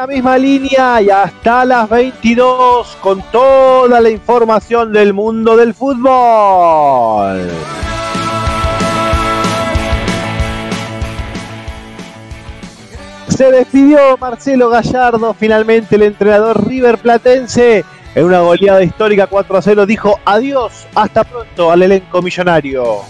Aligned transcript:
La 0.00 0.06
misma 0.06 0.38
línea 0.38 1.02
y 1.02 1.10
hasta 1.10 1.62
las 1.66 1.86
22 1.90 2.96
con 3.02 3.20
toda 3.30 4.00
la 4.00 4.08
información 4.08 4.94
del 4.94 5.12
mundo 5.12 5.58
del 5.58 5.74
fútbol. 5.74 7.50
Se 13.28 13.50
despidió 13.52 14.16
Marcelo 14.16 14.70
Gallardo, 14.70 15.34
finalmente 15.34 15.96
el 15.96 16.04
entrenador 16.04 16.66
River 16.66 16.96
Platense. 16.96 17.84
En 18.14 18.24
una 18.24 18.40
goleada 18.40 18.82
histórica 18.82 19.26
4 19.26 19.58
a 19.58 19.60
0 19.60 19.84
dijo 19.84 20.18
adiós, 20.24 20.86
hasta 20.94 21.24
pronto 21.24 21.70
al 21.70 21.82
elenco 21.82 22.22
millonario. 22.22 23.02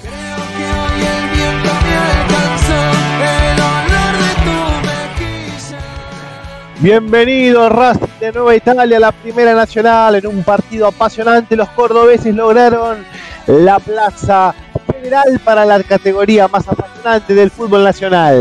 Bienvenido 6.82 7.68
Racing 7.68 8.06
de 8.20 8.32
Nueva 8.32 8.56
Italia 8.56 8.96
a 8.96 9.00
la 9.00 9.12
Primera 9.12 9.52
Nacional 9.52 10.14
en 10.14 10.26
un 10.26 10.42
partido 10.42 10.86
apasionante. 10.86 11.54
Los 11.54 11.68
cordobeses 11.70 12.34
lograron 12.34 13.04
la 13.46 13.78
plaza 13.78 14.54
federal 14.90 15.38
para 15.44 15.66
la 15.66 15.82
categoría 15.82 16.48
más 16.48 16.66
apasionante 16.66 17.34
del 17.34 17.50
fútbol 17.50 17.84
nacional. 17.84 18.34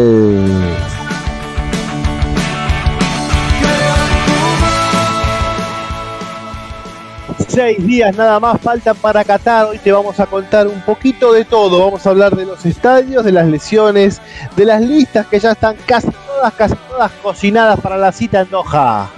Seis 7.59 7.85
días 7.85 8.15
nada 8.15 8.39
más 8.39 8.61
faltan 8.61 8.95
para 8.95 9.21
Qatar. 9.25 9.65
Hoy 9.65 9.79
te 9.79 9.91
vamos 9.91 10.17
a 10.17 10.25
contar 10.25 10.65
un 10.65 10.79
poquito 10.79 11.33
de 11.33 11.43
todo. 11.43 11.83
Vamos 11.83 12.07
a 12.07 12.11
hablar 12.11 12.33
de 12.33 12.45
los 12.45 12.65
estadios, 12.65 13.25
de 13.25 13.33
las 13.33 13.47
lesiones, 13.47 14.21
de 14.55 14.63
las 14.63 14.81
listas 14.81 15.27
que 15.27 15.41
ya 15.41 15.52
están 15.52 15.75
casi 15.85 16.07
todas, 16.09 16.53
casi 16.53 16.75
todas 16.87 17.11
cocinadas 17.21 17.77
para 17.81 17.97
la 17.97 18.13
cita 18.13 18.39
en 18.39 18.49
Doha. 18.49 19.09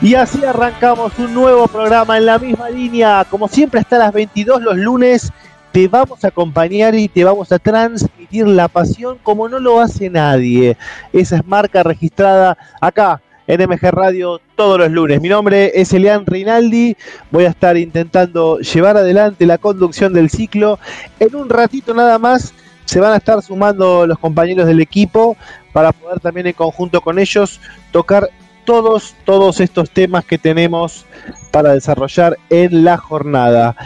Y 0.00 0.14
así 0.14 0.44
arrancamos 0.44 1.18
un 1.18 1.34
nuevo 1.34 1.66
programa 1.66 2.16
en 2.18 2.26
la 2.26 2.38
misma 2.38 2.70
línea, 2.70 3.26
como 3.28 3.48
siempre 3.48 3.80
hasta 3.80 3.98
las 3.98 4.12
22 4.12 4.62
los 4.62 4.76
lunes. 4.76 5.32
Te 5.72 5.86
vamos 5.86 6.24
a 6.24 6.28
acompañar 6.28 6.96
y 6.96 7.08
te 7.08 7.22
vamos 7.22 7.52
a 7.52 7.58
transmitir 7.60 8.46
la 8.46 8.66
pasión 8.66 9.18
como 9.22 9.48
no 9.48 9.60
lo 9.60 9.80
hace 9.80 10.10
nadie. 10.10 10.76
Esa 11.12 11.36
es 11.36 11.46
marca 11.46 11.84
registrada 11.84 12.58
acá 12.80 13.22
en 13.46 13.68
MG 13.68 13.90
Radio 13.92 14.40
todos 14.56 14.80
los 14.80 14.90
lunes. 14.90 15.20
Mi 15.20 15.28
nombre 15.28 15.70
es 15.74 15.92
Elian 15.92 16.26
Rinaldi. 16.26 16.96
Voy 17.30 17.44
a 17.44 17.50
estar 17.50 17.76
intentando 17.76 18.58
llevar 18.58 18.96
adelante 18.96 19.46
la 19.46 19.58
conducción 19.58 20.12
del 20.12 20.28
ciclo. 20.28 20.80
En 21.20 21.36
un 21.36 21.48
ratito 21.48 21.94
nada 21.94 22.18
más 22.18 22.52
se 22.84 22.98
van 22.98 23.12
a 23.12 23.18
estar 23.18 23.40
sumando 23.40 24.08
los 24.08 24.18
compañeros 24.18 24.66
del 24.66 24.80
equipo 24.80 25.36
para 25.72 25.92
poder 25.92 26.18
también 26.18 26.48
en 26.48 26.52
conjunto 26.52 27.00
con 27.00 27.20
ellos 27.20 27.60
tocar 27.92 28.28
todos, 28.64 29.14
todos 29.24 29.60
estos 29.60 29.90
temas 29.90 30.24
que 30.24 30.38
tenemos 30.38 31.04
para 31.50 31.74
desarrollar 31.74 32.38
en 32.48 32.84
la 32.84 32.96
jornada. 32.96 33.76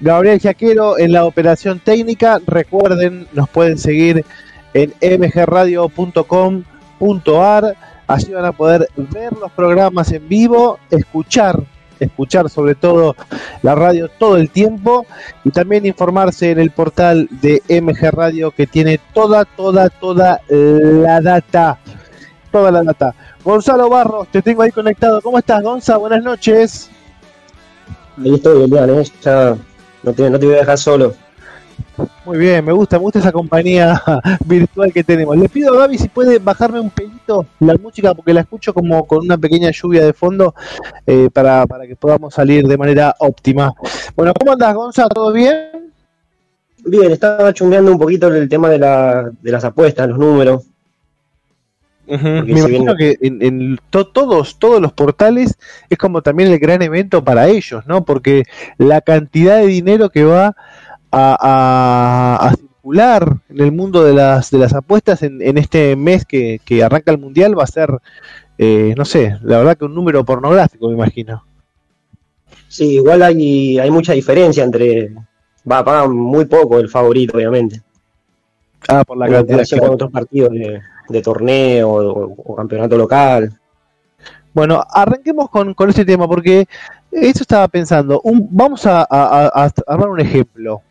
Gabriel 0.00 0.40
Jaquero 0.40 0.98
en 0.98 1.12
la 1.12 1.24
operación 1.24 1.78
técnica. 1.80 2.40
Recuerden, 2.46 3.26
nos 3.32 3.48
pueden 3.48 3.78
seguir 3.78 4.24
en 4.74 4.92
mgradio.com.ar. 5.00 6.64
Allí 8.06 8.32
van 8.32 8.44
a 8.44 8.52
poder 8.52 8.86
ver 8.96 9.32
los 9.32 9.50
programas 9.52 10.12
en 10.12 10.28
vivo, 10.28 10.78
escuchar, 10.90 11.62
escuchar 11.98 12.50
sobre 12.50 12.74
todo 12.74 13.16
la 13.62 13.74
radio 13.74 14.08
todo 14.08 14.36
el 14.36 14.50
tiempo 14.50 15.06
y 15.42 15.50
también 15.50 15.86
informarse 15.86 16.50
en 16.50 16.58
el 16.58 16.70
portal 16.70 17.28
de 17.30 17.62
MG 17.68 18.10
Radio 18.10 18.50
que 18.50 18.66
tiene 18.66 19.00
toda, 19.14 19.46
toda, 19.46 19.88
toda 19.88 20.42
la 20.48 21.22
data. 21.22 21.78
Toda 22.54 22.70
la 22.70 22.84
data. 22.84 23.12
Gonzalo 23.42 23.90
Barros, 23.90 24.28
te 24.28 24.40
tengo 24.40 24.62
ahí 24.62 24.70
conectado. 24.70 25.20
¿Cómo 25.20 25.40
estás, 25.40 25.60
Gonza? 25.60 25.96
Buenas 25.96 26.22
noches. 26.22 26.88
Ahí 28.16 28.32
estoy, 28.32 28.62
Elian, 28.62 28.90
¿eh? 28.90 29.02
ya 29.22 29.56
no 30.04 30.12
te, 30.12 30.30
no 30.30 30.38
te 30.38 30.46
voy 30.46 30.54
a 30.54 30.58
dejar 30.58 30.78
solo. 30.78 31.14
Muy 32.24 32.38
bien, 32.38 32.64
me 32.64 32.70
gusta, 32.70 32.96
me 32.96 33.02
gusta 33.02 33.18
esa 33.18 33.32
compañía 33.32 34.00
virtual 34.46 34.92
que 34.92 35.02
tenemos. 35.02 35.36
Le 35.36 35.48
pido 35.48 35.74
a 35.74 35.78
Gaby 35.78 35.98
si 35.98 36.08
puede 36.08 36.38
bajarme 36.38 36.78
un 36.78 36.90
pelito 36.90 37.44
la 37.58 37.74
música 37.74 38.14
porque 38.14 38.32
la 38.32 38.42
escucho 38.42 38.72
como 38.72 39.04
con 39.04 39.24
una 39.24 39.36
pequeña 39.36 39.72
lluvia 39.72 40.04
de 40.04 40.12
fondo 40.12 40.54
eh, 41.08 41.30
para, 41.32 41.66
para 41.66 41.88
que 41.88 41.96
podamos 41.96 42.34
salir 42.34 42.68
de 42.68 42.78
manera 42.78 43.16
óptima. 43.18 43.74
Bueno, 44.14 44.32
¿cómo 44.32 44.52
andas, 44.52 44.72
Gonza? 44.76 45.08
¿Todo 45.08 45.32
bien? 45.32 45.92
Bien, 46.84 47.10
estaba 47.10 47.52
chungueando 47.52 47.90
un 47.90 47.98
poquito 47.98 48.28
el 48.28 48.48
tema 48.48 48.70
de, 48.70 48.78
la, 48.78 49.28
de 49.42 49.50
las 49.50 49.64
apuestas, 49.64 50.08
los 50.08 50.18
números. 50.18 50.66
Uh 52.06 52.14
-huh. 52.14 52.44
Me 52.44 52.60
imagino 52.60 52.94
que 52.96 53.16
en, 53.22 53.42
en 53.42 53.78
to 53.90 54.06
todos, 54.06 54.58
todos 54.58 54.80
los 54.80 54.92
portales 54.92 55.56
es 55.88 55.98
como 55.98 56.20
también 56.22 56.50
el 56.52 56.58
gran 56.58 56.82
evento 56.82 57.24
para 57.24 57.48
ellos, 57.48 57.86
¿no? 57.86 58.04
Porque 58.04 58.44
la 58.76 59.00
cantidad 59.00 59.56
de 59.56 59.66
dinero 59.66 60.10
que 60.10 60.24
va 60.24 60.54
a, 61.10 61.38
a, 61.40 62.48
a 62.48 62.56
circular 62.56 63.38
en 63.48 63.60
el 63.60 63.72
mundo 63.72 64.04
de 64.04 64.12
las, 64.12 64.50
de 64.50 64.58
las 64.58 64.74
apuestas 64.74 65.22
en, 65.22 65.40
en 65.40 65.56
este 65.56 65.96
mes 65.96 66.26
que, 66.26 66.60
que, 66.64 66.84
arranca 66.84 67.10
el 67.10 67.18
mundial 67.18 67.58
va 67.58 67.64
a 67.64 67.68
ser, 67.68 67.88
eh, 68.58 68.94
no 68.96 69.06
sé, 69.06 69.38
la 69.42 69.58
verdad 69.58 69.78
que 69.78 69.86
un 69.86 69.94
número 69.94 70.24
pornográfico, 70.24 70.88
me 70.88 70.94
imagino. 70.94 71.42
Sí, 72.68 72.96
igual 72.96 73.22
hay, 73.22 73.78
hay 73.78 73.90
mucha 73.90 74.12
diferencia 74.12 74.64
entre. 74.64 75.14
Va 75.70 75.78
a 75.78 75.84
pagar 75.84 76.08
muy 76.08 76.44
poco 76.44 76.78
el 76.78 76.88
favorito, 76.88 77.36
obviamente. 77.36 77.80
Ah, 78.88 79.04
por 79.04 79.16
la 79.16 79.28
cantidad. 79.28 79.64
con 79.78 79.90
otros 79.90 80.10
partidos 80.10 80.50
de, 80.50 80.80
de 81.08 81.22
torneo 81.22 81.90
o, 81.90 82.56
campeonato 82.56 82.96
local. 82.96 83.58
Bueno, 84.52 84.82
arranquemos 84.88 85.50
con, 85.50 85.74
con 85.74 85.90
este 85.90 86.04
tema, 86.04 86.28
porque 86.28 86.66
eso 87.10 87.42
estaba 87.42 87.66
pensando. 87.68 88.20
Un, 88.22 88.48
vamos 88.50 88.86
a, 88.86 89.00
a, 89.02 89.46
a, 89.46 89.70
armar 89.86 90.08
un 90.08 90.20
ejemplo. 90.20 90.82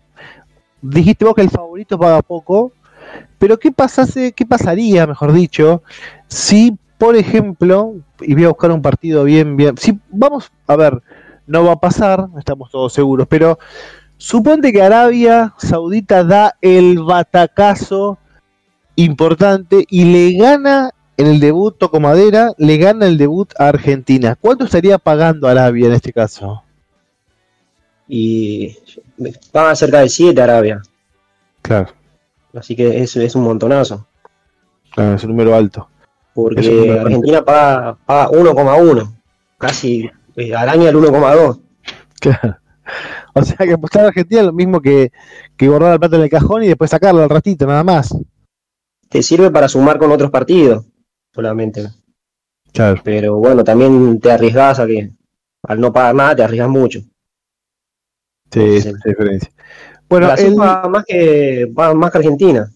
Dijiste 0.81 1.23
vos 1.23 1.33
que 1.33 1.41
el 1.41 1.49
favorito 1.49 1.97
paga 1.97 2.21
poco, 2.21 2.73
pero 3.39 3.57
¿qué 3.57 3.71
pasase, 3.71 4.33
qué 4.33 4.45
pasaría, 4.45 5.07
mejor 5.07 5.33
dicho, 5.33 5.83
si, 6.27 6.77
por 6.97 7.15
ejemplo, 7.15 7.95
y 8.21 8.33
voy 8.33 8.45
a 8.45 8.49
buscar 8.49 8.71
un 8.71 8.81
partido 8.81 9.23
bien, 9.23 9.57
bien, 9.57 9.77
si 9.77 9.99
vamos, 10.09 10.51
a 10.67 10.75
ver, 10.75 11.01
no 11.45 11.65
va 11.65 11.73
a 11.73 11.79
pasar, 11.79 12.27
estamos 12.37 12.71
todos 12.71 12.93
seguros, 12.93 13.27
pero 13.29 13.59
suponte 14.17 14.71
que 14.71 14.81
Arabia 14.81 15.53
Saudita 15.57 16.23
da 16.23 16.55
el 16.61 16.99
batacazo 16.99 18.17
importante 18.95 19.85
y 19.89 20.05
le 20.05 20.37
gana 20.37 20.91
en 21.17 21.27
el 21.27 21.39
debut 21.39 21.77
Toco 21.77 21.99
Madera, 21.99 22.53
le 22.57 22.77
gana 22.77 23.05
el 23.05 23.17
debut 23.17 23.51
a 23.57 23.67
Argentina. 23.67 24.35
¿Cuánto 24.39 24.65
estaría 24.65 24.97
pagando 24.97 25.47
Arabia 25.47 25.87
en 25.87 25.93
este 25.93 26.11
caso? 26.11 26.63
Y 28.07 28.75
paga 29.51 29.75
cerca 29.75 29.99
de 29.99 30.09
7 30.09 30.41
Arabia. 30.41 30.81
Claro. 31.61 31.93
Así 32.53 32.75
que 32.75 33.01
es, 33.01 33.15
es 33.15 33.35
un 33.35 33.43
montonazo. 33.43 34.05
Claro, 34.91 35.15
es 35.15 35.23
un 35.23 35.29
número 35.31 35.55
alto. 35.55 35.87
Porque 36.33 36.61
número 36.61 37.01
Argentina 37.01 37.37
alto. 37.39 37.45
paga, 37.45 37.97
paga 38.05 38.29
1,1. 38.29 39.13
Casi 39.57 40.09
eh, 40.35 40.55
al 40.55 40.69
año 40.69 40.89
el 40.89 40.95
1,2. 40.95 41.59
Claro. 42.19 42.57
O 43.33 43.41
sea 43.43 43.65
que 43.65 43.73
apostar 43.73 44.05
a 44.05 44.07
Argentina 44.09 44.41
es 44.41 44.47
lo 44.47 44.53
mismo 44.53 44.79
que, 44.79 45.11
que 45.57 45.67
guardar 45.67 45.91
la 45.91 45.99
plata 45.99 46.17
en 46.17 46.23
el 46.23 46.29
cajón 46.29 46.63
y 46.63 46.67
después 46.67 46.91
sacarla 46.91 47.23
al 47.23 47.29
ratito, 47.29 47.65
nada 47.65 47.83
más. 47.83 48.15
Te 49.13 49.21
sirve 49.21 49.51
para 49.51 49.69
sumar 49.69 49.99
con 49.99 50.11
otros 50.11 50.31
partidos, 50.31 50.85
solamente. 51.31 51.87
Claro. 52.71 52.99
Pero 53.03 53.35
bueno, 53.35 53.63
también 53.63 54.19
te 54.19 54.31
arriesgas 54.31 54.79
a 54.79 54.87
que 54.87 55.11
al 55.67 55.79
no 55.79 55.93
pagar 55.93 56.15
nada 56.15 56.35
te 56.35 56.43
arriesgas 56.43 56.69
mucho. 56.69 56.99
Sí, 58.49 58.59
esa 58.59 58.89
es 58.89 58.95
la 58.95 59.01
diferencia. 59.05 59.51
Bueno, 60.09 60.25
Brasil 60.25 60.53
el... 60.53 60.59
va 60.59 60.89
más 60.89 61.05
que 61.05 61.71
va 61.77 61.93
más 61.93 62.11
que 62.11 62.17
Argentina. 62.17 62.71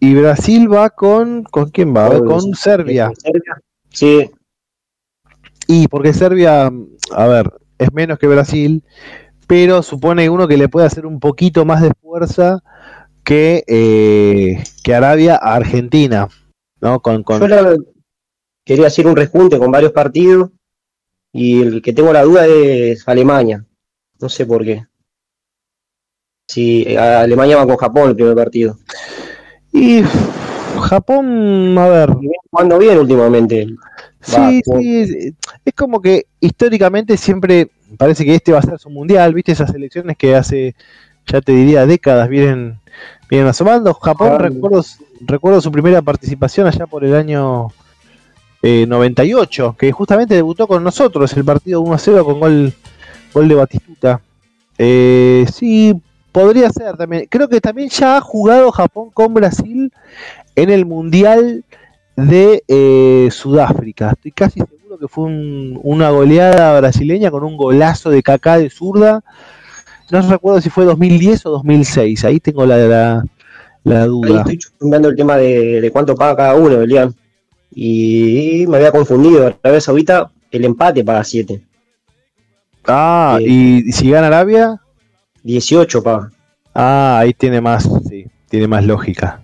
Y 0.00 0.14
Brasil 0.16 0.70
va 0.70 0.90
con 0.90 1.44
¿con 1.44 1.70
quién 1.70 1.96
va? 1.96 2.10
Con, 2.10 2.26
con 2.26 2.54
Serbia. 2.54 3.10
Serbia. 3.16 3.62
Sí. 3.88 4.30
Y 5.66 5.88
porque 5.88 6.12
Serbia, 6.12 6.70
a 7.14 7.26
ver, 7.26 7.50
es 7.78 7.90
menos 7.90 8.18
que 8.18 8.26
Brasil, 8.26 8.84
pero 9.46 9.82
supone 9.82 10.28
uno 10.28 10.46
que 10.46 10.58
le 10.58 10.68
puede 10.68 10.86
hacer 10.86 11.06
un 11.06 11.20
poquito 11.20 11.64
más 11.64 11.80
de 11.80 11.92
fuerza 12.02 12.62
que, 13.26 13.64
eh, 13.66 14.62
que 14.84 14.94
Arabia 14.94 15.34
a 15.34 15.56
Argentina. 15.56 16.28
¿no? 16.80 17.00
Con, 17.00 17.24
con... 17.24 17.40
Yo 17.40 17.48
la, 17.48 17.76
quería 18.64 18.86
hacer 18.86 19.06
un 19.06 19.16
rejunte 19.16 19.58
con 19.58 19.72
varios 19.72 19.90
partidos 19.90 20.50
y 21.32 21.60
el 21.60 21.82
que 21.82 21.92
tengo 21.92 22.12
la 22.12 22.22
duda 22.22 22.46
es 22.46 23.06
Alemania. 23.08 23.64
No 24.20 24.28
sé 24.28 24.46
por 24.46 24.64
qué. 24.64 24.86
Si 26.48 26.96
Alemania 26.96 27.56
va 27.56 27.66
con 27.66 27.76
Japón 27.76 28.10
el 28.10 28.14
primer 28.14 28.36
partido. 28.36 28.78
Y 29.72 30.02
Japón, 30.80 31.76
a 31.76 31.88
ver. 31.88 32.10
Jugando 32.50 32.78
bien 32.78 32.98
últimamente. 32.98 33.66
Sí, 34.20 34.36
va, 34.36 34.78
sí, 34.80 35.34
es 35.64 35.74
como 35.74 36.00
que 36.00 36.26
históricamente 36.40 37.16
siempre 37.16 37.70
parece 37.98 38.24
que 38.24 38.36
este 38.36 38.52
va 38.52 38.60
a 38.60 38.62
ser 38.62 38.78
su 38.78 38.88
mundial, 38.88 39.34
¿viste? 39.34 39.52
Esas 39.52 39.74
elecciones 39.74 40.16
que 40.16 40.36
hace 40.36 40.76
ya 41.26 41.40
te 41.40 41.52
diría 41.52 41.86
décadas, 41.86 42.28
vienen, 42.28 42.78
vienen 43.28 43.48
asomando. 43.48 43.94
Japón, 43.94 44.38
recuerdo, 44.38 44.82
recuerdo 45.20 45.60
su 45.60 45.72
primera 45.72 46.02
participación 46.02 46.66
allá 46.66 46.86
por 46.86 47.04
el 47.04 47.14
año 47.14 47.68
98, 48.62 49.66
eh, 49.66 49.76
que 49.78 49.92
justamente 49.92 50.34
debutó 50.34 50.66
con 50.66 50.82
nosotros 50.82 51.32
el 51.34 51.44
partido 51.44 51.82
1-0 51.82 52.24
con 52.24 52.40
gol, 52.40 52.72
gol 53.32 53.48
de 53.48 53.54
Batistuta. 53.54 54.20
Eh, 54.78 55.46
sí, 55.52 55.94
podría 56.32 56.70
ser 56.70 56.96
también. 56.96 57.26
Creo 57.28 57.48
que 57.48 57.60
también 57.60 57.88
ya 57.88 58.16
ha 58.16 58.20
jugado 58.20 58.70
Japón 58.72 59.10
con 59.12 59.34
Brasil 59.34 59.92
en 60.54 60.70
el 60.70 60.86
Mundial 60.86 61.64
de 62.16 62.62
eh, 62.66 63.28
Sudáfrica. 63.30 64.10
Estoy 64.10 64.32
casi 64.32 64.60
seguro 64.60 64.98
que 64.98 65.08
fue 65.08 65.24
una 65.24 66.10
goleada 66.10 66.78
brasileña 66.80 67.30
con 67.30 67.44
un 67.44 67.56
golazo 67.56 68.10
de 68.10 68.22
Kaká 68.22 68.58
de 68.58 68.70
zurda. 68.70 69.22
No 70.10 70.20
recuerdo 70.22 70.60
si 70.60 70.70
fue 70.70 70.84
2010 70.84 71.46
o 71.46 71.50
2006. 71.50 72.24
Ahí 72.24 72.40
tengo 72.40 72.64
la, 72.64 73.24
la, 73.84 74.06
duda. 74.06 74.40
estoy 74.40 74.58
viendo 74.80 75.08
el 75.08 75.16
tema 75.16 75.36
de, 75.36 75.90
cuánto 75.92 76.14
paga 76.14 76.36
cada 76.36 76.54
uno, 76.54 76.80
Elian. 76.80 77.14
Y 77.74 78.64
me 78.68 78.76
había 78.76 78.92
confundido. 78.92 79.54
Arabia 79.62 79.80
Saudita, 79.80 80.30
el 80.50 80.64
empate 80.64 81.04
paga 81.04 81.24
7. 81.24 81.60
Ah, 82.86 83.38
¿y 83.40 83.90
si 83.92 84.10
gana 84.10 84.28
Arabia? 84.28 84.80
18 85.42 86.02
paga. 86.02 86.30
Ah, 86.74 87.18
ahí 87.20 87.32
tiene 87.32 87.60
más, 87.60 87.88
sí, 88.08 88.26
tiene 88.48 88.68
más 88.68 88.84
lógica. 88.84 89.42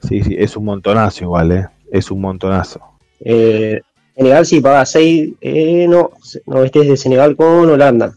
Sí, 0.00 0.22
sí, 0.22 0.34
es 0.38 0.56
un 0.56 0.64
montonazo 0.64 1.24
igual, 1.24 1.52
¿eh? 1.52 1.66
Es 1.90 2.10
un 2.10 2.20
montonazo. 2.20 2.80
Eh, 3.20 3.80
Senegal 4.16 4.46
sí 4.46 4.60
paga 4.60 4.86
6, 4.86 5.34
eh, 5.40 5.86
no, 5.88 6.10
no, 6.46 6.64
este 6.64 6.80
es 6.80 6.88
de 6.88 6.96
Senegal 6.96 7.36
con 7.36 7.70
Holanda, 7.70 8.14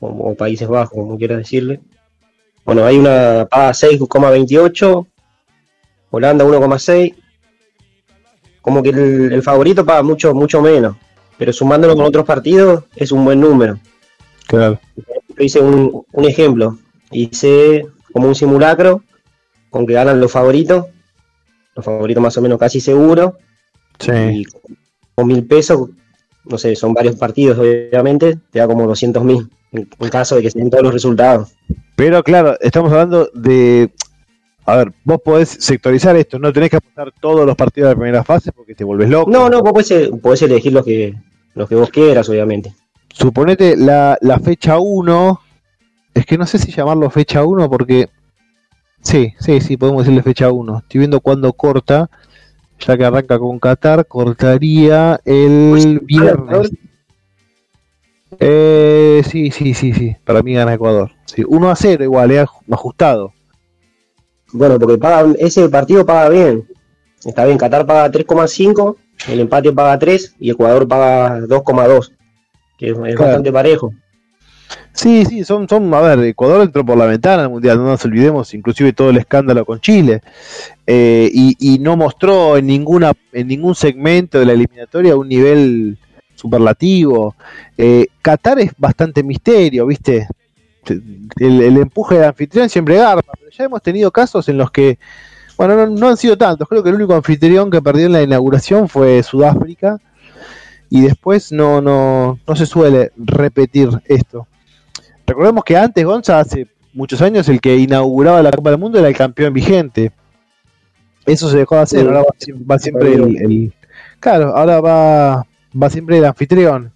o, 0.00 0.34
Países 0.34 0.68
Bajos, 0.68 0.98
como 0.98 1.18
quieras 1.18 1.38
decirle. 1.38 1.80
Bueno, 2.64 2.84
hay 2.84 2.98
una 2.98 3.46
paga 3.50 3.70
6,28, 3.70 5.06
Holanda 6.10 6.44
1,6. 6.44 7.14
Como 8.60 8.82
que 8.82 8.90
el, 8.90 9.42
favorito 9.42 9.86
paga 9.86 10.02
mucho, 10.02 10.34
mucho 10.34 10.60
menos, 10.60 10.96
pero 11.38 11.52
sumándolo 11.52 11.94
con 11.94 12.04
otros 12.04 12.24
partidos 12.24 12.84
es 12.96 13.12
un 13.12 13.24
buen 13.24 13.40
número. 13.40 13.78
Claro. 14.48 14.80
Yo 14.96 15.44
hice 15.44 15.60
un, 15.60 16.04
un 16.12 16.24
ejemplo, 16.24 16.76
hice 17.12 17.86
como 18.12 18.26
un 18.26 18.34
simulacro 18.34 19.02
con 19.70 19.86
que 19.86 19.92
ganan 19.92 20.20
los 20.20 20.32
favoritos 20.32 20.86
los 21.76 21.84
favoritos 21.84 22.22
más 22.22 22.36
o 22.36 22.42
menos 22.42 22.58
casi 22.58 22.80
seguro. 22.80 23.38
Sí. 24.00 24.12
Y 24.12 24.44
con 25.14 25.26
mil 25.26 25.46
pesos, 25.46 25.90
no 26.46 26.58
sé, 26.58 26.76
son 26.76 26.94
varios 26.94 27.16
partidos, 27.16 27.58
obviamente, 27.58 28.38
te 28.50 28.58
da 28.58 28.66
como 28.66 28.86
200 28.86 29.24
mil 29.24 29.48
en, 29.72 29.88
caso 30.10 30.36
de 30.36 30.42
que 30.42 30.50
se 30.50 30.58
den 30.58 30.70
todos 30.70 30.84
los 30.84 30.92
resultados. 30.92 31.54
Pero 31.96 32.22
claro, 32.22 32.56
estamos 32.60 32.92
hablando 32.92 33.30
de. 33.34 33.90
A 34.64 34.76
ver, 34.76 34.92
vos 35.04 35.20
podés 35.24 35.48
sectorizar 35.48 36.16
esto, 36.16 36.38
no 36.38 36.52
tenés 36.52 36.70
que 36.70 36.76
apostar 36.76 37.12
todos 37.20 37.46
los 37.46 37.54
partidos 37.54 37.88
de 37.88 37.94
la 37.94 38.00
primera 38.00 38.24
fase 38.24 38.50
porque 38.50 38.74
te 38.74 38.82
vuelves 38.82 39.08
loco. 39.08 39.30
No, 39.30 39.48
no, 39.48 39.62
vos 39.62 39.72
podés, 40.20 40.42
elegir 40.42 40.72
los 40.72 40.84
que, 40.84 41.14
los 41.54 41.68
que 41.68 41.76
vos 41.76 41.90
quieras, 41.90 42.28
obviamente. 42.28 42.74
Suponete 43.12 43.76
la, 43.76 44.18
la 44.20 44.40
fecha 44.40 44.78
1, 44.78 45.40
es 46.14 46.26
que 46.26 46.36
no 46.36 46.46
sé 46.46 46.58
si 46.58 46.72
llamarlo 46.72 47.08
fecha 47.10 47.44
1 47.44 47.70
porque 47.70 48.08
Sí, 49.06 49.34
sí, 49.38 49.60
sí, 49.60 49.76
podemos 49.76 50.02
decirle 50.02 50.24
fecha 50.24 50.50
1. 50.50 50.78
Estoy 50.78 50.98
viendo 50.98 51.20
cuándo 51.20 51.52
corta, 51.52 52.10
ya 52.78 52.96
que 52.96 53.04
arranca 53.04 53.38
con 53.38 53.58
Qatar, 53.58 54.06
cortaría 54.06 55.20
el 55.24 56.00
viernes. 56.04 56.70
Eh, 58.38 59.22
sí, 59.28 59.50
sí, 59.50 59.74
sí, 59.74 59.92
sí, 59.92 60.16
para 60.24 60.42
mí 60.42 60.54
gana 60.54 60.74
Ecuador. 60.74 61.12
Sí, 61.24 61.42
1 61.46 61.70
a 61.70 61.76
0 61.76 62.04
igual, 62.04 62.30
eh, 62.32 62.44
ajustado. 62.70 63.32
Bueno, 64.52 64.78
porque 64.78 64.98
paga, 64.98 65.32
ese 65.38 65.68
partido 65.68 66.04
paga 66.04 66.28
bien. 66.28 66.66
Está 67.24 67.44
bien, 67.44 67.58
Qatar 67.58 67.86
paga 67.86 68.10
3,5, 68.10 68.96
el 69.28 69.40
empate 69.40 69.72
paga 69.72 69.98
3 69.98 70.36
y 70.38 70.50
Ecuador 70.50 70.86
paga 70.86 71.40
2,2, 71.40 72.12
que 72.78 72.90
es, 72.90 72.98
bastante 72.98 73.52
parejo. 73.52 73.92
Sí, 74.96 75.26
sí, 75.26 75.44
son, 75.44 75.68
son, 75.68 75.92
a 75.92 76.00
ver, 76.00 76.20
Ecuador 76.20 76.62
entró 76.62 76.84
por 76.84 76.96
la 76.96 77.04
ventana 77.04 77.42
al 77.42 77.50
Mundial, 77.50 77.76
no 77.76 77.84
nos 77.84 78.02
olvidemos, 78.06 78.54
inclusive 78.54 78.94
todo 78.94 79.10
el 79.10 79.18
escándalo 79.18 79.66
con 79.66 79.78
Chile, 79.78 80.22
eh, 80.86 81.30
y, 81.32 81.78
no 81.80 81.98
mostró 81.98 82.56
en, 82.56 82.66
ninguna, 82.66 83.12
en 83.32 83.46
ningún 83.46 83.74
segmento 83.74 84.38
de 84.38 84.46
la 84.46 84.54
eliminatoria 84.54 85.14
un 85.14 85.28
nivel 85.28 85.98
superlativo. 86.34 87.36
Eh, 87.76 88.06
Qatar 88.22 88.58
es 88.58 88.72
bastante 88.78 89.22
misterio, 89.22 89.84
¿viste? 89.84 90.28
El, 90.86 91.76
empuje 91.76 92.14
del 92.14 92.24
anfitrión 92.24 92.70
siempre 92.70 92.96
garpa, 92.96 93.32
pero 93.38 93.50
ya 93.50 93.64
hemos 93.64 93.82
tenido 93.82 94.10
casos 94.10 94.48
en 94.48 94.56
los 94.56 94.70
que, 94.70 94.98
bueno, 95.58 95.76
no, 95.76 95.86
no 95.88 96.08
han 96.08 96.16
sido 96.16 96.38
tantos, 96.38 96.66
creo 96.66 96.82
que 96.82 96.88
el 96.88 96.94
único 96.94 97.14
anfitrión 97.14 97.70
que 97.70 97.82
perdió 97.82 98.06
en 98.06 98.12
la 98.12 98.22
inauguración 98.22 98.88
fue 98.88 99.22
Sudáfrica, 99.22 99.98
y 100.88 101.02
después 101.02 101.52
no, 101.52 101.82
no, 101.82 102.38
no 102.46 102.56
se 102.56 102.64
suele 102.64 103.12
repetir 103.16 103.90
esto. 104.06 104.46
Recordemos 105.26 105.64
que 105.64 105.76
antes 105.76 106.04
Gonza, 106.04 106.38
hace 106.38 106.68
muchos 106.92 107.20
años, 107.20 107.48
el 107.48 107.60
que 107.60 107.76
inauguraba 107.76 108.42
la 108.42 108.52
Copa 108.52 108.70
del 108.70 108.78
Mundo 108.78 108.98
era 108.98 109.08
el 109.08 109.16
campeón 109.16 109.52
vigente. 109.52 110.12
Eso 111.26 111.50
se 111.50 111.58
dejó 111.58 111.74
de 111.74 111.80
hacer, 111.82 112.06
ahora 112.06 112.22
va, 112.22 112.78
siempre 112.78 113.14
el, 113.14 113.72
Claro, 114.20 114.56
ahora 114.56 114.80
va, 114.80 115.46
va 115.80 115.90
siempre 115.90 116.18
el 116.18 116.24
anfitrión. 116.24 116.92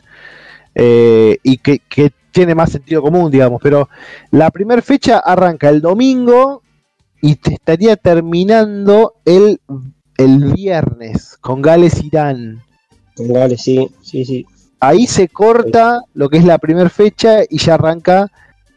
Eh, 0.74 1.38
y 1.42 1.58
que, 1.58 1.80
tiene 2.30 2.54
más 2.54 2.70
sentido 2.70 3.02
común, 3.02 3.28
digamos. 3.28 3.60
Pero 3.60 3.88
la 4.30 4.52
primera 4.52 4.80
fecha 4.82 5.18
arranca 5.18 5.68
el 5.68 5.80
domingo 5.80 6.62
y 7.20 7.34
te 7.34 7.54
estaría 7.54 7.96
terminando 7.96 9.14
el, 9.24 9.60
el 10.16 10.52
viernes 10.52 11.36
con 11.40 11.60
Gales-Irán. 11.60 12.62
Con 13.16 13.32
Gales, 13.32 13.60
sí, 13.60 13.90
sí, 14.00 14.24
sí 14.24 14.46
ahí 14.80 15.06
se 15.06 15.28
corta 15.28 16.00
lo 16.14 16.28
que 16.28 16.38
es 16.38 16.44
la 16.44 16.58
primera 16.58 16.88
fecha 16.88 17.40
y 17.48 17.58
ya 17.58 17.74
arranca 17.74 18.30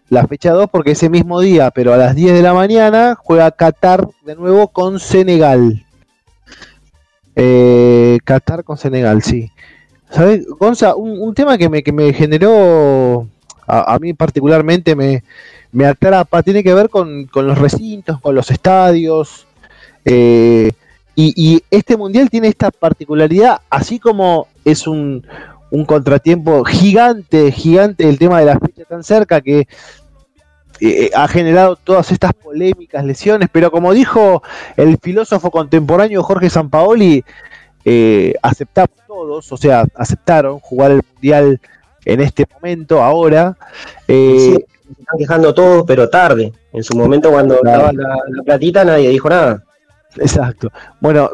la 0.09 0.27
fecha 0.27 0.51
2 0.51 0.69
porque 0.69 0.91
ese 0.91 1.09
mismo 1.09 1.39
día, 1.39 1.71
pero 1.71 1.93
a 1.93 1.97
las 1.97 2.15
10 2.15 2.33
de 2.33 2.41
la 2.41 2.53
mañana, 2.53 3.17
juega 3.19 3.49
Qatar 3.51 4.07
de 4.25 4.35
nuevo 4.35 4.67
con 4.67 4.99
Senegal. 4.99 5.83
Eh, 7.35 8.19
Qatar 8.23 8.63
con 8.63 8.77
Senegal, 8.77 9.23
sí. 9.23 9.49
¿Sabes, 10.11 10.45
Gonza? 10.45 10.93
Un, 10.93 11.33
tema 11.33 11.57
que 11.57 11.69
me, 11.69 11.81
que 11.81 11.91
me 11.91 12.13
generó, 12.13 13.27
a, 13.65 13.97
mí 13.99 14.13
particularmente 14.13 14.95
me, 14.95 15.23
me 15.71 15.85
atrapa, 15.87 16.43
tiene 16.43 16.63
que 16.63 16.75
ver 16.75 16.89
con, 16.89 17.27
los 17.33 17.57
recintos, 17.57 18.21
con 18.21 18.35
los 18.35 18.51
estadios. 18.51 19.47
Eh, 20.05 20.71
y 21.15 21.63
este 21.71 21.97
mundial 21.97 22.29
tiene 22.29 22.47
esta 22.47 22.69
particularidad, 22.69 23.61
así 23.69 23.99
como 23.99 24.47
es 24.65 24.87
un, 24.87 25.25
un 25.73 25.85
contratiempo 25.85 26.63
gigante, 26.65 27.51
gigante 27.51 28.07
el 28.07 28.19
tema 28.19 28.39
de 28.39 28.45
la 28.45 28.59
fecha 28.59 28.83
tan 28.85 29.03
cerca 29.03 29.41
que 29.41 29.61
eh, 29.61 29.65
eh, 30.79 31.09
ha 31.15 31.27
generado 31.27 31.75
todas 31.77 32.11
estas 32.11 32.31
polémicas, 32.33 33.03
lesiones, 33.03 33.49
pero 33.51 33.71
como 33.71 33.91
dijo 33.91 34.43
el 34.77 34.99
filósofo 35.01 35.49
contemporáneo 35.49 36.21
Jorge 36.21 36.51
Sampaoli, 36.51 37.25
eh, 37.85 38.35
aceptamos 38.43 38.95
todos, 39.07 39.51
o 39.51 39.57
sea, 39.57 39.85
aceptaron 39.95 40.59
jugar 40.59 40.91
el 40.91 41.01
Mundial 41.11 41.59
en 42.05 42.21
este 42.21 42.45
momento, 42.53 43.01
ahora. 43.01 43.57
Eh, 44.07 44.37
se 44.85 44.91
están 44.91 45.17
quejando 45.17 45.55
todos, 45.55 45.85
pero 45.87 46.07
tarde. 46.07 46.53
En 46.71 46.83
su 46.83 46.95
momento 46.95 47.31
cuando 47.31 47.55
estaba 47.55 47.91
la, 47.91 48.15
la 48.27 48.43
platita 48.43 48.85
nadie 48.85 49.09
dijo 49.09 49.27
nada. 49.27 49.62
Exacto. 50.17 50.71
Bueno, 51.01 51.29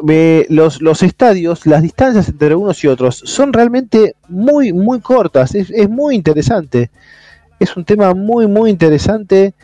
los, 0.48 0.80
los 0.80 1.02
estadios, 1.02 1.66
las 1.66 1.82
distancias 1.82 2.28
entre 2.28 2.54
unos 2.54 2.82
y 2.84 2.88
otros 2.88 3.22
son 3.24 3.52
realmente 3.52 4.14
muy, 4.28 4.72
muy 4.72 5.00
cortas. 5.00 5.54
Es, 5.54 5.70
es 5.70 5.88
muy 5.88 6.14
interesante. 6.14 6.90
Es 7.58 7.76
un 7.76 7.84
tema 7.84 8.14
muy, 8.14 8.46
muy 8.46 8.70
interesante. 8.70 9.54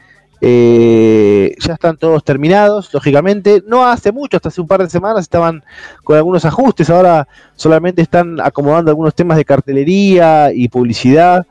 Eh, 0.42 1.56
ya 1.58 1.74
están 1.74 1.96
todos 1.96 2.22
terminados, 2.22 2.92
lógicamente. 2.92 3.62
No 3.66 3.86
hace 3.86 4.12
mucho, 4.12 4.36
hasta 4.36 4.50
hace 4.50 4.60
un 4.60 4.68
par 4.68 4.82
de 4.82 4.90
semanas 4.90 5.22
estaban 5.22 5.64
con 6.04 6.16
algunos 6.16 6.44
ajustes. 6.44 6.90
Ahora 6.90 7.26
solamente 7.54 8.02
están 8.02 8.40
acomodando 8.40 8.90
algunos 8.90 9.14
temas 9.14 9.38
de 9.38 9.44
cartelería 9.44 10.52
y 10.52 10.68
publicidad. 10.68 11.46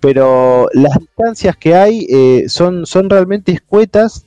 Pero 0.00 0.68
las 0.72 0.98
distancias 0.98 1.56
que 1.56 1.74
hay 1.76 2.06
eh, 2.10 2.44
son, 2.48 2.86
son 2.86 3.08
realmente 3.08 3.52
escuetas 3.52 4.26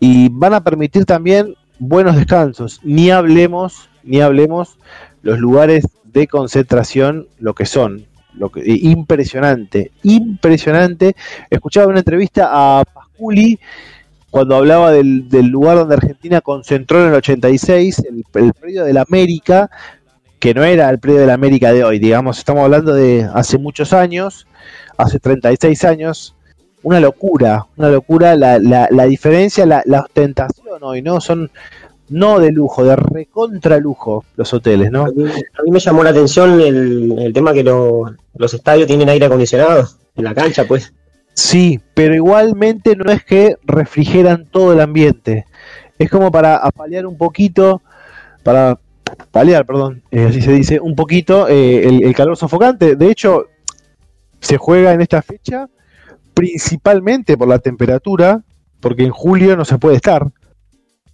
y 0.00 0.28
van 0.30 0.54
a 0.54 0.62
permitir 0.62 1.04
también 1.04 1.54
buenos 1.78 2.16
descansos. 2.16 2.80
Ni 2.82 3.10
hablemos, 3.10 3.88
ni 4.02 4.20
hablemos 4.20 4.78
los 5.22 5.38
lugares 5.38 5.84
de 6.04 6.26
concentración, 6.26 7.28
lo 7.38 7.54
que 7.54 7.66
son. 7.66 8.06
Lo 8.34 8.50
que, 8.50 8.62
impresionante, 8.66 9.92
impresionante. 10.02 11.16
Escuchaba 11.48 11.86
una 11.86 12.00
entrevista 12.00 12.50
a 12.50 12.84
Pasculi 12.84 13.58
cuando 14.30 14.56
hablaba 14.56 14.92
del, 14.92 15.26
lugar 15.48 15.78
donde 15.78 15.94
Argentina 15.94 16.42
concentró 16.42 17.00
en 17.00 17.08
el 17.08 17.14
86, 17.14 18.02
el, 18.10 18.24
el 18.34 18.52
predio 18.52 18.84
de 18.84 18.92
la 18.92 19.02
América, 19.08 19.70
que 20.38 20.52
no 20.52 20.62
era 20.62 20.90
el 20.90 20.98
predio 20.98 21.20
de 21.20 21.26
la 21.26 21.34
América 21.34 21.72
de 21.72 21.82
hoy, 21.82 21.98
digamos, 21.98 22.38
estamos 22.38 22.64
hablando 22.64 22.94
de 22.94 23.28
hace 23.32 23.56
muchos 23.56 23.94
años, 23.94 24.46
hace 24.98 25.18
36 25.18 25.84
años, 25.84 26.35
una 26.86 27.00
locura, 27.00 27.66
una 27.76 27.88
locura 27.88 28.36
la, 28.36 28.60
la, 28.60 28.86
la 28.92 29.04
diferencia, 29.06 29.66
la, 29.66 29.82
la, 29.86 30.02
ostentación 30.02 30.78
hoy, 30.82 31.02
¿no? 31.02 31.20
Son 31.20 31.50
no 32.08 32.38
de 32.38 32.52
lujo, 32.52 32.84
de 32.84 32.94
recontra 32.94 33.78
lujo 33.78 34.24
los 34.36 34.54
hoteles, 34.54 34.92
¿no? 34.92 35.06
A 35.06 35.10
mí, 35.10 35.72
me 35.72 35.80
llamó 35.80 36.04
la 36.04 36.10
atención 36.10 36.60
el, 36.60 37.18
el 37.18 37.32
tema 37.32 37.52
que 37.52 37.64
los 37.64 38.54
estadios 38.54 38.86
tienen 38.86 39.08
aire 39.08 39.26
acondicionado 39.26 39.88
en 40.14 40.24
la 40.24 40.32
cancha, 40.32 40.64
pues. 40.64 40.92
Sí, 41.34 41.80
pero 41.92 42.14
igualmente 42.14 42.94
no 42.94 43.10
es 43.10 43.24
que 43.24 43.56
refrigeran 43.64 44.46
todo 44.46 44.72
el 44.72 44.80
ambiente. 44.80 45.44
Es 45.98 46.08
como 46.08 46.30
para 46.30 46.56
apalear 46.56 47.04
un 47.04 47.18
poquito, 47.18 47.82
para 48.44 48.78
paliar, 49.32 49.66
perdón, 49.66 50.04
eh, 50.12 50.26
así 50.28 50.40
se 50.40 50.52
dice, 50.52 50.78
un 50.78 50.94
poquito 50.94 51.48
eh, 51.48 51.88
el, 51.88 52.04
el 52.04 52.14
calor 52.14 52.36
sofocante. 52.36 52.94
De 52.94 53.10
hecho, 53.10 53.46
se 54.38 54.56
juega 54.56 54.92
en 54.92 55.00
esta 55.00 55.20
fecha 55.20 55.66
principalmente 56.36 57.38
por 57.38 57.48
la 57.48 57.58
temperatura, 57.58 58.42
porque 58.80 59.04
en 59.04 59.10
julio 59.10 59.56
no 59.56 59.64
se 59.64 59.78
puede 59.78 59.96
estar. 59.96 60.26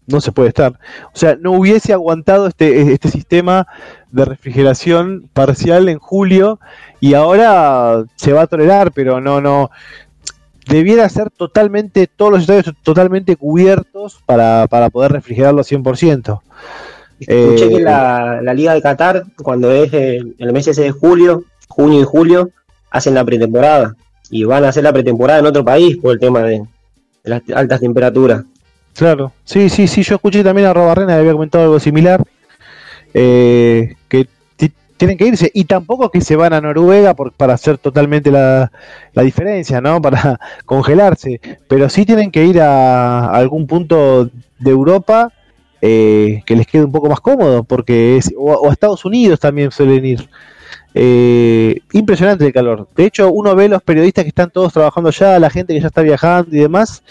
No 0.09 0.21
se 0.21 0.33
puede 0.33 0.49
estar. 0.49 0.73
O 1.15 1.17
sea, 1.17 1.37
no 1.37 1.53
hubiese 1.53 1.93
aguantado 1.93 2.49
este, 2.49 2.93
este 2.93 3.09
sistema 3.09 3.69
de 4.11 4.25
refrigeración 4.25 5.31
parcial 5.33 5.89
en 5.89 6.01
julio 6.01 6.59
y 6.99 7.15
ahora 7.15 8.03
se 8.17 8.33
va 8.33 8.43
a 8.43 8.47
tolerar, 8.49 8.91
pero 8.91 9.21
no, 9.21 9.41
no. 9.41 9.71
Debiera 10.67 11.09
ser 11.09 11.31
totalmente, 11.31 12.09
todos 12.09 12.33
los 12.33 12.41
estadios 12.41 12.75
totalmente 12.83 13.37
cubiertos 13.37 14.21
para, 14.27 14.67
para 14.67 14.91
poder 14.91 15.13
refrigerarlo 15.13 15.63
100%. 15.63 16.41
Escuché 17.21 17.67
eh, 17.67 17.69
que 17.69 17.81
la, 17.81 18.41
la, 18.43 18.55
Liga 18.55 18.75
de 18.75 18.83
Qatar, 18.83 19.23
cuando 19.37 19.71
es 19.71 19.93
el, 19.93 20.35
el 20.39 20.53
mes 20.53 20.67
ese 20.67 20.83
de 20.83 20.91
julio, 20.91 21.45
junio 21.69 22.01
y 22.01 22.05
julio, 22.05 22.51
hacen 22.91 23.15
la 23.15 23.25
pretemporada 23.25 23.95
y 24.33 24.45
van 24.45 24.65
a 24.65 24.71
hacer 24.71 24.83
la 24.83 24.95
pretemporada 24.95 25.41
en 25.41 25.47
otro 25.47 25.63
país 25.63 25.99
por 25.99 26.15
el 26.15 26.19
tema 26.19 26.43
de, 26.43 26.65
las 27.23 27.43
altas 27.55 27.81
temperaturas. 27.81 28.43
Claro, 28.95 29.33
sí, 29.45 29.69
sí, 29.69 29.87
sí, 29.87 30.03
yo 30.03 30.15
escuché 30.15 30.43
también 30.43 30.67
a 30.67 30.73
Robarrena, 30.73 31.17
había 31.17 31.33
comentado 31.33 31.65
algo 31.65 31.79
similar, 31.79 32.25
eh, 33.13 33.95
que 34.09 34.27
tienen 34.97 35.19
que 35.19 35.27
irse, 35.27 35.51
y 35.53 35.65
tampoco 35.65 36.11
que 36.11 36.23
se 36.23 36.37
van 36.37 36.55
a 36.55 36.63
Noruega 36.63 37.15
por, 37.15 37.33
para 37.33 37.53
hacer 37.53 37.77
totalmente 37.77 38.31
la, 38.31 38.71
diferencia, 39.15 39.83
¿no? 39.83 40.01
Para 40.01 40.41
congelarse, 40.65 41.39
pero 41.69 41.91
sí 41.91 42.07
tienen 42.07 42.31
que 42.31 42.47
ir 42.47 42.61
a, 42.61 43.27
a 43.27 43.37
algún 43.37 43.67
punto 43.67 44.31
de 44.59 44.71
Europa 44.71 45.31
eh, 45.83 46.43
que 46.47 46.57
les 46.57 46.67
quede 46.67 46.85
un 46.85 46.93
poco 46.93 47.11
más 47.11 47.21
cómodo, 47.21 47.65
porque 47.65 48.17
es, 48.17 48.33
o, 48.35 48.53
o 48.53 48.71
a 48.71 48.73
Estados 48.73 49.05
Unidos 49.05 49.41
también 49.41 49.71
suelen 49.71 50.07
ir. 50.07 50.29
Eh, 50.95 51.81
impresionante 51.93 52.47
el 52.47 52.53
calor. 52.53 52.89
De 52.95 53.07
hecho, 53.07 53.31
uno 53.33 53.55
ve 53.55 53.69
los 53.69 53.83
periodistas 53.83 54.25
que 54.25 54.29
están 54.29 54.51
todos 54.51 54.73
trabajando 54.73 55.11
ya, 55.11 55.39
la 55.39 55.51
gente 55.51 55.75
que 55.75 55.81
ya 55.81 55.87
está 55.87 56.03
viajando 56.03 56.55
y 56.55 56.61
demás. 56.61 57.03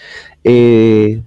Eh, 0.43 1.21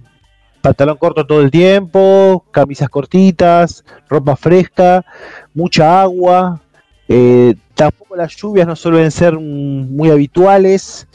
pantalón 0.61 0.97
corto 0.97 1.25
todo 1.25 1.41
el 1.41 1.51
tiempo, 1.51 2.45
camisas 2.51 2.89
cortitas, 2.89 3.83
ropa 4.09 4.35
fresca, 4.35 5.05
mucha 5.53 6.01
agua. 6.01 6.61
Eh, 7.07 7.55
tampoco 7.75 8.15
las 8.15 8.35
lluvias 8.35 8.65
no 8.65 8.75
suelen 8.75 9.11
ser 9.11 9.37
muy 9.37 10.09
habituales. 10.09 11.07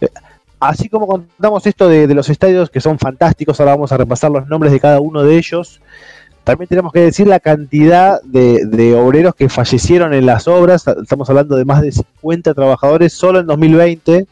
Eh, 0.00 0.08
así 0.58 0.88
como 0.88 1.06
contamos 1.06 1.66
esto 1.66 1.88
de, 1.88 2.06
de 2.06 2.14
los 2.14 2.28
estadios 2.28 2.68
que 2.68 2.80
son 2.80 2.98
fantásticos, 2.98 3.60
ahora 3.60 3.72
vamos 3.72 3.92
a 3.92 3.96
repasar 3.96 4.30
los 4.30 4.46
nombres 4.48 4.72
de 4.72 4.80
cada 4.80 5.00
uno 5.00 5.22
de 5.22 5.36
ellos. 5.38 5.80
También 6.44 6.68
tenemos 6.68 6.92
que 6.92 7.00
decir 7.00 7.26
la 7.26 7.40
cantidad 7.40 8.20
de, 8.22 8.94
obreros 8.94 9.34
que 9.34 9.48
fallecieron 9.48 10.14
en 10.14 10.26
las 10.26 10.48
obras. 10.48 10.86
Estamos 10.86 11.28
hablando 11.28 11.56
de 11.56 11.64
más 11.64 11.82
de 11.82 11.92
50 11.92 12.54
trabajadores 12.54 13.12
solo 13.12 13.40
en 13.40 13.46
2020. 13.46 14.26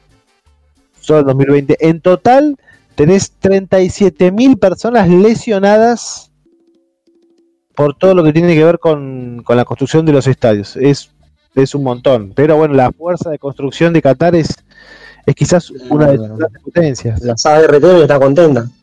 Solo 1.01 1.21
en 1.21 1.27
2020. 1.27 1.77
En 1.81 2.01
total 2.01 2.57
tenés 2.95 3.33
37 3.39 4.33
mil 4.33 4.59
personas 4.59 5.09
lesionadas 5.09 6.33
por 7.75 7.95
todo 7.95 8.15
lo 8.15 8.25
que 8.25 8.33
tiene 8.33 8.55
que 8.55 8.65
ver 8.65 8.79
con, 8.79 9.45
la 9.47 9.65
construcción 9.65 10.05
de 10.07 10.13
los 10.13 10.27
estadios. 10.27 10.77
Es, 10.77 11.11
es 11.55 11.75
un 11.75 11.85
montón. 11.85 12.33
Pero 12.35 12.57
bueno, 12.57 12.75
la 12.75 12.91
fuerza 12.91 13.31
de 13.31 13.39
construcción 13.39 13.93
de 13.93 14.03
Qatar 14.03 14.35
es, 14.35 14.57
es 15.27 15.35
quizás 15.35 15.71
una 15.71 16.09
de 16.09 16.19
las 16.19 16.51
potencias. 16.63 17.21
La 17.23 17.35
ART 17.45 17.85
está 17.85 18.19
contenta. 18.19 18.69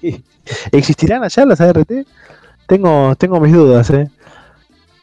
Sí. 0.00 0.22
¿Existirán 0.70 1.24
allá 1.24 1.46
las 1.46 1.60
ART? 1.60 1.90
Tengo, 2.66 3.14
tengo 3.16 3.40
mis 3.40 3.52
dudas, 3.52 3.90
¿eh? 3.90 4.08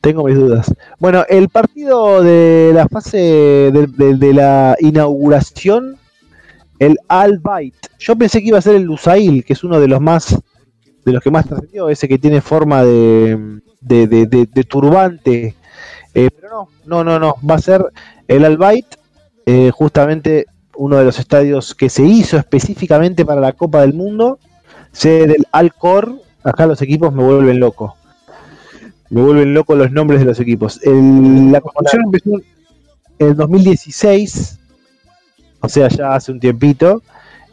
Tengo 0.02 0.24
mis 0.24 0.36
dudas. 0.36 0.74
Bueno, 0.98 1.26
el 1.28 1.50
partido 1.50 2.24
de 2.24 2.72
la 2.74 2.88
fase 2.88 3.18
de, 3.18 3.88
de, 4.16 4.34
la 4.34 4.76
inauguración, 4.80 5.98
el 6.80 6.98
Al 7.10 7.40
Bait. 7.40 7.76
Yo 8.00 8.16
pensé 8.16 8.40
que 8.40 8.48
iba 8.48 8.58
a 8.58 8.62
ser 8.62 8.76
el 8.76 8.84
Lusail, 8.84 9.44
que 9.44 9.54
es 9.54 9.64
uno 9.64 9.80
de 9.80 9.88
los 9.88 10.00
más 10.00 10.38
de 11.06 11.12
los 11.12 11.24
que 11.24 11.32
más 11.32 11.46
trascendió, 11.48 11.90
ese 11.90 12.08
que 12.08 12.18
tiene 12.18 12.42
forma 12.42 12.84
de, 12.84 13.60
de, 13.82 14.08
de, 14.08 14.26
de 14.26 14.64
turbante. 14.64 15.56
Eh, 16.14 16.30
pero 16.34 16.70
no, 16.86 17.04
no, 17.04 17.04
no, 17.04 17.20
no. 17.20 17.36
Va 17.48 17.56
a 17.56 17.60
ser 17.60 17.86
el 18.28 18.46
Al 18.46 18.58
Bait, 18.58 18.86
eh, 19.46 19.72
justamente 19.74 20.46
uno 20.78 20.98
de 20.98 21.04
los 21.04 21.20
estadios 21.20 21.76
que 21.76 21.90
se 21.90 22.04
hizo 22.04 22.38
específicamente 22.38 23.26
para 23.26 23.42
la 23.42 23.52
Copa 23.54 23.82
del 23.82 23.94
Mundo 23.94 24.40
Sé 24.92 25.28
del 25.28 25.48
Alcor, 25.52 26.22
acá 26.44 26.66
los 26.66 26.82
equipos 26.82 27.14
me 27.14 27.24
vuelven 27.24 27.60
loco. 27.60 27.96
Me 29.10 29.22
vuelven 29.22 29.54
loco 29.54 29.76
los 29.76 29.92
nombres 29.92 30.20
de 30.20 30.26
los 30.26 30.40
equipos. 30.40 30.80
El, 30.84 31.52
la 31.52 31.62
construcción 31.62 32.04
empezó 32.06 32.30
en 33.20 33.28
el 33.28 33.36
2016, 33.36 34.60
o 35.62 35.70
sea, 35.70 35.88
ya 35.90 36.14
hace 36.14 36.32
un 36.32 36.40
tiempito, 36.40 37.02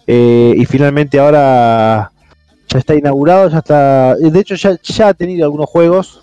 eh, 0.06 0.54
y 0.56 0.64
finalmente 0.66 1.18
ahora 1.18 2.12
ya 2.68 2.78
está 2.78 2.94
inaugurado, 2.94 3.48
ya 3.48 3.58
está, 3.58 4.14
de 4.16 4.38
hecho 4.38 4.54
ya, 4.54 4.78
ya 4.82 5.08
ha 5.08 5.14
tenido 5.14 5.44
algunos 5.44 5.68
juegos 5.68 6.22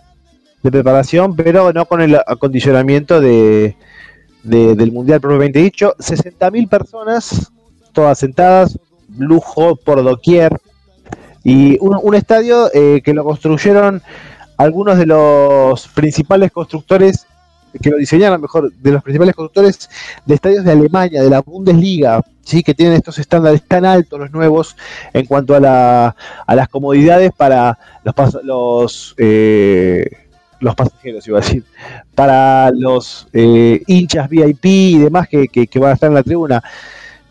de 0.61 0.71
preparación, 0.71 1.35
pero 1.35 1.73
no 1.73 1.85
con 1.85 2.01
el 2.01 2.15
acondicionamiento 2.25 3.19
de, 3.19 3.75
de 4.43 4.75
del 4.75 4.91
Mundial 4.91 5.19
propiamente 5.19 5.59
dicho. 5.59 5.93
60.000 5.99 6.69
personas, 6.69 7.51
todas 7.91 8.19
sentadas, 8.19 8.79
lujo 9.17 9.75
por 9.75 10.03
doquier, 10.03 10.59
y 11.43 11.77
un, 11.81 11.99
un 12.01 12.15
estadio 12.15 12.69
eh, 12.73 13.01
que 13.03 13.13
lo 13.13 13.23
construyeron 13.23 14.01
algunos 14.57 14.97
de 14.97 15.05
los 15.05 15.87
principales 15.89 16.51
constructores, 16.51 17.27
que 17.81 17.89
lo 17.89 17.97
diseñaron 17.97 18.39
mejor, 18.39 18.71
de 18.71 18.91
los 18.91 19.03
principales 19.03 19.35
constructores 19.35 19.89
de 20.25 20.35
estadios 20.35 20.63
de 20.63 20.71
Alemania, 20.71 21.21
de 21.21 21.29
la 21.29 21.41
Bundesliga, 21.41 22.21
¿sí? 22.43 22.63
que 22.63 22.73
tienen 22.73 22.95
estos 22.95 23.19
estándares 23.19 23.63
tan 23.67 23.83
altos 23.85 24.19
los 24.19 24.31
nuevos 24.31 24.77
en 25.11 25.25
cuanto 25.25 25.55
a, 25.55 25.59
la, 25.59 26.15
a 26.45 26.55
las 26.55 26.69
comodidades 26.69 27.31
para 27.35 27.77
los, 28.03 28.43
los, 28.43 29.15
eh, 29.17 30.05
los 30.59 30.75
pasajeros, 30.75 31.27
iba 31.27 31.39
a 31.39 31.41
decir, 31.41 31.63
para 32.15 32.71
los 32.71 33.27
eh, 33.33 33.81
hinchas 33.87 34.29
VIP 34.29 34.65
y 34.65 34.97
demás 34.99 35.27
que, 35.27 35.47
que, 35.47 35.67
que 35.67 35.79
van 35.79 35.91
a 35.91 35.93
estar 35.95 36.07
en 36.07 36.15
la 36.15 36.23
tribuna 36.23 36.63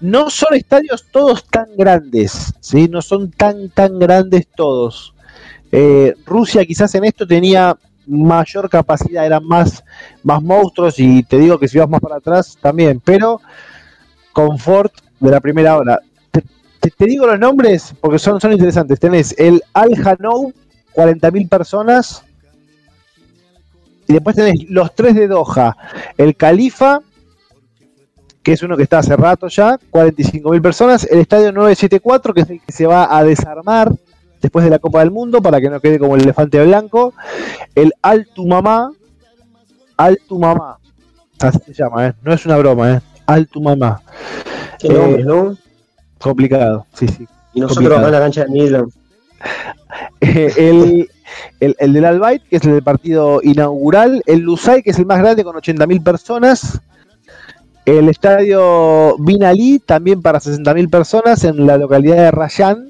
no 0.02 0.30
son 0.30 0.54
estadios 0.54 1.06
todos 1.10 1.44
tan 1.46 1.66
grandes, 1.76 2.52
¿sí? 2.60 2.88
no 2.88 3.00
son 3.00 3.30
tan, 3.30 3.70
tan 3.70 3.98
grandes 3.98 4.48
todos. 4.54 5.14
Eh, 5.70 6.14
Rusia 6.26 6.66
quizás 6.66 6.94
en 6.96 7.04
esto 7.04 7.26
tenía 7.26 7.76
mayor 8.06 8.68
capacidad, 8.68 9.24
eran 9.24 9.46
más, 9.46 9.84
más 10.24 10.42
monstruos 10.42 10.98
y 10.98 11.22
te 11.22 11.38
digo 11.38 11.58
que 11.58 11.68
si 11.68 11.78
vas 11.78 11.88
más 11.88 12.00
para 12.00 12.16
atrás 12.16 12.58
también, 12.60 13.00
pero 13.02 13.40
confort 14.32 14.92
de 15.20 15.30
la 15.30 15.40
primera 15.40 15.76
hora. 15.76 16.00
Te, 16.32 16.90
te, 16.90 17.06
digo 17.06 17.26
los 17.26 17.38
nombres 17.38 17.94
porque 18.00 18.18
son, 18.18 18.40
son 18.40 18.52
interesantes. 18.52 18.98
Tenés 18.98 19.36
el 19.38 19.62
Al 19.72 19.94
Hanou, 20.04 20.52
40.000 20.94 21.48
personas. 21.48 22.24
Y 24.08 24.14
después 24.14 24.34
tenés 24.34 24.68
los 24.68 24.92
tres 24.96 25.14
de 25.14 25.28
Doha, 25.28 25.76
el 26.18 26.34
Califa, 26.34 27.00
que 28.42 28.52
es 28.52 28.62
uno 28.62 28.76
que 28.76 28.82
está 28.82 28.98
hace 28.98 29.16
rato 29.16 29.48
ya, 29.48 29.78
45.000 29.90 30.62
personas, 30.62 31.04
el 31.10 31.20
estadio 31.20 31.52
974, 31.52 32.34
que 32.34 32.40
es 32.40 32.50
el 32.50 32.60
que 32.60 32.72
se 32.72 32.86
va 32.86 33.16
a 33.16 33.22
desarmar 33.22 33.92
después 34.40 34.64
de 34.64 34.70
la 34.70 34.80
Copa 34.80 35.00
del 35.00 35.12
Mundo 35.12 35.40
para 35.40 35.60
que 35.60 35.70
no 35.70 35.80
quede 35.80 35.98
como 35.98 36.16
el 36.16 36.22
elefante 36.22 36.62
blanco, 36.64 37.14
el 37.74 37.92
Altumamá, 38.02 38.90
Altumamá, 39.96 40.78
así 41.40 41.60
se 41.66 41.74
llama, 41.74 42.08
¿eh? 42.08 42.14
no 42.22 42.32
es 42.32 42.44
una 42.44 42.56
broma, 42.56 42.94
¿eh? 42.94 43.00
Altumamá. 43.26 44.02
Qué 44.80 44.88
nombre, 44.88 45.22
eh, 45.22 45.24
¿no? 45.24 45.56
Complicado, 46.18 46.86
sí, 46.94 47.06
sí. 47.06 47.26
Y 47.54 47.60
nosotros 47.60 47.98
acá 47.98 48.06
en 48.06 48.12
la 48.12 48.20
cancha 48.20 48.44
de 48.44 48.50
Midland. 48.50 48.92
el, 50.20 51.08
el, 51.60 51.76
el, 51.78 51.92
del 51.92 52.04
Albayt, 52.04 52.42
que 52.48 52.56
es 52.56 52.64
el 52.64 52.72
del 52.72 52.82
partido 52.82 53.40
inaugural, 53.42 54.22
el 54.26 54.40
Lusay, 54.40 54.82
que 54.82 54.90
es 54.90 54.98
el 54.98 55.06
más 55.06 55.18
grande 55.18 55.44
con 55.44 55.54
80.000 55.54 56.02
personas, 56.02 56.80
el 57.84 58.08
estadio 58.08 59.16
Binalí, 59.18 59.78
también 59.78 60.22
para 60.22 60.40
60.000 60.40 60.90
personas 60.90 61.44
en 61.44 61.66
la 61.66 61.76
localidad 61.78 62.16
de 62.16 62.30
Rayán. 62.30 62.88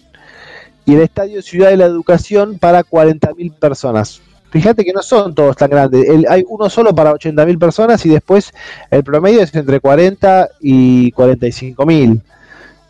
Y 0.84 0.94
el 0.94 1.00
estadio 1.00 1.42
Ciudad 1.42 1.70
de 1.70 1.76
la 1.76 1.86
Educación 1.86 2.58
para 2.58 2.82
40.000 2.82 3.54
personas. 3.54 4.20
fíjate 4.50 4.84
que 4.84 4.92
no 4.92 5.00
son 5.00 5.34
todos 5.34 5.56
tan 5.56 5.70
grandes. 5.70 6.06
hay 6.28 6.44
uno 6.48 6.68
solo 6.68 6.94
para 6.94 7.12
80.000 7.12 7.58
personas 7.58 8.04
y 8.04 8.10
después 8.10 8.52
el 8.90 9.02
promedio 9.04 9.40
es 9.40 9.54
entre 9.54 9.80
40 9.80 10.48
y 10.60 11.12
45.000. 11.12 12.20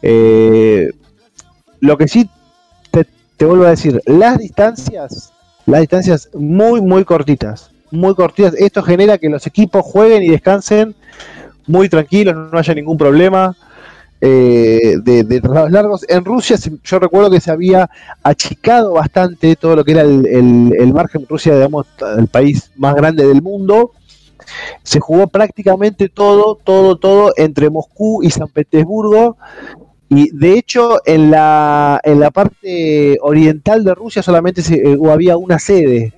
Eh, 0.02 0.90
lo 1.80 1.98
que 1.98 2.08
sí 2.08 2.28
te 3.42 3.46
vuelvo 3.46 3.64
a 3.64 3.70
decir, 3.70 4.00
las 4.06 4.38
distancias, 4.38 5.32
las 5.66 5.80
distancias 5.80 6.28
muy, 6.32 6.80
muy 6.80 7.04
cortitas, 7.04 7.72
muy 7.90 8.14
cortitas. 8.14 8.54
Esto 8.54 8.84
genera 8.84 9.18
que 9.18 9.28
los 9.28 9.48
equipos 9.48 9.84
jueguen 9.84 10.22
y 10.22 10.28
descansen 10.28 10.94
muy 11.66 11.88
tranquilos, 11.88 12.34
no 12.52 12.58
haya 12.58 12.74
ningún 12.74 12.96
problema. 12.96 13.56
Eh, 14.24 14.98
de, 15.02 15.24
traslados 15.40 15.72
largos. 15.72 16.06
En 16.08 16.24
Rusia 16.24 16.56
yo 16.84 16.98
recuerdo 17.00 17.28
que 17.28 17.40
se 17.40 17.50
había 17.50 17.90
achicado 18.22 18.92
bastante 18.92 19.56
todo 19.56 19.74
lo 19.74 19.84
que 19.84 19.92
era 19.92 20.02
el, 20.02 20.24
el, 20.78 20.92
margen. 20.92 21.26
Rusia, 21.28 21.56
digamos, 21.56 21.86
el 22.16 22.28
país 22.28 22.70
más 22.76 22.94
grande 22.94 23.26
del 23.26 23.42
mundo. 23.42 23.90
Se 24.84 25.00
jugó 25.00 25.26
prácticamente 25.26 26.08
todo, 26.08 26.54
todo, 26.62 26.96
todo 26.98 27.32
entre 27.36 27.68
Moscú 27.68 28.22
y 28.22 28.30
San 28.30 28.46
Petersburgo. 28.46 29.38
Y 30.08 30.30
de 30.30 30.56
hecho, 30.56 31.00
en 31.04 31.32
la, 31.32 32.00
en 32.04 32.20
la 32.20 32.30
parte 32.30 33.18
oriental 33.22 33.82
de 33.82 33.94
Rusia 33.94 34.22
solamente 34.22 34.62
se, 34.62 34.74
eh, 34.76 34.98
había 35.10 35.36
una 35.36 35.58
sede. 35.58 36.12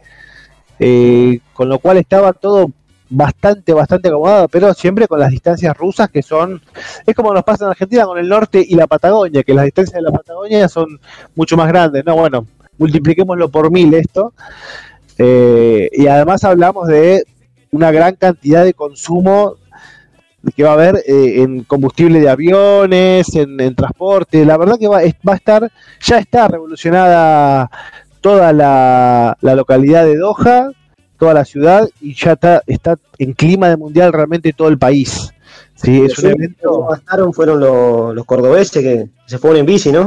Eh, 0.79 1.39
con 1.55 1.71
lo 1.71 1.79
cual 1.79 1.97
estaba 1.97 2.35
todo 2.35 2.71
bastante, 3.15 3.73
bastante 3.73 4.09
acomodado, 4.09 4.49
pero 4.49 4.75
siempre 4.75 5.07
con 5.07 5.21
las 5.21 5.31
distancias 5.31 5.77
rusas 5.77 6.11
que 6.11 6.23
son, 6.23 6.61
es 7.07 7.15
como 7.15 7.33
nos 7.33 7.45
pasa 7.45 7.65
en 7.65 7.71
Argentina 7.71 8.05
con 8.05 8.19
el 8.19 8.29
norte 8.29 8.65
y 8.67 8.75
la 8.75 8.87
Patagonia, 8.87 9.43
que 9.43 9.55
las 9.55 9.65
distancias 9.65 9.95
de 9.95 10.03
la 10.03 10.11
Patagonia 10.11 10.69
son 10.69 11.01
mucho 11.35 11.57
más 11.57 11.69
grandes, 11.69 12.05
¿no? 12.05 12.17
Bueno, 12.17 12.47
multipliquémoslo 12.79 13.49
por 13.49 13.71
mil 13.71 13.95
esto, 13.95 14.33
eh, 15.19 15.89
y 15.93 16.07
además 16.09 16.43
hablamos 16.45 16.89
de 16.89 17.25
una 17.71 17.93
gran 17.93 18.17
cantidad 18.17 18.65
de 18.65 18.75
consumo 18.75 19.57
que 20.55 20.65
va 20.65 20.71
a 20.71 20.75
haber 20.75 20.97
eh, 21.07 21.43
en 21.43 21.65
combustible 21.65 22.21
de 22.21 22.29
aviones, 22.29 23.35
en, 23.35 23.75
transporte, 23.75 24.45
la 24.45 24.57
verdad 24.57 24.79
que 24.79 24.89
va, 24.89 25.01
va 25.27 25.33
a 25.33 25.37
estar, 25.37 25.71
ya 26.01 26.19
está 26.19 26.49
revolucionada 26.49 27.71
toda 28.21 28.53
la, 28.53 29.39
la 29.41 29.55
localidad 29.55 30.05
de 30.05 30.17
Doha, 30.17 30.71
toda 31.25 31.35
la 31.35 31.47
ciudad 31.47 31.89
y 32.03 32.13
ya 32.13 32.33
está, 32.33 32.63
está 32.67 32.99
en 33.17 33.33
clima 33.33 33.71
de 33.71 33.79
mundial 33.79 34.13
realmente 34.13 34.53
todo 34.53 34.69
el 34.69 34.77
país. 34.77 35.33
Sí, 35.75 36.03
es 36.03 36.19
un 36.19 36.33
evento. 36.33 36.83
Bastaron 36.83 37.33
fueron 37.33 37.61
los, 37.61 38.15
los 38.15 38.27
cordobeses 38.27 38.83
que 38.83 39.09
se 39.25 39.39
fueron 39.39 39.61
en 39.61 39.67
bici, 39.67 39.91
¿no? 39.91 40.07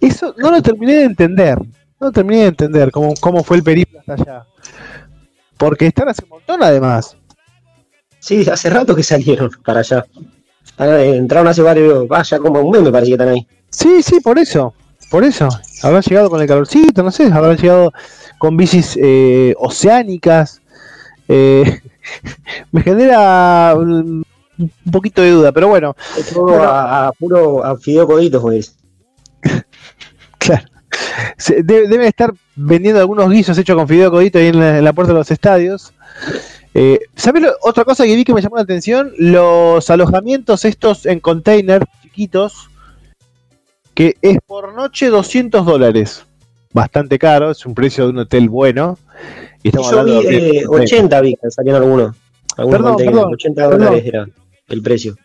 Eso 0.00 0.34
no 0.38 0.50
lo 0.50 0.62
terminé 0.62 0.94
de 0.94 1.04
entender. 1.04 1.58
No 2.00 2.10
terminé 2.10 2.40
de 2.40 2.48
entender 2.48 2.90
cómo, 2.90 3.12
cómo 3.20 3.44
fue 3.44 3.58
el 3.58 3.62
periplo 3.62 4.00
hasta 4.00 4.14
allá. 4.14 4.46
Porque 5.58 5.86
están 5.86 6.08
hace 6.08 6.24
un 6.24 6.30
montón 6.30 6.62
además. 6.62 7.14
Sí, 8.20 8.48
hace 8.48 8.70
rato 8.70 8.96
que 8.96 9.02
salieron 9.02 9.50
para 9.62 9.80
allá. 9.80 10.06
Entraron 10.78 11.48
hace 11.48 11.60
varios, 11.60 12.08
vaya 12.08 12.38
como 12.38 12.60
un 12.60 12.70
mes 12.70 12.80
me 12.80 12.90
parece 12.90 13.10
que 13.10 13.14
están 13.14 13.28
ahí. 13.28 13.46
Sí, 13.68 14.02
sí, 14.02 14.18
por 14.20 14.38
eso. 14.38 14.72
Por 15.10 15.24
eso. 15.24 15.46
Habrán 15.82 16.00
llegado 16.00 16.30
con 16.30 16.40
el 16.40 16.48
calorcito, 16.48 17.02
no 17.02 17.10
sé, 17.10 17.24
habrán 17.24 17.58
llegado 17.58 17.92
con 18.42 18.56
bicis 18.56 18.98
eh, 19.00 19.54
oceánicas. 19.56 20.60
Eh, 21.28 21.80
me 22.72 22.82
genera 22.82 23.72
un, 23.76 24.26
poquito 24.90 25.22
de 25.22 25.30
duda, 25.30 25.52
pero 25.52 25.68
bueno. 25.68 25.94
a, 26.58 27.12
puro 27.16 27.64
a 27.64 27.78
fideo 27.78 28.04
coditos, 28.04 28.42
pues. 28.42 28.76
claro. 30.38 30.64
deben 31.62 32.00
estar 32.00 32.34
vendiendo 32.56 32.98
algunos 32.98 33.30
guisos 33.30 33.56
hechos 33.58 33.76
con 33.76 33.86
fideo 33.86 34.10
codito 34.10 34.40
ahí 34.40 34.48
en 34.48 34.84
la, 34.84 34.92
puerta 34.92 35.12
de 35.12 35.20
los 35.20 35.30
estadios. 35.30 35.94
Eh, 36.74 36.98
¿Sabes 37.14 37.44
otra 37.60 37.84
cosa 37.84 38.04
que 38.04 38.16
vi 38.16 38.24
que 38.24 38.34
me 38.34 38.42
llamó 38.42 38.56
la 38.56 38.62
atención? 38.62 39.12
Los 39.18 39.88
alojamientos 39.88 40.64
estos 40.64 41.06
en 41.06 41.20
container 41.20 41.86
chiquitos, 42.02 42.68
que 43.94 44.16
es 44.20 44.38
por 44.44 44.74
noche 44.74 45.10
200 45.10 45.64
dólares 45.64 46.24
bastante 46.72 47.18
caro, 47.18 47.50
es 47.50 47.64
un 47.66 47.74
precio 47.74 48.04
de 48.04 48.10
un 48.10 48.18
hotel 48.18 48.48
bueno. 48.48 48.98
Y 49.62 49.68
estamos 49.68 49.90
Yo 49.90 50.00
hablando 50.00 50.28
vi, 50.28 50.36
de 50.36 50.64
80 50.66 51.20
vi, 51.20 51.38
salieron 51.48 51.82
algunos. 51.82 52.16
algunos 52.56 52.96
perdón, 52.96 53.34
80 53.34 53.68
dólares 53.68 54.02
era 54.04 54.26
el 54.68 54.82
precio. 54.82 55.16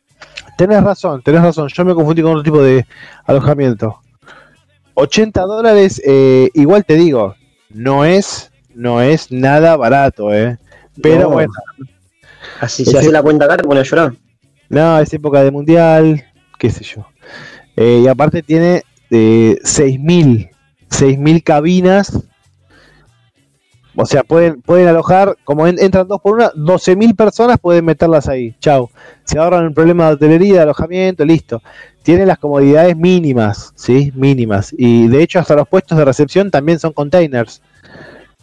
Tenés 0.57 0.83
razón, 0.83 1.21
tenés 1.21 1.41
razón. 1.41 1.67
Yo 1.69 1.85
me 1.85 1.93
confundí 1.93 2.21
con 2.21 2.31
otro 2.31 2.43
tipo 2.43 2.61
de 2.61 2.85
alojamiento. 3.25 3.99
80 4.95 5.41
dólares, 5.43 6.01
eh, 6.05 6.49
igual 6.55 6.83
te 6.83 6.95
digo, 6.95 7.35
no 7.69 8.05
es, 8.05 8.51
no 8.73 9.01
es 9.01 9.31
nada 9.31 9.75
barato, 9.77 10.33
eh. 10.33 10.57
Pero 11.01 11.29
bueno. 11.29 11.53
Así 12.59 12.83
se 12.83 12.97
hace 12.97 13.11
la 13.11 13.21
cuenta 13.21 13.45
acá, 13.45 13.57
te 13.57 13.63
pone 13.63 13.81
a 13.81 13.83
llorar. 13.83 14.13
No, 14.69 14.99
es 14.99 15.13
época 15.13 15.43
de 15.43 15.51
mundial, 15.51 16.25
qué 16.57 16.71
sé 16.71 16.83
yo. 16.83 17.05
Eh, 17.75 18.01
y 18.03 18.07
aparte 18.07 18.41
tiene 18.41 18.83
eh, 19.11 19.59
6.000 19.63 20.49
6.000 20.89 21.43
cabinas. 21.43 22.27
O 23.99 24.05
sea, 24.05 24.21
pueden, 24.23 24.61
pueden 24.61 24.87
alojar, 24.87 25.35
como 25.43 25.65
entran 25.65 26.07
dos 26.07 26.21
por 26.21 26.35
una, 26.35 26.51
12.000 26.51 27.15
personas 27.15 27.57
pueden 27.59 27.83
meterlas 27.83 28.27
ahí. 28.27 28.55
Chau. 28.59 28.89
Se 29.23 29.39
ahorran 29.39 29.65
el 29.65 29.73
problema 29.73 30.07
de 30.07 30.13
hotelería, 30.13 30.53
de 30.53 30.61
alojamiento, 30.61 31.25
listo. 31.25 31.63
Tiene 32.03 32.25
las 32.27 32.37
comodidades 32.37 32.95
mínimas, 32.95 33.73
¿sí? 33.75 34.11
Mínimas. 34.15 34.73
Y 34.77 35.07
de 35.07 35.23
hecho, 35.23 35.39
hasta 35.39 35.55
los 35.55 35.67
puestos 35.67 35.97
de 35.97 36.05
recepción 36.05 36.51
también 36.51 36.77
son 36.77 36.93
containers. 36.93 37.61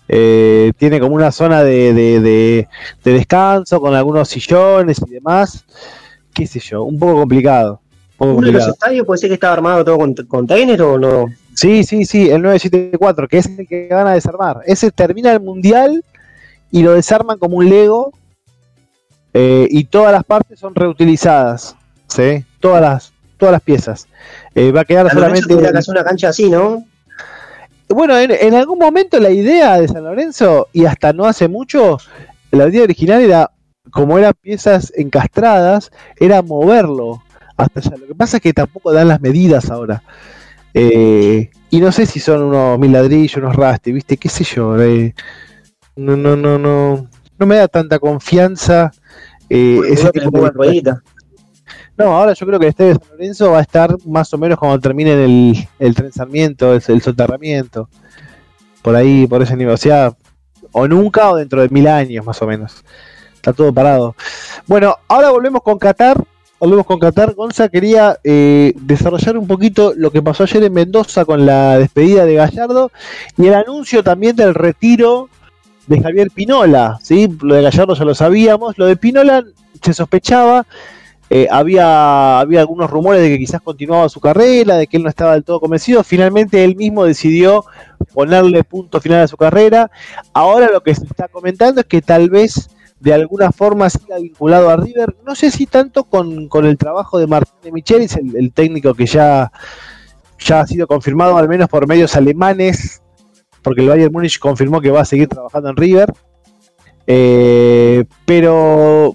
Eh, 0.08 0.72
tiene 0.76 1.00
como 1.00 1.14
una 1.14 1.32
zona 1.32 1.62
de, 1.62 1.94
de, 1.94 2.68
descanso 3.04 3.80
con 3.80 3.94
algunos 3.94 4.28
sillones 4.28 5.00
y 5.06 5.10
demás. 5.10 5.64
¿Qué 6.34 6.46
sé 6.46 6.58
yo? 6.58 6.82
Un 6.82 6.98
poco 6.98 7.14
complicado. 7.14 7.80
¿Uno 8.18 8.46
de 8.46 8.52
los 8.52 8.68
estadios 8.68 9.06
puede 9.06 9.18
ser 9.18 9.30
que 9.30 9.34
estaba 9.34 9.54
armado 9.54 9.84
todo 9.84 9.98
con 9.98 10.14
container 10.14 10.82
o 10.82 10.98
no? 10.98 11.26
Sí, 11.54 11.84
sí, 11.84 12.04
sí, 12.04 12.30
el 12.30 12.42
974, 12.42 13.28
que 13.28 13.38
es 13.38 13.46
el 13.46 13.66
que 13.66 13.88
van 13.90 14.06
a 14.06 14.14
desarmar. 14.14 14.60
Ese 14.66 14.90
termina 14.90 15.32
el 15.32 15.40
mundial 15.40 16.04
y 16.70 16.82
lo 16.82 16.92
desarman 16.92 17.38
como 17.38 17.58
un 17.58 17.68
Lego 17.68 18.12
eh, 19.32 19.68
y 19.70 19.84
todas 19.84 20.12
las 20.12 20.24
partes 20.24 20.58
son 20.58 20.74
reutilizadas. 20.74 21.76
¿sí? 22.08 22.44
Todas 22.60 22.80
las, 22.80 23.12
todas 23.36 23.52
las 23.52 23.62
piezas. 23.62 24.08
Eh, 24.54 24.72
va 24.72 24.82
a 24.82 24.84
quedar 24.84 25.10
solamente. 25.10 25.54
una 25.54 26.04
cancha 26.04 26.28
así, 26.28 26.50
¿no? 26.50 26.84
Bueno, 27.88 28.18
en, 28.18 28.54
algún 28.54 28.78
momento 28.78 29.20
la 29.20 29.30
idea 29.30 29.78
de 29.78 29.88
San 29.88 30.04
Lorenzo, 30.04 30.68
y 30.72 30.86
hasta 30.86 31.12
no 31.12 31.26
hace 31.26 31.48
mucho, 31.48 31.98
la 32.50 32.66
idea 32.68 32.82
original 32.82 33.20
era, 33.20 33.50
como 33.90 34.18
eran 34.18 34.32
piezas 34.40 34.92
encastradas, 34.96 35.92
era 36.18 36.40
moverlo 36.40 37.22
hasta 37.56 37.80
allá. 37.80 37.96
Lo 37.98 38.06
que 38.06 38.14
pasa 38.14 38.38
es 38.38 38.42
que 38.42 38.52
tampoco 38.54 38.92
dan 38.92 39.08
las 39.08 39.20
medidas 39.20 39.70
ahora. 39.70 40.02
Eh, 40.74 41.50
y 41.70 41.80
no 41.80 41.92
sé 41.92 42.04
si 42.04 42.20
son 42.20 42.42
unos 42.42 42.78
mil 42.78 42.92
ladrillos, 42.92 43.36
unos 43.36 43.56
rastes, 43.56 43.94
¿viste? 43.94 44.16
¿Qué 44.16 44.28
sé 44.28 44.44
yo? 44.44 44.80
Eh, 44.82 45.14
no, 45.96 46.16
no, 46.16 46.36
no, 46.36 46.58
no. 46.58 47.08
No 47.38 47.46
me 47.46 47.56
da 47.56 47.68
tanta 47.68 47.98
confianza. 47.98 48.92
Eh, 49.48 49.80
ese 49.88 50.10
tipo 50.10 50.40
de 50.40 50.94
no, 51.96 52.06
ahora 52.06 52.32
yo 52.32 52.44
creo 52.44 52.58
que 52.58 52.66
el 52.66 52.70
estadio 52.70 52.94
de 52.94 52.98
San 52.98 53.10
Lorenzo 53.12 53.50
va 53.52 53.58
a 53.58 53.62
estar 53.62 53.96
más 54.04 54.32
o 54.34 54.38
menos 54.38 54.58
cuando 54.58 54.80
termine 54.80 55.12
el, 55.12 55.68
el 55.78 55.94
trenzamiento, 55.94 56.74
el, 56.74 56.82
el 56.86 57.02
soterramiento. 57.02 57.88
Por 58.82 58.96
ahí, 58.96 59.26
por 59.28 59.42
ese 59.42 59.56
nivel. 59.56 59.74
O 59.74 59.78
sea, 59.78 60.12
o 60.72 60.88
nunca 60.88 61.30
o 61.30 61.36
dentro 61.36 61.62
de 61.62 61.68
mil 61.68 61.86
años 61.86 62.26
más 62.26 62.42
o 62.42 62.46
menos. 62.46 62.84
Está 63.34 63.52
todo 63.52 63.72
parado. 63.72 64.16
Bueno, 64.66 64.96
ahora 65.06 65.30
volvemos 65.30 65.62
con 65.62 65.78
Qatar 65.78 66.22
volvemos 66.64 66.86
con 66.86 66.98
Qatar. 66.98 67.34
Gonza 67.34 67.68
quería 67.68 68.18
eh, 68.24 68.72
desarrollar 68.76 69.36
un 69.36 69.46
poquito 69.46 69.92
lo 69.94 70.10
que 70.10 70.22
pasó 70.22 70.44
ayer 70.44 70.64
en 70.64 70.72
Mendoza 70.72 71.26
con 71.26 71.44
la 71.44 71.78
despedida 71.78 72.24
de 72.24 72.36
Gallardo 72.36 72.90
y 73.36 73.46
el 73.46 73.54
anuncio 73.54 74.02
también 74.02 74.34
del 74.34 74.54
retiro 74.54 75.28
de 75.86 76.00
Javier 76.00 76.30
Pinola. 76.30 76.98
¿sí? 77.02 77.28
Lo 77.42 77.54
de 77.54 77.62
Gallardo 77.62 77.94
ya 77.94 78.04
lo 78.04 78.14
sabíamos, 78.14 78.78
lo 78.78 78.86
de 78.86 78.96
Pinola 78.96 79.44
se 79.82 79.92
sospechaba. 79.92 80.66
Eh, 81.28 81.48
había, 81.50 82.38
había 82.40 82.60
algunos 82.60 82.90
rumores 82.90 83.20
de 83.20 83.28
que 83.28 83.38
quizás 83.38 83.60
continuaba 83.60 84.08
su 84.08 84.20
carrera, 84.20 84.76
de 84.76 84.86
que 84.86 84.96
él 84.96 85.02
no 85.02 85.10
estaba 85.10 85.32
del 85.32 85.44
todo 85.44 85.60
convencido. 85.60 86.02
Finalmente 86.02 86.64
él 86.64 86.76
mismo 86.76 87.04
decidió 87.04 87.66
ponerle 88.14 88.64
punto 88.64 89.02
final 89.02 89.20
a 89.20 89.28
su 89.28 89.36
carrera. 89.36 89.90
Ahora 90.32 90.70
lo 90.70 90.82
que 90.82 90.94
se 90.94 91.04
está 91.04 91.28
comentando 91.28 91.82
es 91.82 91.86
que 91.86 92.00
tal 92.00 92.30
vez 92.30 92.70
de 93.04 93.12
alguna 93.12 93.52
forma 93.52 93.90
siga 93.90 94.16
vinculado 94.16 94.70
a 94.70 94.76
River. 94.76 95.14
No 95.26 95.34
sé 95.34 95.50
si 95.50 95.66
tanto 95.66 96.04
con, 96.04 96.48
el 96.64 96.78
trabajo 96.78 97.18
de 97.18 97.26
Martín 97.26 97.54
de 97.62 97.70
Michelis, 97.70 98.16
el, 98.16 98.50
técnico 98.54 98.94
que 98.94 99.04
ya, 99.04 99.52
ya 100.38 100.60
ha 100.60 100.66
sido 100.66 100.86
confirmado 100.86 101.36
al 101.36 101.46
menos 101.46 101.68
por 101.68 101.86
medios 101.86 102.16
alemanes, 102.16 103.02
porque 103.60 103.82
el 103.82 103.88
Bayern 103.88 104.10
Múnich 104.10 104.38
confirmó 104.38 104.80
que 104.80 104.90
va 104.90 105.02
a 105.02 105.04
seguir 105.04 105.28
trabajando 105.28 105.68
en 105.68 105.76
River. 105.76 106.14
Eh, 107.06 108.06
pero 108.24 109.14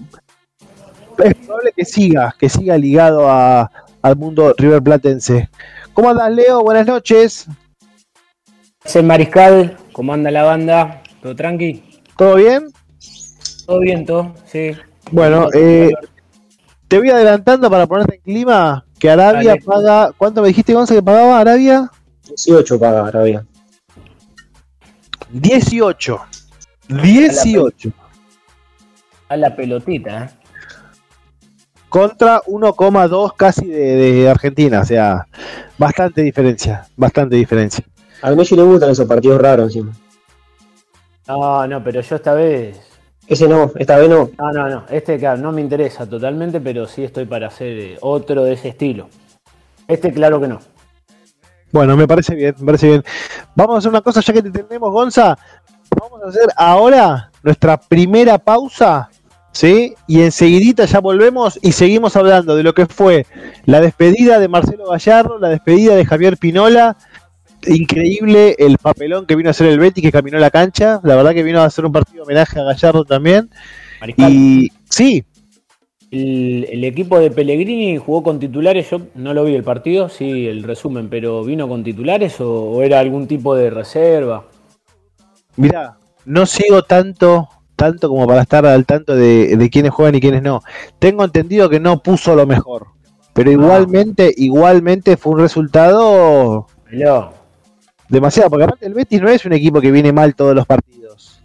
es 1.18 1.34
probable 1.34 1.72
que 1.74 1.84
siga, 1.84 2.32
que 2.38 2.48
siga 2.48 2.78
ligado 2.78 3.28
a, 3.28 3.72
al 4.02 4.16
mundo 4.16 4.54
River 4.56 4.84
Platense. 4.84 5.50
¿Cómo 5.94 6.10
andas, 6.10 6.30
Leo? 6.30 6.62
Buenas 6.62 6.86
noches. 6.86 7.48
Es 8.84 8.96
el 8.96 9.04
mariscal 9.04 9.76
¿Cómo 9.92 10.14
anda 10.14 10.30
la 10.30 10.44
banda? 10.44 11.02
¿Todo 11.20 11.34
tranqui? 11.34 11.82
¿Todo 12.16 12.36
bien? 12.36 12.68
Todo 13.70 13.78
bien, 13.78 14.04
todo, 14.04 14.34
sí. 14.46 14.72
Bueno, 15.12 15.46
eh, 15.54 15.92
te 16.88 16.98
voy 16.98 17.08
adelantando 17.10 17.70
para 17.70 17.86
ponerte 17.86 18.16
en 18.16 18.22
clima 18.22 18.84
que 18.98 19.08
Arabia 19.08 19.50
Dale. 19.50 19.62
paga. 19.62 20.12
¿Cuánto 20.18 20.42
me 20.42 20.48
dijiste, 20.48 20.74
Gonza, 20.74 20.92
que 20.92 21.02
pagaba 21.04 21.38
Arabia? 21.38 21.88
18 22.26 22.80
paga 22.80 23.06
Arabia. 23.06 23.46
18. 25.30 26.20
18. 27.00 27.92
A 29.28 29.36
la 29.36 29.54
pelotita, 29.54 30.24
¿eh? 30.24 30.30
Contra 31.88 32.42
1,2 32.42 33.36
casi 33.36 33.66
de, 33.66 33.94
de 33.94 34.28
Argentina. 34.28 34.80
O 34.80 34.84
sea, 34.84 35.28
bastante 35.78 36.22
diferencia. 36.22 36.88
Bastante 36.96 37.36
diferencia. 37.36 37.84
A 38.20 38.32
Messi 38.32 38.56
le 38.56 38.62
gustan 38.64 38.90
esos 38.90 39.06
partidos 39.06 39.40
raros 39.40 39.66
encima. 39.66 39.92
No, 41.28 41.68
no, 41.68 41.84
pero 41.84 42.00
yo 42.00 42.16
esta 42.16 42.34
vez. 42.34 42.89
Ese 43.30 43.46
no, 43.46 43.70
esta 43.76 43.96
vez 43.96 44.08
no. 44.08 44.28
No, 44.36 44.52
no, 44.52 44.68
no. 44.68 44.84
Este, 44.90 45.16
claro, 45.16 45.40
no 45.40 45.52
me 45.52 45.60
interesa 45.60 46.04
totalmente, 46.04 46.60
pero 46.60 46.88
sí 46.88 47.04
estoy 47.04 47.26
para 47.26 47.46
hacer 47.46 47.78
eh, 47.78 47.96
otro 48.00 48.42
de 48.42 48.54
ese 48.54 48.70
estilo. 48.70 49.08
Este, 49.86 50.12
claro 50.12 50.40
que 50.40 50.48
no. 50.48 50.58
Bueno, 51.70 51.96
me 51.96 52.08
parece 52.08 52.34
bien, 52.34 52.56
me 52.58 52.66
parece 52.66 52.88
bien. 52.88 53.04
Vamos 53.54 53.76
a 53.76 53.78
hacer 53.78 53.90
una 53.90 54.00
cosa 54.00 54.20
ya 54.20 54.32
que 54.32 54.42
te 54.42 54.50
tenemos, 54.50 54.90
Gonza. 54.90 55.38
Vamos 55.96 56.20
a 56.24 56.28
hacer 56.28 56.48
ahora 56.56 57.30
nuestra 57.44 57.76
primera 57.76 58.36
pausa, 58.36 59.08
¿sí? 59.52 59.94
Y 60.08 60.22
enseguidita 60.22 60.86
ya 60.86 60.98
volvemos 60.98 61.56
y 61.62 61.70
seguimos 61.70 62.16
hablando 62.16 62.56
de 62.56 62.64
lo 62.64 62.74
que 62.74 62.86
fue 62.86 63.26
la 63.64 63.80
despedida 63.80 64.40
de 64.40 64.48
Marcelo 64.48 64.88
Gallardo, 64.88 65.38
la 65.38 65.50
despedida 65.50 65.94
de 65.94 66.04
Javier 66.04 66.36
Pinola. 66.36 66.96
Increíble 67.66 68.56
el 68.58 68.78
papelón 68.78 69.26
que 69.26 69.36
vino 69.36 69.48
a 69.48 69.52
hacer 69.52 69.68
el 69.68 69.78
Betty 69.78 70.00
que 70.02 70.12
caminó 70.12 70.38
la 70.38 70.50
cancha. 70.50 71.00
La 71.02 71.16
verdad 71.16 71.32
que 71.32 71.42
vino 71.42 71.60
a 71.60 71.64
hacer 71.64 71.84
un 71.84 71.92
partido 71.92 72.16
de 72.16 72.22
homenaje 72.22 72.58
a 72.58 72.64
Gallardo 72.64 73.04
también. 73.04 73.50
Mariscal, 74.00 74.32
Y 74.32 74.72
sí, 74.88 75.24
el, 76.10 76.66
el 76.70 76.84
equipo 76.84 77.20
de 77.20 77.30
Pellegrini 77.30 77.96
jugó 77.98 78.22
con 78.22 78.40
titulares. 78.40 78.90
Yo 78.90 79.00
no 79.14 79.32
lo 79.32 79.44
vi 79.44 79.54
el 79.54 79.62
partido, 79.62 80.08
sí, 80.08 80.46
el 80.46 80.62
resumen, 80.62 81.08
pero 81.08 81.44
¿vino 81.44 81.68
con 81.68 81.84
titulares 81.84 82.40
o, 82.40 82.70
o 82.70 82.82
era 82.82 82.98
algún 82.98 83.26
tipo 83.26 83.54
de 83.54 83.70
reserva? 83.70 84.44
Mirá, 85.56 85.96
no 86.24 86.46
sigo 86.46 86.82
tanto, 86.82 87.48
tanto 87.76 88.08
como 88.08 88.26
para 88.26 88.42
estar 88.42 88.66
al 88.66 88.86
tanto 88.86 89.14
de, 89.14 89.56
de 89.56 89.70
quiénes 89.70 89.92
juegan 89.92 90.14
y 90.16 90.20
quiénes 90.20 90.42
no. 90.42 90.62
Tengo 90.98 91.24
entendido 91.24 91.68
que 91.68 91.80
no 91.80 92.02
puso 92.02 92.34
lo 92.34 92.46
mejor. 92.46 92.86
Pero 93.32 93.52
igualmente, 93.52 94.34
igualmente 94.36 95.16
fue 95.16 95.34
un 95.34 95.38
resultado 95.38 96.66
Mirá. 96.90 97.30
Demasiado, 98.10 98.50
porque 98.50 98.64
aparte 98.64 98.86
el 98.86 98.94
Betis 98.94 99.20
no 99.22 99.28
es 99.28 99.44
un 99.46 99.52
equipo 99.52 99.80
que 99.80 99.90
viene 99.90 100.12
mal 100.12 100.34
todos 100.34 100.54
los 100.54 100.66
partidos. 100.66 101.40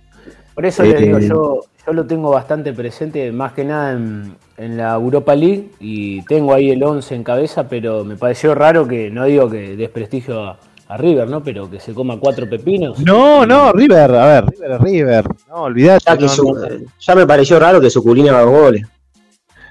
Por 0.54 0.65
eso 0.65 0.84
Eh, 0.84 0.95
digo, 0.95 1.19
yo, 1.19 1.62
yo 1.86 1.93
lo 1.93 2.06
tengo 2.06 2.30
bastante 2.32 2.73
presente, 2.73 3.32
más 3.32 3.54
que 3.54 3.65
nada 3.65 3.91
en, 3.93 4.36
en 4.58 4.78
la 4.78 4.93
Europa 4.93 5.36
League, 5.36 5.69
y 5.80 6.21
tengo 6.23 6.54
ahí 6.54 6.71
el 6.71 6.82
11 6.84 7.13
en 7.15 7.23
cabeza, 7.23 7.67
pero 7.67 8.04
me 8.04 8.15
pareció 8.15 8.56
raro 8.56 8.88
que, 8.88 9.10
no 9.12 9.25
digo 9.25 9.49
que 9.49 9.75
desprestigio 9.75 10.43
a, 10.45 10.58
a 10.88 10.97
River, 10.97 11.28
¿no? 11.28 11.43
Pero 11.43 11.69
que 11.69 11.80
se 11.80 11.93
coma 11.93 12.17
cuatro 12.19 12.49
pepinos. 12.49 12.99
No, 12.99 13.45
no, 13.45 13.73
River, 13.73 14.15
a 14.15 14.25
ver, 14.28 14.45
River 14.45 14.71
es 14.71 14.82
River. 14.82 15.25
No, 15.49 15.56
olvidate. 15.63 16.04
Ya, 16.08 16.17
que 16.17 16.23
no, 16.23 16.30
su- 16.30 16.54
no. 16.54 16.67
ya 16.99 17.15
me 17.15 17.28
pareció 17.28 17.60
raro 17.60 17.82
que 17.82 17.89
su 17.89 18.01
culina 18.01 18.32
haga 18.39 18.45
goles. 18.45 18.88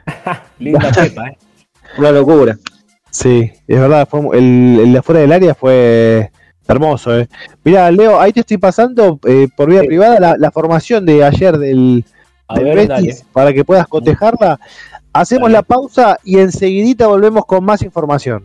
Linda 0.58 0.90
pepa, 0.92 1.28
¿eh? 1.28 1.38
Una 1.96 2.10
locura. 2.12 2.58
Sí, 3.10 3.50
es 3.66 3.80
verdad, 3.80 4.08
fue 4.10 4.20
mu- 4.20 4.32
el, 4.34 4.80
el 4.82 4.92
de 4.92 4.98
afuera 4.98 5.20
del 5.20 5.32
área 5.32 5.54
fue 5.54 6.30
hermoso. 6.68 7.18
Eh. 7.18 7.28
Mira, 7.64 7.90
Leo, 7.90 8.20
ahí 8.20 8.32
te 8.32 8.40
estoy 8.40 8.58
pasando 8.58 9.18
eh, 9.26 9.48
por 9.56 9.70
vía 9.70 9.80
Sí. 9.82 9.86
privada 9.88 10.18
la, 10.20 10.36
la 10.38 10.50
formación 10.50 11.04
de 11.06 11.24
ayer 11.24 11.56
del, 11.58 12.04
ver, 12.54 12.64
Betis 12.76 12.88
dale. 12.88 13.16
para 13.32 13.52
que 13.52 13.64
puedas 13.64 13.86
cotejarla. 13.88 14.58
Hacemos 15.12 15.44
Dale. 15.44 15.52
la 15.54 15.62
pausa 15.62 16.18
y 16.24 16.38
enseguidita 16.38 17.06
volvemos 17.06 17.44
con 17.46 17.64
más 17.64 17.82
información. 17.82 18.44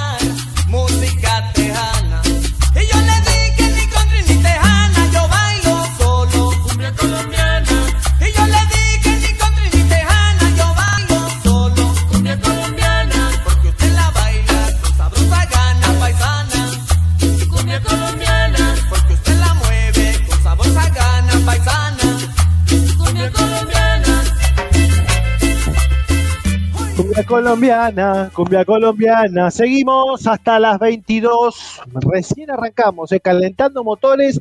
Colombiana, 27.25 28.29
cumbia 28.33 28.65
colombiana. 28.65 29.51
Seguimos 29.51 30.25
hasta 30.27 30.59
las 30.59 30.79
22. 30.79 31.81
Recién 32.01 32.51
arrancamos, 32.51 33.11
eh, 33.11 33.19
calentando 33.19 33.83
motores. 33.83 34.39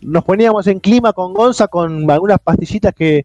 Nos 0.00 0.24
poníamos 0.24 0.66
en 0.66 0.80
clima 0.80 1.12
con 1.12 1.34
Gonza 1.34 1.68
con 1.68 2.10
algunas 2.10 2.38
pastillitas 2.38 2.94
que, 2.94 3.24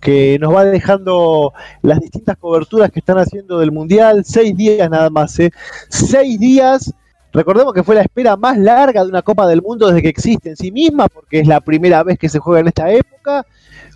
que 0.00 0.38
nos 0.40 0.54
va 0.54 0.64
dejando 0.64 1.52
las 1.82 2.00
distintas 2.00 2.36
coberturas 2.36 2.90
que 2.90 3.00
están 3.00 3.18
haciendo 3.18 3.58
del 3.58 3.72
Mundial. 3.72 4.24
Seis 4.24 4.56
días 4.56 4.88
nada 4.90 5.10
más, 5.10 5.38
eh. 5.40 5.50
Seis 5.88 6.38
días. 6.38 6.92
Recordemos 7.32 7.74
que 7.74 7.82
fue 7.82 7.94
la 7.94 8.02
espera 8.02 8.36
más 8.36 8.56
larga 8.56 9.02
de 9.02 9.10
una 9.10 9.22
Copa 9.22 9.46
del 9.46 9.62
Mundo 9.62 9.88
desde 9.88 10.02
que 10.02 10.08
existe 10.08 10.50
en 10.50 10.56
sí 10.56 10.72
misma, 10.72 11.08
porque 11.08 11.40
es 11.40 11.46
la 11.46 11.60
primera 11.60 12.02
vez 12.02 12.18
que 12.18 12.28
se 12.28 12.38
juega 12.38 12.60
en 12.60 12.68
esta 12.68 12.90
época, 12.90 13.44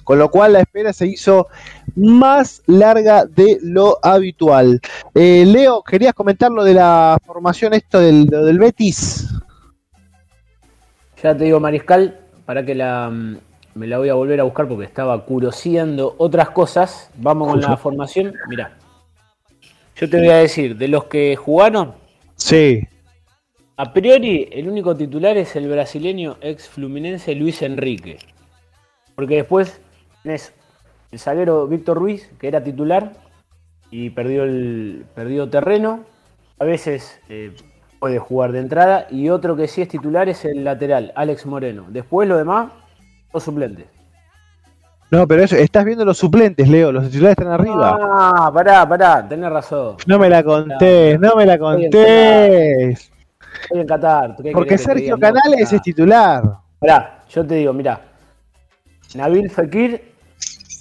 con 0.04 0.18
lo 0.18 0.30
cual 0.30 0.54
la 0.54 0.60
espera 0.60 0.92
se 0.92 1.06
hizo 1.06 1.48
más 1.96 2.62
larga 2.66 3.24
de 3.26 3.58
lo 3.62 3.98
habitual. 4.02 4.80
Eh, 5.14 5.44
Leo, 5.46 5.82
¿querías 5.82 6.14
comentar 6.14 6.50
lo 6.50 6.64
de 6.64 6.74
la 6.74 7.18
formación 7.24 7.74
esto 7.74 7.98
del, 8.00 8.26
del 8.26 8.58
Betis? 8.58 9.28
Ya 11.22 11.36
te 11.36 11.44
digo, 11.44 11.60
Mariscal, 11.60 12.18
para 12.44 12.64
que 12.64 12.74
la, 12.74 13.08
mm, 13.10 13.38
me 13.74 13.86
la 13.86 13.98
voy 13.98 14.08
a 14.08 14.14
volver 14.14 14.40
a 14.40 14.44
buscar 14.44 14.66
porque 14.66 14.84
estaba 14.84 15.24
curoseando 15.24 16.14
otras 16.18 16.50
cosas. 16.50 17.10
Vamos 17.16 17.48
con 17.48 17.60
la 17.60 17.76
formación. 17.76 18.34
Mirá, 18.48 18.76
yo 19.96 20.08
te 20.10 20.18
voy 20.18 20.30
a 20.30 20.36
decir, 20.38 20.76
de 20.76 20.88
los 20.88 21.04
que 21.04 21.36
jugaron, 21.36 21.94
Sí. 22.34 22.80
a 23.76 23.92
priori 23.92 24.48
el 24.50 24.68
único 24.68 24.96
titular 24.96 25.36
es 25.36 25.54
el 25.54 25.68
brasileño 25.68 26.38
ex 26.40 26.68
fluminense 26.68 27.34
Luis 27.34 27.62
Enrique. 27.62 28.18
Porque 29.14 29.36
después 29.36 29.80
tenés 30.22 30.52
el 31.10 31.18
zaguero 31.18 31.66
Víctor 31.66 31.98
Ruiz, 31.98 32.30
que 32.38 32.48
era 32.48 32.62
titular 32.64 33.12
y 33.90 34.10
perdió, 34.10 34.44
el, 34.44 35.04
perdió 35.14 35.48
terreno. 35.48 36.00
A 36.58 36.64
veces 36.64 37.20
eh, 37.28 37.54
puede 38.00 38.18
jugar 38.18 38.52
de 38.52 38.60
entrada. 38.60 39.06
Y 39.10 39.28
otro 39.28 39.54
que 39.54 39.68
sí 39.68 39.82
es 39.82 39.88
titular 39.88 40.28
es 40.28 40.44
el 40.44 40.64
lateral, 40.64 41.12
Alex 41.14 41.46
Moreno. 41.46 41.84
Después 41.88 42.28
lo 42.28 42.36
demás, 42.36 42.72
los 43.32 43.42
suplentes. 43.42 43.86
No, 45.10 45.28
pero 45.28 45.42
eso, 45.42 45.56
estás 45.56 45.84
viendo 45.84 46.06
los 46.06 46.16
suplentes, 46.16 46.66
Leo, 46.66 46.90
los 46.90 47.10
titulares 47.10 47.36
están 47.38 47.52
arriba. 47.52 47.98
Ah, 48.00 48.50
pará, 48.52 48.88
pará, 48.88 49.28
tenés 49.28 49.50
razón. 49.50 49.96
No 50.06 50.18
me 50.18 50.30
la 50.30 50.42
contés, 50.42 51.20
no 51.20 51.36
me 51.36 51.44
la 51.44 51.58
contés. 51.58 53.12
Estoy 53.62 53.80
en 53.80 53.86
Qatar. 53.86 54.36
¿qué 54.42 54.52
Porque 54.52 54.78
Sergio? 54.78 55.16
No, 55.16 55.20
Canales 55.20 55.64
pará. 55.64 55.76
es 55.76 55.82
titular. 55.82 56.42
Mirá, 56.80 57.18
yo 57.28 57.46
te 57.46 57.56
digo, 57.56 57.74
mirá. 57.74 58.00
Nabil 59.14 59.50
Fekir 59.50 60.11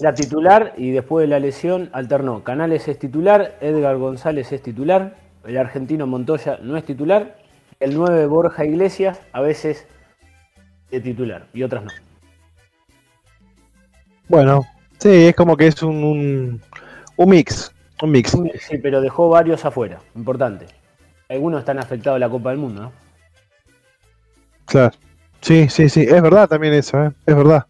era 0.02 0.14
titular 0.14 0.74
y 0.76 0.90
después 0.90 1.24
de 1.24 1.28
la 1.28 1.38
lesión 1.38 1.90
alternó. 1.92 2.44
Canales 2.44 2.88
es 2.88 2.98
titular, 2.98 3.56
Edgar 3.60 3.96
González 3.96 4.52
es 4.52 4.62
titular, 4.62 5.16
el 5.44 5.56
argentino 5.56 6.06
Montoya 6.06 6.58
no 6.62 6.76
es 6.76 6.84
titular, 6.84 7.38
el 7.80 7.94
9 7.94 8.26
Borja 8.26 8.64
Iglesias 8.64 9.20
a 9.32 9.40
veces 9.40 9.86
es 10.90 11.02
titular 11.02 11.46
y 11.52 11.62
otras 11.62 11.84
no. 11.84 11.90
Bueno, 14.28 14.66
Sí, 15.02 15.26
es 15.26 15.34
como 15.34 15.56
que 15.56 15.66
es 15.66 15.82
un, 15.82 16.04
un, 16.04 16.62
un 17.16 17.28
mix. 17.28 17.74
Un 18.00 18.12
mix. 18.12 18.38
Sí, 18.60 18.78
pero 18.78 19.00
dejó 19.00 19.28
varios 19.28 19.64
afuera, 19.64 19.98
importante. 20.14 20.66
Algunos 21.28 21.58
están 21.58 21.80
afectados 21.80 22.18
a 22.18 22.20
la 22.20 22.30
Copa 22.30 22.50
del 22.50 22.60
Mundo, 22.60 22.82
¿no? 22.82 22.92
Claro. 24.64 24.94
Sí, 25.40 25.68
sí, 25.68 25.88
sí. 25.88 26.02
Es 26.02 26.22
verdad 26.22 26.48
también 26.48 26.72
eso, 26.74 27.02
¿eh? 27.02 27.10
Es 27.26 27.34
verdad. 27.34 27.66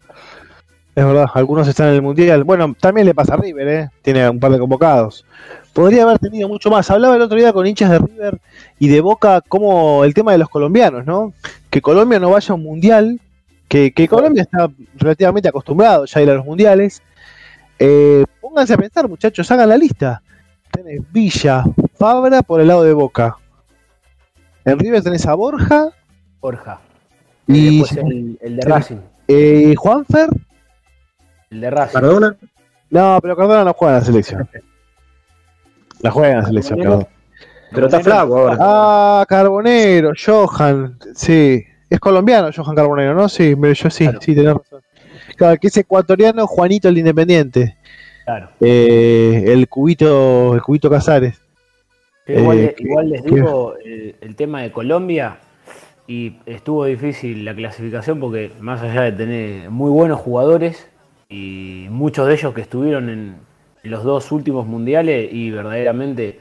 Es 0.95 1.03
verdad. 1.03 1.25
Algunos 1.33 1.67
están 1.67 1.89
en 1.89 1.95
el 1.95 2.01
Mundial. 2.03 2.43
Bueno, 2.43 2.75
también 2.79 3.07
le 3.07 3.15
pasa 3.15 3.33
a 3.33 3.37
River, 3.37 3.67
¿eh? 3.67 3.89
Tiene 4.03 4.29
un 4.29 4.39
par 4.39 4.51
de 4.51 4.59
convocados. 4.59 5.25
Podría 5.73 6.03
haber 6.03 6.19
tenido 6.19 6.47
mucho 6.47 6.69
más. 6.69 6.89
Hablaba 6.91 7.15
el 7.15 7.21
otro 7.23 7.37
día 7.37 7.51
con 7.51 7.65
hinchas 7.65 7.89
de 7.89 7.97
River 7.99 8.39
y 8.77 8.87
de 8.89 9.01
Boca 9.01 9.41
como 9.41 10.03
el 10.03 10.13
tema 10.13 10.33
de 10.33 10.37
los 10.37 10.49
colombianos, 10.49 11.05
¿no? 11.05 11.33
Que 11.71 11.81
Colombia 11.81 12.19
no 12.19 12.29
vaya 12.29 12.51
a 12.51 12.55
un 12.55 12.63
Mundial. 12.63 13.19
Que, 13.67 13.91
que 13.91 14.07
Colombia 14.07 14.43
está 14.43 14.69
relativamente 14.95 15.49
acostumbrado 15.49 16.05
ya 16.05 16.19
a 16.19 16.23
ir 16.23 16.29
a 16.29 16.35
los 16.35 16.45
Mundiales. 16.45 17.01
Eh, 17.79 18.23
pónganse 18.39 18.75
a 18.75 18.77
pensar, 18.77 19.09
muchachos, 19.09 19.49
hagan 19.49 19.69
la 19.69 19.77
lista. 19.77 20.21
Tenés 20.71 21.01
Villa, 21.11 21.63
Fabra 21.97 22.43
por 22.43 22.61
el 22.61 22.67
lado 22.67 22.83
de 22.83 22.93
Boca. 22.93 23.37
En 24.63 24.77
River 24.77 25.01
tenés 25.01 25.25
a 25.25 25.33
Borja 25.33 25.89
Borja. 26.39 26.79
y 27.47 27.57
Y 27.57 27.79
después 27.79 27.97
el, 27.97 28.37
el 28.41 28.55
de. 28.57 28.61
Racing. 28.67 28.97
eh, 29.27 29.73
Juanfer. 29.75 30.29
El 31.53 31.61
de 31.61 31.69
Racing. 31.69 31.99
Perdona. 31.99 32.35
No, 32.89 33.19
pero 33.21 33.35
Cardona 33.35 33.63
no 33.63 33.73
juega 33.73 33.93
en 33.95 33.99
la 33.99 34.05
selección. 34.05 34.49
La 36.01 36.11
juega 36.11 36.31
en 36.33 36.37
la 36.39 36.45
selección, 36.45 36.79
Cardona. 36.81 37.07
Pero 37.71 37.85
está 37.87 37.99
flaco 38.01 38.37
ahora. 38.37 38.57
Ah, 38.59 39.25
Carbonero, 39.27 40.11
Johan, 40.23 40.97
sí. 41.15 41.63
Es 41.89 41.99
colombiano 41.99 42.49
Johan 42.55 42.75
Carbonero, 42.75 43.13
¿no? 43.15 43.29
Sí, 43.29 43.55
pero 43.59 43.73
yo 43.73 43.89
sí, 43.89 44.03
Claro. 44.05 44.19
sí, 44.21 44.35
tenés 44.35 44.53
razón. 44.53 44.81
Claro, 45.37 45.57
que 45.59 45.67
es 45.67 45.77
ecuatoriano 45.77 46.45
Juanito 46.47 46.87
el 46.89 46.95
de 46.95 46.99
Independiente. 46.99 47.77
Claro. 48.25 48.49
Eh, 48.61 49.43
el 49.47 49.67
cubito, 49.67 50.53
el 50.55 50.61
cubito 50.61 50.89
Casares. 50.89 51.39
Igual, 52.27 52.57
Eh, 52.59 52.75
igual 52.77 53.09
les 53.09 53.23
digo, 53.23 53.75
el, 53.83 54.15
el 54.21 54.35
tema 54.35 54.61
de 54.61 54.71
Colombia, 54.71 55.37
y 56.07 56.37
estuvo 56.45 56.85
difícil 56.85 57.43
la 57.45 57.55
clasificación 57.55 58.19
porque 58.19 58.51
más 58.59 58.81
allá 58.81 59.01
de 59.03 59.11
tener 59.13 59.69
muy 59.69 59.89
buenos 59.91 60.19
jugadores 60.19 60.87
y 61.33 61.87
muchos 61.89 62.27
de 62.27 62.35
ellos 62.35 62.53
que 62.53 62.61
estuvieron 62.61 63.09
en, 63.09 63.35
los 63.81 64.03
dos 64.03 64.31
últimos 64.31 64.65
mundiales 64.65 65.33
y 65.33 65.49
verdaderamente 65.49 66.39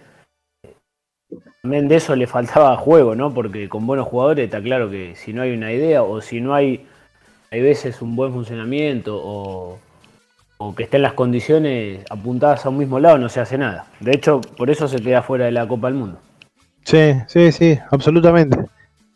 también 1.60 1.88
de 1.88 1.96
eso 1.96 2.14
le 2.14 2.28
faltaba 2.28 2.76
juego, 2.76 3.16
¿no? 3.16 3.34
Porque 3.34 3.68
con 3.68 3.84
buenos 3.84 4.06
jugadores 4.06 4.44
está 4.44 4.62
claro 4.62 4.90
que 4.90 5.16
si 5.16 5.32
no 5.32 5.42
hay 5.42 5.52
una 5.52 5.72
idea 5.72 6.04
o 6.04 6.20
si 6.20 6.40
no 6.40 6.54
hay, 6.54 6.86
hay 7.50 7.62
veces 7.62 8.00
un 8.02 8.14
buen 8.14 8.32
funcionamiento 8.32 9.18
o, 9.20 9.78
o 10.58 10.74
que 10.74 10.84
estén 10.84 11.02
las 11.02 11.14
condiciones 11.14 12.04
apuntadas 12.10 12.64
a 12.64 12.68
un 12.68 12.78
mismo 12.78 13.00
lado, 13.00 13.18
no 13.18 13.28
se 13.28 13.40
hace 13.40 13.58
nada. 13.58 13.86
De 13.98 14.12
hecho, 14.12 14.40
por 14.56 14.70
eso 14.70 14.86
se 14.86 15.00
queda 15.00 15.22
fuera 15.22 15.46
de 15.46 15.52
la 15.52 15.66
Copa 15.66 15.88
del 15.88 15.96
Mundo. 15.96 16.18
Sí, 16.84 17.14
sí, 17.26 17.50
sí, 17.50 17.78
absolutamente. 17.90 18.58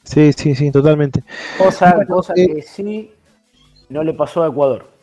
Sí, 0.03 0.33
sí, 0.33 0.55
sí, 0.55 0.73
totalmente. 0.73 1.23
Cosa 1.59 1.97
eh, 2.35 2.55
que 2.55 2.63
sí 2.63 3.13
no 3.89 4.03
le 4.03 4.15
pasó 4.15 4.43
a 4.43 4.49
Ecuador, 4.49 4.96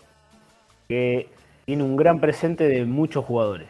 que 0.93 1.27
tiene 1.65 1.81
un 1.81 1.95
gran 1.95 2.19
presente 2.19 2.67
de 2.67 2.85
muchos 2.85 3.25
jugadores. 3.25 3.67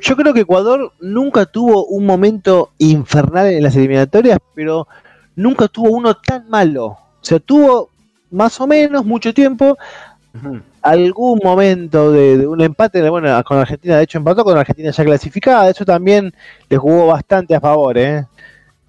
Yo 0.00 0.16
creo 0.16 0.34
que 0.34 0.40
Ecuador 0.40 0.92
nunca 1.00 1.46
tuvo 1.46 1.86
un 1.86 2.06
momento 2.06 2.70
infernal 2.78 3.46
en 3.46 3.62
las 3.62 3.76
eliminatorias, 3.76 4.38
pero 4.52 4.88
nunca 5.36 5.68
tuvo 5.68 5.90
uno 5.90 6.14
tan 6.14 6.48
malo. 6.48 6.86
O 6.86 6.98
sea, 7.20 7.38
tuvo 7.38 7.90
más 8.32 8.60
o 8.60 8.66
menos 8.66 9.04
mucho 9.04 9.32
tiempo, 9.32 9.78
algún 10.82 11.40
momento 11.42 12.10
de, 12.10 12.38
de 12.38 12.46
un 12.48 12.60
empate, 12.62 13.08
bueno, 13.08 13.40
con 13.44 13.58
Argentina, 13.58 13.96
de 13.96 14.02
hecho 14.02 14.18
empató 14.18 14.42
con 14.42 14.58
Argentina 14.58 14.90
ya 14.90 15.04
clasificada, 15.04 15.70
eso 15.70 15.84
también 15.84 16.32
le 16.68 16.76
jugó 16.76 17.06
bastante 17.06 17.54
a 17.54 17.60
favor, 17.60 17.96
¿eh? 17.96 18.24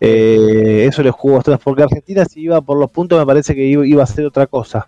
Eh, 0.01 0.85
eso 0.87 1.03
le 1.03 1.11
jugó 1.11 1.35
bastante, 1.35 1.61
porque 1.63 1.83
Argentina 1.83 2.25
si 2.25 2.41
iba 2.41 2.59
por 2.61 2.77
los 2.77 2.89
puntos 2.89 3.19
me 3.19 3.25
parece 3.25 3.53
que 3.53 3.65
iba, 3.65 3.85
iba 3.85 4.03
a 4.03 4.07
ser 4.07 4.25
otra 4.25 4.47
cosa. 4.47 4.87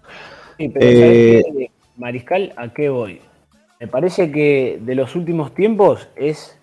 Sí, 0.57 0.69
pero 0.69 0.85
Eh, 0.85 1.41
¿sabés 1.43 1.57
qué, 1.57 1.80
Mariscal, 2.01 2.51
¿a 2.57 2.73
qué 2.73 2.89
voy? 2.89 3.21
Me 3.79 3.87
parece 3.87 4.31
que 4.31 4.79
de 4.81 4.95
los 4.95 5.15
últimos 5.15 5.53
tiempos 5.53 6.07
es 6.15 6.57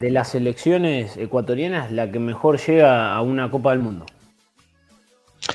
de 0.00 0.10
las 0.10 0.30
selecciones 0.30 1.16
ecuatorianas 1.16 1.92
la 1.92 2.10
que 2.10 2.18
mejor 2.18 2.58
llega 2.58 3.14
a 3.14 3.22
una 3.22 3.52
Copa 3.52 3.70
del 3.70 3.78
Mundo. 3.78 4.04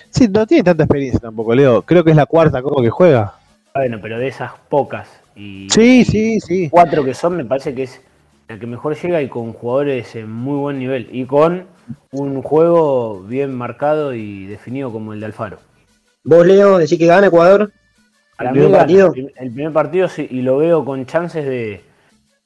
Sí, 0.10 0.30
no 0.30 0.47
tiene 0.47 0.63
tanta 0.63 0.84
experiencia 0.84 1.19
tampoco, 1.19 1.54
Leo. 1.54 1.82
Creo 1.82 2.02
que 2.06 2.12
es 2.12 2.15
la 2.15 2.26
cuarta 2.26 2.62
Copa 2.62 2.82
que 2.82 2.89
juega. 2.89 3.34
Bueno, 3.76 4.00
pero 4.02 4.19
de 4.19 4.30
esas 4.30 4.54
pocas 4.69 5.10
y 5.36 5.67
Sí, 5.69 6.06
sí, 6.06 6.39
sí. 6.39 6.69
cuatro 6.69 7.04
que 7.04 7.13
son, 7.13 7.36
me 7.36 7.43
parece 7.43 7.76
que 7.76 7.84
es 7.84 8.02
la 8.47 8.58
que 8.58 8.67
mejor 8.67 8.95
llega 8.95 9.21
y 9.21 9.28
con 9.28 9.52
jugadores 9.52 10.15
en 10.15 10.32
muy 10.32 10.58
buen 10.58 10.80
nivel 10.80 11.10
y 11.12 11.26
con 11.26 11.65
un 12.12 12.41
juego 12.41 13.21
bien 13.23 13.54
marcado 13.54 14.13
y 14.13 14.45
definido 14.45 14.93
como 14.93 15.12
el 15.12 15.19
de 15.19 15.26
Alfaro. 15.26 15.58
Vos, 16.23 16.47
Leo, 16.47 16.78
decís 16.78 16.97
que 16.97 17.06
gana 17.06 17.28
Ecuador. 17.28 17.73
Para 18.38 18.52
¿El 18.52 18.56
mí 18.56 18.62
primer 18.62 18.80
partido? 18.80 19.08
el 19.08 19.12
prim- 19.13 19.30
el 19.36 19.52
primer 19.52 19.73
partido 19.73 20.08
sí, 20.10 20.28
y 20.30 20.41
lo 20.41 20.58
veo 20.58 20.86
con 20.86 21.06
chances 21.06 21.43
de, 21.45 21.82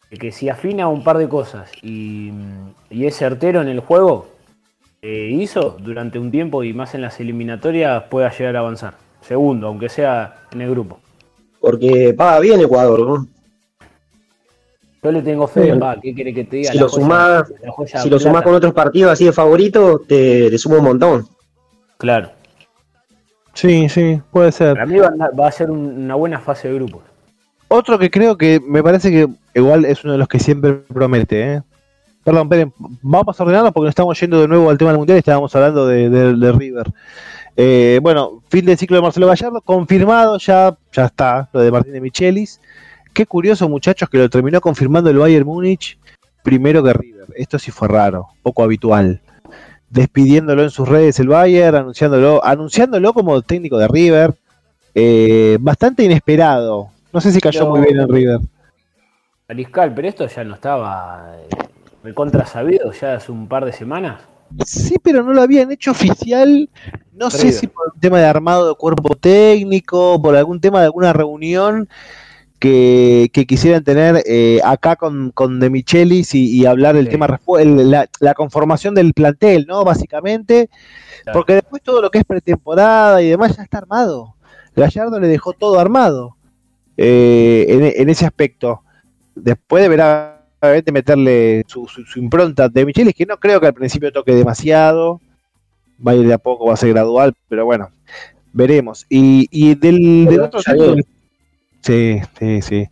de 0.10 0.17
que 0.17 0.32
si 0.32 0.47
afina 0.49 0.88
un 0.88 1.04
par 1.04 1.17
de 1.17 1.27
cosas 1.27 1.69
y, 1.84 2.32
y 2.89 3.06
es 3.06 3.15
certero 3.17 3.62
en 3.62 3.67
el 3.67 3.82
juego 3.82 4.30
que 5.01 5.30
hizo 5.30 5.77
durante 5.80 6.17
un 6.19 6.32
tiempo 6.32 6.63
y 6.63 6.73
más 6.73 6.95
en 6.95 7.01
las 7.01 7.19
eliminatorias 7.19 8.04
pueda 8.04 8.32
llegar 8.32 8.56
a 8.56 8.60
avanzar. 8.60 8.93
Segundo, 9.21 9.67
aunque 9.67 9.89
sea 9.89 10.41
en 10.51 10.62
el 10.62 10.69
grupo. 10.71 10.99
Porque 11.60 12.13
paga 12.17 12.39
bien 12.39 12.62
Ecuador, 12.62 12.99
¿no? 13.08 13.27
Yo 15.04 15.12
le 15.12 15.21
tengo 15.23 15.47
fe, 15.47 15.73
Sí. 15.73 15.80
pa, 15.80 15.99
¿qué 15.99 16.13
quiere 16.13 16.34
que 16.34 16.43
te 16.43 16.58
diga? 16.58 16.71
Si 16.71 16.77
La 16.77 16.84
lo 16.84 16.89
sumás 18.19 18.43
con 18.43 18.54
otros 18.54 18.73
partidos 18.73 19.12
así 19.12 19.25
de 19.25 19.32
favorito, 19.34 19.99
te, 20.08 20.49
te 20.49 20.58
suma 20.60 20.77
un 20.77 20.84
montón. 20.86 21.27
Claro. 21.97 22.30
Sí, 23.54 23.90
sí, 23.90 24.22
puede 24.32 24.52
ser. 24.52 24.74
Para 24.74 24.86
mí 24.86 24.98
va 24.98 25.12
va 25.40 25.48
a 25.48 25.52
ser 25.52 25.70
un- 25.72 26.04
una 26.06 26.16
buena 26.16 26.40
fase 26.40 26.68
de 26.70 26.76
grupos. 26.76 27.02
Otro 27.68 27.98
que 28.00 28.10
creo 28.10 28.38
que 28.38 28.60
me 28.66 28.84
parece 28.84 29.12
que 29.12 29.28
igual 29.54 29.86
es 29.86 30.04
uno 30.04 30.14
de 30.14 30.20
los 30.20 30.28
que 30.28 30.40
siempre 30.40 30.74
promete, 30.74 31.54
¿eh? 31.56 31.62
Perdón, 32.24 32.44
esperen, 32.44 32.74
vamos 33.02 33.40
a 33.40 33.44
ordenarlo 33.44 33.72
porque 33.72 33.86
nos 33.86 33.92
estamos 33.92 34.20
yendo 34.20 34.42
de 34.42 34.48
nuevo 34.48 34.70
al 34.70 34.78
tema 34.78 34.92
del 34.92 34.98
mundial 35.00 35.18
y 35.18 35.20
estábamos 35.20 35.56
hablando 35.56 35.88
de, 35.88 36.10
de- 36.10 36.36
de 36.36 36.52
River. 36.52 36.92
Eh, 37.58 38.00
bueno, 38.02 38.42
fin 38.50 38.66
del 38.66 38.78
ciclo 38.78 38.96
de 38.98 39.02
Marcelo 39.02 39.28
Gallardo, 39.28 39.62
confirmado 39.62 40.38
ya, 40.38 40.78
ya 40.94 41.06
está, 41.06 41.50
lo 41.52 41.62
de 41.62 41.72
Martín 41.72 41.94
de 41.94 42.02
Michelis. 42.02 42.62
Qué 43.14 43.26
curioso, 43.26 43.68
muchachos, 43.68 44.08
que 44.10 44.18
lo 44.18 44.30
terminó 44.30 44.62
confirmando 44.62 45.10
el 45.10 45.18
Bayern 45.18 45.46
Múnich 45.46 45.98
primero 46.44 46.82
que 46.84 46.94
River. 46.94 47.26
Esto 47.36 47.60
sí 47.60 47.72
fue 47.72 47.88
raro, 47.88 48.28
poco 48.44 48.64
habitual. 48.64 49.20
Despidiéndolo 49.91 50.63
en 50.63 50.69
sus 50.69 50.88
redes 50.88 51.19
el 51.19 51.27
Bayern, 51.27 51.75
anunciándolo, 51.75 52.43
anunciándolo 52.43 53.13
como 53.13 53.41
técnico 53.41 53.77
de 53.77 53.88
River. 53.89 54.34
Eh, 54.95 55.58
bastante 55.60 56.04
inesperado. 56.04 56.89
No 57.13 57.19
sé 57.21 57.32
si 57.32 57.39
cayó 57.41 57.60
Pero- 57.60 57.71
muy 57.71 57.82
bien 57.82 57.99
en 57.99 58.10
River. 58.10 58.39
Mariscal, 59.49 59.93
pero 59.93 60.08
esto 60.08 60.27
ya 60.27 60.43
no 60.45 60.56
estaba 60.56 61.36
eh, 61.38 61.56
recontra 62.04 62.45
sabido 62.45 62.89
ya 62.93 63.15
hace 63.15 63.34
un 63.34 63.47
par 63.49 63.65
de 63.65 63.73
semanas. 63.73 64.21
Sí, 64.65 64.95
pero 65.01 65.23
no 65.23 65.34
lo 65.34 65.41
habían 65.41 65.71
hecho 65.71 65.91
oficial. 65.91 66.69
No 67.13 67.30
sé 67.30 67.51
si 67.51 67.67
por 67.67 67.91
un 67.93 67.99
tema 67.99 68.19
de 68.19 68.25
armado 68.25 68.69
de 68.69 68.75
cuerpo 68.75 69.15
técnico, 69.15 70.21
por 70.21 70.36
algún 70.38 70.60
tema 70.62 70.80
de 70.80 70.86
alguna 70.86 71.12
reunión 71.13 71.88
que, 72.62 73.32
que 73.34 73.47
quisieran 73.47 73.84
tener 73.84 74.21
eh, 74.28 74.60
acá 74.63 74.95
con, 74.95 75.32
con 75.32 75.60
De 75.60 75.71
Michelis 75.71 76.36
y, 76.36 76.56
y 76.62 76.67
hablar 76.67 76.95
el 76.95 77.06
Sí. 77.06 77.12
tema, 77.12 77.39
el- 77.60 77.89
la, 77.89 78.08
la 78.19 78.34
conformación 78.36 78.93
del 78.93 79.13
plantel, 79.13 79.65
¿no? 79.67 79.84
Básicamente, 79.84 80.69
Claro. 81.24 81.39
porque 81.39 81.56
después 81.56 81.82
todo 81.82 82.02
lo 82.04 82.12
que 82.12 82.19
es 82.19 82.24
pretemporada 82.24 83.21
y 83.21 83.30
demás 83.30 83.58
ya 83.58 83.63
está 83.63 83.80
armado. 83.80 84.36
Gallardo 84.76 85.19
le 85.19 85.28
dejó 85.28 85.54
todo 85.54 85.80
armado 85.80 86.36
eh, 86.97 87.65
en, 87.67 87.84
en 88.04 88.10
ese 88.10 88.26
aspecto. 88.28 88.82
Después 89.34 89.82
deberá 89.82 90.45
obviamente 90.62 90.91
meterle 90.91 91.63
su, 91.67 91.88
su- 91.88 92.06
su 92.06 92.19
impronta 92.19 92.69
de 92.69 92.86
Michelis, 92.86 93.15
que 93.15 93.26
no 93.26 93.38
creo 93.39 93.60
que 93.60 93.67
al 93.67 93.74
principio 93.74 94.12
toque 94.12 94.36
demasiado. 94.36 95.19
Va 96.06 96.12
a 96.12 96.15
ir 96.15 96.28
de 96.28 96.34
a 96.36 96.38
poco, 96.38 96.65
va 96.67 96.74
a 96.76 96.78
ser 96.78 96.89
gradual, 96.89 97.34
pero 97.50 97.65
bueno, 97.65 97.89
veremos. 98.54 99.06
Y, 99.10 99.47
y 99.52 99.74
del, 99.76 100.26
del 100.26 100.41
otro 100.41 100.60
viene. 100.74 101.04
Sí, 101.82 102.20
sí, 102.39 102.62
sí. 102.62 102.88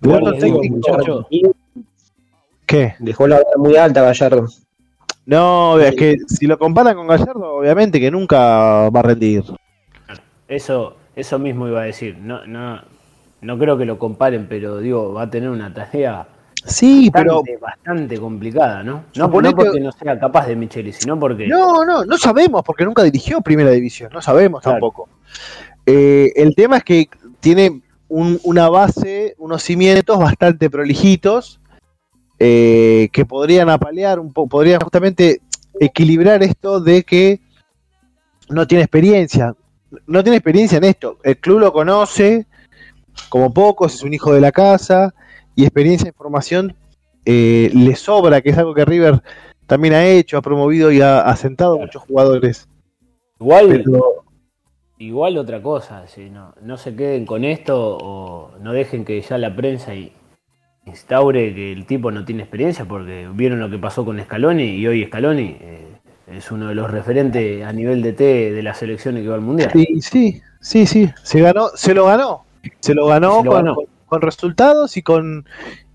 digo, 0.00 0.32
técnico- 0.32 0.74
muchachos, 0.76 1.26
¿Qué? 2.66 2.94
Dejó 2.98 3.26
la 3.28 3.36
vara 3.36 3.48
muy 3.58 3.76
alta 3.76 4.02
Gallardo. 4.02 4.46
No, 5.26 5.78
es 5.80 5.94
que 5.94 6.16
si 6.26 6.46
lo 6.46 6.58
comparan 6.58 6.96
con 6.96 7.06
Gallardo, 7.06 7.56
obviamente 7.56 8.00
que 8.00 8.10
nunca 8.10 8.90
va 8.90 9.00
a 9.00 9.02
rendir. 9.02 9.44
Eso, 10.48 10.96
eso 11.16 11.38
mismo 11.38 11.68
iba 11.68 11.82
a 11.82 11.84
decir. 11.84 12.18
No, 12.18 12.46
no, 12.46 12.80
no 13.40 13.58
creo 13.58 13.78
que 13.78 13.84
lo 13.84 13.98
comparen, 13.98 14.46
pero 14.48 14.78
digo, 14.78 15.12
va 15.14 15.22
a 15.22 15.30
tener 15.30 15.48
una 15.50 15.72
tarea 15.72 16.26
Sí, 16.66 17.10
pero 17.12 17.36
bastante, 17.36 17.56
bastante 17.58 18.18
complicada, 18.18 18.82
¿no? 18.82 19.04
No, 19.16 19.30
porque 19.30 19.80
no 19.80 19.92
sea 19.92 20.18
capaz 20.18 20.46
de 20.46 20.56
Micheli, 20.56 20.92
sino 20.92 21.18
porque 21.20 21.46
No, 21.46 21.84
no, 21.84 22.04
no 22.06 22.16
sabemos, 22.16 22.62
porque 22.64 22.86
nunca 22.86 23.02
dirigió 23.02 23.42
Primera 23.42 23.70
División, 23.70 24.10
no 24.12 24.22
sabemos 24.22 24.62
Claro. 24.62 24.76
tampoco. 24.76 25.08
Eh, 25.84 26.32
el 26.36 26.54
tema 26.54 26.78
es 26.78 26.84
que 26.84 27.08
tiene 27.40 27.82
un- 28.08 28.40
una 28.44 28.68
base, 28.68 29.34
unos 29.38 29.62
cimientos 29.62 30.18
bastante 30.18 30.70
prolijitos 30.70 31.60
eh, 32.38 33.08
que 33.12 33.24
podrían 33.24 33.70
apalear 33.70 34.18
un 34.18 34.32
poco, 34.32 34.48
podrían 34.48 34.80
justamente 34.80 35.40
equilibrar 35.80 36.42
esto 36.42 36.80
de 36.80 37.02
que 37.04 37.40
no 38.48 38.66
tiene 38.66 38.82
experiencia. 38.84 39.54
No 40.06 40.22
tiene 40.22 40.36
experiencia 40.38 40.78
en 40.78 40.84
esto. 40.84 41.18
El 41.22 41.38
club 41.38 41.60
lo 41.60 41.72
conoce 41.72 42.46
como 43.28 43.52
pocos, 43.54 43.94
es 43.94 44.02
un 44.02 44.12
hijo 44.12 44.32
de 44.34 44.40
la 44.40 44.50
casa 44.52 45.14
y 45.54 45.62
experiencia 45.62 46.08
en 46.08 46.14
formación 46.14 46.76
eh, 47.24 47.70
le 47.72 47.94
sobra, 47.96 48.40
que 48.42 48.50
es 48.50 48.58
algo 48.58 48.74
que 48.74 48.84
River 48.84 49.22
también 49.66 49.94
ha 49.94 50.04
hecho, 50.04 50.36
ha 50.36 50.42
promovido 50.42 50.90
y 50.92 51.00
ha 51.00 51.20
asentado 51.20 51.78
muchos 51.78 52.02
jugadores. 52.02 52.68
Igual, 53.40 53.68
Pero 53.68 54.23
igual 55.06 55.36
otra 55.38 55.60
cosa, 55.62 56.06
si 56.06 56.30
no, 56.30 56.54
no 56.62 56.76
se 56.76 56.94
queden 56.94 57.26
con 57.26 57.44
esto 57.44 57.98
o 58.00 58.50
no 58.60 58.72
dejen 58.72 59.04
que 59.04 59.20
ya 59.20 59.38
la 59.38 59.54
prensa 59.54 59.94
y- 59.94 60.12
instaure 60.86 61.54
que 61.54 61.72
el 61.72 61.86
tipo 61.86 62.10
no 62.10 62.24
tiene 62.24 62.42
experiencia, 62.42 62.84
porque 62.84 63.28
vieron 63.32 63.58
lo 63.60 63.70
que 63.70 63.78
pasó 63.78 64.04
con 64.04 64.20
Scaloni 64.20 64.64
y 64.64 64.86
hoy 64.86 65.04
Scaloni 65.06 65.56
eh, 65.60 65.86
es 66.26 66.50
uno 66.50 66.68
de 66.68 66.74
los 66.74 66.90
referentes 66.90 67.64
a 67.64 67.72
nivel 67.72 68.02
de 68.02 68.12
T 68.12 68.52
de 68.52 68.62
la 68.62 68.74
selección 68.74 69.14
que 69.16 69.26
va 69.28 69.34
al 69.36 69.40
mundial. 69.40 69.70
Sí, 69.72 69.86
sí, 70.00 70.42
sí, 70.60 70.86
sí, 70.86 71.10
se 71.22 71.40
ganó, 71.40 71.68
se 71.74 71.94
lo 71.94 72.06
ganó, 72.06 72.44
se 72.80 72.94
lo 72.94 73.06
ganó, 73.06 73.38
Se 73.38 73.44
lo 73.44 73.50
con, 73.50 73.62
ganó. 73.64 73.74
con- 73.76 73.84
con 74.06 74.20
resultados 74.20 74.96
y 74.98 75.02
con 75.02 75.44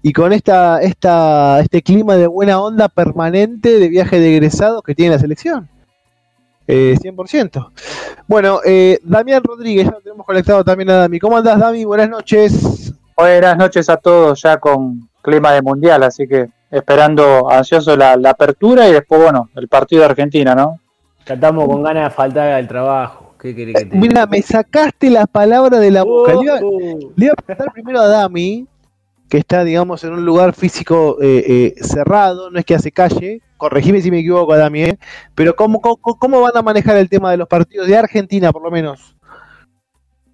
y 0.02 0.12
con 0.14 0.34
esta, 0.34 0.82
esta, 0.82 1.60
este 1.60 1.82
clima 1.84 2.16
de 2.16 2.26
buena 2.28 2.60
onda 2.62 2.90
permanente 2.90 3.80
de 3.80 3.88
viaje 3.90 4.20
de 4.20 4.34
egresados 4.36 4.82
que 4.82 4.96
tiene 4.96 5.14
la 5.16 5.20
selección. 5.20 5.70
Eh, 6.72 6.96
100%. 7.02 7.72
Bueno, 8.28 8.60
eh, 8.64 9.00
Damián 9.04 9.42
Rodríguez, 9.44 9.86
ya 9.86 9.92
lo 9.92 10.02
tenemos 10.02 10.24
conectado 10.26 10.64
también 10.64 10.90
a 10.92 10.98
Dami. 10.98 11.18
¿Cómo 11.20 11.36
andás, 11.38 11.58
Dami? 11.60 11.84
Buenas 11.84 12.10
noches. 12.10 12.94
Buenas 13.18 13.58
noches 13.58 13.90
a 13.90 13.98
todos, 13.98 14.42
ya 14.44 14.58
con 14.60 15.10
clima 15.24 15.52
de 15.52 15.62
mundial, 15.64 16.04
así 16.04 16.28
que 16.28 16.48
esperando 16.72 17.50
ansioso 17.50 17.98
la, 17.98 18.16
la 18.16 18.30
apertura 18.30 18.88
y 18.88 18.94
después, 18.94 19.20
bueno, 19.22 19.50
el 19.56 19.68
partido 19.68 20.02
de 20.02 20.10
Argentina, 20.10 20.54
¿no? 20.54 20.80
Ya 21.26 21.34
estamos 21.34 21.66
con 21.68 21.82
ganas 21.82 22.04
de 22.12 22.16
faltar 22.16 22.52
al 22.52 22.68
trabajo. 22.68 23.34
¿Qué 23.42 23.56
querés 23.56 23.74
que 23.76 23.82
te 23.86 23.96
diga? 23.96 24.00
Mira, 24.00 24.26
me 24.28 24.42
sacaste 24.44 25.10
la 25.10 25.26
palabra 25.26 25.80
de 25.80 25.90
la 25.92 26.04
boca. 26.04 26.34
Le 26.36 26.44
iba- 26.44 26.60
Oh, 26.62 27.00
Le 27.16 27.26
iba 27.26 27.34
a 27.34 27.42
preguntar 27.42 27.74
primero 27.74 28.00
a 28.00 28.08
Dami, 28.08 28.68
que 29.28 29.38
está, 29.40 29.64
digamos, 29.64 30.04
en 30.04 30.14
un 30.14 30.24
lugar 30.26 30.54
físico 30.54 31.18
eh, 31.22 31.74
eh, 31.76 31.84
cerrado, 31.84 32.52
no 32.52 32.60
es 32.60 32.66
que 32.66 32.76
hace 32.76 32.92
calle, 32.92 33.42
corregime 33.60 34.02
si 34.02 34.10
me 34.10 34.20
equivoco, 34.20 34.56
Dami, 34.56 34.84
¿eh? 34.84 35.00
pero 35.36 35.56
¿cómo, 35.56 35.80
cómo, 35.80 35.98
cómo 35.98 36.42
van 36.42 36.58
a 36.58 36.64
manejar 36.64 36.98
el 36.98 37.10
tema 37.10 37.30
de 37.30 37.38
los 37.38 37.48
partidos 37.48 37.86
de 37.86 37.96
Argentina, 37.96 38.52
por 38.52 38.64
lo 38.64 38.72
menos? 38.72 39.16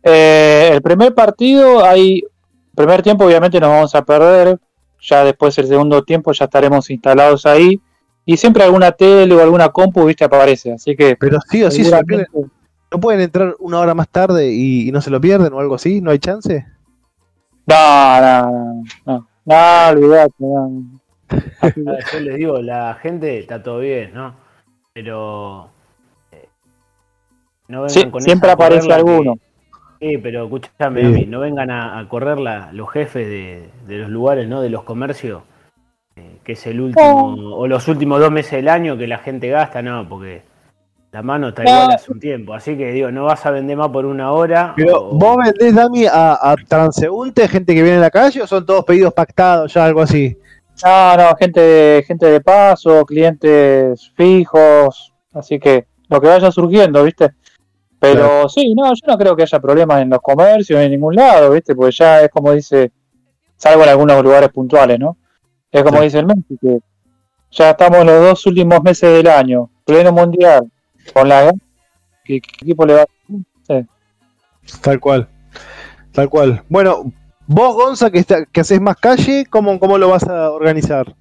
Eh, 0.03 0.69
el 0.71 0.81
primer 0.81 1.13
partido, 1.13 1.83
hay 1.83 2.23
primer 2.73 3.01
tiempo 3.01 3.25
obviamente 3.25 3.59
nos 3.59 3.69
vamos 3.69 3.95
a 3.95 4.05
perder, 4.05 4.59
ya 5.01 5.23
después 5.23 5.57
el 5.57 5.67
segundo 5.67 6.03
tiempo 6.03 6.31
ya 6.31 6.45
estaremos 6.45 6.89
instalados 6.89 7.45
ahí 7.45 7.81
y 8.23 8.37
siempre 8.37 8.63
alguna 8.63 8.91
tele 8.91 9.33
o 9.33 9.41
alguna 9.41 9.69
compu, 9.69 10.05
viste, 10.05 10.23
aparece, 10.23 10.73
así 10.73 10.95
que 10.95 11.15
Pero 11.15 11.39
sí 11.49 11.63
o 11.63 11.71
sí, 11.71 11.83
seguramente-. 11.83 12.27
¿no 12.91 12.99
pueden 12.99 13.21
entrar 13.21 13.55
una 13.59 13.79
hora 13.79 13.93
más 13.95 14.07
tarde 14.07 14.51
y, 14.51 14.87
y 14.87 14.91
no 14.91 15.01
se 15.01 15.09
lo 15.09 15.19
pierden 15.19 15.51
o 15.51 15.59
algo 15.59 15.75
así? 15.75 15.99
¿No 15.99 16.11
hay 16.11 16.19
chance? 16.19 16.65
no, 17.65 18.21
no, 18.21 18.51
no, 18.51 18.83
no, 19.05 19.27
no, 19.45 19.89
olvidate, 19.89 20.33
no. 20.37 21.01
Yo 22.13 22.19
les 22.19 22.35
digo, 22.35 22.59
la 22.61 22.93
gente 22.95 23.39
está 23.39 23.61
todo 23.63 23.79
bien, 23.79 24.11
¿no? 24.13 24.35
Pero. 24.93 25.69
eh, 26.31 26.47
no 27.67 27.79
vengan 27.81 27.89
Sí, 27.89 28.09
con 28.09 28.21
siempre 28.21 28.51
aparece 28.51 28.87
que- 28.87 28.93
alguno. 28.93 29.35
Sí, 29.99 30.17
pero 30.17 30.43
escúchame, 30.43 31.01
Sí. 31.01 31.07
Dami, 31.11 31.25
no 31.25 31.39
vengan 31.39 31.71
a, 31.71 31.97
a 31.99 32.07
correr 32.09 32.37
la- 32.37 32.71
los 32.73 32.89
jefes 32.91 33.27
de, 33.27 33.69
de 33.87 33.97
los 33.99 34.09
lugares, 34.09 34.47
¿no? 34.47 34.61
De 34.61 34.69
los 34.69 34.83
comercios, 34.83 35.41
eh, 36.15 36.37
que 36.43 36.51
es 36.51 36.67
el 36.67 36.81
último, 36.81 37.33
o 37.55 37.65
los 37.65 37.87
últimos 37.87 38.19
dos 38.19 38.29
meses 38.31 38.51
del 38.51 38.67
año 38.67 38.97
que 38.97 39.07
la 39.07 39.17
gente 39.19 39.47
gasta, 39.49 39.81
no, 39.81 40.07
porque 40.07 40.43
la 41.11 41.21
mano 41.23 41.47
está 41.47 41.63
No. 41.63 41.69
igual 41.71 41.91
hace 41.93 42.11
un 42.11 42.19
tiempo. 42.19 42.53
Así 42.53 42.77
que 42.77 42.91
digo, 42.91 43.09
no 43.09 43.23
vas 43.23 43.45
a 43.45 43.51
vender 43.51 43.77
más 43.77 43.89
por 43.89 44.05
una 44.05 44.31
hora. 44.33 44.73
Pero, 44.75 44.97
o- 45.09 45.17
¿vos 45.17 45.37
vendés, 45.37 45.73
Dami, 45.73 46.05
a, 46.05 46.33
a 46.51 46.55
transeúntes, 46.67 47.49
gente 47.49 47.73
que 47.73 47.81
viene 47.81 47.95
en 47.95 48.01
la 48.01 48.11
calle 48.11 48.41
o 48.41 48.47
son 48.47 48.65
todos 48.65 48.83
pedidos 48.83 49.13
pactados, 49.13 49.73
ya 49.73 49.85
algo 49.85 50.01
así? 50.01 50.37
No, 50.83 51.17
no, 51.17 51.35
gente 51.37 51.59
de, 51.59 52.03
gente 52.03 52.25
de 52.25 52.41
paso, 52.41 53.05
clientes 53.05 54.11
fijos, 54.15 55.13
así 55.33 55.59
que 55.59 55.87
lo 56.09 56.19
que 56.19 56.27
vaya 56.27 56.51
surgiendo, 56.51 57.03
¿viste? 57.03 57.31
Pero 57.99 58.47
sí, 58.49 58.73
no, 58.75 58.93
yo 58.93 59.07
no 59.07 59.17
creo 59.17 59.35
que 59.35 59.43
haya 59.43 59.59
problemas 59.59 60.01
en 60.01 60.09
los 60.09 60.19
comercios, 60.21 60.79
en 60.79 60.91
ningún 60.91 61.15
lado, 61.15 61.51
¿viste? 61.51 61.73
Porque 61.73 61.95
ya 61.95 62.21
es 62.21 62.29
como 62.29 62.51
dice, 62.51 62.91
salvo 63.55 63.83
en 63.83 63.89
algunos 63.89 64.21
lugares 64.23 64.49
puntuales, 64.49 64.99
¿no? 64.99 65.17
Es 65.71 65.81
como 65.83 65.97
Sí. 65.99 66.03
dice 66.03 66.19
el 66.19 66.25
Messi, 66.27 66.57
que 66.61 66.79
ya 67.51 67.71
estamos 67.71 67.99
en 67.99 68.07
los 68.07 68.21
dos 68.21 68.45
últimos 68.45 68.83
meses 68.83 69.11
del 69.11 69.27
año, 69.27 69.69
pleno 69.85 70.11
mundial, 70.11 70.69
con 71.13 71.29
la 71.29 71.51
que 72.23 72.41
qué 72.41 72.49
equipo 72.61 72.85
le 72.85 72.95
va 72.95 73.05
Tal 74.81 74.99
cual. 74.99 75.27
Tal 76.11 76.29
cual. 76.29 76.63
Bueno, 76.69 77.11
vos, 77.47 77.75
Gonza, 77.75 78.09
que, 78.11 78.19
está, 78.19 78.45
que 78.45 78.61
haces 78.61 78.81
más 78.81 78.97
calle, 78.97 79.45
¿cómo, 79.49 79.79
¿cómo 79.79 79.97
lo 79.97 80.09
vas 80.09 80.23
a 80.23 80.51
organizar? 80.51 81.15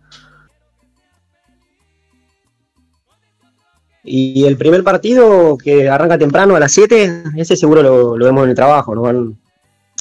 Y 4.02 4.44
el 4.44 4.58
primer 4.58 4.84
partido 4.84 5.56
que 5.56 5.88
arranca 5.88 6.18
temprano 6.18 6.54
a 6.54 6.60
las 6.60 6.72
7, 6.72 7.24
ese 7.36 7.56
seguro 7.56 7.82
lo, 7.82 8.18
lo 8.18 8.26
vemos 8.26 8.44
en 8.44 8.50
el 8.50 8.56
trabajo, 8.56 8.94
nos 8.94 9.04
van 9.04 9.38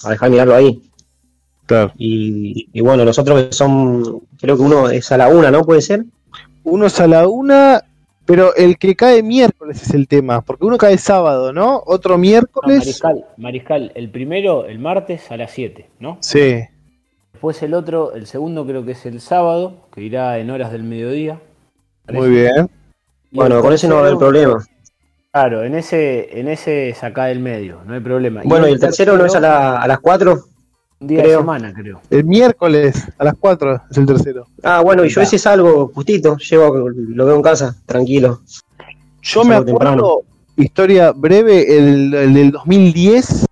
a 0.03 0.09
dejar 0.09 0.29
mirarlo 0.29 0.55
ahí. 0.55 0.81
Claro. 1.65 1.93
Y, 1.97 2.67
y 2.73 2.81
bueno, 2.81 3.05
los 3.05 3.17
otros 3.17 3.45
que 3.45 3.53
son, 3.53 4.21
creo 4.39 4.57
que 4.57 4.61
uno 4.61 4.89
es 4.89 5.09
a 5.11 5.17
la 5.17 5.29
una, 5.29 5.49
¿no? 5.49 5.63
Puede 5.63 5.81
ser. 5.81 6.03
Uno 6.63 6.87
es 6.87 6.99
a 6.99 7.07
la 7.07 7.27
una, 7.27 7.83
pero 8.33 8.55
el 8.55 8.79
que 8.79 8.95
cae 8.95 9.21
miércoles 9.21 9.83
es 9.83 9.93
el 9.93 10.07
tema, 10.07 10.41
porque 10.41 10.65
uno 10.65 10.75
cae 10.75 10.97
sábado, 10.97 11.53
¿no? 11.53 11.83
Otro 11.85 12.15
No, 12.15 12.17
miércoles. 12.17 12.79
Mariscal, 12.79 13.25
Mariscal, 13.37 13.91
el 13.93 14.09
primero, 14.09 14.65
el 14.65 14.79
martes 14.79 15.29
a 15.29 15.37
las 15.37 15.51
7, 15.51 15.85
¿no? 15.99 16.17
Sí. 16.21 16.63
Después 17.31 17.61
el 17.61 17.75
otro, 17.75 18.15
el 18.15 18.25
segundo 18.25 18.65
creo 18.65 18.83
que 18.83 18.93
es 18.93 19.05
el 19.05 19.21
sábado, 19.21 19.85
que 19.93 20.01
irá 20.01 20.39
en 20.39 20.49
horas 20.49 20.71
del 20.71 20.81
mediodía. 20.81 21.39
Muy 22.11 22.31
bien. 22.31 22.67
Y 23.29 23.35
Bueno, 23.37 23.61
con 23.61 23.71
ese 23.71 23.87
no 23.87 23.97
va 23.97 24.01
a 24.01 24.05
haber 24.05 24.17
problema. 24.17 24.65
Claro, 25.31 25.63
en 25.63 25.75
ese, 25.75 26.39
en 26.39 26.47
ese 26.47 26.91
saca 26.99 27.25
del 27.25 27.39
medio, 27.39 27.81
no 27.85 27.93
hay 27.93 27.99
problema. 27.99 28.41
Bueno, 28.45 28.67
y 28.67 28.71
el 28.71 28.79
tercero 28.79 29.15
no 29.15 29.27
es 29.27 29.35
a, 29.35 29.39
la- 29.39 29.77
a 29.79 29.87
las 29.87 29.99
4. 29.99 30.39
Un 31.03 31.07
día 31.07 31.21
de 31.21 31.35
semana, 31.35 31.73
creo. 31.73 31.99
El 32.09 32.23
miércoles 32.23 32.95
a 33.17 33.25
las 33.25 33.33
4 33.37 33.81
es 33.91 33.97
el 33.97 34.05
tercero. 34.05 34.47
Ah, 34.63 34.79
bueno, 34.79 35.03
y 35.03 35.09
yo 35.09 35.19
ese 35.19 35.37
salgo 35.37 35.91
justito, 35.93 36.37
llego, 36.37 36.89
lo 36.89 37.25
veo 37.25 37.35
en 37.35 37.41
casa, 37.41 37.75
tranquilo. 37.85 38.39
Yo 39.21 39.43
me 39.43 39.61
temprano. 39.61 39.91
acuerdo, 39.91 40.21
historia 40.55 41.11
breve, 41.11 41.77
el, 41.77 42.13
el 42.13 42.33
del 42.33 42.51
2010, 42.51 43.45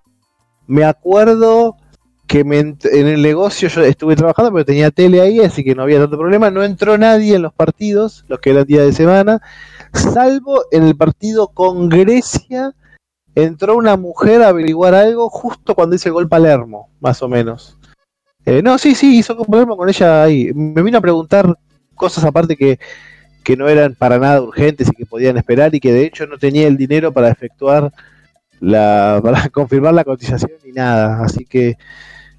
me 0.67 0.85
acuerdo 0.85 1.75
que 2.25 2.45
me 2.45 2.59
en 2.59 2.77
el 2.83 3.21
negocio 3.21 3.67
yo 3.67 3.81
estuve 3.81 4.15
trabajando, 4.15 4.53
pero 4.53 4.63
tenía 4.63 4.89
tele 4.89 5.19
ahí, 5.19 5.41
así 5.41 5.65
que 5.65 5.75
no 5.75 5.83
había 5.83 5.99
tanto 5.99 6.17
problema. 6.17 6.49
No 6.51 6.63
entró 6.63 6.97
nadie 6.97 7.35
en 7.35 7.41
los 7.41 7.53
partidos, 7.53 8.23
los 8.29 8.39
que 8.39 8.51
eran 8.51 8.63
día 8.63 8.83
de 8.83 8.93
semana, 8.93 9.41
salvo 9.93 10.63
en 10.71 10.83
el 10.83 10.95
partido 10.95 11.49
con 11.49 11.89
Grecia. 11.89 12.73
Entró 13.35 13.75
una 13.77 13.95
mujer 13.95 14.41
a 14.41 14.49
averiguar 14.49 14.93
algo 14.93 15.29
justo 15.29 15.73
cuando 15.75 15.95
hice 15.95 16.09
el 16.09 16.13
gol 16.13 16.27
Palermo, 16.27 16.89
más 16.99 17.21
o 17.23 17.27
menos. 17.29 17.77
Eh, 18.45 18.61
no, 18.61 18.77
sí, 18.77 18.95
sí, 18.95 19.17
hizo 19.19 19.35
gol 19.35 19.45
Palermo 19.47 19.77
con 19.77 19.87
ella 19.87 20.23
ahí. 20.23 20.51
Me 20.53 20.81
vino 20.81 20.97
a 20.97 21.01
preguntar 21.01 21.55
cosas 21.95 22.23
aparte 22.25 22.57
que, 22.57 22.79
que 23.43 23.55
no 23.55 23.69
eran 23.69 23.95
para 23.95 24.17
nada 24.19 24.41
urgentes 24.41 24.87
y 24.89 24.91
que 24.91 25.05
podían 25.05 25.37
esperar 25.37 25.73
y 25.73 25.79
que 25.79 25.93
de 25.93 26.05
hecho 26.05 26.25
no 26.27 26.37
tenía 26.37 26.67
el 26.67 26.75
dinero 26.77 27.11
para 27.11 27.29
efectuar 27.29 27.91
la 28.59 29.19
para 29.23 29.49
confirmar 29.49 29.93
la 29.93 30.03
cotización 30.03 30.51
ni 30.63 30.71
nada 30.71 31.23
así 31.23 31.45
que 31.45 31.77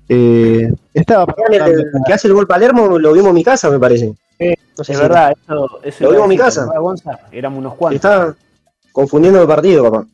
eh, 0.08 0.72
estaba 0.92 1.32
El, 1.50 1.84
que 2.06 2.12
hace 2.12 2.28
el 2.28 2.34
gol 2.34 2.46
Palermo 2.46 2.98
lo 2.98 3.12
vimos 3.12 3.28
en 3.30 3.34
mi 3.34 3.44
casa, 3.44 3.70
me 3.70 3.78
parece. 3.78 4.12
Sí, 4.38 4.54
No 4.76 4.84
sé 4.84 4.92
Es 4.92 4.98
si- 4.98 5.02
verdad, 5.02 5.32
eso, 5.32 5.80
eso 5.82 6.10
Lo 6.10 6.20
a 6.20 6.24
en 6.24 6.28
mi 6.28 6.36
casa. 6.36 6.68
Éramos 7.30 7.58
unos 7.60 7.74
cuantos. 7.74 7.94
Está 7.96 8.34
confundiendo 8.92 9.40
el 9.40 9.48
partido, 9.48 9.90
papá. 9.90 10.06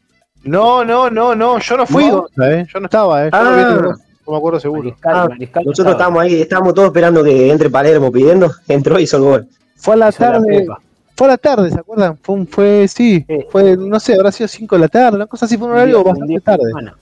No 0.48 0.84
no 0.84 1.10
no 1.10 1.34
no 1.34 1.58
yo 1.58 1.76
no 1.76 1.86
fui 1.86 2.06
¿No? 2.06 2.22
Gonza, 2.22 2.52
eh, 2.52 2.66
yo 2.72 2.80
no 2.80 2.86
estaba 2.86 3.26
eh. 3.26 3.30
yo 3.32 3.38
Ah. 3.38 3.44
no, 3.44 3.56
vi 3.92 3.98
me 4.30 4.36
acuerdo 4.36 4.60
seguro 4.60 4.82
Mariscal, 4.82 5.14
Ah, 5.16 5.26
Mariscal 5.28 5.64
Nosotros 5.64 5.78
estaba. 5.78 5.90
estábamos 5.92 6.22
ahí, 6.22 6.40
estábamos 6.42 6.74
todos 6.74 6.88
esperando 6.88 7.24
que 7.24 7.50
entre 7.50 7.70
Palermo 7.70 8.12
pidiendo, 8.12 8.50
entró 8.68 8.98
y 8.98 9.04
hizo 9.04 9.16
el 9.16 9.22
gol. 9.22 9.48
fue 9.76 9.94
a 9.94 9.96
la 9.96 10.08
Hizo 10.10 10.18
tarde 10.18 10.66
fue 11.16 11.26
a 11.26 11.30
la 11.30 11.36
tarde 11.38 11.70
se 11.70 11.78
acuerdan 11.80 12.18
fue 12.22 12.34
un- 12.36 12.46
fue 12.46 12.86
sí, 12.88 13.24
Sí. 13.26 13.46
fue 13.50 13.76
no 13.76 13.98
sé 14.00 14.14
habrá 14.14 14.30
sido 14.32 14.46
5 14.48 14.76
de 14.76 14.80
la 14.82 14.88
tarde 14.88 15.16
una 15.16 15.26
cosa 15.26 15.46
así 15.46 15.56
fue 15.56 15.66
un 15.66 15.72
Un 15.72 15.78
horario 15.78 16.04
bastante 16.04 16.40
tarde 16.40 16.64
semana. 16.66 16.96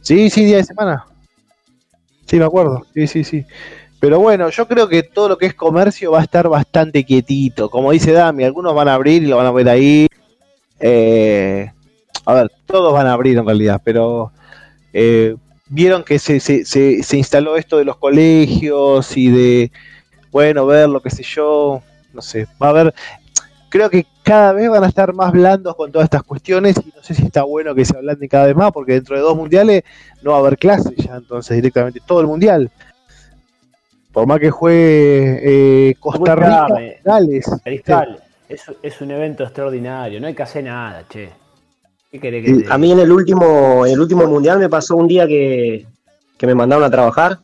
Sí, 0.00 0.28
sí, 0.30 0.44
día 0.44 0.56
de 0.58 0.64
semana. 0.64 1.06
Sí, 2.26 2.38
me 2.38 2.44
acuerdo. 2.44 2.82
Sí, 2.94 3.06
sí, 3.06 3.24
sí. 3.24 3.46
Pero 4.00 4.18
bueno, 4.20 4.50
yo 4.50 4.66
creo 4.68 4.86
que 4.88 5.02
todo 5.02 5.28
lo 5.30 5.38
que 5.38 5.46
es 5.46 5.54
comercio 5.54 6.10
va 6.12 6.18
a 6.20 6.22
estar 6.24 6.46
bastante 6.48 7.04
quietito. 7.04 7.70
Como 7.70 7.90
dice 7.90 8.12
Dami, 8.12 8.44
algunos 8.44 8.74
van 8.74 8.88
a 8.88 8.94
abrir 8.94 9.22
y 9.22 9.26
lo 9.26 9.36
van 9.38 9.46
a 9.46 9.52
ver 9.52 9.68
ahí. 9.68 10.06
Eh, 10.78 11.70
a 12.24 12.34
ver, 12.34 12.52
todos 12.66 12.92
van 12.92 13.06
a 13.06 13.12
abrir 13.12 13.38
en 13.38 13.46
realidad, 13.46 13.80
pero 13.84 14.32
eh, 14.92 15.36
vieron 15.68 16.04
que 16.04 16.18
se, 16.18 16.40
se, 16.40 16.64
se, 16.64 17.02
se 17.02 17.16
instaló 17.16 17.56
esto 17.56 17.78
de 17.78 17.84
los 17.84 17.96
colegios 17.96 19.16
y 19.16 19.30
de, 19.30 19.72
bueno, 20.30 20.66
ver 20.66 20.88
lo 20.88 21.00
que 21.00 21.10
sé 21.10 21.22
yo, 21.22 21.82
no 22.12 22.22
sé, 22.22 22.46
va 22.62 22.68
a 22.68 22.70
haber, 22.70 22.94
creo 23.68 23.90
que 23.90 24.06
cada 24.22 24.52
vez 24.52 24.70
van 24.70 24.84
a 24.84 24.88
estar 24.88 25.12
más 25.12 25.32
blandos 25.32 25.76
con 25.76 25.92
todas 25.92 26.06
estas 26.06 26.22
cuestiones 26.22 26.76
y 26.78 26.92
no 26.96 27.02
sé 27.02 27.14
si 27.14 27.24
está 27.24 27.42
bueno 27.42 27.74
que 27.74 27.84
se 27.84 27.96
ablanden 27.96 28.28
cada 28.28 28.46
vez 28.46 28.56
más 28.56 28.72
porque 28.72 28.94
dentro 28.94 29.16
de 29.16 29.22
dos 29.22 29.36
mundiales 29.36 29.82
no 30.22 30.30
va 30.30 30.36
a 30.36 30.40
haber 30.40 30.56
clases 30.56 30.96
ya, 30.96 31.16
entonces 31.16 31.56
directamente 31.56 32.00
todo 32.06 32.20
el 32.20 32.26
mundial. 32.26 32.70
Por 34.12 34.26
más 34.26 34.38
que 34.38 34.50
juegue 34.50 35.90
eh, 35.90 35.94
Costa 35.98 36.36
Rica, 36.36 36.68
Gales. 37.04 37.50
Cristal, 37.64 38.22
es, 38.48 38.62
es 38.80 39.00
un 39.00 39.10
evento 39.10 39.42
extraordinario, 39.42 40.20
no 40.20 40.28
hay 40.28 40.34
que 40.34 40.42
hacer 40.44 40.62
nada, 40.62 41.04
che. 41.08 41.43
¿Qué 42.14 42.20
querés 42.20 42.44
que 42.44 42.62
te 42.62 42.72
A 42.72 42.78
mí 42.78 42.92
en 42.92 43.00
el 43.00 43.10
último, 43.10 43.84
en 43.84 43.92
el 43.94 44.00
último 44.00 44.24
mundial 44.28 44.60
me 44.60 44.68
pasó 44.68 44.94
un 44.94 45.08
día 45.08 45.26
que, 45.26 45.84
que 46.38 46.46
me 46.46 46.54
mandaron 46.54 46.84
a 46.84 46.90
trabajar, 46.90 47.40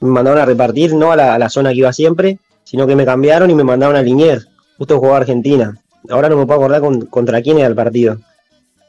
me 0.00 0.10
mandaron 0.10 0.40
a 0.40 0.44
repartir, 0.44 0.92
no 0.92 1.12
a 1.12 1.16
la, 1.16 1.34
a 1.34 1.38
la 1.38 1.48
zona 1.48 1.70
que 1.70 1.76
iba 1.76 1.92
siempre, 1.92 2.40
sino 2.64 2.84
que 2.88 2.96
me 2.96 3.04
cambiaron 3.04 3.48
y 3.48 3.54
me 3.54 3.62
mandaron 3.62 3.94
a 3.94 4.02
Liniers, 4.02 4.48
justo 4.76 4.98
jugaba 4.98 5.18
Argentina. 5.18 5.78
Ahora 6.08 6.28
no 6.28 6.36
me 6.36 6.46
puedo 6.46 6.58
acordar 6.58 6.80
con- 6.80 7.06
contra 7.06 7.40
quién 7.42 7.58
era 7.58 7.68
el 7.68 7.76
partido. 7.76 8.18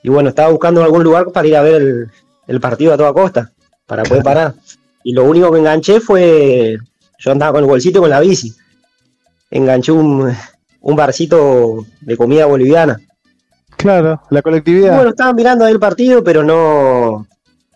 Y 0.02 0.10
bueno, 0.10 0.30
estaba 0.30 0.50
buscando 0.50 0.84
algún 0.84 1.04
lugar 1.04 1.28
para 1.32 1.48
ir 1.48 1.56
a 1.56 1.62
ver 1.62 1.76
el, 1.76 2.08
el 2.48 2.60
partido 2.60 2.92
a 2.92 2.98
toda 2.98 3.14
costa, 3.14 3.52
para 3.86 4.02
poder 4.02 4.24
parar. 4.24 4.56
Y 5.04 5.14
lo 5.14 5.26
único 5.26 5.52
que 5.52 5.60
enganché 5.60 6.00
fue, 6.00 6.78
yo 7.20 7.32
andaba 7.32 7.52
con 7.54 7.64
el 7.64 7.70
bolsito 7.70 8.00
y 8.00 8.02
con 8.02 8.10
la 8.10 8.20
bici. 8.20 8.52
Enganché 9.52 9.92
un, 9.92 10.32
un 10.82 10.96
barcito 10.96 11.86
de 12.02 12.18
comida 12.18 12.48
boliviana. 12.48 13.00
Claro, 13.82 14.22
la 14.30 14.42
colectividad. 14.42 14.96
Bueno, 14.96 15.10
estaban 15.12 15.36
mirando 15.36 15.66
ahí 15.66 15.72
el 15.74 15.80
partido, 15.80 16.24
pero 16.24 16.44
no, 16.44 17.28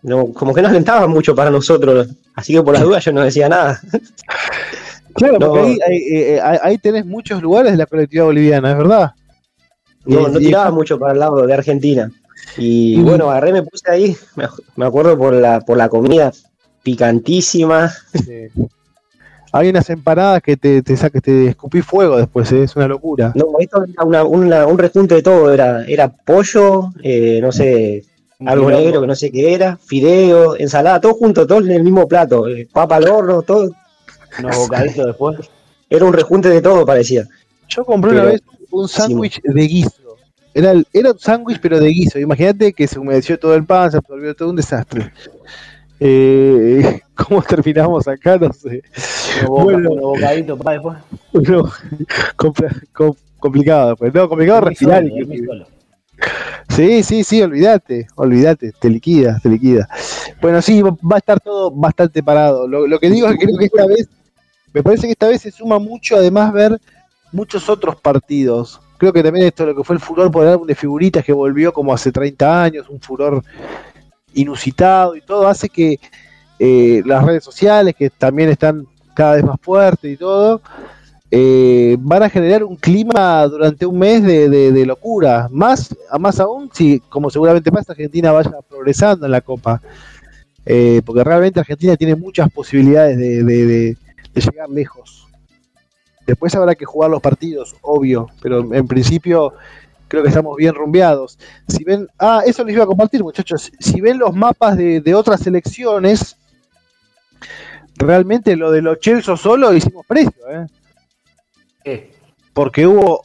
no, 0.03 0.27
como 0.33 0.53
que 0.53 0.61
no 0.61 0.67
alentaban 0.69 1.09
mucho 1.09 1.35
para 1.35 1.49
nosotros. 1.51 2.07
Así 2.35 2.53
que 2.53 2.61
por 2.61 2.73
las 2.73 2.83
dudas 2.83 3.03
yo 3.03 3.11
no 3.13 3.21
decía 3.23 3.49
nada. 3.49 3.79
claro, 5.15 5.39
porque 5.39 5.59
no. 5.59 5.65
ahí, 5.65 5.77
ahí, 5.87 5.97
eh, 6.11 6.41
ahí- 6.41 6.59
ahí 6.61 6.77
tenés 6.77 7.05
muchos 7.05 7.41
lugares 7.41 7.71
de 7.71 7.77
la 7.77 7.85
colectividad 7.85 8.25
boliviana, 8.25 8.71
es 8.71 8.77
verdad. 8.77 9.11
No, 10.05 10.27
no 10.27 10.37
tiraba 10.39 10.69
mucho 10.71 10.99
para 10.99 11.13
el 11.13 11.19
lado 11.19 11.45
de 11.47 11.53
Argentina. 11.53 12.11
Y 12.57 13.01
bueno, 13.01 13.29
agarré, 13.31 13.51
me 13.53 13.63
puse 13.63 13.89
ahí, 13.89 14.15
me, 14.35 14.47
me 14.75 14.85
acuerdo 14.85 15.17
por 15.17 15.33
la, 15.33 15.61
por 15.61 15.77
la 15.77 15.89
comida 15.89 16.31
picantísima. 16.83 17.91
Sí. 18.13 18.47
Hay 19.51 19.69
unas 19.69 19.89
empanadas 19.89 20.41
que 20.41 20.57
te, 20.57 20.81
te, 20.81 20.97
saca- 20.97 21.21
te 21.21 21.47
escupí 21.47 21.81
fuego 21.81 22.17
después, 22.17 22.51
¿eh? 22.51 22.63
es 22.63 22.75
una 22.75 22.87
locura. 22.87 23.31
No, 23.35 23.45
esto 23.59 23.83
era 23.83 24.03
una- 24.03 24.23
una- 24.23 24.65
un 24.67 24.77
rejunte 24.77 25.15
de 25.15 25.21
todo, 25.23 25.53
era, 25.53 25.85
era 25.85 26.09
pollo, 26.09 26.89
eh, 27.01 27.39
no 27.41 27.51
sé, 27.51 28.03
algo 28.45 28.69
negro 28.69 29.01
que 29.01 29.07
no 29.07 29.15
sé 29.15 29.31
qué 29.31 29.53
era, 29.53 29.77
fideo, 29.77 30.57
ensalada, 30.57 30.99
todo 30.99 31.13
junto, 31.13 31.47
todo 31.47 31.59
en 31.59 31.71
el 31.71 31.83
mismo 31.83 32.07
plato, 32.07 32.47
eh, 32.47 32.67
papa 32.71 32.97
al 32.97 33.07
horno, 33.07 33.41
todo. 33.43 33.71
Unos 34.39 34.57
bocaditos 34.57 35.05
después. 35.07 35.37
Era 35.89 36.03
un 36.03 36.13
rejunte 36.13 36.49
de 36.49 36.61
todo, 36.61 36.85
parecía. 36.85 37.25
Yo 37.69 37.85
compré 37.85 38.11
una 38.11 38.23
vez 38.25 38.41
un 38.71 38.87
sándwich 38.89 39.39
de 39.41 39.61
guiso. 39.61 40.17
Era, 40.53 40.71
el- 40.71 40.87
era 40.91 41.11
un 41.11 41.19
sándwich 41.19 41.59
pero 41.61 41.79
de 41.79 41.87
guiso. 41.89 42.17
Imagínate 42.19 42.73
que 42.73 42.87
se 42.87 42.97
humedeció 42.99 43.37
todo 43.39 43.55
el 43.55 43.63
pan, 43.65 43.91
se 43.91 43.97
absorbió 43.97 44.35
todo 44.35 44.49
un 44.49 44.55
desastre. 44.55 45.11
Eh, 45.99 47.01
¿Cómo 47.15 47.41
terminamos 47.41 48.07
acá? 48.07 48.37
No 48.37 48.51
sé. 48.53 48.81
Boca- 49.47 49.63
Bueno. 49.63 49.89
unos 49.91 50.03
bocaditos 50.05 50.59
para 50.59 50.71
después. 50.73 50.97
No, 51.33 51.63
compl- 52.37 52.87
com- 52.93 53.15
complicado, 53.39 53.95
pues. 53.95 54.13
No, 54.13 54.27
complicado 54.27 54.59
Dormí 54.61 54.69
respirar. 54.75 55.03
solo. 55.45 55.67
Sí, 56.69 57.03
sí, 57.03 57.23
sí, 57.23 57.41
olvídate, 57.41 58.07
olvídate, 58.15 58.71
te 58.79 58.89
liquida, 58.89 59.39
te 59.41 59.49
liquida. 59.49 59.87
Bueno, 60.41 60.61
sí, 60.61 60.81
va 60.81 61.15
a 61.15 61.17
estar 61.17 61.39
todo 61.39 61.71
bastante 61.71 62.21
parado. 62.23 62.67
Lo, 62.67 62.87
lo 62.87 62.99
que 62.99 63.09
digo 63.09 63.27
es 63.27 63.37
que 63.37 63.45
creo 63.45 63.57
que 63.57 63.65
esta 63.65 63.85
vez, 63.85 64.09
me 64.73 64.81
parece 64.83 65.07
que 65.07 65.11
esta 65.11 65.27
vez 65.27 65.41
se 65.41 65.51
suma 65.51 65.77
mucho, 65.79 66.15
además, 66.17 66.51
ver 66.53 66.79
muchos 67.31 67.69
otros 67.69 67.95
partidos. 67.97 68.81
Creo 68.97 69.13
que 69.13 69.23
también 69.23 69.45
esto, 69.47 69.65
lo 69.65 69.75
que 69.75 69.83
fue 69.83 69.95
el 69.95 70.01
furor 70.01 70.31
por 70.31 70.43
el 70.43 70.49
álbum 70.51 70.67
de 70.67 70.75
figuritas 70.75 71.23
que 71.23 71.33
volvió 71.33 71.71
como 71.73 71.93
hace 71.93 72.11
30 72.11 72.63
años, 72.63 72.89
un 72.89 72.99
furor 72.99 73.43
inusitado 74.35 75.15
y 75.15 75.21
todo, 75.21 75.47
hace 75.47 75.69
que 75.69 75.99
eh, 76.59 77.01
las 77.05 77.23
redes 77.25 77.43
sociales, 77.43 77.95
que 77.97 78.09
también 78.09 78.49
están 78.49 78.85
cada 79.15 79.35
vez 79.35 79.43
más 79.43 79.57
fuertes 79.61 80.11
y 80.13 80.17
todo, 80.17 80.61
eh, 81.31 81.97
van 81.99 82.23
a 82.23 82.29
generar 82.29 82.63
un 82.63 82.75
clima 82.75 83.45
durante 83.47 83.85
un 83.85 83.97
mes 83.97 84.21
de, 84.23 84.47
de- 84.49 84.85
locura. 84.85 85.47
Más, 85.51 85.93
más 86.19 86.39
aún, 86.39 86.69
si, 86.73 86.99
como 87.09 87.29
seguramente 87.29 87.71
pasa, 87.71 87.93
Argentina 87.93 88.31
vaya 88.31 88.51
progresando 88.69 89.25
en 89.25 89.31
la 89.31 89.41
Copa. 89.41 89.81
Eh, 90.67 91.01
porque 91.05 91.23
realmente 91.23 91.59
Argentina 91.59 91.95
tiene 91.95 92.15
muchas 92.15 92.49
posibilidades 92.51 93.17
de, 93.17 93.43
de- 93.43 93.65
de- 93.65 93.97
de 94.33 94.41
llegar 94.41 94.69
lejos. 94.69 95.27
Después 96.25 96.55
habrá 96.55 96.73
que 96.75 96.85
jugar 96.85 97.09
los 97.11 97.21
partidos, 97.21 97.75
obvio, 97.81 98.27
pero 98.41 98.73
en 98.73 98.87
principio 98.87 99.53
creo 100.15 100.23
que 100.23 100.29
estamos 100.29 100.55
bien 100.55 100.73
rumbeados. 100.73 101.37
Si 101.67 101.83
ven, 101.83 102.07
ah, 102.19 102.41
eso 102.45 102.63
les 102.63 102.73
iba 102.73 102.85
a 102.85 102.87
compartir, 102.87 103.21
muchachos. 103.21 103.69
Si 103.79 103.99
ven 103.99 104.17
los 104.17 104.33
mapas 104.33 104.77
de, 104.77 105.01
de 105.01 105.13
otras 105.13 105.41
selecciones, 105.41 106.37
realmente 107.97 108.55
lo 108.55 108.71
de 108.71 108.81
los 108.81 108.99
Chelsea 108.99 109.35
solo 109.35 109.73
hicimos 109.73 110.05
precio, 110.05 110.49
¿eh? 110.49 110.65
¿Qué? 111.83 112.15
Porque 112.53 112.87
hubo. 112.87 113.21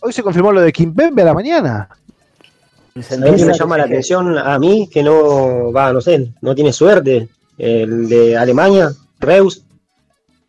hoy 0.00 0.12
se 0.12 0.24
confirmó 0.24 0.50
lo 0.50 0.60
de 0.60 0.72
Kimpembe 0.72 1.22
a 1.22 1.26
la 1.26 1.34
mañana. 1.34 1.88
El 2.96 3.04
¿Sabés 3.04 3.40
qué 3.40 3.46
me 3.46 3.54
llama 3.56 3.78
la 3.78 3.84
atención 3.84 4.36
a 4.36 4.58
mí? 4.58 4.88
Que 4.92 5.02
no, 5.02 5.72
va, 5.72 5.92
no 5.92 6.00
sé, 6.00 6.32
no 6.40 6.54
tiene 6.54 6.72
suerte. 6.72 7.28
El 7.56 8.08
de 8.08 8.36
Alemania, 8.36 8.90
Reus, 9.20 9.64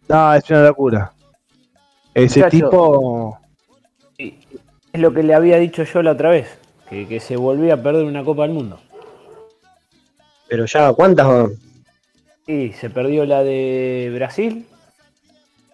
No, 0.09 0.33
es 0.33 0.49
una 0.49 0.63
locura. 0.63 1.13
Ese 2.15 2.39
Muchacho. 2.39 2.57
tipo. 2.57 3.39
Sí, 4.95 5.01
Es 5.01 5.01
lo 5.01 5.13
que 5.13 5.23
le 5.23 5.33
había 5.33 5.57
dicho 5.57 5.83
yo 5.83 6.01
la 6.01 6.11
otra 6.11 6.29
vez, 6.29 6.57
que, 6.89 7.07
que 7.07 7.19
se 7.19 7.35
volvía 7.35 7.75
a 7.75 7.77
perder 7.83 8.05
una 8.05 8.23
Copa 8.23 8.43
del 8.43 8.51
Mundo. 8.51 8.79
pero 10.47 10.65
ya, 10.65 10.93
¿cuántas? 10.93 11.27
van? 11.27 11.51
Y 12.47 12.71
se 12.73 12.89
perdió 12.89 13.25
la 13.25 13.43
de 13.43 14.11
Brasil, 14.13 14.65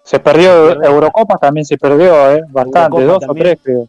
Se 0.04 0.20
perdió 0.20 0.70
Se 0.70 0.76
perdió. 0.76 0.90
Eurocopa, 0.92 1.38
también 1.38 1.66
se 1.66 1.78
perdió, 1.78 2.32
¿eh? 2.32 2.42
Bastante, 2.50 3.02
Eurocopa 3.02 3.04
dos 3.04 3.20
también. 3.20 3.48
o 3.48 3.50
tres, 3.50 3.60
creo. 3.64 3.88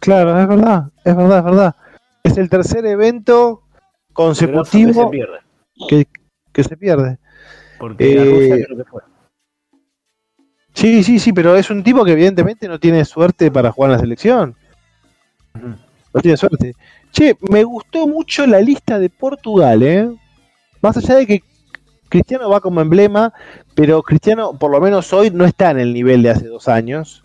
Claro, 0.00 0.38
es 0.40 0.48
verdad, 0.48 0.84
es 1.04 1.16
verdad, 1.16 1.38
es 1.38 1.44
verdad. 1.44 1.76
Es 2.22 2.36
el 2.38 2.48
tercer 2.50 2.84
evento 2.86 3.62
que 3.64 3.74
se 3.74 4.12
consecutivo 4.14 5.10
pierde. 5.10 5.38
que, 5.88 6.06
que 6.52 6.64
se 6.64 6.76
pierde. 6.76 7.18
Porque 7.78 8.14
la 8.14 8.22
Eh, 8.22 8.30
Rusia 8.30 8.66
creo 8.66 8.76
que 8.78 8.84
fue. 8.84 9.02
Sí, 10.80 11.02
sí, 11.04 11.18
sí, 11.18 11.32
pero 11.32 11.56
es 11.56 11.68
un 11.70 11.82
tipo 11.82 12.04
que 12.04 12.12
evidentemente 12.12 12.66
no 12.66 12.80
tiene 12.80 13.04
suerte 13.04 13.50
para 13.50 13.70
jugar 13.70 13.90
en 13.90 13.96
la 13.96 14.00
selección. 14.00 14.54
No 15.54 16.20
tiene 16.22 16.36
suerte. 16.38 16.72
Che, 17.12 17.36
me 17.50 17.64
gustó 17.64 18.06
mucho 18.08 18.46
la 18.46 18.60
lista 18.60 18.98
de 18.98 19.10
Portugal, 19.10 19.82
¿eh? 19.82 20.08
Más 20.80 20.96
allá 20.96 21.16
de 21.16 21.26
que 21.26 21.42
Cristiano 22.08 22.48
va 22.48 22.60
como 22.60 22.80
emblema, 22.80 23.32
pero 23.74 24.02
Cristiano, 24.02 24.58
por 24.58 24.70
lo 24.70 24.80
menos 24.80 25.12
hoy, 25.12 25.30
no 25.30 25.44
está 25.44 25.70
en 25.70 25.80
el 25.80 25.92
nivel 25.92 26.22
de 26.22 26.30
hace 26.30 26.46
dos 26.46 26.66
años. 26.66 27.22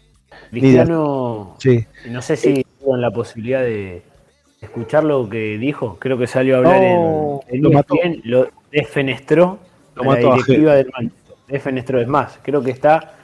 Cristiano, 0.52 1.56
Sí. 1.60 1.86
no 2.10 2.22
sé 2.22 2.36
si 2.36 2.66
tuvo 2.80 2.98
la 2.98 3.10
posibilidad 3.12 3.62
de 3.62 4.04
escuchar 4.62 5.04
lo 5.06 5.30
que 5.30 5.58
dijo. 5.58 5.98
Creo 6.00 6.18
que 6.18 6.28
salió 6.28 6.56
a 6.56 6.58
hablar 6.58 6.82
No, 6.82 7.40
en, 7.48 7.56
en 7.56 7.62
lo 7.64 7.72
mató. 7.72 7.96
ESPN, 7.96 8.22
lo 8.26 8.50
defenestró 8.72 9.60
Lo 9.96 10.02
a 10.04 10.06
mató 10.06 10.28
la 10.30 10.34
a 10.34 10.38
directiva 10.38 10.74
del 10.76 10.92
Manchester. 10.92 11.36
Defenestró, 11.48 12.02
es 12.02 12.08
más, 12.08 12.40
creo 12.42 12.62
que 12.62 12.72
está 12.72 13.15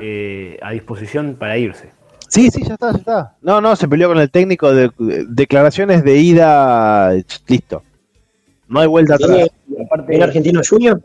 eh, 0.00 0.58
a 0.62 0.70
disposición 0.72 1.36
para 1.38 1.56
irse. 1.58 1.90
Sí, 2.28 2.50
sí, 2.50 2.62
ya 2.66 2.74
está, 2.74 2.92
ya 2.92 2.98
está. 2.98 3.34
No, 3.42 3.60
no, 3.60 3.76
se 3.76 3.86
peleó 3.88 4.08
con 4.08 4.18
el 4.18 4.30
técnico 4.30 4.72
de 4.74 4.90
declaraciones 5.28 6.02
de 6.04 6.16
ida, 6.18 7.12
listo. 7.46 7.82
No 8.68 8.80
hay 8.80 8.86
vuelta 8.88 9.14
atrás. 9.14 9.30
¿Tiene, 9.68 9.84
Aparte, 9.84 10.06
¿tiene 10.08 10.24
Argentino 10.24 10.60
Junior? 10.68 11.00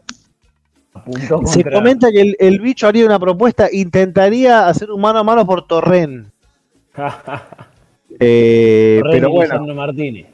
apuntó 0.93 1.45
Se 1.45 1.61
contra- 1.63 1.73
comenta 1.73 2.11
que 2.11 2.21
el, 2.21 2.35
el 2.39 2.59
bicho 2.59 2.87
haría 2.87 3.05
una 3.05 3.19
propuesta, 3.19 3.69
intentaría 3.71 4.67
hacer 4.67 4.91
un 4.91 4.99
mano 5.01 5.19
a 5.19 5.23
mano 5.23 5.45
por 5.45 5.65
Torren. 5.67 6.31
Eh, 8.19 8.99
Torren 9.01 9.19
pero 9.21 9.29
y 9.29 9.31
bueno, 9.31 9.73
Martínez. 9.73 10.27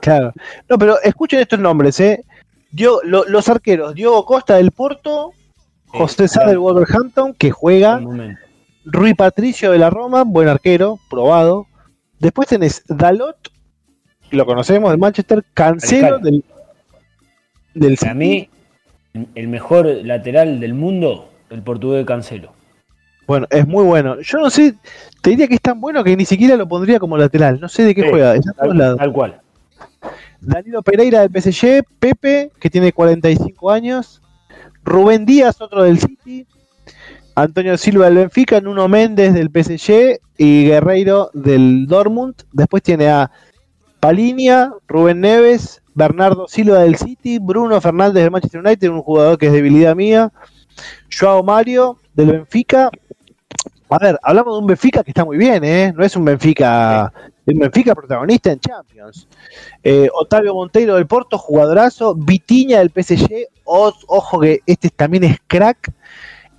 claro. 0.00 0.32
No, 0.68 0.78
pero 0.78 1.00
escuchen 1.02 1.40
estos 1.40 1.58
nombres, 1.58 1.98
¿eh? 2.00 2.22
Dio- 2.70 3.00
lo- 3.02 3.24
los 3.24 3.48
arqueros, 3.48 3.94
Diogo 3.94 4.24
Costa 4.24 4.56
del 4.56 4.70
Porto, 4.72 5.32
José 5.94 6.28
Sá 6.28 6.46
del 6.46 6.58
Wolverhampton, 6.58 7.34
que 7.34 7.50
juega. 7.50 8.00
Rui 8.84 9.14
Patricio 9.14 9.70
de 9.70 9.78
la 9.78 9.90
Roma, 9.90 10.24
buen 10.24 10.48
arquero, 10.48 10.98
probado. 11.08 11.66
Después 12.18 12.48
tenés 12.48 12.84
Dalot, 12.88 13.36
lo 14.30 14.44
conocemos, 14.44 14.90
del 14.90 14.98
Manchester, 14.98 15.44
Cancelo 15.54 16.18
del, 16.18 16.44
del 17.74 17.96
Para 17.96 18.14
mí, 18.14 18.48
el 19.34 19.48
mejor 19.48 19.86
lateral 19.86 20.60
del 20.60 20.74
mundo, 20.74 21.30
el 21.50 21.62
portugués 21.62 22.04
Cancelo. 22.04 22.52
Bueno, 23.26 23.46
es 23.50 23.66
muy 23.66 23.84
bueno. 23.84 24.20
Yo 24.20 24.38
no 24.38 24.50
sé, 24.50 24.74
te 25.22 25.30
diría 25.30 25.48
que 25.48 25.54
es 25.54 25.62
tan 25.62 25.80
bueno 25.80 26.04
que 26.04 26.16
ni 26.16 26.26
siquiera 26.26 26.56
lo 26.56 26.68
pondría 26.68 26.98
como 26.98 27.16
lateral. 27.16 27.58
No 27.58 27.68
sé 27.68 27.84
de 27.84 27.94
qué 27.94 28.02
Sí, 28.02 28.08
juega, 28.10 28.34
está 28.34 28.52
Tal, 28.52 28.96
tal 28.98 29.12
cual. 29.12 29.40
Danilo 30.40 30.82
Pereira 30.82 31.26
del 31.26 31.30
PSG, 31.30 31.84
Pepe, 31.98 32.50
que 32.60 32.68
tiene 32.68 32.92
45 32.92 33.70
años, 33.70 34.20
Rubén 34.84 35.24
Díaz, 35.24 35.60
otro 35.60 35.82
del 35.82 35.98
City, 35.98 36.46
Antonio 37.34 37.76
Silva 37.76 38.06
del 38.06 38.16
Benfica, 38.16 38.60
Nuno 38.60 38.86
Méndez 38.86 39.34
del 39.34 39.50
PSG 39.50 40.20
y 40.38 40.66
Guerreiro 40.66 41.30
del 41.32 41.86
Dortmund. 41.86 42.34
Después 42.52 42.82
tiene 42.82 43.08
a 43.08 43.30
Palinia, 43.98 44.72
Rubén 44.86 45.20
Neves, 45.20 45.82
Bernardo 45.94 46.46
Silva 46.46 46.80
del 46.80 46.96
City, 46.96 47.38
Bruno 47.38 47.80
Fernández 47.80 48.22
del 48.22 48.30
Manchester 48.30 48.60
United, 48.60 48.90
un 48.90 49.02
jugador 49.02 49.38
que 49.38 49.46
es 49.46 49.52
debilidad 49.52 49.96
mía, 49.96 50.32
Joao 51.10 51.42
Mario 51.42 51.98
del 52.12 52.32
Benfica. 52.32 52.90
A 53.88 53.98
ver, 53.98 54.18
hablamos 54.22 54.54
de 54.54 54.60
un 54.60 54.66
Benfica 54.66 55.02
que 55.02 55.10
está 55.10 55.24
muy 55.24 55.38
bien, 55.38 55.64
¿eh? 55.64 55.92
No 55.96 56.04
es 56.04 56.14
un 56.16 56.24
Benfica, 56.24 57.12
Benfica 57.46 57.94
protagonista 57.94 58.50
en 58.52 58.60
Champions. 58.60 59.28
Eh, 59.82 60.08
Otavio 60.14 60.54
Monteiro 60.54 60.94
del 60.94 61.06
Porto, 61.06 61.36
jugadorazo. 61.38 62.14
Vitiña 62.14 62.78
del 62.78 62.90
PSG, 62.90 63.48
o- 63.64 63.92
ojo 64.06 64.40
que 64.40 64.60
este 64.66 64.88
también 64.90 65.24
es 65.24 65.38
crack. 65.46 65.90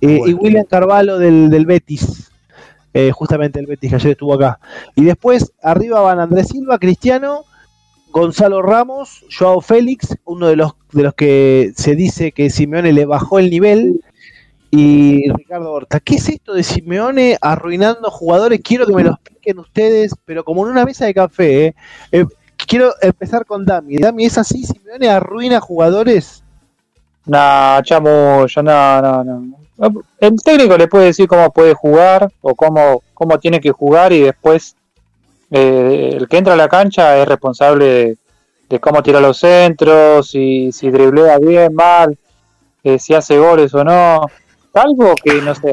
Eh, 0.00 0.18
Bueno. 0.18 0.26
Y 0.28 0.34
William 0.34 0.64
Carvalho 0.64 1.18
del, 1.18 1.50
del 1.50 1.66
Betis, 1.66 2.30
eh, 2.94 3.10
justamente 3.12 3.58
el 3.58 3.66
Betis 3.66 3.90
que 3.90 3.96
ayer 3.96 4.10
estuvo 4.12 4.34
acá. 4.34 4.60
Y 4.94 5.04
después 5.04 5.52
arriba 5.62 6.00
van 6.00 6.20
Andrés 6.20 6.48
Silva, 6.48 6.78
Cristiano, 6.78 7.44
Gonzalo 8.12 8.62
Ramos, 8.62 9.24
Joao 9.36 9.60
Félix, 9.60 10.16
uno 10.24 10.46
de 10.48 10.56
los, 10.56 10.72
de 10.92 11.02
los 11.02 11.14
que 11.14 11.72
se 11.76 11.94
dice 11.96 12.32
que 12.32 12.48
Simeone 12.50 12.92
le 12.92 13.04
bajó 13.06 13.38
el 13.38 13.50
nivel, 13.50 14.00
y 14.70 15.30
Ricardo 15.30 15.72
Horta. 15.72 16.00
¿Qué 16.00 16.16
es 16.16 16.28
esto 16.28 16.54
de 16.54 16.62
Simeone 16.62 17.36
arruinando 17.40 18.10
jugadores? 18.10 18.60
Quiero 18.62 18.86
que 18.86 18.92
me 18.92 19.04
lo 19.04 19.12
expliquen 19.12 19.58
ustedes, 19.58 20.14
pero 20.24 20.44
como 20.44 20.64
en 20.64 20.72
una 20.72 20.84
mesa 20.84 21.06
de 21.06 21.14
café. 21.14 21.66
¿eh? 21.66 21.74
Eh, 22.12 22.24
quiero 22.66 22.92
empezar 23.00 23.46
con 23.46 23.64
Dami. 23.64 23.98
Dami, 23.98 24.26
¿es 24.26 24.38
así? 24.38 24.64
¿Simeone 24.64 25.08
arruina 25.08 25.60
jugadores? 25.60 26.42
No, 27.24 27.80
chamullo, 27.82 28.62
no, 28.62 29.02
no, 29.02 29.24
no. 29.24 29.56
El 30.20 30.36
técnico 30.42 30.76
le 30.76 30.88
puede 30.88 31.06
decir 31.06 31.28
cómo 31.28 31.50
puede 31.52 31.74
jugar 31.74 32.30
o 32.40 32.54
cómo, 32.54 33.02
cómo 33.12 33.38
tiene 33.38 33.60
que 33.60 33.72
jugar 33.72 34.12
y 34.12 34.22
después 34.22 34.74
eh, 35.50 36.10
el 36.14 36.28
que 36.28 36.38
entra 36.38 36.54
a 36.54 36.56
la 36.56 36.68
cancha 36.68 37.18
es 37.18 37.28
responsable 37.28 37.84
de, 37.84 38.16
de 38.68 38.80
cómo 38.80 39.02
tira 39.02 39.20
los 39.20 39.38
centros, 39.38 40.28
si, 40.30 40.72
si 40.72 40.90
driblea 40.90 41.38
bien, 41.38 41.74
mal, 41.74 42.16
eh, 42.82 42.98
si 42.98 43.14
hace 43.14 43.38
goles 43.38 43.74
o 43.74 43.84
no. 43.84 44.22
Algo 44.76 45.14
que, 45.22 45.40
no 45.42 45.54
sé, 45.54 45.72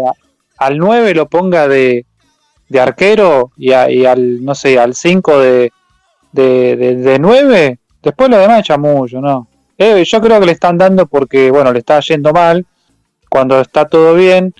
al 0.58 0.78
9 0.78 1.14
lo 1.14 1.28
ponga 1.28 1.68
de, 1.68 2.06
de 2.70 2.80
arquero 2.80 3.52
y, 3.58 3.72
al, 3.72 4.44
no 4.44 4.56
sé, 4.56 4.80
al 4.80 4.96
5 4.96 5.40
de, 5.40 5.72
de, 6.32 6.76
de, 6.76 6.96
de 6.96 7.20
9, 7.20 7.80
después 8.02 8.30
lo 8.30 8.38
demás 8.38 8.60
es 8.60 8.66
chamullo, 8.68 9.22
¿no? 9.22 9.48
Eh, 9.78 10.04
yo 10.06 10.22
creo 10.22 10.40
que 10.40 10.46
le 10.46 10.52
están 10.52 10.78
dando 10.78 11.08
porque, 11.08 11.52
bueno, 11.52 11.72
le 11.74 11.80
está 11.80 12.00
yendo 12.00 12.32
mal. 12.32 12.66
Cuando 13.30 13.60
está 13.60 13.86
todo 13.86 14.14
bien, 14.14 14.54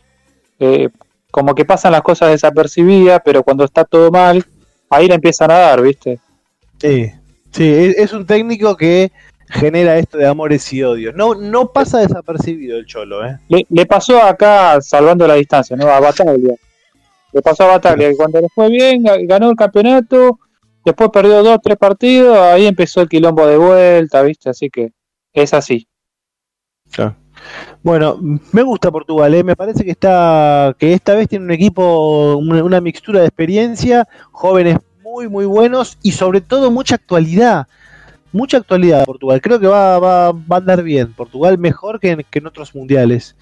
eh, 0.60 0.90
como 1.30 1.54
que 1.54 1.66
pasan 1.66 1.92
las 1.92 2.02
cosas 2.02 2.30
desapercibidas, 2.30 3.22
pero 3.24 3.44
cuando 3.44 3.64
está 3.64 3.86
todo 3.86 4.10
mal, 4.12 4.44
ahí 4.90 5.08
le 5.08 5.16
empiezan 5.16 5.52
a 5.52 5.60
dar, 5.60 5.82
¿viste? 5.82 6.20
Sí, 6.80 7.12
sí, 7.52 7.72
es, 7.72 7.98
es 7.98 8.14
un 8.14 8.26
técnico 8.26 8.76
que 8.76 9.12
genera 9.54 9.98
esto 9.98 10.18
de 10.18 10.28
amores 10.28 10.72
y 10.74 10.84
odios. 10.84 11.16
No, 11.16 11.36
no 11.36 11.72
pasa 11.72 12.00
desapercibido 12.00 12.78
el 12.78 12.86
Cholo, 12.86 13.26
¿eh? 13.26 13.38
Le, 13.48 13.66
le 13.70 13.86
pasó 13.86 14.22
acá, 14.22 14.82
salvando 14.82 15.28
la 15.28 15.36
distancia, 15.36 15.76
¿no? 15.76 15.88
A 15.88 16.00
Bataglia. 16.00 16.56
Le 17.32 17.42
pasó 17.42 17.64
a 17.64 17.68
Bataglia, 17.68 18.10
que 18.10 18.16
cuando 18.16 18.42
le 18.42 18.48
fue 18.54 18.70
bien, 18.70 19.04
ga- 19.04 19.26
ganó 19.28 19.50
el 19.50 19.56
campeonato, 19.56 20.40
después 20.84 21.10
perdió 21.12 21.42
dos, 21.44 21.60
tres 21.64 21.78
partidos, 21.78 22.38
ahí 22.38 22.66
empezó 22.66 23.02
el 23.02 23.10
quilombo 23.10 23.46
de 23.48 23.58
vuelta, 23.58 24.22
¿viste? 24.22 24.50
Así 24.50 24.70
que 24.70 24.92
es 25.34 25.54
así. 25.54 25.88
Bueno, 27.82 28.18
me 28.52 28.62
gusta 28.62 28.92
Portugal, 28.92 29.34
¿eh? 29.34 29.44
me 29.44 29.56
parece 29.56 29.84
que 29.84 29.92
está 29.92 30.76
que 30.80 30.94
esta 30.94 31.16
vez 31.16 31.28
tiene 31.28 31.46
un 31.46 31.52
equipo, 31.52 32.38
una, 32.38 32.64
una 32.64 32.80
mixtura 32.82 33.20
de 33.20 33.28
experiencia, 33.28 34.08
jóvenes 34.32 34.78
muy 35.02 35.28
muy 35.28 35.46
buenos 35.46 35.98
y 36.02 36.12
sobre 36.14 36.40
todo 36.42 36.72
mucha 36.72 36.96
actualidad, 36.96 37.68
mucha 38.34 38.58
actualidad 38.58 39.06
Portugal. 39.06 39.40
Creo 39.42 39.60
que 39.60 39.68
va, 39.68 39.98
va, 40.00 40.32
va 40.34 40.56
a 40.56 40.60
andar 40.60 40.84
bien. 40.84 41.14
Portugal 41.14 41.58
mejor 41.58 42.00
que 42.02 42.12
en, 42.12 42.26
que 42.30 42.40
en 42.40 42.48
otros 42.48 42.76
mundiales, 42.76 43.36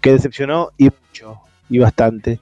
que 0.00 0.12
decepcionó 0.12 0.70
y 0.76 0.84
mucho 0.86 1.38
y 1.70 1.78
bastante. 1.78 2.40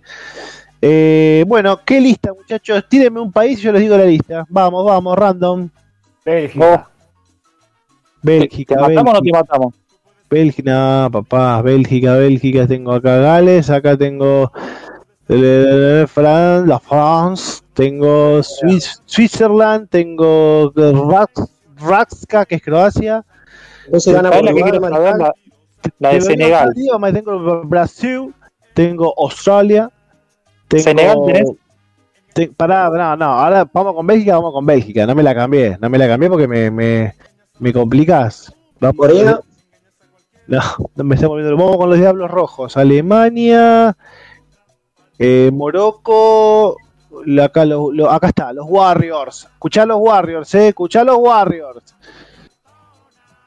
Eh, 0.81 1.45
bueno, 1.47 1.81
¿qué 1.85 2.01
lista, 2.01 2.33
muchachos? 2.33 2.85
Tírenme 2.89 3.21
un 3.21 3.33
país 3.33 3.59
y 3.59 3.63
yo 3.63 3.73
les 3.73 3.83
digo 3.83 3.97
la 3.97 4.05
lista. 4.05 4.47
Vamos, 4.49 4.85
vamos, 4.87 5.17
random. 5.19 5.69
Bélgica. 6.25 6.89
Bélgica, 8.23 8.75
¿Te 8.75 8.81
matamos 8.81 9.11
o 9.11 9.15
no 9.15 9.21
te 9.21 9.25
Bélgica. 9.25 9.39
matamos? 9.41 9.75
Bélgica, 10.29 11.09
papá, 11.13 11.63
Bélgica, 11.63 12.15
Bélgica, 12.17 12.67
tengo 12.67 12.93
acá 12.93 13.17
Gales, 13.19 13.71
acá 13.71 13.97
tengo 13.97 14.51
eh, 15.29 16.05
Fran- 16.13 16.67
la 16.67 16.81
France, 16.81 17.61
tengo 17.75 18.43
Swiss, 18.43 19.01
Switzerland, 19.07 19.89
tengo 19.89 20.73
Rax- 20.75 21.49
Rakska, 21.77 22.45
que 22.47 22.57
es 22.57 22.62
Croacia, 22.62 23.24
se 23.99 24.12
gana 24.12 24.31
¿Sabés 24.31 24.45
la 24.45 24.55
que 24.55 24.62
quiero 24.62 24.81
saber? 24.81 25.18
La, 25.18 25.33
la 25.99 26.12
de 26.12 26.20
Senegal. 26.20 26.72
tengo 27.12 27.62
Brasil, 27.64 28.35
tengo 28.74 29.14
Australia, 29.16 29.91
tengo... 30.68 30.83
¿Senegal 30.85 31.18
tenés? 31.27 31.51
te- 32.35 32.49
pará, 32.49 32.91
no, 32.91 33.16
no, 33.16 33.24
ahora 33.24 33.68
vamos 33.72 33.95
con 33.95 34.07
Bélgica, 34.07 34.35
vamos 34.37 34.53
con 34.53 34.66
Bélgica, 34.66 35.07
no 35.07 35.14
me 35.14 35.22
la 35.22 35.35
cambié, 35.35 35.79
no 35.81 35.89
me 35.89 35.99
la 35.99 36.09
cambié 36.09 36.29
porque 36.29 36.49
me, 36.49 36.70
me, 36.70 37.14
me 37.59 37.72
complicás. 37.72 38.53
Vamos, 38.81 38.97
Corea, 38.97 39.41
No, 40.47 40.61
no 40.95 41.05
me 41.05 41.16
está 41.16 41.27
moviendo. 41.27 41.57
Vamos 41.57 41.77
con 41.77 41.91
los 41.91 41.99
Diablos 41.99 42.31
Rojos. 42.31 42.77
Alemania, 42.77 43.97
eh, 45.18 45.51
Morocco. 45.53 46.77
Acá, 47.43 47.64
lo- 47.64 47.93
lo- 47.93 48.11
acá 48.11 48.29
está, 48.29 48.53
los 48.53 48.67
Warriors. 48.69 49.45
Escuchá 49.53 49.85
los 49.87 49.99
Warriors, 50.01 50.55
eh. 50.55 50.69
Escuchá 50.69 51.05
los 51.05 51.17
Warriors. 51.19 51.95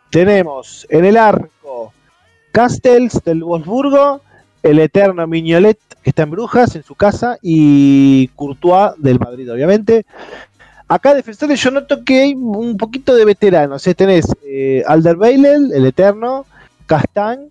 Tenemos 0.09 0.87
en 0.89 1.05
el 1.05 1.17
arco 1.17 1.93
Castells 2.51 3.21
del 3.23 3.43
Wolfsburgo, 3.43 4.21
el 4.63 4.79
eterno 4.79 5.25
Mignolet 5.27 5.77
que 6.01 6.09
está 6.11 6.23
en 6.23 6.31
Brujas, 6.31 6.75
en 6.75 6.83
su 6.83 6.95
casa, 6.95 7.37
y 7.41 8.27
Courtois 8.29 8.93
del 8.97 9.19
Madrid, 9.19 9.51
obviamente. 9.51 10.05
Acá 10.87 11.13
defensores 11.13 11.61
yo 11.61 11.69
noto 11.71 12.03
que 12.03 12.21
hay 12.21 12.33
un 12.33 12.75
poquito 12.77 13.13
de 13.15 13.25
veteranos. 13.25 13.85
¿eh? 13.85 13.93
Tenés 13.93 14.25
eh, 14.43 14.83
Alderweireld, 14.87 15.71
el 15.73 15.85
eterno, 15.85 16.45
Castan, 16.87 17.49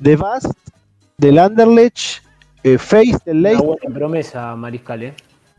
De 0.00 0.16
Bast, 0.16 0.50
del 1.16 1.38
Anderlecht, 1.38 2.24
eh, 2.64 2.78
Face 2.78 3.18
del 3.24 3.38
Una 3.38 3.48
Leicester. 3.50 3.66
buena 3.80 3.94
promesa, 3.94 4.56
Mariscal, 4.56 5.02
¿eh? 5.04 5.14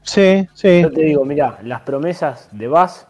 Sí, 0.06 0.48
sí. 0.54 0.82
Yo 0.84 0.92
te 0.92 1.02
digo, 1.04 1.26
mira, 1.26 1.60
las 1.64 1.82
promesas 1.82 2.48
de 2.52 2.68
Bass 2.68 3.08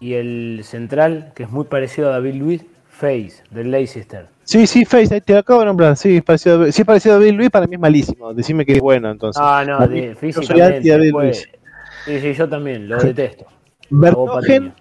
y 0.00 0.14
el 0.14 0.60
central, 0.64 1.32
que 1.34 1.42
es 1.42 1.50
muy 1.50 1.64
parecido 1.64 2.08
a 2.08 2.12
David 2.12 2.34
Luiz, 2.34 2.64
Face, 2.88 3.42
del 3.50 3.70
Leicester. 3.70 4.26
Sí, 4.44 4.66
sí, 4.66 4.84
Face, 4.84 5.12
ahí 5.14 5.20
te 5.20 5.32
lo 5.34 5.40
acabo 5.40 5.60
de 5.60 5.66
nombrar. 5.66 5.96
Sí, 5.96 6.20
parecido, 6.20 6.62
a- 6.62 6.68
es 6.68 6.84
parecido 6.84 7.16
a 7.16 7.18
David 7.18 7.34
Luis, 7.34 7.50
para 7.50 7.66
mí 7.66 7.74
es 7.74 7.80
malísimo. 7.80 8.32
Decime 8.32 8.64
que 8.64 8.72
es 8.72 8.80
bueno, 8.80 9.10
entonces. 9.10 9.40
Ah, 9.44 9.64
no, 9.66 9.86
mí- 9.86 10.00
de, 10.00 10.06
yo 10.08 10.14
soy 10.14 10.32
físicamente. 10.32 10.88
David 10.88 11.12
Luiz. 11.12 11.48
Sí, 12.04 12.20
sí, 12.20 12.32
yo 12.34 12.48
también, 12.48 12.88
lo 12.88 12.96
detesto. 13.02 13.44
Bertogen. 13.90 14.72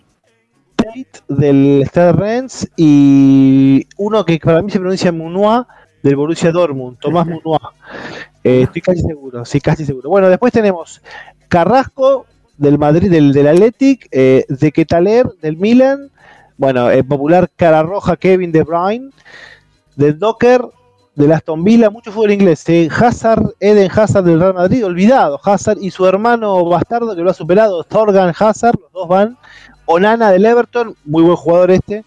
Tate 0.75 1.05
del 1.27 1.83
Stade 1.87 2.11
Rennes 2.13 2.69
y 2.77 3.85
uno 3.97 4.23
que 4.23 4.37
para 4.37 4.61
mí 4.61 4.69
se 4.69 4.79
pronuncia 4.79 5.11
Munois 5.11 5.65
del 6.03 6.15
Borussia 6.15 6.51
Dortmund, 6.51 6.99
Tomás 6.99 7.25
Munois. 7.43 7.61
Eh, 8.47 8.61
estoy 8.63 8.81
casi 8.81 9.01
seguro, 9.01 9.43
sí, 9.45 9.59
casi 9.59 9.85
seguro. 9.85 10.09
Bueno, 10.09 10.29
después 10.29 10.53
tenemos 10.53 11.01
Carrasco 11.47 12.25
del 12.57 12.77
Madrid, 12.77 13.11
del, 13.11 13.33
del 13.33 13.47
Athletic, 13.47 14.07
eh, 14.11 14.45
de 14.47 14.71
Quetaler 14.71 15.27
del 15.41 15.57
Milan, 15.57 16.09
bueno, 16.57 16.89
el 16.89 17.05
popular 17.05 17.49
cara 17.55 17.83
roja 17.83 18.15
Kevin 18.15 18.51
De 18.51 18.63
Bruyne, 18.63 19.11
del 19.95 20.17
Docker, 20.17 20.61
del 21.15 21.31
Aston 21.31 21.63
Villa, 21.63 21.89
mucho 21.89 22.11
fútbol 22.11 22.31
inglés. 22.31 22.63
eh, 22.69 22.87
Hazard, 22.89 23.53
Eden 23.59 23.91
Hazard 23.93 24.23
del 24.23 24.39
Real 24.39 24.53
Madrid, 24.53 24.85
olvidado. 24.85 25.39
Hazard 25.43 25.79
y 25.81 25.91
su 25.91 26.05
hermano 26.05 26.63
bastardo 26.65 27.15
que 27.15 27.21
lo 27.21 27.31
ha 27.31 27.33
superado, 27.33 27.83
Thorgan 27.83 28.33
Hazard, 28.37 28.79
los 28.79 28.91
dos 28.91 29.07
van. 29.07 29.37
Onana 29.85 30.31
del 30.31 30.45
Everton, 30.45 30.95
muy 31.05 31.23
buen 31.23 31.35
jugador 31.35 31.71
este. 31.71 32.05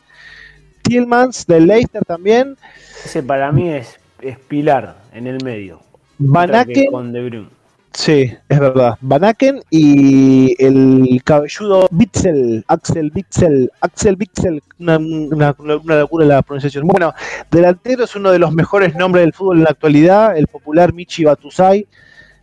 Tillmans 0.83 1.47
del 1.47 1.67
Leicester 1.67 2.05
también. 2.05 2.57
Ese 3.05 3.23
para 3.23 3.53
mí 3.53 3.69
es, 3.69 3.99
es 4.21 4.39
pilar 4.39 4.97
en 5.13 5.27
el 5.27 5.43
medio. 5.45 5.81
Van 6.23 6.55
Aken, 6.55 6.91
Con 6.93 7.13
De 7.13 7.25
Bruyne. 7.29 7.49
sí, 7.93 8.31
es 8.49 8.61
verdad. 8.61 8.97
Van 9.01 9.25
Aken 9.25 9.63
y 9.71 10.55
el 10.65 11.21
cabelludo 11.25 11.89
Bitzel, 11.91 12.63
Axel 12.69 13.11
Bitzel, 13.11 13.71
Axel 13.81 14.17
Bitzel, 14.17 14.63
una, 14.79 14.99
una, 14.99 15.55
una 15.59 15.97
locura 15.99 16.27
la 16.27 16.43
pronunciación. 16.43 16.87
Bueno, 16.87 17.13
delantero 17.51 18.05
es 18.05 18.15
uno 18.17 18.31
de 18.31 18.39
los 18.39 18.53
mejores 18.53 18.95
nombres 18.95 19.25
del 19.25 19.33
fútbol 19.33 19.59
en 19.59 19.65
la 19.65 19.71
actualidad, 19.71 20.37
el 20.37 20.47
popular 20.47 20.93
Michi 20.93 21.25
Batusai. 21.25 21.87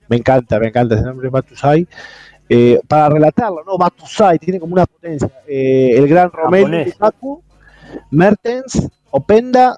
Me 0.09 0.17
encanta, 0.17 0.59
me 0.59 0.67
encanta 0.69 0.95
ese 0.95 1.03
nombre 1.05 1.29
Batusai. 1.29 1.87
eh, 2.49 2.79
para 2.87 3.09
relatarlo, 3.09 3.61
¿no? 3.65 3.77
Batusai, 3.77 4.39
tiene 4.39 4.59
como 4.59 4.73
una 4.73 4.85
potencia. 4.85 5.29
Eh, 5.47 5.91
el 5.97 6.07
gran 6.07 6.31
Romelu. 6.31 6.85
Lukaku, 6.85 7.43
Mertens, 8.09 8.89
Openda, 9.11 9.77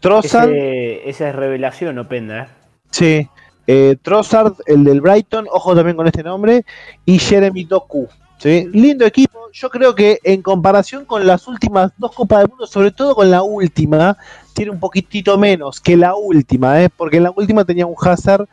Trossard, 0.00 0.50
Ese- 0.50 1.08
esa 1.08 1.28
es 1.28 1.34
revelación, 1.36 1.98
Openda, 1.98 2.42
¿eh? 2.44 2.46
Sí, 2.90 3.28
eh, 3.66 3.96
Trossard, 4.00 4.54
el 4.66 4.84
del 4.84 5.00
Brighton, 5.00 5.46
ojo 5.50 5.74
también 5.74 5.96
con 5.96 6.06
este 6.06 6.22
nombre, 6.22 6.64
y 7.04 7.18
Jeremy 7.18 7.64
Doku. 7.64 8.08
¿sí? 8.38 8.68
Lindo 8.72 9.04
equipo, 9.04 9.50
yo 9.52 9.70
creo 9.70 9.94
que 9.94 10.18
en 10.22 10.42
comparación 10.42 11.04
con 11.04 11.26
las 11.26 11.48
últimas 11.48 11.92
dos 11.96 12.12
Copas 12.12 12.40
del 12.40 12.48
Mundo, 12.48 12.66
sobre 12.66 12.92
todo 12.92 13.14
con 13.14 13.30
la 13.30 13.42
última, 13.42 14.16
tiene 14.52 14.70
un 14.70 14.78
poquitito 14.80 15.36
menos 15.38 15.80
que 15.80 15.96
la 15.96 16.14
última, 16.14 16.82
¿eh? 16.82 16.88
porque 16.94 17.16
en 17.16 17.24
la 17.24 17.32
última 17.34 17.64
tenía 17.64 17.86
un 17.86 17.96
Hazard 18.00 18.46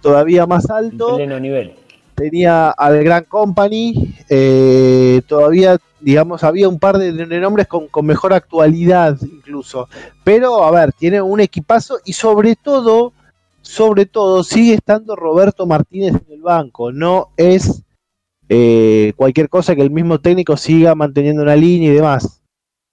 todavía 0.00 0.46
más 0.46 0.64
En 0.66 0.76
alto, 0.76 1.16
pleno 1.16 1.38
nivel. 1.40 1.74
tenía 2.14 2.70
al 2.70 3.02
Gran 3.04 3.24
Company, 3.24 4.14
eh, 4.28 5.20
todavía, 5.26 5.78
digamos, 6.00 6.44
había 6.44 6.68
un 6.68 6.78
par 6.78 6.98
de, 6.98 7.12
de 7.12 7.40
nombres 7.40 7.66
con, 7.66 7.88
con 7.88 8.06
mejor 8.06 8.32
actualidad 8.32 9.16
incluso. 9.22 9.88
Pero, 10.22 10.64
a 10.64 10.70
ver, 10.70 10.92
tiene 10.92 11.20
un 11.20 11.40
equipazo 11.40 11.98
y 12.04 12.12
sobre 12.12 12.56
todo, 12.56 13.12
sobre 13.64 14.04
todo, 14.04 14.44
sigue 14.44 14.74
estando 14.74 15.16
Roberto 15.16 15.66
Martínez 15.66 16.14
en 16.14 16.34
el 16.34 16.42
banco. 16.42 16.92
No 16.92 17.30
es 17.38 17.82
eh, 18.50 19.14
cualquier 19.16 19.48
cosa 19.48 19.74
que 19.74 19.80
el 19.80 19.90
mismo 19.90 20.20
técnico 20.20 20.56
siga 20.56 20.94
manteniendo 20.94 21.42
una 21.42 21.56
línea 21.56 21.90
y 21.90 21.94
demás. 21.94 22.42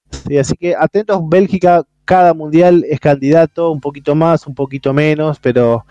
Sí, 0.09 0.37
así 0.37 0.55
que 0.55 0.73
atentos, 0.75 1.21
Bélgica, 1.27 1.83
cada 2.05 2.33
mundial 2.33 2.85
es 2.89 3.01
candidato, 3.01 3.69
un 3.69 3.81
poquito 3.81 4.15
más, 4.15 4.47
un 4.47 4.55
poquito 4.55 4.93
menos, 4.93 5.39
pero 5.39 5.85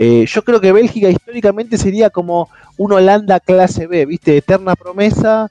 eh, 0.00 0.26
yo 0.26 0.42
creo 0.42 0.60
que 0.60 0.72
Bélgica 0.72 1.08
históricamente 1.08 1.78
sería 1.78 2.10
como 2.10 2.48
un 2.76 2.92
Holanda 2.92 3.38
clase 3.38 3.86
B, 3.86 4.04
¿viste? 4.04 4.36
Eterna 4.36 4.74
promesa, 4.74 5.48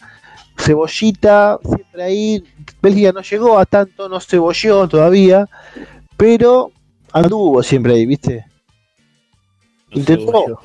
cebollita, 0.57 1.57
siempre 1.63 2.03
ahí. 2.03 2.43
Bélgica 2.82 3.13
no 3.13 3.22
llegó 3.22 3.57
a 3.57 3.65
tanto, 3.65 4.09
no 4.09 4.20
cebolleó 4.20 4.89
todavía, 4.89 5.47
pero 6.18 6.72
anduvo 7.13 7.63
siempre 7.63 7.93
ahí, 7.93 8.05
¿viste? 8.05 8.45
Intentó. 9.92 10.60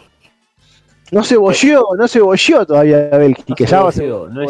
No 1.10 1.22
cebolleó, 1.22 1.84
no 1.96 2.08
cebolleó 2.08 2.66
todavía 2.66 2.96
Bélgica, 3.10 3.54
que 3.54 3.66
ya 3.66 3.82
va 3.82 3.90
a 3.90 3.92
No, 3.92 4.28
no 4.28 4.28
no 4.28 4.40
¿no? 4.40 4.48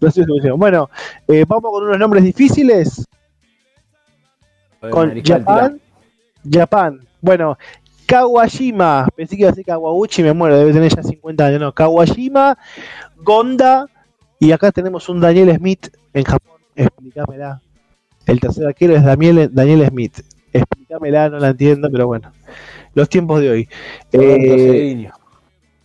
No 0.00 0.10
se 0.10 0.24
cebolleó. 0.24 0.56
Bueno, 0.56 0.88
eh, 1.28 1.44
vamos 1.46 1.70
con 1.70 1.84
unos 1.84 1.98
nombres 1.98 2.24
difíciles. 2.24 3.06
con 4.80 5.08
Mariscal, 5.08 5.44
Japán. 5.44 5.80
Japán. 6.50 7.00
Bueno, 7.20 7.58
Kawashima. 8.06 9.06
Pensé 9.14 9.36
que 9.36 9.42
iba 9.42 9.48
a 9.48 9.52
decir 9.52 9.64
Kawaguchi, 9.64 10.22
me 10.22 10.32
muero, 10.32 10.58
debe 10.58 10.72
tener 10.72 10.94
ya 10.94 11.02
50 11.02 11.46
años. 11.46 11.60
No, 11.60 11.72
Kawashima, 11.72 12.58
Gonda. 13.16 13.86
Y 14.40 14.52
acá 14.52 14.72
tenemos 14.72 15.08
un 15.08 15.20
Daniel 15.20 15.54
Smith 15.56 15.88
en 16.12 16.24
Japón. 16.24 16.60
Explícamela. 16.74 17.60
El 18.26 18.40
tercer 18.40 18.66
arquero 18.66 18.96
es 18.96 19.04
Daniel, 19.04 19.50
Daniel 19.52 19.86
Smith. 19.88 20.20
Explícamela, 20.92 21.28
no 21.30 21.38
la 21.38 21.48
entiendo, 21.48 21.88
pero 21.90 22.06
bueno. 22.06 22.32
Los 22.94 23.08
tiempos 23.08 23.40
de 23.40 23.50
hoy. 23.50 23.68
Eh. 24.12 25.08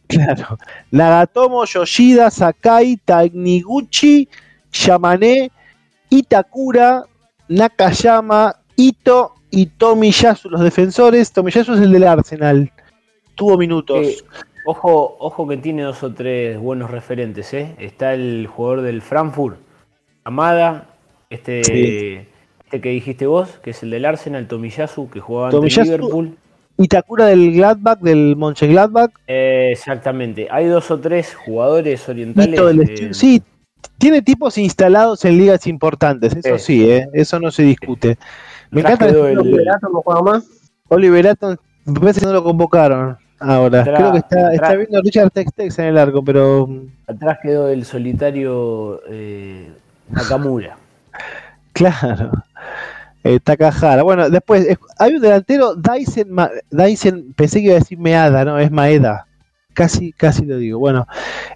Claro. 0.08 0.58
Nagatomo, 0.92 1.66
Yoshida, 1.66 2.30
Sakai, 2.30 2.98
Taniguchi, 2.98 4.28
Yamane, 4.72 5.52
Itakura, 6.10 7.04
Nakayama, 7.50 8.56
Ito 8.76 9.34
y 9.52 9.66
Tomiyasu, 9.66 10.50
los 10.50 10.62
defensores. 10.62 11.32
Tomiyasu 11.32 11.74
es 11.74 11.82
el 11.82 11.92
del 11.92 12.04
Arsenal. 12.06 12.72
Tuvo 13.36 13.58
minutos. 13.58 14.06
Eh, 14.06 14.18
ojo, 14.66 15.18
ojo 15.20 15.48
que 15.48 15.58
tiene 15.58 15.84
dos 15.84 16.04
o 16.04 16.14
tres 16.14 16.58
buenos 16.58 16.92
referentes, 16.92 17.54
¿eh? 17.54 17.76
Está 17.78 18.14
el 18.14 18.48
jugador 18.48 18.82
del 18.82 19.02
Frankfurt, 19.02 19.58
Amada, 20.24 20.90
este, 21.30 21.64
Sí. 21.64 22.37
Este 22.68 22.82
que 22.82 22.90
dijiste 22.90 23.28
vos, 23.28 23.48
que 23.64 23.70
es 23.70 23.82
el 23.84 23.92
del 23.92 24.04
Arsenal, 24.04 24.46
Tomiyasu, 24.46 25.10
que 25.10 25.22
jugaba 25.22 25.48
ante 25.48 25.58
Tomiyasu, 25.58 25.84
Liverpool. 25.84 26.38
Itakura 26.78 27.26
del 27.28 27.54
Gladbach, 27.54 28.00
del 28.02 28.36
Mönchengladbach. 28.36 29.12
Eh, 29.26 29.70
exactamente. 29.72 30.48
Hay 30.52 30.66
dos 30.68 30.92
o 30.92 31.00
tres 31.00 31.34
jugadores 31.34 32.08
orientales. 32.10 32.60
Del 32.62 32.82
eh, 32.82 33.14
Sí, 33.14 33.42
tiene 33.98 34.22
tipos 34.22 34.58
instalados 34.58 35.24
en 35.26 35.38
ligas 35.38 35.66
importantes. 35.66 36.36
Eso 36.36 36.56
Eh. 36.56 36.60
sí, 36.60 36.90
¿eh? 36.90 37.08
eso 37.14 37.40
no 37.40 37.52
se 37.52 37.64
discute. 37.64 38.18
Me 38.70 38.82
Atrás 38.82 38.96
encanta 39.02 39.30
el- 39.30 39.36
no 39.36 40.02
juega 40.04 40.22
más. 40.22 40.46
Oliver 40.90 41.28
Atom, 41.30 41.56
me 41.86 42.00
parece 42.00 42.20
que 42.20 42.26
no 42.28 42.34
lo 42.34 42.44
convocaron 42.44 43.18
ahora. 43.40 43.82
Atrás- 43.82 43.98
Creo 43.98 44.12
que 44.12 44.18
está, 44.20 44.54
está 44.54 44.76
viendo 44.76 45.02
Richard 45.02 45.32
Tex 45.32 45.54
Tex 45.54 45.80
en 45.80 45.86
el 45.86 45.98
arco, 45.98 46.22
pero 46.24 46.70
Atrás 47.08 47.40
quedó 47.42 47.70
el 47.70 47.86
solitario 47.86 49.02
eh, 49.10 49.72
Nakamura. 50.10 50.78
Claro. 51.78 52.32
Eh, 53.24 53.40
Takahara. 53.42 54.04
Bueno, 54.04 54.30
después 54.30 54.66
eh, 54.66 54.78
hay 54.98 55.16
un 55.16 55.22
delantero, 55.22 55.76
Dyson, 55.76 56.30
Ma- 56.32 56.52
Dyson, 56.72 57.34
pensé 57.36 57.60
que 57.60 57.66
iba 57.66 57.76
a 57.76 57.80
decir 57.80 57.98
Meada, 57.98 58.46
no, 58.46 58.58
es 58.60 58.72
Maeda. 58.72 59.28
Casi, 59.74 60.12
casi 60.14 60.46
lo 60.46 60.58
digo. 60.58 60.80
Bueno, 60.80 61.06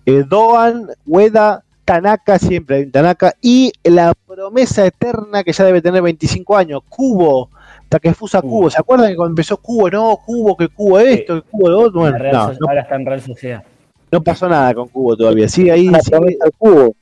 eh, 0.06 0.24
Doan, 0.28 0.88
Ueda, 1.06 1.64
Tanaka, 1.86 2.38
siempre 2.40 2.76
hay 2.78 2.84
un 2.84 2.92
Tanaka, 2.92 3.34
y 3.42 3.72
la 3.84 4.14
promesa 4.28 4.86
eterna 4.86 5.44
que 5.44 5.54
ya 5.54 5.64
debe 5.64 5.82
tener 5.82 6.02
25 6.02 6.58
años, 6.58 6.82
Cubo, 6.90 7.50
Takefusa 7.90 8.42
Cubo. 8.42 8.70
¿Se 8.70 8.80
acuerdan 8.80 9.10
que 9.10 9.16
cuando 9.16 9.32
empezó 9.32 9.58
Cubo, 9.58 9.90
no, 9.90 10.18
Cubo, 10.26 10.56
que 10.58 10.68
Cubo 10.68 11.00
esto, 11.00 11.42
que 11.42 11.50
Cubo 11.50 11.70
lo 11.70 11.80
otro? 11.80 12.00
Bueno, 12.02 12.18
no, 12.20 12.48
no, 12.54 12.68
Ahora 12.68 12.82
está 12.82 12.96
en 12.96 13.06
Real 13.06 13.22
Sociedad. 13.22 13.64
no 14.12 14.22
pasó 14.22 14.48
nada 14.50 14.74
con 14.74 14.88
Cubo 14.90 15.16
todavía. 15.16 15.48
Sigue 15.48 15.72
ahí, 15.72 15.90
sigue, 16.04 16.38
cubo. 16.58 16.94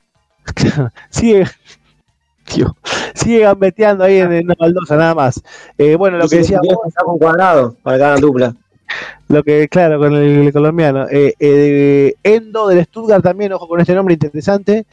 sigue, 1.10 1.44
Dios, 2.54 2.72
sigue 3.14 3.40
gambeteando 3.40 4.04
ahí 4.04 4.18
en, 4.18 4.32
en 4.32 4.46
Baldosa, 4.58 4.96
nada 4.96 5.14
más. 5.14 5.42
Eh, 5.78 5.96
bueno, 5.96 6.18
lo 6.18 6.28
que 6.28 6.36
decía 6.38 6.58
juntar 6.62 7.04
con 7.04 7.18
cuadrado 7.18 7.76
para 7.82 7.96
hagan 7.96 8.20
dupla. 8.20 8.54
Lo 9.28 9.42
que, 9.44 9.68
claro, 9.68 9.98
con 9.98 10.14
el, 10.14 10.46
el 10.46 10.52
colombiano. 10.52 11.06
Eh, 11.08 11.34
eh, 11.38 12.14
Endo 12.24 12.66
del 12.68 12.84
Stuttgart 12.84 13.22
también, 13.22 13.52
ojo 13.52 13.68
con 13.68 13.80
este 13.80 13.94
nombre 13.94 14.14
interesante. 14.14 14.84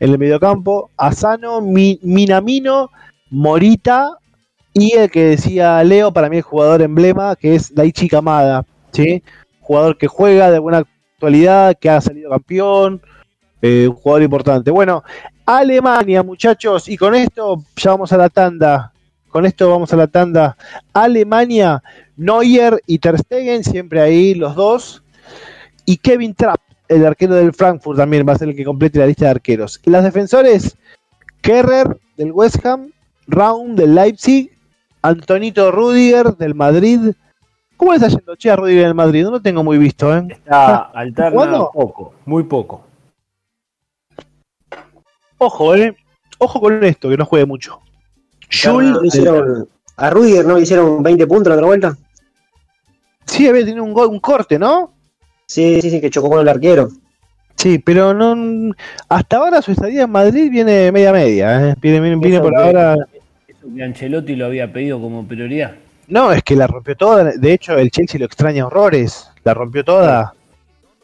En 0.00 0.10
el 0.10 0.18
mediocampo. 0.18 0.90
Asano, 0.96 1.60
Mi- 1.60 2.00
Minamino, 2.02 2.90
Morita. 3.30 4.16
Y 4.72 4.92
el 4.96 5.10
que 5.10 5.24
decía 5.24 5.84
Leo, 5.84 6.12
para 6.12 6.28
mí 6.30 6.38
el 6.38 6.42
jugador 6.42 6.82
emblema, 6.82 7.36
que 7.36 7.54
es 7.54 7.74
Daichi 7.74 8.08
Kamada. 8.08 8.64
¿sí? 8.92 9.22
Jugador 9.60 9.98
que 9.98 10.06
juega 10.08 10.50
de 10.50 10.58
buena 10.58 10.78
actualidad, 11.14 11.76
que 11.78 11.90
ha 11.90 12.00
salido 12.00 12.30
campeón. 12.30 13.02
eh, 13.62 13.86
un 13.88 13.94
jugador 13.94 14.22
importante. 14.22 14.70
Bueno, 14.70 15.04
Alemania, 15.46 16.22
muchachos. 16.22 16.88
Y 16.88 16.96
con 16.96 17.14
esto 17.14 17.62
ya 17.76 17.90
vamos 17.90 18.12
a 18.12 18.16
la 18.16 18.28
tanda. 18.28 18.92
Con 19.28 19.46
esto 19.46 19.68
vamos 19.70 19.92
a 19.92 19.96
la 19.96 20.06
tanda. 20.06 20.56
Alemania. 20.92 21.82
Neuer 22.16 22.80
y 22.86 22.98
Ter 22.98 23.18
Stegen, 23.18 23.64
siempre 23.64 24.00
ahí 24.00 24.34
los 24.34 24.54
dos. 24.54 25.02
Y 25.84 25.96
Kevin 25.96 26.34
Trapp, 26.34 26.60
el 26.88 27.04
arquero 27.04 27.34
del 27.34 27.52
Frankfurt, 27.52 27.98
también 27.98 28.26
va 28.26 28.34
a 28.34 28.38
ser 28.38 28.48
el 28.48 28.56
que 28.56 28.64
complete 28.64 28.98
la 28.98 29.06
lista 29.06 29.26
de 29.26 29.32
arqueros. 29.32 29.80
Los 29.84 30.04
defensores, 30.04 30.76
Kerrer 31.40 31.98
del 32.16 32.32
West 32.32 32.64
Ham, 32.64 32.92
Raum 33.26 33.74
del 33.74 33.94
Leipzig, 33.94 34.50
Antonito 35.02 35.70
Rudiger 35.70 36.36
del 36.36 36.54
Madrid. 36.54 37.12
¿Cómo 37.76 37.92
le 37.92 37.96
está 37.96 38.08
yendo, 38.08 38.36
che, 38.36 38.50
a 38.50 38.56
Rudiger 38.56 38.84
del 38.84 38.94
Madrid? 38.94 39.24
No 39.24 39.32
lo 39.32 39.42
tengo 39.42 39.64
muy 39.64 39.76
visto, 39.76 40.16
¿eh? 40.16 40.24
Está 40.30 40.76
alterna 40.94 41.30
¿jugando? 41.32 41.70
poco, 41.74 42.14
muy 42.24 42.44
poco. 42.44 42.86
Ojo, 45.44 45.74
¿eh? 45.76 45.94
Ojo 46.38 46.60
con 46.60 46.82
esto, 46.84 47.08
que 47.10 47.16
no 47.16 47.24
juegue 47.26 47.46
mucho. 47.46 47.80
Schul, 48.50 48.92
¿No 48.92 49.00
le 49.02 49.08
hicieron- 49.08 49.68
a 49.96 50.10
Rudiger 50.10 50.44
no 50.46 50.58
hicieron 50.58 51.02
20 51.02 51.26
puntos 51.26 51.48
la 51.50 51.54
otra 51.56 51.66
vuelta. 51.66 51.96
sí, 53.26 53.46
había 53.48 53.64
tenido 53.64 53.84
un, 53.84 53.92
gol, 53.92 54.08
un 54.08 54.20
corte, 54.20 54.58
¿no? 54.58 54.92
Sí, 55.46 55.80
sí, 55.80 55.90
sí, 55.90 56.00
que 56.00 56.10
chocó 56.10 56.28
con 56.30 56.40
el 56.40 56.48
arquero. 56.48 56.88
Sí, 57.56 57.78
pero 57.78 58.12
no. 58.14 58.74
Hasta 59.08 59.36
ahora 59.36 59.62
su 59.62 59.72
estadía 59.72 60.02
en 60.04 60.10
Madrid 60.10 60.50
viene 60.50 60.90
media 60.92 61.12
media, 61.12 61.70
¿eh? 61.70 61.74
Viene, 61.80 62.00
viene, 62.00 62.16
viene 62.16 62.40
por 62.40 62.52
que- 62.52 62.58
ahora. 62.60 62.96
Eso 63.46 63.66
que 63.74 63.82
Ancelotti 63.84 64.34
lo 64.36 64.46
había 64.46 64.72
pedido 64.72 65.00
como 65.00 65.26
prioridad. 65.26 65.72
No, 66.08 66.32
es 66.32 66.42
que 66.42 66.56
la 66.56 66.66
rompió 66.66 66.96
toda. 66.96 67.24
De 67.24 67.52
hecho, 67.52 67.76
el 67.78 67.90
Chelsea 67.90 68.18
lo 68.18 68.26
extraña 68.26 68.66
horrores. 68.66 69.30
La 69.44 69.54
rompió 69.54 69.84
toda. 69.84 70.34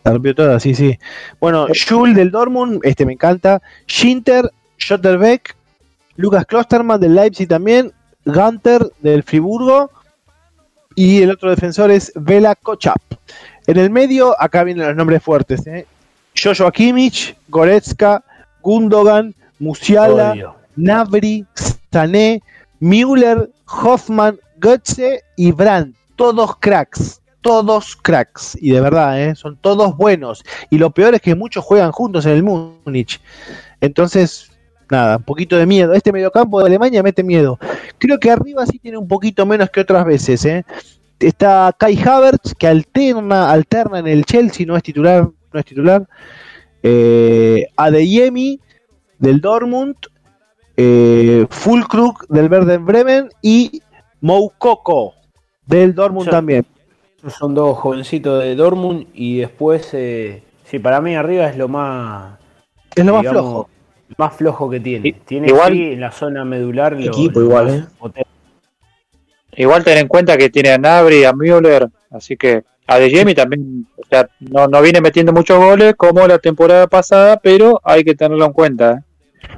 La 0.04 0.12
rompió 0.12 0.34
toda, 0.34 0.58
sí, 0.60 0.74
sí. 0.74 0.98
Bueno, 1.40 1.66
Schul 1.74 2.14
del 2.14 2.30
Dortmund, 2.30 2.80
este 2.84 3.04
me 3.04 3.12
encanta. 3.12 3.60
Schinter, 3.86 4.50
Schotterbeck, 4.78 5.54
Lucas 6.16 6.46
Klosterman 6.46 7.00
del 7.00 7.14
Leipzig 7.14 7.48
también. 7.48 7.92
Gunter 8.24 8.92
del 9.00 9.22
Friburgo. 9.22 9.90
Y 10.94 11.22
el 11.22 11.30
otro 11.30 11.50
defensor 11.50 11.90
es 11.90 12.12
Vela 12.14 12.54
Kochap. 12.54 13.00
En 13.66 13.78
el 13.78 13.90
medio, 13.90 14.34
acá 14.40 14.64
vienen 14.64 14.86
los 14.86 14.96
nombres 14.96 15.22
fuertes. 15.22 15.66
¿eh? 15.66 15.86
Joshua 16.36 16.72
Kimmich, 16.72 17.36
Goretzka, 17.48 18.24
Gundogan, 18.62 19.34
Musiala, 19.58 20.32
Odio. 20.32 20.56
Navri, 20.76 21.46
Sané, 21.92 22.42
Müller, 22.80 23.50
Hoffman, 23.66 24.38
Götze 24.58 25.22
y 25.36 25.52
Brandt. 25.52 25.96
Todos 26.16 26.56
cracks. 26.56 27.19
Todos 27.40 27.96
cracks, 27.96 28.56
y 28.60 28.70
de 28.70 28.80
verdad, 28.80 29.20
¿eh? 29.22 29.34
son 29.34 29.56
todos 29.56 29.96
buenos. 29.96 30.42
Y 30.70 30.78
lo 30.78 30.90
peor 30.90 31.14
es 31.14 31.20
que 31.20 31.34
muchos 31.34 31.64
juegan 31.64 31.92
juntos 31.92 32.26
en 32.26 32.32
el 32.32 32.42
Múnich. 32.42 33.20
Entonces, 33.80 34.50
nada, 34.90 35.16
un 35.16 35.22
poquito 35.22 35.56
de 35.56 35.66
miedo. 35.66 35.92
Este 35.94 36.12
mediocampo 36.12 36.60
de 36.60 36.66
Alemania 36.66 37.02
mete 37.02 37.22
miedo. 37.22 37.58
Creo 37.98 38.18
que 38.18 38.30
arriba 38.30 38.66
sí 38.66 38.78
tiene 38.78 38.98
un 38.98 39.08
poquito 39.08 39.46
menos 39.46 39.70
que 39.70 39.80
otras 39.80 40.04
veces. 40.04 40.44
¿eh? 40.44 40.64
Está 41.18 41.74
Kai 41.78 41.98
Havertz, 42.02 42.54
que 42.54 42.66
alterna, 42.66 43.50
alterna 43.50 43.98
en 44.00 44.06
el 44.06 44.24
Chelsea, 44.24 44.66
no 44.66 44.76
es 44.76 44.82
titular, 44.82 45.28
no 45.52 45.60
es 45.60 45.64
titular. 45.64 46.06
Eh, 46.82 47.66
Adeyemi 47.76 48.60
del 49.18 49.40
Dortmund, 49.40 49.96
eh, 50.76 51.46
Fulkrug 51.50 52.26
del 52.28 52.50
Werder 52.50 52.78
Bremen 52.78 53.28
y 53.42 53.82
Moukoko 54.20 55.14
del 55.66 55.94
Dortmund 55.94 56.26
Yo- 56.26 56.30
también. 56.30 56.66
Son 57.28 57.54
dos 57.54 57.76
jovencitos 57.78 58.42
de 58.42 58.54
Dortmund 58.54 59.06
y 59.14 59.38
después, 59.40 59.90
eh, 59.92 60.42
sí, 60.64 60.78
para 60.78 61.00
mí 61.00 61.14
arriba 61.14 61.48
es 61.48 61.56
lo 61.56 61.68
más, 61.68 62.38
Es 62.96 63.04
lo 63.04 63.12
más 63.12 63.22
digamos, 63.22 63.42
flojo. 63.42 63.68
más 64.16 64.34
flojo 64.36 64.70
que 64.70 64.80
tiene. 64.80 65.12
Tiene 65.26 65.48
igual- 65.48 65.72
sí, 65.72 65.92
en 65.92 66.00
la 66.00 66.12
zona 66.12 66.44
medular 66.44 66.92
lo- 66.94 67.00
Equipo 67.06 67.40
lo 67.40 67.46
igual, 67.46 67.68
eh. 67.70 67.84
potente. 67.98 68.30
Igual 69.56 69.84
ten 69.84 69.98
en 69.98 70.08
cuenta 70.08 70.36
que 70.38 70.48
tiene 70.48 70.70
a 70.70 70.78
Nabri, 70.78 71.24
a 71.24 71.32
Müller, 71.32 71.88
así 72.10 72.36
que 72.36 72.64
a 72.86 72.98
De 72.98 73.10
Jemi 73.10 73.34
también, 73.34 73.86
o 73.96 74.02
sea, 74.08 74.28
no, 74.40 74.66
no 74.68 74.80
viene 74.80 75.00
metiendo 75.00 75.32
muchos 75.32 75.58
goles 75.58 75.94
como 75.96 76.26
la 76.26 76.38
temporada 76.38 76.86
pasada, 76.86 77.36
pero 77.38 77.80
hay 77.84 78.02
que 78.04 78.14
tenerlo 78.14 78.44
en 78.46 78.52
cuenta. 78.52 78.92
¿eh? 78.92 79.02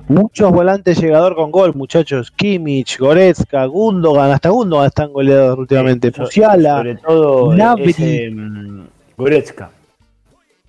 Muchos 0.09 0.51
volantes 0.53 0.99
llegador 1.01 1.35
con 1.35 1.51
gol, 1.51 1.75
muchachos. 1.75 2.31
Kimmich, 2.31 2.99
Goretzka, 2.99 3.65
Gundogan, 3.67 4.31
hasta 4.31 4.49
Gundogan 4.51 4.87
están 4.87 5.13
goleados 5.13 5.59
últimamente. 5.59 6.11
So- 6.13 6.23
Musiala, 6.23 6.77
Sobre 6.79 6.95
todo 6.97 7.55
ese 7.79 8.31
mm, 8.31 8.87
Goretzka. 9.17 9.71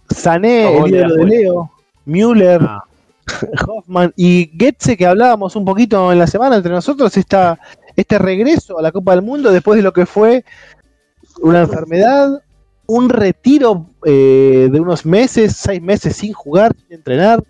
Sané, 0.09 0.77
el 0.77 0.87
ídolo 0.95 1.15
de. 1.15 1.25
Leo, 1.25 1.71
Müller, 2.05 2.61
Ah, 2.63 2.83
Hoffman 3.67 4.13
y 4.15 4.51
Goetze, 4.57 4.97
que 4.97 5.05
hablábamos 5.05 5.55
un 5.55 5.65
poquito 5.65 6.11
en 6.11 6.19
la 6.19 6.27
semana 6.27 6.57
entre 6.57 6.71
nosotros, 6.71 7.15
esta, 7.17 7.57
este 7.95 8.19
regreso 8.19 8.77
a 8.77 8.81
la 8.81 8.91
Copa 8.91 9.15
del 9.15 9.23
Mundo 9.23 9.51
después 9.51 9.77
de 9.77 9.83
lo 9.83 9.93
que 9.93 10.05
fue 10.05 10.43
una 11.41 11.61
enfermedad, 11.61 12.41
un 12.85 13.09
retiro 13.09 13.87
eh, 14.05 14.67
de 14.71 14.79
unos 14.79 15.05
meses, 15.05 15.55
seis 15.55 15.81
meses 15.81 16.15
sin 16.17 16.33
jugar, 16.33 16.73
sin 16.75 16.93
entrenar, 16.97 17.41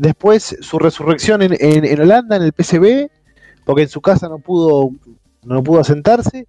después 0.00 0.56
su 0.60 0.78
resurrección 0.78 1.42
en, 1.42 1.52
en- 1.60 1.84
en 1.84 2.00
Holanda, 2.00 2.36
en 2.36 2.42
el 2.42 2.52
PSV, 2.52 3.10
porque 3.64 3.82
en 3.82 3.88
su 3.88 4.00
casa 4.00 4.28
no 4.28 4.38
pudo, 4.38 4.90
no 5.44 5.62
pudo 5.62 5.80
asentarse, 5.80 6.46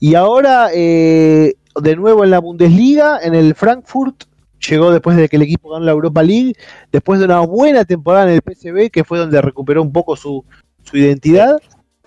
y 0.00 0.14
ahora 0.14 0.68
eh, 0.74 1.54
de 1.80 1.96
nuevo 1.96 2.24
en 2.24 2.30
la 2.30 2.38
Bundesliga, 2.40 3.18
en 3.22 3.34
el 3.34 3.54
Frankfurt, 3.54 4.24
llegó 4.68 4.90
después 4.90 5.16
de 5.16 5.28
que 5.28 5.36
el 5.36 5.42
equipo 5.42 5.70
ganó 5.70 5.84
la 5.84 5.92
Europa 5.92 6.22
League, 6.22 6.54
después 6.90 7.18
de 7.20 7.26
una 7.26 7.40
buena 7.40 7.84
temporada 7.84 8.24
en 8.30 8.34
el 8.36 8.40
PSV, 8.42 8.90
que 8.90 9.04
fue 9.04 9.18
donde 9.18 9.42
recuperó 9.42 9.82
un 9.82 9.92
poco 9.92 10.16
su, 10.16 10.42
su 10.82 10.96
identidad. 10.96 11.58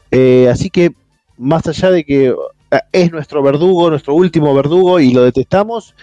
Eh, 0.09 0.47
así 0.49 0.69
que, 0.71 0.91
más 1.37 1.67
allá 1.67 1.91
de 1.91 2.03
que 2.03 2.27
eh, 2.29 2.79
es 2.91 3.11
nuestro 3.11 3.43
verdugo, 3.43 3.89
nuestro 3.91 4.15
último 4.15 4.55
verdugo, 4.55 4.99
y 4.99 5.13
lo 5.13 5.21
detestamos. 5.23 5.93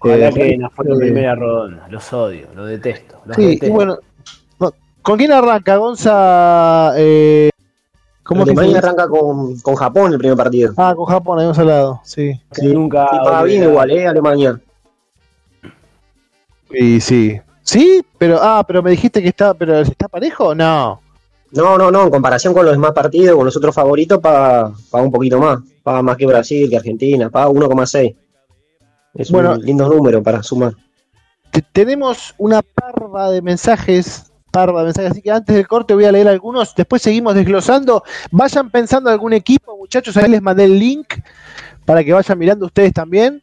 ojalá 0.00 0.28
eh, 0.30 0.32
que 0.34 0.56
nos 0.58 0.72
fuera 0.72 0.90
en 0.92 0.96
eh, 0.96 1.00
primera 1.00 1.34
ronda. 1.36 1.86
Los 1.88 2.12
odio, 2.12 2.48
los 2.56 2.68
detesto. 2.68 3.20
Los 3.26 3.36
sí, 3.36 3.42
y 3.42 3.46
detesto. 3.54 3.74
bueno, 3.74 3.92
no, 3.94 4.00
¿con 5.02 5.18
quién 5.18 5.32
arranca, 5.32 5.76
Gonza? 5.76 6.92
Eh, 6.96 7.50
¿Cómo 8.22 8.42
es 8.42 8.48
que 8.48 8.54
se 8.54 8.60
Alemania 8.60 8.78
arranca 8.78 9.08
con, 9.08 9.58
con 9.60 9.74
Japón 9.74 10.12
el 10.12 10.18
primer 10.18 10.36
partido. 10.36 10.72
Ah, 10.76 10.94
con 10.94 11.06
Japón, 11.06 11.38
habíamos 11.38 11.58
hablado, 11.58 12.00
sí. 12.04 12.40
Que 12.54 12.68
nunca 12.68 13.08
Sí, 13.10 13.16
paga 13.24 13.42
bien 13.42 13.62
igual, 13.64 13.90
¿eh? 13.90 14.06
Alemania. 14.06 14.60
Y 16.70 17.00
sí. 17.00 17.40
¿Sí? 17.62 18.04
Pero, 18.18 18.38
ah, 18.40 18.64
pero 18.66 18.82
me 18.82 18.90
dijiste 18.90 19.22
que 19.22 19.28
está, 19.28 19.54
pero 19.54 19.78
¿está 19.80 20.08
parejo? 20.08 20.54
No. 20.54 21.00
No, 21.52 21.76
no, 21.76 21.90
no, 21.90 22.04
en 22.04 22.10
comparación 22.10 22.54
con 22.54 22.64
los 22.64 22.74
demás 22.74 22.92
partidos, 22.92 23.34
con 23.36 23.44
los 23.44 23.56
otros 23.56 23.74
favoritos, 23.74 24.18
paga, 24.20 24.72
paga 24.90 25.04
un 25.04 25.10
poquito 25.10 25.38
más. 25.40 25.58
Paga 25.82 26.02
más 26.02 26.16
que 26.16 26.26
Brasil, 26.26 26.70
que 26.70 26.76
Argentina, 26.76 27.28
paga 27.30 27.48
1,6. 27.48 28.14
Es 29.14 29.30
Bueno. 29.32 29.52
un 29.54 29.60
lindo 29.62 29.88
número 29.88 30.22
para 30.22 30.42
sumar. 30.42 30.74
Te- 31.50 31.62
tenemos 31.72 32.32
una 32.38 32.62
parva 32.62 33.30
de 33.30 33.42
mensajes, 33.42 34.29
parva 34.50 34.80
de 34.80 34.86
mensajes, 34.86 35.12
así 35.12 35.22
que 35.22 35.30
antes 35.30 35.54
del 35.54 35.68
corte 35.68 35.94
voy 35.94 36.04
a 36.04 36.12
leer 36.12 36.28
algunos, 36.28 36.74
después 36.74 37.02
seguimos 37.02 37.34
desglosando. 37.34 38.02
Vayan 38.30 38.70
pensando 38.70 39.10
algún 39.10 39.32
equipo, 39.32 39.76
muchachos, 39.76 40.16
ahí 40.16 40.30
les 40.30 40.42
mandé 40.42 40.64
el 40.64 40.78
link 40.78 41.14
para 41.84 42.04
que 42.04 42.12
vayan 42.12 42.38
mirando 42.38 42.66
ustedes 42.66 42.92
también. 42.92 43.42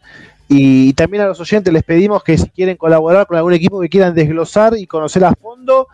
Y 0.49 0.93
también 0.93 1.23
a 1.23 1.27
los 1.27 1.39
oyentes 1.41 1.73
les 1.73 1.83
pedimos 1.83 2.23
que 2.23 2.37
si 2.37 2.49
quieren 2.49 2.77
colaborar 2.77 3.27
con 3.27 3.35
algún 3.35 3.53
equipo 3.53 3.81
que 3.81 3.89
quieran 3.89 4.15
desglosar 4.15 4.77
y 4.77 4.87
conocer 4.87 5.25
a 5.25 5.33
fondo, 5.33 5.87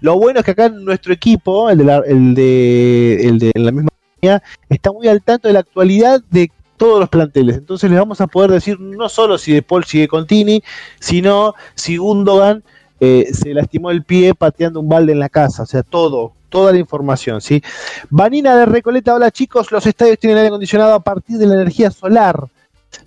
lo 0.00 0.16
bueno 0.16 0.38
es 0.38 0.44
que 0.44 0.52
acá 0.52 0.66
en 0.66 0.84
nuestro 0.84 1.12
equipo, 1.12 1.68
el 1.68 1.78
de 1.78 1.84
la, 1.84 1.96
el 2.06 2.34
de, 2.34 3.26
el 3.26 3.38
de 3.40 3.52
la 3.56 3.72
misma 3.72 3.90
línea, 4.20 4.42
está 4.68 4.92
muy 4.92 5.08
al 5.08 5.20
tanto 5.22 5.48
de 5.48 5.54
la 5.54 5.60
actualidad 5.60 6.22
de 6.30 6.52
todos 6.76 7.00
los 7.00 7.08
planteles. 7.08 7.56
Entonces 7.56 7.90
les 7.90 7.98
vamos 7.98 8.20
a 8.20 8.28
poder 8.28 8.52
decir 8.52 8.78
no 8.80 9.08
solo 9.08 9.36
si 9.36 9.52
De 9.52 9.62
Paul 9.62 9.84
sigue 9.84 10.08
con 10.08 10.26
Tini, 10.26 10.62
sino 11.00 11.54
si 11.74 11.96
Gundogan 11.96 12.62
eh, 13.00 13.28
se 13.32 13.54
lastimó 13.54 13.90
el 13.90 14.02
pie 14.02 14.34
pateando 14.34 14.80
un 14.80 14.88
balde 14.88 15.12
en 15.12 15.20
la 15.20 15.28
casa, 15.28 15.62
o 15.62 15.66
sea, 15.66 15.82
todo, 15.82 16.32
toda 16.48 16.72
la 16.72 16.78
información, 16.78 17.40
¿sí? 17.40 17.62
Vanina 18.10 18.56
de 18.56 18.66
Recoleta, 18.66 19.14
hola 19.14 19.30
chicos, 19.30 19.70
los 19.70 19.86
estadios 19.86 20.18
tienen 20.18 20.38
aire 20.38 20.48
acondicionado 20.48 20.94
a 20.94 21.00
partir 21.00 21.38
de 21.38 21.46
la 21.46 21.54
energía 21.54 21.90
solar. 21.90 22.48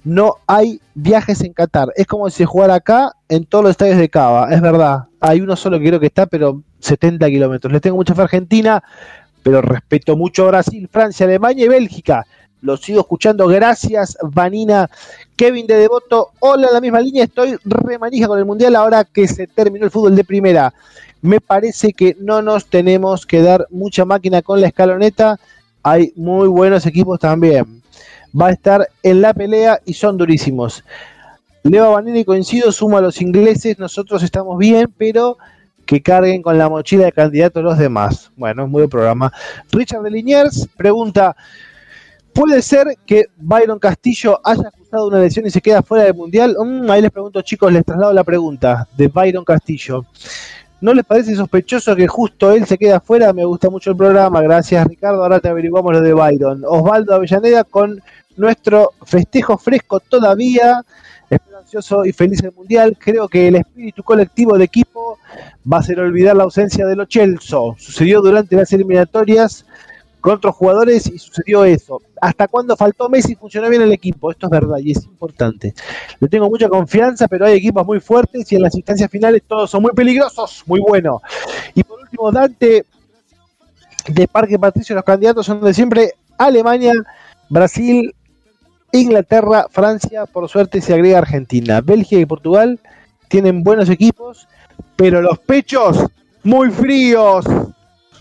No 0.04 0.36
hay 0.46 0.80
viajes 0.94 1.42
en 1.42 1.54
Qatar. 1.54 1.92
Es 1.96 2.06
como 2.06 2.30
si 2.30 2.38
se 2.38 2.46
jugara 2.46 2.76
acá 2.76 3.14
en 3.28 3.46
todos 3.46 3.64
los 3.64 3.72
estadios 3.72 3.98
de 3.98 4.10
Cava, 4.10 4.54
es 4.54 4.62
verdad. 4.62 5.06
Hay 5.20 5.42
uno 5.42 5.56
solo 5.56 5.80
que 5.80 5.88
creo 5.88 6.00
que 6.00 6.08
está, 6.08 6.28
pero 6.28 6.62
70 6.80 7.28
kilómetros. 7.28 7.74
Les 7.74 7.82
tengo 7.82 7.98
mucha 7.98 8.14
fe 8.14 8.22
a 8.22 8.24
Argentina, 8.26 8.84
pero 9.44 9.62
respeto 9.62 10.16
mucho 10.16 10.46
a 10.46 10.50
Brasil, 10.50 10.88
Francia, 10.92 11.26
Alemania 11.26 11.66
y 11.66 11.70
Bélgica. 11.70 12.26
Lo 12.62 12.78
sigo 12.78 13.02
escuchando. 13.02 13.48
Gracias, 13.48 14.18
Vanina. 14.22 14.90
Kevin 15.36 15.66
de 15.66 15.76
Devoto. 15.76 16.30
Hola, 16.40 16.68
en 16.68 16.74
la 16.74 16.82
misma 16.82 17.02
línea. 17.02 17.24
Estoy 17.24 17.58
remanija 17.64 18.28
con 18.28 18.38
el 18.38 18.46
Mundial 18.46 18.76
ahora 18.76 19.04
que 19.04 19.28
se 19.28 19.48
terminó 19.48 19.86
el 19.86 19.92
fútbol 19.92 20.16
de 20.16 20.24
primera. 20.24 20.74
Me 21.22 21.40
parece 21.40 21.94
que 21.94 22.16
no 22.20 22.42
nos 22.42 22.68
tenemos 22.68 23.26
que 23.26 23.42
dar 23.42 23.68
mucha 23.70 24.06
máquina 24.06 24.42
con 24.42 24.62
la 24.62 24.68
escaloneta. 24.68 25.40
Hay 25.84 26.14
muy 26.16 26.48
buenos 26.48 26.86
equipos 26.86 27.20
también. 27.20 27.82
Va 28.40 28.48
a 28.48 28.52
estar 28.52 28.88
en 29.04 29.22
la 29.22 29.34
pelea 29.34 29.80
y 29.86 29.94
son 29.94 30.18
durísimos. 30.18 30.84
Leo 31.64 31.92
Vanini 31.92 32.24
coincido, 32.26 32.72
suma 32.72 33.00
a 33.00 33.02
los 33.02 33.22
ingleses. 33.22 33.78
Nosotros 33.78 34.24
estamos 34.24 34.58
bien, 34.58 34.92
pero 34.98 35.38
que 35.86 36.02
carguen 36.02 36.42
con 36.42 36.58
la 36.58 36.70
mochila 36.70 37.06
de 37.06 37.12
candidatos 37.12 37.64
los 37.64 37.78
demás. 37.78 38.32
Bueno, 38.36 38.68
muy 38.68 38.82
buen 38.82 38.90
programa. 38.90 39.32
Richard 39.72 40.04
de 40.04 40.12
Liniers 40.12 40.68
pregunta: 40.78 41.36
¿Puede 42.34 42.62
ser 42.62 42.98
que 43.06 43.26
Byron 43.38 43.80
Castillo 43.80 44.40
haya 44.44 44.70
acusado 44.70 45.08
una 45.08 45.20
lesión 45.20 45.46
y 45.46 45.52
se 45.52 45.62
queda 45.62 45.82
fuera 45.82 46.06
del 46.06 46.14
mundial? 46.14 46.56
Mm, 46.58 46.90
ahí 46.90 47.02
les 47.02 47.12
pregunto, 47.12 47.42
chicos, 47.42 47.72
les 47.74 47.84
traslado 47.84 48.14
la 48.14 48.24
pregunta 48.24 48.88
de 48.96 49.08
Byron 49.08 49.44
Castillo. 49.44 50.06
¿No 50.80 50.94
les 50.94 51.06
parece 51.06 51.36
sospechoso 51.36 51.96
que 51.96 52.08
justo 52.08 52.52
él 52.52 52.66
se 52.66 52.78
queda 52.78 53.00
fuera? 53.00 53.34
Me 53.34 53.46
gusta 53.46 53.70
mucho 53.70 53.92
el 53.92 53.98
programa, 53.98 54.42
gracias 54.42 54.88
Ricardo. 54.88 55.22
Ahora 55.22 55.40
te 55.40 55.50
averiguamos 55.50 55.94
lo 55.94 56.02
de 56.02 56.14
Byron. 56.14 56.64
Osvaldo 56.66 57.14
Avellaneda 57.14 57.64
con 57.64 58.02
nuestro 58.38 58.92
festejo 59.06 59.58
fresco 59.58 60.00
todavía. 60.00 60.84
Estoy 61.30 61.54
ansioso 61.54 62.04
y 62.06 62.14
feliz 62.14 62.42
del 62.42 62.54
mundial. 62.54 62.98
Creo 63.00 63.28
que 63.28 63.50
el 63.50 63.58
espíritu 63.58 64.04
colectivo 64.04 64.58
de 64.58 64.64
equipo 64.64 65.20
va 65.72 65.78
a 65.78 65.84
ser 65.84 66.00
olvidar 66.00 66.36
la 66.36 66.44
ausencia 66.46 66.86
de 66.88 66.96
Lo 66.96 67.06
Celso. 67.08 67.76
Sucedió 67.78 68.22
durante 68.22 68.56
las 68.56 68.74
eliminatorias 68.74 69.66
con 70.22 70.36
otros 70.36 70.56
jugadores 70.56 71.08
y 71.08 71.18
sucedió 71.18 71.66
eso. 71.66 72.02
Hasta 72.22 72.48
cuando 72.48 72.78
faltó 72.78 73.10
Messi 73.10 73.36
funcionó 73.36 73.70
bien 73.70 73.82
el 73.82 73.92
equipo, 73.92 74.32
esto 74.32 74.46
es 74.46 74.52
verdad 74.52 74.78
y 74.78 74.92
es 74.92 75.04
importante. 75.04 75.74
Le 76.20 76.28
tengo 76.30 76.50
mucha 76.50 76.70
confianza, 76.70 77.28
pero 77.28 77.46
hay 77.46 77.58
equipos 77.58 77.86
muy 77.86 78.00
fuertes 78.00 78.50
y 78.52 78.56
en 78.56 78.62
las 78.62 78.76
instancias 78.76 79.10
finales 79.10 79.42
todos 79.48 79.70
son 79.70 79.82
muy 79.82 79.92
peligrosos, 79.92 80.64
muy 80.68 80.80
bueno. 80.80 81.22
Y 81.74 81.84
por 81.84 82.00
último, 82.00 82.32
Dante 82.32 82.86
de 84.08 84.28
Parque 84.28 84.58
Patricio, 84.58 84.96
los 84.96 85.04
candidatos 85.04 85.46
son 85.46 85.62
de 85.62 85.74
siempre 85.74 86.14
Alemania, 86.38 86.94
Brasil, 87.50 88.14
Inglaterra, 88.92 89.68
Francia, 89.70 90.26
por 90.26 90.48
suerte 90.50 90.82
se 90.82 90.94
agrega 90.94 91.20
Argentina. 91.20 91.82
Bélgica 91.82 92.22
y 92.22 92.26
Portugal 92.26 92.80
tienen 93.28 93.64
buenos 93.64 93.90
equipos, 93.90 94.48
pero 94.96 95.22
los 95.22 95.40
pechos 95.40 96.06
muy 96.44 96.70
fríos. 96.70 97.46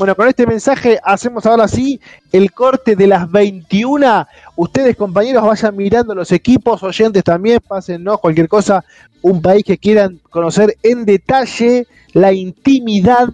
Bueno, 0.00 0.16
con 0.16 0.28
este 0.28 0.46
mensaje 0.46 0.98
hacemos 1.04 1.44
ahora 1.44 1.68
sí 1.68 2.00
el 2.32 2.52
corte 2.52 2.96
de 2.96 3.06
las 3.06 3.30
21. 3.30 4.26
Ustedes, 4.56 4.96
compañeros, 4.96 5.42
vayan 5.44 5.76
mirando 5.76 6.14
los 6.14 6.32
equipos, 6.32 6.82
oyentes 6.82 7.22
también, 7.22 7.60
pásennos 7.68 8.18
cualquier 8.18 8.48
cosa, 8.48 8.82
un 9.20 9.42
país 9.42 9.62
que 9.62 9.76
quieran 9.76 10.18
conocer 10.30 10.74
en 10.82 11.04
detalle, 11.04 11.86
la 12.14 12.32
intimidad, 12.32 13.28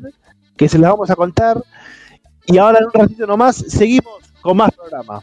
que 0.57 0.69
se 0.69 0.81
las 0.81 0.91
vamos 0.91 1.09
a 1.09 1.14
contar. 1.14 1.62
Y 2.47 2.59
ahora 2.59 2.81
en 2.81 2.87
un 2.87 2.93
ratito 2.93 3.29
nomás 3.29 3.59
seguimos 3.69 4.25
con 4.41 4.57
más 4.57 4.73
programa. 4.73 5.23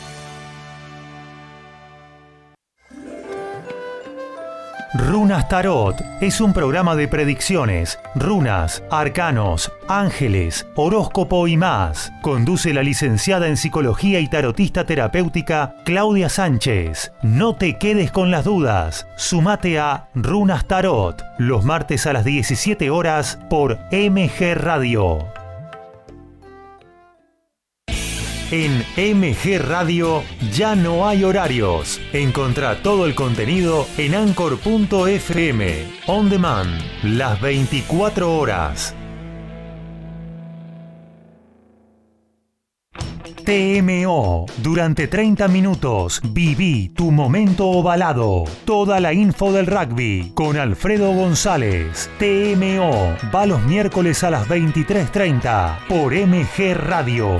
Runas 4.93 5.47
Tarot 5.47 5.95
es 6.19 6.41
un 6.41 6.51
programa 6.51 6.97
de 6.97 7.07
predicciones, 7.07 7.97
runas, 8.13 8.83
arcanos, 8.91 9.71
ángeles, 9.87 10.67
horóscopo 10.75 11.47
y 11.47 11.55
más. 11.55 12.11
Conduce 12.21 12.73
la 12.73 12.83
licenciada 12.83 13.47
en 13.47 13.55
psicología 13.55 14.19
y 14.19 14.27
tarotista 14.27 14.85
terapéutica 14.85 15.75
Claudia 15.85 16.27
Sánchez. 16.27 17.13
No 17.23 17.55
te 17.55 17.77
quedes 17.77 18.11
con 18.11 18.31
las 18.31 18.43
dudas. 18.43 19.07
Sumate 19.15 19.79
a 19.79 20.09
Runas 20.13 20.67
Tarot 20.67 21.23
los 21.37 21.63
martes 21.63 22.05
a 22.05 22.11
las 22.11 22.25
17 22.25 22.89
horas 22.89 23.39
por 23.49 23.79
MG 23.93 24.55
Radio. 24.55 25.19
MG 28.97 29.57
Radio 29.59 30.23
ya 30.53 30.75
no 30.75 31.07
hay 31.07 31.23
horarios. 31.23 32.01
Encontrá 32.11 32.81
todo 32.83 33.05
el 33.05 33.15
contenido 33.15 33.87
en 33.97 34.15
anchor.fm. 34.15 35.87
On 36.07 36.29
demand, 36.29 36.81
las 37.03 37.39
24 37.39 38.37
horas. 38.37 38.93
TMO. 43.45 44.45
Durante 44.57 45.07
30 45.07 45.47
minutos 45.47 46.21
viví 46.23 46.89
tu 46.89 47.11
momento 47.11 47.67
ovalado. 47.67 48.43
Toda 48.65 48.99
la 48.99 49.13
info 49.13 49.51
del 49.51 49.67
rugby 49.67 50.31
con 50.35 50.57
Alfredo 50.57 51.13
González. 51.13 52.09
TMO. 52.19 53.15
Va 53.33 53.45
los 53.45 53.61
miércoles 53.63 54.23
a 54.23 54.31
las 54.31 54.47
23.30 54.47 55.87
por 55.87 56.13
MG 56.13 56.75
Radio. 56.75 57.39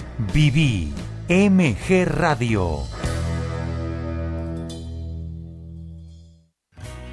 Viví 0.19 0.93
MG 1.29 2.05
Radio. 2.05 3.00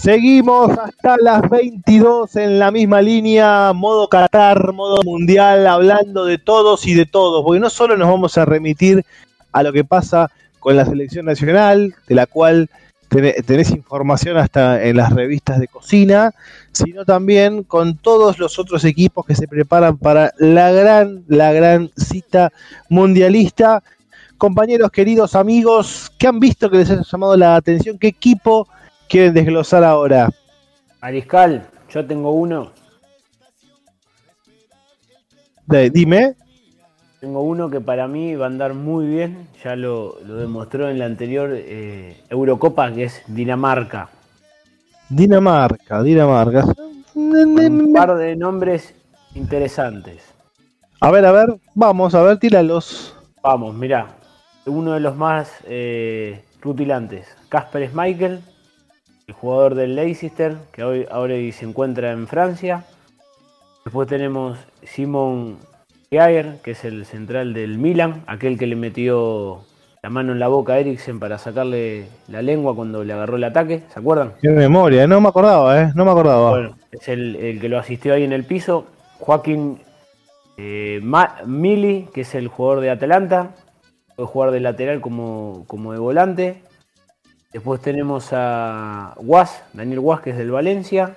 Seguimos 0.00 0.70
hasta 0.78 1.16
las 1.20 1.42
22 1.50 2.34
en 2.36 2.58
la 2.58 2.70
misma 2.70 3.02
línea, 3.02 3.74
modo 3.74 4.08
Qatar, 4.08 4.72
modo 4.72 5.02
mundial, 5.04 5.66
hablando 5.66 6.24
de 6.24 6.38
todos 6.38 6.86
y 6.86 6.94
de 6.94 7.04
todos, 7.04 7.44
porque 7.44 7.60
no 7.60 7.68
solo 7.68 7.98
nos 7.98 8.08
vamos 8.08 8.38
a 8.38 8.46
remitir 8.46 9.04
a 9.52 9.62
lo 9.62 9.74
que 9.74 9.84
pasa 9.84 10.30
con 10.58 10.74
la 10.74 10.86
selección 10.86 11.26
nacional, 11.26 11.94
de 12.08 12.14
la 12.14 12.24
cual 12.24 12.70
tené- 13.10 13.44
tenés 13.44 13.72
información 13.72 14.38
hasta 14.38 14.82
en 14.82 14.96
las 14.96 15.12
revistas 15.12 15.60
de 15.60 15.68
cocina, 15.68 16.32
sino 16.72 17.04
también 17.04 17.62
con 17.62 17.98
todos 17.98 18.38
los 18.38 18.58
otros 18.58 18.86
equipos 18.86 19.26
que 19.26 19.34
se 19.34 19.48
preparan 19.48 19.98
para 19.98 20.32
la 20.38 20.72
gran, 20.72 21.24
la 21.28 21.52
gran 21.52 21.90
cita 21.94 22.50
mundialista. 22.88 23.82
Compañeros, 24.38 24.90
queridos 24.90 25.34
amigos, 25.34 26.10
¿qué 26.16 26.26
han 26.26 26.40
visto 26.40 26.70
que 26.70 26.78
les 26.78 26.90
haya 26.90 27.02
llamado 27.02 27.36
la 27.36 27.56
atención? 27.56 27.98
¿Qué 27.98 28.08
equipo 28.08 28.66
quieren 29.10 29.34
desglosar 29.34 29.82
ahora? 29.84 30.30
Mariscal, 31.02 31.66
yo 31.90 32.06
tengo 32.06 32.30
uno. 32.30 32.70
De- 35.66 35.90
dime. 35.90 36.36
Tengo 37.20 37.42
uno 37.42 37.68
que 37.68 37.80
para 37.80 38.08
mí 38.08 38.34
va 38.34 38.46
a 38.46 38.48
andar 38.48 38.72
muy 38.72 39.06
bien. 39.06 39.48
Ya 39.62 39.76
lo, 39.76 40.18
lo 40.24 40.36
demostró 40.36 40.88
en 40.88 40.98
la 40.98 41.04
anterior 41.04 41.50
eh, 41.52 42.22
Eurocopa, 42.30 42.90
que 42.92 43.04
es 43.04 43.22
Dinamarca. 43.26 44.08
Dinamarca, 45.10 46.02
Dinamarca. 46.02 46.64
Un 47.14 47.92
par 47.92 48.16
de 48.16 48.36
nombres 48.36 48.94
interesantes. 49.34 50.22
A 51.00 51.10
ver, 51.10 51.26
a 51.26 51.32
ver, 51.32 51.56
vamos, 51.74 52.14
a 52.14 52.22
ver, 52.22 52.38
tíralos. 52.38 53.14
Vamos, 53.42 53.74
mirá. 53.74 54.06
Uno 54.66 54.92
de 54.92 55.00
los 55.00 55.16
más 55.16 55.50
eh, 55.64 56.42
rutilantes. 56.62 57.26
Casper 57.48 57.88
Schmeichel, 57.88 58.40
el 59.30 59.36
jugador 59.36 59.76
del 59.76 59.94
Leicester, 59.94 60.56
que 60.72 60.82
hoy 60.82 61.06
ahora 61.08 61.36
se 61.52 61.64
encuentra 61.64 62.10
en 62.10 62.26
Francia. 62.26 62.84
Después 63.84 64.08
tenemos 64.08 64.58
Simon 64.82 65.56
Jair, 66.10 66.56
que 66.64 66.72
es 66.72 66.84
el 66.84 67.06
central 67.06 67.54
del 67.54 67.78
Milan, 67.78 68.24
aquel 68.26 68.58
que 68.58 68.66
le 68.66 68.74
metió 68.74 69.60
la 70.02 70.10
mano 70.10 70.32
en 70.32 70.40
la 70.40 70.48
boca 70.48 70.72
a 70.72 70.78
Eriksen 70.80 71.20
para 71.20 71.38
sacarle 71.38 72.08
la 72.26 72.42
lengua 72.42 72.74
cuando 72.74 73.04
le 73.04 73.12
agarró 73.12 73.36
el 73.36 73.44
ataque. 73.44 73.84
¿Se 73.94 74.00
acuerdan? 74.00 74.32
Qué 74.42 74.48
memoria, 74.48 75.06
no 75.06 75.20
me 75.20 75.28
acordaba, 75.28 75.80
¿eh? 75.80 75.92
No 75.94 76.04
me 76.04 76.10
acordaba. 76.10 76.50
Bueno, 76.50 76.76
es 76.90 77.08
el, 77.08 77.36
el 77.36 77.60
que 77.60 77.68
lo 77.68 77.78
asistió 77.78 78.14
ahí 78.14 78.24
en 78.24 78.32
el 78.32 78.42
piso. 78.42 78.86
Joaquín 79.20 79.78
eh, 80.56 81.00
Mili, 81.46 82.08
que 82.12 82.22
es 82.22 82.34
el 82.34 82.48
jugador 82.48 82.80
de 82.80 82.90
Atalanta. 82.90 83.54
Puede 84.16 84.26
jugar 84.26 84.50
de 84.50 84.58
lateral 84.58 85.00
como, 85.00 85.66
como 85.68 85.92
de 85.92 86.00
volante. 86.00 86.62
Después 87.52 87.80
tenemos 87.80 88.28
a 88.32 89.14
Was, 89.16 89.64
Daniel 89.72 89.98
Was, 89.98 90.20
que 90.20 90.30
es 90.30 90.36
del 90.36 90.52
Valencia. 90.52 91.16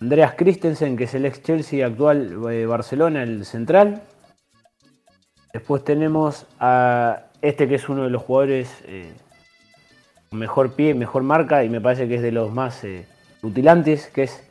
Andreas 0.00 0.34
Christensen, 0.36 0.96
que 0.96 1.04
es 1.04 1.14
el 1.14 1.24
ex 1.24 1.42
Chelsea 1.42 1.84
actual 1.84 2.38
eh, 2.48 2.64
Barcelona, 2.64 3.24
el 3.24 3.44
central. 3.44 4.02
Después 5.52 5.82
tenemos 5.82 6.46
a 6.60 7.24
este 7.42 7.66
que 7.66 7.74
es 7.74 7.88
uno 7.88 8.04
de 8.04 8.10
los 8.10 8.22
jugadores 8.22 8.70
eh, 8.86 9.12
mejor 10.30 10.74
pie, 10.74 10.94
mejor 10.94 11.24
marca 11.24 11.64
y 11.64 11.68
me 11.68 11.80
parece 11.80 12.06
que 12.06 12.16
es 12.16 12.22
de 12.22 12.32
los 12.32 12.52
más 12.52 12.84
eh, 12.84 13.06
rutilantes, 13.42 14.06
que 14.08 14.24
es 14.24 14.48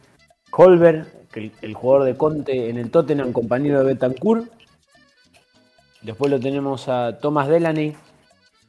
Holber, 0.51 1.05
que 1.31 1.39
el, 1.39 1.51
el 1.61 1.73
jugador 1.73 2.05
de 2.05 2.17
Conte 2.17 2.69
en 2.69 2.77
el 2.77 2.91
Tottenham, 2.91 3.31
compañero 3.31 3.79
de 3.79 3.85
Betancourt. 3.85 4.51
Después 6.01 6.29
lo 6.29 6.39
tenemos 6.39 6.89
a 6.89 7.17
Thomas 7.19 7.47
Delaney, 7.47 7.95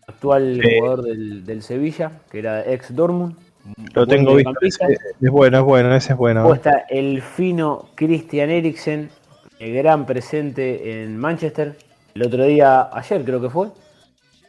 actual 0.07 0.61
Sí. 0.63 0.79
jugador 0.79 1.03
del, 1.03 1.45
del 1.45 1.63
Sevilla, 1.63 2.13
que 2.31 2.39
era 2.39 2.65
ex 2.71 2.95
Dortmund. 2.95 3.37
Lo 3.95 4.07
tengo 4.07 4.35
visto. 4.35 4.53
Es, 4.61 4.79
es 5.21 5.31
bueno, 5.31 5.59
es 5.59 5.65
bueno, 5.65 5.95
ese 5.95 6.13
es 6.13 6.19
bueno. 6.19 6.41
Después 6.43 6.59
está 6.59 6.85
el 6.91 7.23
fino 7.23 7.87
Christian 7.95 8.51
Eriksen, 8.51 9.09
el 9.59 9.75
gran 9.75 10.05
presente 10.05 11.03
en 11.03 11.17
Manchester. 11.19 11.77
El 12.15 12.23
otro 12.27 12.45
día, 12.45 12.91
ayer 12.93 13.25
creo 13.25 13.41
que 13.41 13.49
fue, 13.51 13.69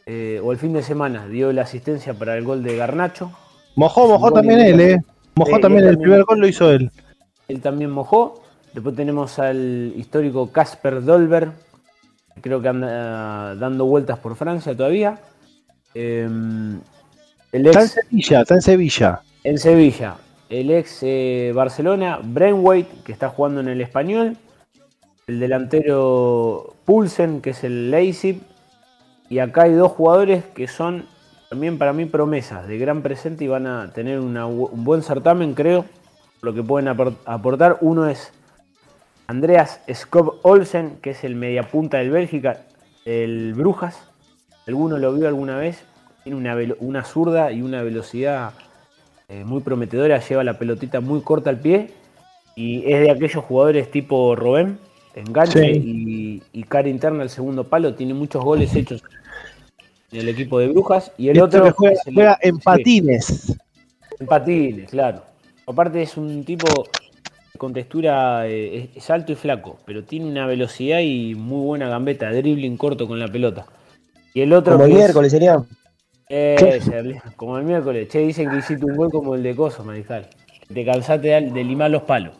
eh, 0.05 0.39
o 0.43 0.51
el 0.51 0.57
fin 0.57 0.73
de 0.73 0.83
semana, 0.83 1.27
dio 1.27 1.51
la 1.53 1.61
asistencia 1.63 2.13
para 2.13 2.37
el 2.37 2.43
gol 2.43 2.61
de 2.63 2.75
Garnacho. 2.75 3.31
Mojó, 3.75 4.07
mojó 4.07 4.31
también 4.31 4.59
él, 4.59 4.79
¿eh? 4.81 4.97
Mojó 5.35 5.59
también, 5.59 5.85
el 5.85 5.91
también. 5.91 6.01
primer 6.01 6.23
gol 6.25 6.39
lo 6.41 6.47
hizo 6.47 6.69
él. 6.71 6.91
Él 7.47 7.61
también 7.61 7.91
mojó. 7.91 8.43
Después 8.73 8.95
tenemos 8.95 9.39
al 9.39 9.93
histórico 9.95 10.51
Casper 10.51 11.01
Dolber, 11.03 11.51
creo 12.41 12.61
que 12.61 12.67
anda 12.67 13.53
eh, 13.53 13.55
dando 13.57 13.85
vueltas 13.85 14.19
por 14.19 14.35
Francia 14.35 14.75
todavía. 14.75 15.17
Eh, 15.95 16.27
el 17.51 17.65
Está 17.67 17.81
en 17.81 17.87
Sevilla, 17.87 18.41
está 18.41 18.53
en 18.55 18.61
Sevilla. 18.61 19.21
en 19.43 19.57
Sevilla. 19.57 20.15
El 20.49 20.69
ex 20.69 20.99
eh, 21.01 21.51
Barcelona, 21.55 22.19
Brainwaite, 22.21 22.91
que 23.03 23.11
está 23.11 23.29
jugando 23.29 23.61
en 23.61 23.67
el 23.69 23.81
español. 23.81 24.37
El 25.27 25.39
delantero 25.39 26.75
Pulsen, 26.85 27.41
que 27.41 27.49
es 27.51 27.63
el 27.63 27.89
Leipzig. 27.89 28.41
Y 29.29 29.39
acá 29.39 29.63
hay 29.63 29.73
dos 29.73 29.91
jugadores 29.93 30.43
que 30.53 30.67
son 30.67 31.05
también 31.49 31.77
para 31.79 31.93
mí 31.93 32.05
promesas 32.05 32.67
de 32.67 32.77
gran 32.77 33.01
presente 33.01 33.43
y 33.43 33.47
van 33.47 33.65
a 33.65 33.91
tener 33.93 34.19
una 34.19 34.45
un 34.45 34.83
buen 34.83 35.01
certamen, 35.01 35.53
creo, 35.55 35.85
lo 36.41 36.53
que 36.53 36.61
pueden 36.61 36.87
apor- 36.89 37.15
aportar. 37.25 37.77
Uno 37.81 38.07
es 38.07 38.31
Andreas 39.27 39.79
Skov 39.91 40.39
Olsen, 40.43 40.97
que 41.01 41.11
es 41.11 41.23
el 41.23 41.33
mediapunta 41.35 41.97
del 41.97 42.11
Bélgica, 42.11 42.61
el 43.05 43.53
Brujas. 43.55 43.97
¿Alguno 44.67 44.97
lo 44.97 45.13
vio 45.13 45.27
alguna 45.27 45.57
vez? 45.57 45.83
Tiene 46.23 46.37
una, 46.37 46.55
una 46.79 47.03
zurda 47.03 47.51
y 47.51 47.61
una 47.61 47.83
velocidad 47.83 48.51
eh, 49.29 49.43
muy 49.43 49.61
prometedora, 49.61 50.19
lleva 50.19 50.43
la 50.43 50.57
pelotita 50.57 51.01
muy 51.01 51.21
corta 51.21 51.49
al 51.51 51.59
pie 51.59 51.91
y 52.55 52.91
es 52.91 53.01
de 53.01 53.11
aquellos 53.11 53.43
jugadores 53.43 53.91
tipo 53.91 54.35
Robén, 54.35 54.79
enganche 55.15 55.71
y, 55.71 56.41
y 56.51 56.63
cara 56.63 56.89
interna 56.89 57.21
al 57.21 57.29
segundo 57.29 57.65
palo, 57.65 57.93
tiene 57.93 58.13
muchos 58.13 58.43
goles 58.43 58.75
hechos 58.75 59.03
en 60.11 60.19
el 60.21 60.29
equipo 60.29 60.57
de 60.59 60.69
Brujas 60.69 61.11
y 61.17 61.29
el 61.29 61.37
Esto 61.37 61.45
otro 61.45 61.71
juega, 61.73 62.01
el- 62.05 62.13
juega 62.13 62.39
en 62.41 62.59
patines. 62.59 63.57
en 64.19 64.27
patines, 64.27 64.89
claro. 64.89 65.21
Aparte 65.67 66.01
es 66.01 66.17
un 66.17 66.43
tipo 66.43 66.83
con 67.57 67.73
textura, 67.73 68.47
eh, 68.47 68.89
es 68.95 69.09
alto 69.09 69.31
y 69.31 69.35
flaco, 69.35 69.77
pero 69.85 70.03
tiene 70.03 70.25
una 70.25 70.45
velocidad 70.47 70.99
y 71.01 71.35
muy 71.35 71.65
buena 71.65 71.87
gambeta, 71.87 72.31
dribbling 72.31 72.77
corto 72.77 73.07
con 73.07 73.19
la 73.19 73.27
pelota. 73.27 73.65
Y 74.35 74.41
el 74.41 74.51
otro 74.51 74.73
Como 74.73 74.85
el 74.85 74.93
miércoles 74.93 75.31
sería. 75.31 75.63
ese, 76.27 77.21
como 77.37 77.57
el 77.57 77.63
miércoles. 77.63 78.09
Che, 78.09 78.19
dicen 78.19 78.49
que 78.49 78.57
hiciste 78.57 78.85
un 78.85 78.97
gol 78.97 79.09
como 79.09 79.33
el 79.33 79.41
de 79.41 79.55
Coso, 79.55 79.85
Mariscal. 79.85 80.27
Te 80.71 80.83
cansaste 80.83 81.29
de, 81.29 81.41
de 81.51 81.63
limar 81.63 81.89
los 81.89 82.01
palos. 82.01 82.35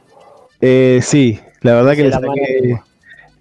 Eh, 0.60 1.00
sí, 1.02 1.40
la 1.62 1.76
verdad 1.76 1.96
que 1.96 2.04
le 2.04 2.12
saqué, 2.12 2.80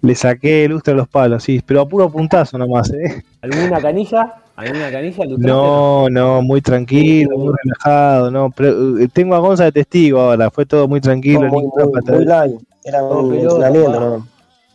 le 0.01 0.15
saqué 0.15 0.69
lustre 0.69 0.93
a 0.93 0.95
los 0.95 1.07
palos, 1.09 1.43
sí, 1.43 1.61
pero 1.65 1.81
a 1.81 1.89
puro 1.89 2.09
puntazo 2.09 2.57
nomás, 2.57 2.93
¿eh? 2.93 3.23
¿Alguna 3.41 3.81
canilla? 3.81 4.35
¿Alguna 4.55 4.89
canilla? 4.89 5.25
No, 5.37 6.09
no, 6.09 6.41
muy 6.41 6.61
tranquilo, 6.61 7.37
muy 7.37 7.53
relajado, 7.61 8.31
no, 8.31 8.51
pero, 8.55 8.97
eh, 8.99 9.09
tengo 9.11 9.35
a 9.35 9.39
Gonza 9.39 9.65
de 9.65 9.73
testigo 9.73 10.21
ahora, 10.21 10.49
fue 10.49 10.65
todo 10.65 10.87
muy 10.87 11.01
tranquilo, 11.01 11.41
muy, 11.41 11.63
ninguna 11.63 11.85
muy, 11.85 12.15
muy 12.15 12.25
light. 12.25 12.61
Era 12.85 13.03
un 13.03 13.33
entrenamiento. 13.33 13.99
¿no? 13.99 14.27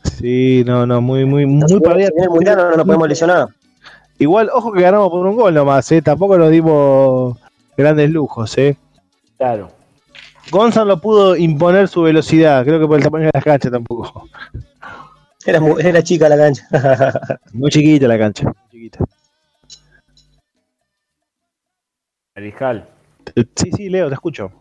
Sí, 0.05 0.65
no, 0.67 0.87
no, 0.87 1.01
muy, 1.01 1.25
muy, 1.25 1.47
muy 1.47 1.73
en 1.73 2.23
el 2.23 2.29
mundial 2.31 2.57
no 2.59 2.77
nos 2.77 2.85
podemos 2.85 3.09
lesionar. 3.09 3.49
Igual, 4.21 4.51
ojo 4.53 4.71
que 4.71 4.83
ganamos 4.83 5.09
por 5.09 5.27
un 5.27 5.35
gol 5.35 5.55
nomás, 5.55 5.91
¿eh? 5.93 6.03
Tampoco 6.03 6.37
nos 6.37 6.51
dimos 6.51 7.39
grandes 7.75 8.11
lujos, 8.11 8.57
¿eh? 8.59 8.77
Claro. 9.39 9.71
Gonzalo 10.51 10.97
no 10.97 11.01
pudo 11.01 11.37
imponer 11.37 11.89
su 11.89 12.03
velocidad, 12.03 12.63
creo 12.67 12.79
que 12.79 12.87
por 12.87 12.99
el 12.99 13.03
tamaño 13.03 13.25
de 13.25 13.31
las 13.33 13.43
canchas 13.43 13.73
tampoco. 13.73 14.29
Era, 15.47 15.59
era 15.79 16.03
chica 16.03 16.29
la 16.29 16.37
cancha. 16.37 16.69
Muy 17.55 17.71
chiquita 17.71 18.07
la 18.07 18.19
cancha, 18.19 18.45
muy 18.45 18.71
chiquita. 18.71 19.05
Mariscal. 22.37 22.87
Eh, 23.37 23.45
Sí, 23.57 23.71
sí, 23.75 23.89
Leo, 23.89 24.09
te 24.09 24.15
escucho. 24.15 24.53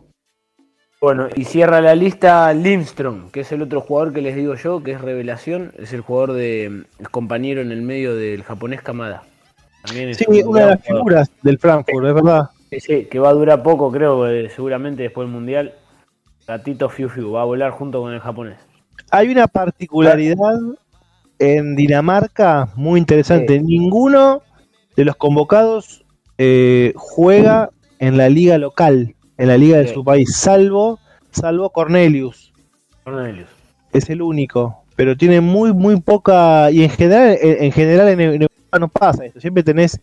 Bueno, 1.02 1.28
y 1.36 1.44
cierra 1.44 1.82
la 1.82 1.94
lista 1.94 2.54
Lindstrom, 2.54 3.30
que 3.30 3.40
es 3.40 3.52
el 3.52 3.60
otro 3.60 3.82
jugador 3.82 4.14
que 4.14 4.22
les 4.22 4.36
digo 4.36 4.54
yo, 4.54 4.82
que 4.82 4.92
es 4.92 5.00
revelación. 5.02 5.72
Es 5.78 5.92
el 5.92 6.00
jugador 6.00 6.32
de 6.32 6.64
el 6.64 7.10
compañero 7.10 7.60
en 7.60 7.72
el 7.72 7.82
medio 7.82 8.16
del 8.16 8.42
japonés 8.42 8.80
Kamada. 8.80 9.24
También 9.84 10.14
Sí, 10.14 10.24
un 10.28 10.48
una 10.48 10.60
de 10.60 10.66
las 10.66 10.80
jugador. 10.80 10.98
figuras 10.98 11.30
del 11.42 11.58
Frankfurt, 11.58 12.06
es 12.06 12.14
verdad. 12.14 12.50
Sí, 12.70 12.80
sí, 12.80 13.04
que 13.10 13.18
va 13.18 13.30
a 13.30 13.32
durar 13.32 13.62
poco, 13.62 13.90
creo, 13.90 14.28
eh, 14.28 14.48
seguramente 14.54 15.02
después 15.02 15.26
del 15.26 15.34
Mundial. 15.34 15.74
Gatito 16.46 16.88
Fiu 16.88 17.08
Fiu 17.08 17.32
va 17.32 17.42
a 17.42 17.44
volar 17.44 17.70
junto 17.72 18.00
con 18.00 18.12
el 18.12 18.20
japonés. 18.20 18.58
Hay 19.10 19.28
una 19.28 19.46
particularidad 19.46 20.58
en 21.38 21.74
Dinamarca 21.76 22.68
muy 22.76 23.00
interesante. 23.00 23.60
Ninguno 23.60 24.42
de 24.96 25.04
los 25.04 25.16
convocados 25.16 26.04
eh, 26.38 26.92
juega 26.96 27.70
en 27.98 28.16
la 28.16 28.28
liga 28.28 28.58
local, 28.58 29.14
en 29.38 29.48
la 29.48 29.56
liga 29.56 29.78
de 29.78 29.92
su 29.92 30.04
país, 30.04 30.36
salvo, 30.36 30.98
salvo 31.30 31.70
Cornelius. 31.70 32.52
Cornelius. 33.04 33.48
Es 33.92 34.10
el 34.10 34.22
único. 34.22 34.84
Pero 34.96 35.16
tiene 35.16 35.40
muy, 35.40 35.72
muy 35.72 36.00
poca. 36.00 36.70
Y 36.70 36.84
en 36.84 36.90
general, 36.90 37.38
en, 37.40 37.64
en 37.64 37.72
general 37.72 38.08
en, 38.08 38.20
en 38.20 38.32
Europa 38.42 38.54
no 38.78 38.88
pasa 38.88 39.24
esto. 39.24 39.40
Siempre 39.40 39.62
tenés 39.62 39.98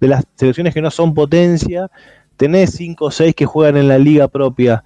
de 0.00 0.08
las 0.08 0.24
selecciones 0.36 0.74
que 0.74 0.80
no 0.82 0.90
son 0.90 1.14
potencia, 1.14 1.90
tenés 2.36 2.70
5 2.72 3.04
o 3.04 3.10
6 3.10 3.34
que 3.34 3.46
juegan 3.46 3.76
en 3.76 3.88
la 3.88 3.98
liga 3.98 4.28
propia. 4.28 4.84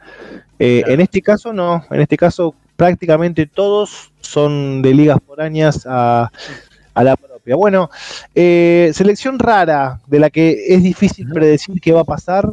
Eh, 0.58 0.80
Claro. 0.80 0.94
En 0.94 1.00
este 1.00 1.22
caso 1.22 1.52
no. 1.52 1.84
En 1.90 2.00
este 2.00 2.16
caso 2.16 2.54
prácticamente 2.76 3.46
todos 3.46 4.12
son 4.20 4.82
de 4.82 4.94
ligas 4.94 5.18
foráneas 5.26 5.86
a, 5.86 6.30
a 6.94 7.04
la 7.04 7.16
propia. 7.16 7.36
propia. 7.36 7.56
Bueno, 7.56 7.90
eh, 8.34 8.90
selección 8.94 9.38
rara, 9.38 10.00
de 10.06 10.18
la 10.20 10.30
que 10.30 10.66
es 10.74 10.82
difícil 10.82 11.28
predecir 11.28 11.80
qué 11.80 11.92
va 11.92 12.02
a 12.02 12.04
pasar. 12.04 12.48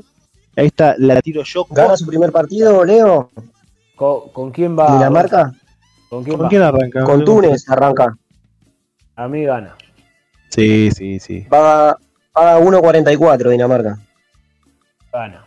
Ahí 0.56 0.66
está, 0.68 0.96
la 0.98 1.22
tiro 1.22 1.44
yo. 1.44 1.66
¿Gana 1.70 1.96
su 1.96 2.06
primer 2.08 2.32
partido, 2.32 2.84
Leo? 2.84 3.30
¿Con, 3.96 4.30
con 4.30 4.52
quién 4.52 4.78
va? 4.78 4.94
¿Dinamarca? 4.94 5.54
¿Con 6.10 6.24
quién 6.24 6.36
¿Con 6.38 6.46
va? 6.46 6.50
quién 6.50 6.62
arranca? 6.64 7.04
Con 7.04 7.24
Túnez 7.24 7.70
arranca. 7.70 8.18
A 9.16 9.28
mí 9.28 9.44
gana. 9.44 9.76
Sí, 10.50 10.90
sí, 10.92 11.20
sí. 11.20 11.46
Paga, 11.50 11.98
paga 12.34 12.60
1.44 12.60 13.50
Dinamarca. 13.50 13.98
Gana. 15.12 15.44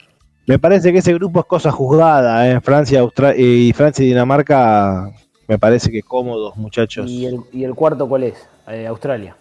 Me 0.47 0.59
parece 0.59 0.93
que 0.93 0.99
ese 0.99 1.15
grupo 1.15 1.41
es 1.41 1.47
cosa 1.47 1.71
juzgada, 1.71 2.49
¿eh? 2.51 2.61
Francia, 2.61 3.01
Austra- 3.01 3.35
y 3.37 3.73
Francia 3.73 4.05
y 4.05 4.09
Dinamarca, 4.09 5.11
me 5.47 5.59
parece 5.59 5.91
que 5.91 6.03
cómodos, 6.03 6.57
muchachos. 6.57 7.09
¿Y 7.11 7.27
el, 7.27 7.41
y 7.53 7.63
el 7.65 7.75
cuarto 7.75 8.09
cuál 8.09 8.25
es? 8.25 8.35
Eh, 8.69 8.87
Australia. 8.87 9.37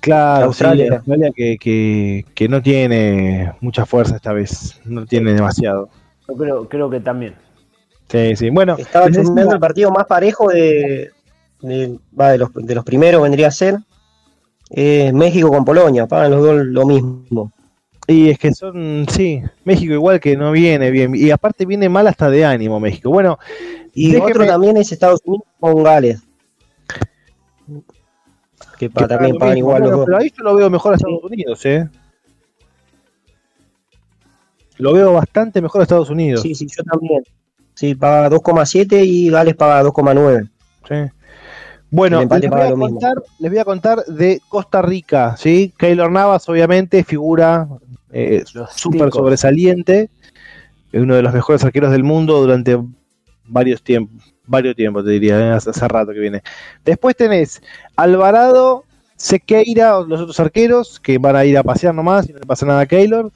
Claro, 0.00 0.46
Australia. 0.46 0.86
sí, 0.88 0.94
Australia 0.94 1.30
que, 1.34 1.56
que, 1.58 2.24
que 2.34 2.48
no 2.48 2.60
tiene 2.62 3.52
mucha 3.60 3.86
fuerza 3.86 4.16
esta 4.16 4.32
vez, 4.32 4.80
no 4.84 5.06
tiene 5.06 5.32
demasiado. 5.34 5.90
Yo 6.28 6.34
creo, 6.34 6.68
creo 6.68 6.90
que 6.90 7.00
también. 7.00 7.34
Sí, 8.08 8.34
sí. 8.36 8.50
Bueno, 8.50 8.76
Estaba 8.78 9.06
decía- 9.08 9.22
el 9.52 9.60
partido 9.60 9.90
más 9.92 10.06
parejo 10.06 10.48
de, 10.48 11.10
de, 11.60 11.98
va, 12.18 12.30
de, 12.30 12.38
los, 12.38 12.52
de 12.54 12.74
los 12.74 12.84
primeros, 12.84 13.22
vendría 13.22 13.48
a 13.48 13.52
ser 13.52 13.76
eh, 14.70 15.12
México 15.12 15.48
con 15.50 15.64
Polonia. 15.64 16.06
Pagan 16.06 16.32
los 16.32 16.42
dos 16.42 16.66
lo 16.66 16.86
mismo. 16.86 17.52
Y 18.08 18.30
es 18.30 18.38
que 18.38 18.52
son, 18.54 19.06
sí, 19.10 19.42
México 19.64 19.92
igual 19.92 20.20
que 20.20 20.36
no 20.36 20.52
viene 20.52 20.90
bien. 20.90 21.14
Y 21.16 21.30
aparte 21.30 21.66
viene 21.66 21.88
mal 21.88 22.06
hasta 22.06 22.30
de 22.30 22.44
ánimo 22.44 22.78
México. 22.78 23.10
Bueno, 23.10 23.38
Y 23.94 24.12
Déjeme- 24.12 24.30
otro 24.30 24.46
también 24.46 24.76
es 24.76 24.92
Estados 24.92 25.20
Unidos 25.24 25.46
con 25.58 25.82
Gales. 25.82 26.22
Que 28.78 28.88
también 28.90 29.36
pagan 29.38 29.56
igual 29.58 29.80
Bueno, 29.82 29.96
los 29.96 30.04
Pero 30.06 30.16
dos. 30.18 30.22
ahí 30.24 30.32
yo 30.36 30.44
lo 30.44 30.54
veo 30.54 30.68
mejor 30.70 30.92
a 30.92 30.96
Estados 30.96 31.24
Unidos, 31.24 31.64
¿eh? 31.66 31.88
Lo 34.78 34.92
veo 34.92 35.12
bastante 35.14 35.62
mejor 35.62 35.80
a 35.80 35.84
Estados 35.84 36.10
Unidos. 36.10 36.42
Sí, 36.42 36.54
sí, 36.54 36.66
yo 36.68 36.82
también. 36.84 37.22
Sí, 37.74 37.94
paga 37.94 38.28
2,7 38.28 39.02
y 39.04 39.30
Gales 39.30 39.54
paga 39.56 39.82
2,9. 39.82 40.48
Sí. 40.88 40.94
Bueno, 41.90 42.20
les 42.20 42.28
voy, 42.28 42.60
a 42.60 42.72
contar, 42.72 43.14
les 43.38 43.50
voy 43.50 43.58
a 43.58 43.64
contar 43.64 44.04
de 44.06 44.40
Costa 44.48 44.82
Rica, 44.82 45.36
¿sí? 45.36 45.72
Keylor 45.78 46.10
Navas, 46.10 46.48
obviamente, 46.48 47.04
figura 47.04 47.68
eh, 48.12 48.44
súper 48.74 49.12
sobresaliente, 49.12 50.10
es 50.92 51.02
uno 51.02 51.14
de 51.14 51.22
los 51.22 51.32
mejores 51.32 51.64
arqueros 51.64 51.92
del 51.92 52.02
mundo 52.02 52.40
durante 52.40 52.76
varios 53.44 53.82
tiempos, 53.82 54.34
varios 54.46 54.74
tiempos 54.74 55.04
te 55.04 55.10
diría, 55.10 55.38
¿eh? 55.38 55.50
hace, 55.50 55.70
hace 55.70 55.88
rato 55.88 56.12
que 56.12 56.18
viene. 56.18 56.42
Después 56.84 57.14
tenés 57.14 57.62
Alvarado, 57.94 58.84
Sequeira, 59.16 60.00
los 60.00 60.20
otros 60.20 60.40
arqueros, 60.40 60.98
que 60.98 61.18
van 61.18 61.36
a 61.36 61.44
ir 61.44 61.56
a 61.56 61.62
pasear 61.62 61.94
nomás 61.94 62.28
y 62.28 62.32
no 62.32 62.40
le 62.40 62.46
pasa 62.46 62.66
nada 62.66 62.80
a 62.80 62.86
Keylor. 62.86 63.30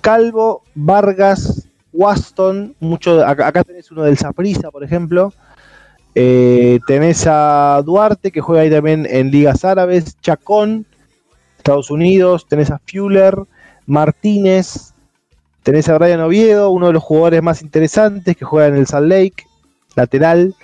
Calvo, 0.00 0.64
Vargas, 0.74 1.68
Waston, 1.92 2.74
mucho, 2.80 3.24
acá, 3.24 3.46
acá 3.46 3.64
tenés 3.64 3.90
uno 3.90 4.02
del 4.02 4.18
Saprissa, 4.18 4.70
por 4.70 4.82
ejemplo. 4.82 5.32
Eh, 6.14 6.78
tenés 6.86 7.26
a 7.26 7.80
Duarte, 7.84 8.30
que 8.30 8.40
juega 8.40 8.62
ahí 8.62 8.70
también 8.70 9.06
en 9.08 9.30
ligas 9.30 9.64
árabes, 9.64 10.16
Chacón, 10.20 10.84
Estados 11.56 11.90
Unidos, 11.90 12.46
tenés 12.48 12.70
a 12.70 12.80
Fuller, 12.86 13.36
Martínez, 13.86 14.92
tenés 15.62 15.88
a 15.88 15.96
Brian 15.96 16.20
Oviedo, 16.20 16.70
uno 16.70 16.88
de 16.88 16.92
los 16.94 17.02
jugadores 17.02 17.42
más 17.42 17.62
interesantes 17.62 18.36
que 18.36 18.44
juega 18.44 18.68
en 18.68 18.76
el 18.76 18.86
Salt 18.86 19.08
Lake, 19.08 19.44
lateral. 19.96 20.54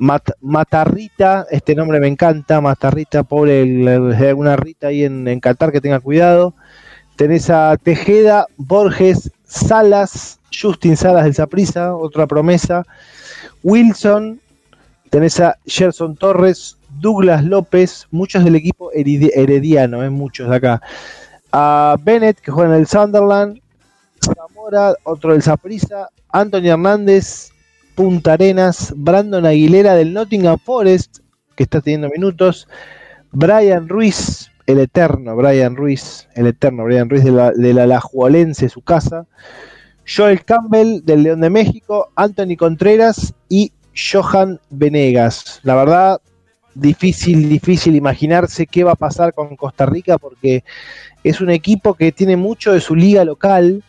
Mat- 0.00 0.36
Matarrita, 0.40 1.44
este 1.50 1.74
nombre 1.74 1.98
me 1.98 2.06
encanta, 2.06 2.60
Matarrita, 2.60 3.24
pobre, 3.24 3.62
alguna 4.28 4.54
Rita 4.54 4.86
ahí 4.86 5.02
en, 5.02 5.26
en 5.26 5.40
Qatar 5.40 5.72
que 5.72 5.80
tenga 5.80 5.98
cuidado. 5.98 6.54
Tenés 7.16 7.50
a 7.50 7.76
Tejeda, 7.76 8.46
Borges, 8.56 9.32
Salas, 9.44 10.38
Justin 10.56 10.96
Salas 10.96 11.24
del 11.24 11.34
Saprissa, 11.34 11.96
otra 11.96 12.28
promesa. 12.28 12.84
Wilson, 13.64 14.40
tenés 15.08 15.40
a 15.40 15.58
Gerson 15.66 16.16
Torres, 16.16 16.76
Douglas 17.00 17.44
López, 17.44 18.06
muchos 18.10 18.44
del 18.44 18.54
equipo 18.56 18.90
heredi- 18.92 19.30
herediano, 19.34 20.02
eh, 20.02 20.10
muchos 20.10 20.48
de 20.48 20.56
acá. 20.56 20.82
A 21.52 21.96
Bennett, 22.02 22.38
que 22.40 22.50
juega 22.50 22.74
en 22.74 22.80
el 22.80 22.86
Sunderland. 22.86 23.60
Zamora, 24.22 24.94
otro 25.04 25.32
del 25.32 25.42
Saprissa. 25.42 26.08
Anthony 26.30 26.68
Hernández, 26.68 27.50
Punta 27.94 28.34
Arenas. 28.34 28.92
Brandon 28.96 29.46
Aguilera 29.46 29.94
del 29.94 30.12
Nottingham 30.12 30.58
Forest, 30.62 31.18
que 31.56 31.64
está 31.64 31.80
teniendo 31.80 32.08
minutos. 32.08 32.68
Brian 33.32 33.88
Ruiz, 33.88 34.50
el 34.66 34.78
eterno 34.80 35.36
Brian 35.36 35.76
Ruiz, 35.76 36.28
el 36.34 36.46
eterno 36.46 36.84
Brian 36.84 37.08
Ruiz 37.08 37.24
de 37.24 37.32
la, 37.32 37.50
de 37.52 37.74
la 37.74 37.84
Alajuelense, 37.84 38.68
su 38.68 38.82
casa. 38.82 39.26
Joel 40.06 40.44
Campbell 40.44 41.02
del 41.04 41.22
León 41.22 41.40
de 41.42 41.50
México, 41.50 42.10
Anthony 42.16 42.56
Contreras 42.58 43.34
y 43.48 43.72
Johan 44.12 44.60
Venegas. 44.70 45.60
La 45.64 45.74
verdad, 45.74 46.20
difícil, 46.74 47.48
difícil 47.48 47.96
imaginarse 47.96 48.66
qué 48.66 48.84
va 48.84 48.92
a 48.92 48.96
pasar 48.96 49.34
con 49.34 49.56
Costa 49.56 49.86
Rica 49.86 50.18
porque 50.18 50.62
es 51.24 51.40
un 51.40 51.50
equipo 51.50 51.94
que 51.94 52.12
tiene 52.12 52.36
mucho 52.36 52.72
de 52.72 52.80
su 52.80 52.94
liga 52.94 53.24
local, 53.24 53.82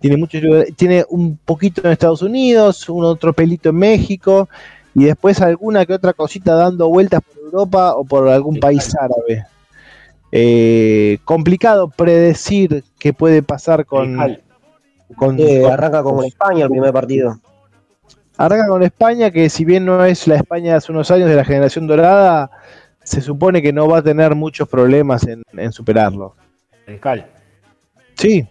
tiene 0.00 0.16
mucho, 0.16 0.38
tiene 0.76 1.04
un 1.08 1.38
poquito 1.38 1.80
en 1.84 1.92
Estados 1.92 2.22
Unidos, 2.22 2.88
un 2.88 3.04
otro 3.04 3.32
pelito 3.32 3.70
en 3.70 3.76
México 3.76 4.48
y 4.94 5.04
después 5.04 5.40
alguna 5.40 5.86
que 5.86 5.94
otra 5.94 6.12
cosita 6.12 6.54
dando 6.54 6.88
vueltas 6.88 7.20
por 7.22 7.42
Europa 7.44 7.94
o 7.94 8.04
por 8.04 8.28
algún 8.28 8.58
país 8.60 8.94
árabe. 8.96 9.46
Eh, 10.30 11.18
complicado 11.24 11.88
predecir 11.88 12.84
qué 12.98 13.12
puede 13.12 13.42
pasar 13.42 13.84
con, 13.86 14.16
con, 15.16 15.38
Eh, 15.38 15.60
con- 15.62 15.72
arranca 15.72 16.02
con 16.02 16.24
España 16.24 16.64
el 16.64 16.70
primer 16.70 16.92
partido. 16.92 17.38
Arranca 18.42 18.66
con 18.66 18.82
España, 18.82 19.30
que 19.30 19.48
si 19.48 19.64
bien 19.64 19.84
no 19.84 20.04
es 20.04 20.26
la 20.26 20.34
España 20.34 20.72
de 20.72 20.78
hace 20.78 20.90
unos 20.90 21.12
años 21.12 21.28
de 21.28 21.36
la 21.36 21.44
generación 21.44 21.86
dorada, 21.86 22.50
se 23.04 23.20
supone 23.20 23.62
que 23.62 23.72
no 23.72 23.86
va 23.86 23.98
a 23.98 24.02
tener 24.02 24.34
muchos 24.34 24.68
problemas 24.68 25.24
en, 25.28 25.44
en 25.52 25.70
superarlo. 25.70 26.34
Fiscal. 26.84 27.24
Sí, 28.16 28.44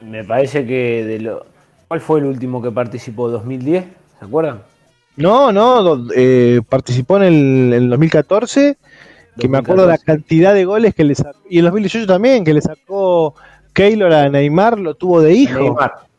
Me 0.00 0.24
parece 0.24 0.64
que 0.64 1.04
de 1.04 1.20
lo. 1.20 1.44
¿Cuál 1.88 2.00
fue 2.00 2.20
el 2.20 2.24
último 2.24 2.62
que 2.62 2.70
participó? 2.70 3.30
¿2010? 3.30 3.84
¿Se 4.18 4.24
acuerdan? 4.24 4.62
no, 5.16 5.52
no, 5.52 6.06
eh, 6.16 6.62
participó 6.66 7.18
en 7.18 7.22
el, 7.24 7.34
en 7.74 7.82
el 7.82 7.90
2014, 7.90 8.78
que 9.38 9.46
me 9.46 9.58
acuerdo 9.58 9.82
la 9.82 9.92
2014. 9.92 10.06
cantidad 10.06 10.54
de 10.54 10.64
goles 10.64 10.94
que 10.94 11.04
le 11.04 11.14
sacó, 11.14 11.38
y 11.50 11.58
en 11.58 11.66
2018 11.66 12.06
también, 12.06 12.46
que 12.46 12.54
le 12.54 12.62
sacó 12.62 13.34
Keylor 13.74 14.10
a 14.10 14.30
Neymar, 14.30 14.78
lo 14.78 14.94
tuvo 14.94 15.20
de 15.20 15.34
hijo. 15.34 15.58
Neymar. 15.60 16.11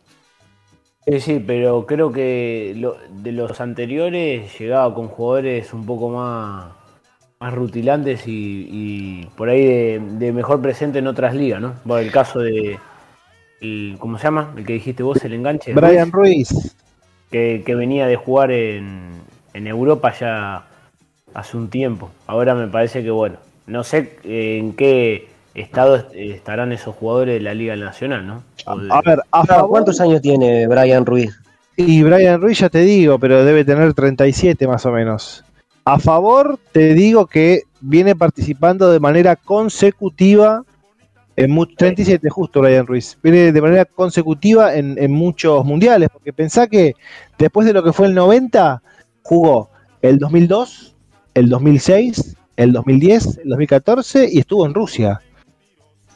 Sí, 1.06 1.20
sí, 1.20 1.44
pero 1.46 1.86
creo 1.86 2.12
que 2.14 2.74
lo- 2.78 2.98
de 3.10 3.32
los 3.34 3.60
anteriores 3.60 4.58
llegaba 4.58 4.94
con 4.96 5.10
jugadores 5.10 5.74
un 5.74 5.86
poco 5.86 6.10
más, 6.10 6.68
más 7.40 7.54
rutilantes 7.54 8.26
y, 8.28 8.68
y 8.72 9.26
por 9.36 9.50
ahí 9.50 9.66
de, 9.66 10.00
de 10.02 10.32
mejor 10.32 10.62
presente 10.62 11.00
en 11.00 11.08
otras 11.08 11.36
ligas, 11.36 11.62
¿no? 11.62 11.74
Bueno, 11.84 12.06
el 12.06 12.12
caso 12.12 12.40
de. 12.40 12.80
el- 13.62 13.98
¿Cómo 14.00 14.18
se 14.18 14.26
llama? 14.26 14.54
El 14.58 14.66
que 14.66 14.74
dijiste 14.74 15.04
vos, 15.04 15.24
el 15.26 15.34
enganche. 15.34 15.74
Brian 15.74 16.12
Ruiz, 16.12 16.12
Ruiz. 16.12 16.76
que, 17.32 17.64
que 17.66 17.76
venía 17.76 18.08
de 18.08 18.16
jugar 18.16 18.52
en, 18.52 19.10
en 19.54 19.68
Europa 19.68 20.14
ya 20.20 20.66
hace 21.34 21.58
un 21.58 21.70
tiempo. 21.70 22.12
Ahora 22.28 22.56
me 22.56 22.68
parece 22.68 23.04
que, 23.04 23.12
bueno, 23.12 23.38
no 23.68 23.84
sé 23.84 24.18
eh, 24.24 24.58
en 24.60 24.74
qué 24.74 25.28
estado 25.56 25.96
est- 25.98 26.14
estarán 26.16 26.72
esos 26.72 26.96
jugadores 26.96 27.36
de 27.36 27.42
la 27.42 27.54
Liga 27.54 27.76
Nacional, 27.76 28.26
¿no? 28.26 28.44
De- 28.58 28.88
A 28.92 29.02
ver, 29.02 29.20
a 29.32 29.46
favor, 29.46 29.70
¿Cuántos 29.70 30.00
años 30.02 30.22
tiene 30.22 30.68
Brian 30.68 31.06
Ruiz? 31.06 31.40
Y 31.76 32.04
Brian 32.04 32.42
Ruiz 32.42 32.60
ya 32.60 32.70
te 32.70 32.80
digo, 32.80 33.18
pero 33.20 33.44
debe 33.46 33.66
tener 33.66 33.94
37 33.94 34.68
más 34.68 34.86
o 34.86 34.92
menos. 34.92 35.44
A 35.86 36.00
favor, 36.00 36.60
te 36.72 36.94
digo 36.94 37.26
que 37.28 37.64
viene 37.82 38.16
participando 38.16 38.92
de 38.92 39.00
manera 39.00 39.36
consecutiva 39.36 40.64
en 41.36 41.52
mu- 41.52 41.66
37 41.66 42.30
justo 42.30 42.62
Brian 42.62 42.86
Ruiz. 42.86 43.18
Viene 43.24 43.52
de 43.52 43.62
manera 43.62 43.86
consecutiva 43.86 44.76
en, 44.76 44.96
en 44.98 45.12
muchos 45.12 45.66
mundiales, 45.66 46.10
porque 46.14 46.32
pensá 46.32 46.68
que 46.68 46.94
después 47.38 47.66
de 47.68 47.74
lo 47.74 47.84
que 47.84 47.92
fue 47.92 48.06
el 48.08 48.14
90, 48.14 48.82
jugó 49.24 49.70
el 50.02 50.20
2002, 50.20 50.96
el 51.34 51.50
2006, 51.50 52.36
el 52.56 52.72
2010, 52.72 53.40
el 53.44 53.50
2014 53.50 54.30
y 54.32 54.40
estuvo 54.40 54.66
en 54.68 54.74
Rusia. 54.76 55.22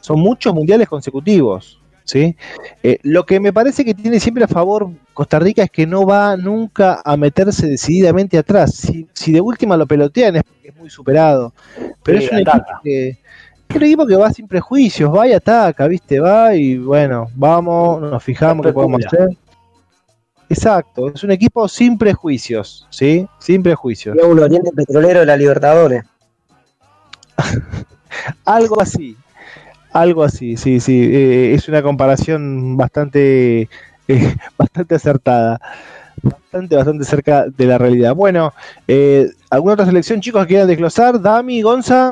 Son 0.08 0.20
muchos 0.20 0.54
mundiales 0.54 0.88
consecutivos, 0.88 1.78
¿sí? 2.02 2.34
Eh, 2.82 2.98
lo 3.02 3.26
que 3.26 3.40
me 3.40 3.52
parece 3.52 3.84
que 3.84 3.92
tiene 3.92 4.18
siempre 4.18 4.42
a 4.42 4.48
favor 4.48 4.88
Costa 5.12 5.38
Rica 5.38 5.64
es 5.64 5.70
que 5.70 5.86
no 5.86 6.06
va 6.06 6.34
nunca 6.34 7.02
a 7.04 7.14
meterse 7.18 7.66
decididamente 7.66 8.38
atrás. 8.38 8.74
Si, 8.74 9.06
si 9.12 9.32
de 9.32 9.42
última 9.42 9.76
lo 9.76 9.86
pelotean 9.86 10.36
es 10.36 10.44
porque 10.44 10.68
es 10.68 10.76
muy 10.76 10.88
superado. 10.88 11.52
Pero 12.02 12.20
Sí, 12.20 12.24
es 12.24 12.32
un 12.32 12.38
equipo 12.38 12.64
que 12.82 13.08
es 13.10 13.76
un 13.76 13.82
equipo 13.82 14.06
que 14.06 14.16
va 14.16 14.32
sin 14.32 14.48
prejuicios, 14.48 15.14
va 15.14 15.28
y 15.28 15.34
ataca, 15.34 15.86
¿viste? 15.86 16.20
Va 16.20 16.54
y 16.54 16.78
bueno, 16.78 17.28
vamos, 17.34 18.00
nos 18.00 18.24
fijamos 18.24 18.64
qué 18.64 18.72
podemos 18.72 19.04
hacer. 19.04 19.28
Exacto, 20.48 21.08
es 21.14 21.22
un 21.22 21.32
equipo 21.32 21.68
sin 21.68 21.98
prejuicios, 21.98 22.86
¿sí? 22.88 23.28
Sin 23.40 23.62
prejuicios. 23.62 24.16
Un 24.26 24.38
oriente 24.38 24.70
petrolero 24.74 25.20
de 25.20 25.26
la 25.26 25.36
Libertadores. 25.36 26.02
Algo 28.46 28.80
así. 28.80 29.14
Algo 29.92 30.22
así, 30.22 30.56
sí, 30.56 30.80
sí. 30.80 31.00
eh, 31.02 31.54
es 31.54 31.68
una 31.68 31.82
comparación 31.82 32.76
bastante, 32.76 33.68
eh, 34.08 34.34
bastante 34.58 34.94
acertada. 34.94 35.60
Bastante, 36.20 36.76
bastante 36.76 37.04
cerca 37.04 37.46
de 37.46 37.66
la 37.66 37.78
realidad. 37.78 38.14
Bueno, 38.14 38.52
eh, 38.88 39.30
¿alguna 39.50 39.74
otra 39.74 39.86
selección, 39.86 40.20
chicos, 40.20 40.42
que 40.42 40.48
quieran 40.48 40.66
desglosar? 40.66 41.20
Dami, 41.20 41.62
Gonza. 41.62 42.10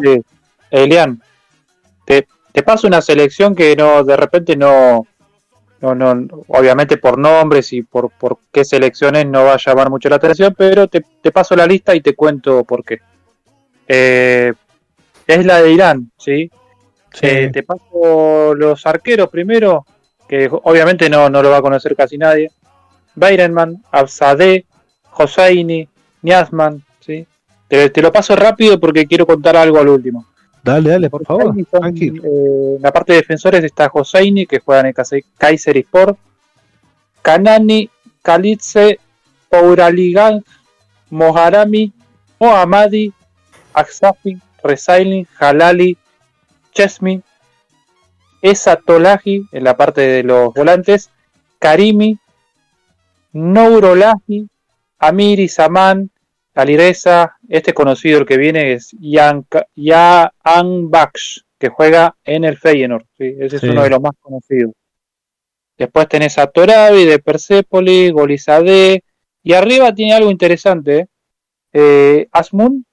Elian, 0.70 1.20
te, 2.04 2.26
te 2.52 2.62
paso 2.62 2.86
una 2.86 3.02
selección 3.02 3.54
que 3.54 3.74
no, 3.74 4.04
de 4.04 4.16
repente 4.16 4.56
no, 4.56 5.06
no, 5.80 5.94
no, 5.94 6.28
obviamente 6.48 6.96
por 6.96 7.18
nombres 7.18 7.72
y 7.72 7.82
por, 7.82 8.10
por 8.10 8.38
qué 8.52 8.64
selecciones 8.64 9.26
no 9.26 9.44
va 9.44 9.54
a 9.54 9.58
llamar 9.58 9.90
mucho 9.90 10.08
la 10.08 10.16
atención, 10.16 10.54
pero 10.56 10.88
te, 10.88 11.04
te 11.20 11.32
paso 11.32 11.56
la 11.56 11.66
lista 11.66 11.94
y 11.94 12.00
te 12.00 12.14
cuento 12.14 12.64
por 12.64 12.84
qué. 12.84 13.00
Eh, 13.88 14.52
es 15.26 15.46
la 15.46 15.62
de 15.62 15.72
Irán, 15.72 16.10
¿sí? 16.16 16.50
Sí. 17.18 17.26
Eh, 17.26 17.50
te 17.50 17.62
paso 17.62 18.54
los 18.54 18.84
arqueros 18.84 19.30
primero, 19.30 19.86
que 20.28 20.50
obviamente 20.50 21.08
no, 21.08 21.30
no 21.30 21.42
lo 21.42 21.48
va 21.50 21.56
a 21.58 21.62
conocer 21.62 21.96
casi 21.96 22.18
nadie. 22.18 22.50
Bayrenman, 23.14 23.82
Absadeh, 23.90 24.66
Hosseini, 25.16 25.88
Niasman, 26.20 26.84
¿sí? 27.00 27.26
Te, 27.68 27.88
te 27.88 28.02
lo 28.02 28.12
paso 28.12 28.36
rápido 28.36 28.78
porque 28.78 29.06
quiero 29.06 29.26
contar 29.26 29.56
algo 29.56 29.78
al 29.78 29.88
último. 29.88 30.26
Dale, 30.62 30.90
dale, 30.90 31.08
por 31.08 31.24
favor. 31.24 31.46
Hosseini 31.46 31.66
son, 31.70 31.80
Tranquilo. 31.80 32.22
eh, 32.22 32.74
en 32.76 32.82
la 32.82 32.92
parte 32.92 33.12
de 33.14 33.18
defensores 33.20 33.64
está 33.64 33.90
Hosseini, 33.90 34.44
que 34.46 34.58
juega 34.60 34.80
en 34.82 34.86
el 34.88 35.24
Kaiser 35.38 35.76
Sport. 35.78 36.18
Kanani, 37.22 37.88
Kalitze, 38.22 38.98
Pouraligan, 39.48 40.44
Moharami, 41.10 41.92
Mohammadi, 42.38 43.12
Aksafi, 43.72 44.38
Resailin, 44.62 45.26
Halali, 45.38 45.96
Chesmi, 46.76 47.22
Esa 48.42 48.76
Tolaji 48.76 49.46
en 49.50 49.64
la 49.64 49.76
parte 49.76 50.02
de 50.02 50.22
los 50.22 50.52
volantes, 50.52 51.10
Karimi, 51.58 52.18
Nourolahi, 53.32 54.46
Amiri 54.98 55.48
Saman, 55.48 56.10
Alireza, 56.54 57.36
este 57.48 57.72
conocido 57.74 58.18
el 58.20 58.26
que 58.26 58.36
viene 58.36 58.72
es 58.74 58.90
Yan 59.00 59.46
Baksh, 60.90 61.40
que 61.58 61.68
juega 61.70 62.14
en 62.24 62.44
el 62.44 62.56
Feyenoord, 62.58 63.04
¿sí? 63.16 63.34
ese 63.40 63.56
es 63.56 63.62
Sí. 63.62 63.68
uno 63.68 63.82
de 63.82 63.90
los 63.90 64.00
más 64.00 64.12
conocidos. 64.20 64.72
Después 65.78 66.08
tenés 66.08 66.38
a 66.38 66.46
Torabi 66.46 67.04
de 67.04 67.18
Persepolis, 67.18 68.12
Golizade, 68.12 69.02
y 69.42 69.52
arriba 69.54 69.94
tiene 69.94 70.14
algo 70.14 70.30
interesante, 70.30 70.98
¿eh? 71.00 71.06
Eh, 71.72 72.28
Asmun, 72.32 72.86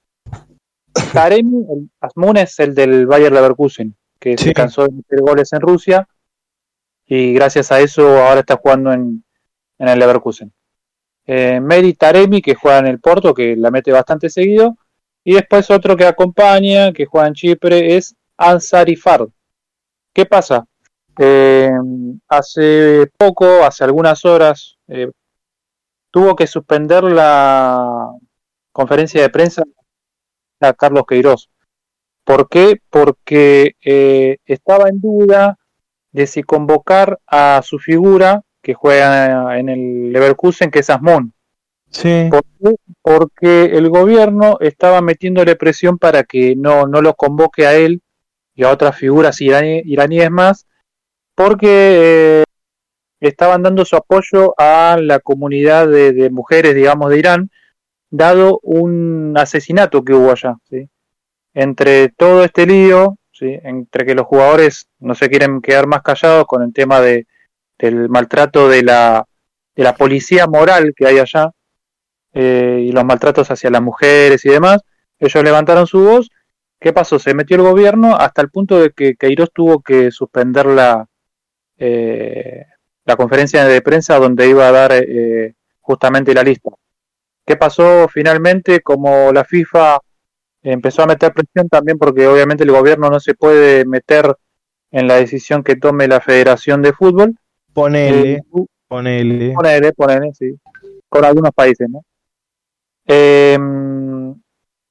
Taremi, 1.12 1.58
el- 1.70 1.90
Asmun 2.00 2.36
es 2.36 2.58
el 2.60 2.74
del 2.74 3.06
Bayer 3.06 3.32
Leverkusen, 3.32 3.94
que 4.18 4.36
Sí. 4.38 4.46
se 4.46 4.54
cansó 4.54 4.84
de 4.84 4.92
meter 4.92 5.20
goles 5.20 5.52
en 5.52 5.60
Rusia, 5.60 6.08
y 7.06 7.34
gracias 7.34 7.70
a 7.72 7.80
eso 7.80 8.22
ahora 8.22 8.40
está 8.40 8.56
jugando 8.56 8.92
en, 8.92 9.24
en 9.78 9.88
el 9.88 9.98
Leverkusen. 9.98 10.52
Eh, 11.26 11.60
Meri 11.60 11.94
Taremi, 11.94 12.40
que 12.42 12.54
juega 12.54 12.78
en 12.78 12.86
el 12.86 13.00
Porto, 13.00 13.34
que 13.34 13.56
la 13.56 13.70
mete 13.70 13.90
bastante 13.92 14.28
seguido. 14.28 14.76
Y 15.24 15.34
después 15.34 15.70
otro 15.70 15.96
que 15.96 16.04
acompaña, 16.04 16.92
que 16.92 17.06
juega 17.06 17.26
en 17.28 17.34
Chipre, 17.34 17.96
es 17.96 18.14
Ansari 18.36 18.94
Fard. 18.94 19.28
¿Qué 20.12 20.26
pasa? 20.26 20.66
Eh, 21.18 21.70
hace 22.28 23.10
poco, 23.16 23.64
hace 23.64 23.84
algunas 23.84 24.24
horas, 24.24 24.76
eh, 24.88 25.10
tuvo 26.10 26.36
que 26.36 26.46
suspender 26.46 27.04
la 27.04 28.10
conferencia 28.72 29.22
de 29.22 29.30
prensa 29.30 29.62
a 30.64 30.74
Carlos 30.74 31.04
Queiroz. 31.06 31.50
¿Por 32.24 32.48
qué? 32.48 32.80
Porque 32.90 33.76
eh, 33.84 34.38
estaba 34.46 34.88
en 34.88 35.00
duda 35.00 35.58
de 36.12 36.26
si 36.26 36.42
convocar 36.42 37.18
a 37.26 37.60
su 37.62 37.78
figura 37.78 38.42
que 38.62 38.72
juega 38.74 39.58
en 39.58 39.68
el 39.68 40.12
Leverkusen, 40.12 40.70
que 40.70 40.78
es 40.78 40.88
Asmón. 40.88 41.34
Sí. 41.90 42.28
¿Por 42.30 42.42
qué? 42.42 42.74
Porque 43.02 43.64
el 43.76 43.90
gobierno 43.90 44.56
estaba 44.60 45.00
metiéndole 45.00 45.54
presión 45.54 45.98
para 45.98 46.24
que 46.24 46.56
no, 46.56 46.86
no 46.86 47.02
lo 47.02 47.14
convoque 47.14 47.66
a 47.66 47.74
él 47.74 48.00
y 48.54 48.64
a 48.64 48.70
otras 48.70 48.96
figuras 48.96 49.40
iraní- 49.40 49.82
iraníes 49.84 50.30
más, 50.30 50.66
porque 51.34 51.66
eh, 51.68 52.44
estaban 53.20 53.62
dando 53.62 53.84
su 53.84 53.96
apoyo 53.96 54.54
a 54.56 54.96
la 55.00 55.18
comunidad 55.18 55.88
de, 55.88 56.12
de 56.12 56.30
mujeres, 56.30 56.74
digamos, 56.74 57.10
de 57.10 57.18
Irán, 57.18 57.50
dado 58.16 58.60
un 58.62 59.34
asesinato 59.36 60.04
que 60.04 60.14
hubo 60.14 60.30
allá. 60.30 60.56
¿sí? 60.70 60.88
Entre 61.52 62.08
todo 62.10 62.44
este 62.44 62.66
lío, 62.66 63.18
¿sí? 63.32 63.58
entre 63.62 64.06
que 64.06 64.14
los 64.14 64.26
jugadores 64.26 64.88
no 65.00 65.14
se 65.14 65.28
quieren 65.28 65.60
quedar 65.60 65.86
más 65.86 66.02
callados 66.02 66.46
con 66.46 66.62
el 66.62 66.72
tema 66.72 67.00
de, 67.00 67.26
del 67.78 68.08
maltrato 68.08 68.68
de 68.68 68.82
la, 68.82 69.26
de 69.74 69.82
la 69.82 69.96
policía 69.96 70.46
moral 70.46 70.92
que 70.96 71.06
hay 71.06 71.18
allá, 71.18 71.50
eh, 72.32 72.86
y 72.88 72.92
los 72.92 73.04
maltratos 73.04 73.50
hacia 73.50 73.70
las 73.70 73.82
mujeres 73.82 74.44
y 74.44 74.50
demás, 74.50 74.80
ellos 75.18 75.44
levantaron 75.44 75.86
su 75.86 76.00
voz. 76.00 76.30
¿Qué 76.80 76.92
pasó? 76.92 77.18
Se 77.18 77.34
metió 77.34 77.56
el 77.56 77.62
gobierno 77.62 78.16
hasta 78.16 78.42
el 78.42 78.50
punto 78.50 78.80
de 78.80 78.90
que 78.90 79.14
Queiroz 79.14 79.50
tuvo 79.52 79.80
que 79.80 80.10
suspender 80.10 80.66
la, 80.66 81.06
eh, 81.78 82.66
la 83.04 83.16
conferencia 83.16 83.64
de 83.64 83.80
prensa 83.82 84.18
donde 84.18 84.48
iba 84.48 84.68
a 84.68 84.72
dar 84.72 84.92
eh, 84.92 85.54
justamente 85.80 86.34
la 86.34 86.42
lista. 86.42 86.70
¿Qué 87.44 87.56
pasó 87.56 88.08
finalmente? 88.08 88.80
Como 88.80 89.32
la 89.32 89.44
FIFA 89.44 89.98
empezó 90.62 91.02
a 91.02 91.06
meter 91.06 91.32
presión 91.32 91.68
también 91.68 91.98
porque 91.98 92.26
obviamente 92.26 92.64
el 92.64 92.70
gobierno 92.70 93.10
no 93.10 93.20
se 93.20 93.34
puede 93.34 93.84
meter 93.84 94.34
en 94.90 95.06
la 95.06 95.16
decisión 95.16 95.62
que 95.62 95.76
tome 95.76 96.08
la 96.08 96.20
Federación 96.20 96.80
de 96.80 96.92
Fútbol. 96.92 97.36
Ponele, 97.72 98.32
eh, 98.32 98.42
ponele. 98.88 99.52
Ponele, 99.52 99.92
ponele, 99.92 100.32
sí. 100.32 100.54
Con 101.08 101.24
algunos 101.24 101.50
países, 101.52 101.88
¿no? 101.90 102.02
Eh, 103.06 103.58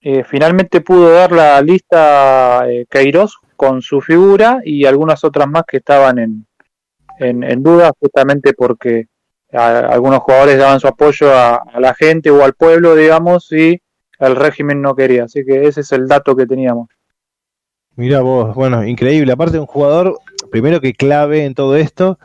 eh, 0.02 0.24
finalmente 0.26 0.82
pudo 0.82 1.12
dar 1.12 1.32
la 1.32 1.60
lista 1.62 2.66
Queiroz 2.90 3.38
con 3.56 3.82
su 3.82 4.02
figura 4.02 4.60
y 4.64 4.86
algunas 4.86 5.24
otras 5.24 5.48
más 5.48 5.64
que 5.66 5.78
estaban 5.78 6.20
en, 6.20 6.46
en, 7.18 7.44
en 7.44 7.64
duda 7.64 7.92
justamente 8.00 8.54
porque 8.54 9.08
algunos 9.54 10.20
jugadores 10.20 10.58
daban 10.58 10.80
su 10.80 10.88
apoyo 10.88 11.32
a, 11.32 11.64
la 11.80 11.94
gente 11.94 12.32
o 12.32 12.44
al 12.44 12.54
pueblo, 12.54 12.96
digamos, 12.96 13.52
y 13.52 13.80
el 14.20 14.36
régimen 14.36 14.82
no 14.82 14.96
quería. 14.96 15.26
Así 15.26 15.46
que 15.46 15.68
ese 15.68 15.82
es 15.82 15.92
el 15.92 16.08
dato 16.08 16.36
que 16.36 16.46
teníamos. 16.46 16.90
Mira 17.96 18.22
vos, 18.22 18.56
bueno, 18.56 18.86
increíble. 18.86 19.32
Aparte 19.32 19.60
un 19.60 19.68
jugador, 19.68 20.18
primero 20.52 20.82
que 20.82 20.94
clave 20.94 21.46
en 21.46 21.54
todo 21.54 21.76
esto, 21.76 22.18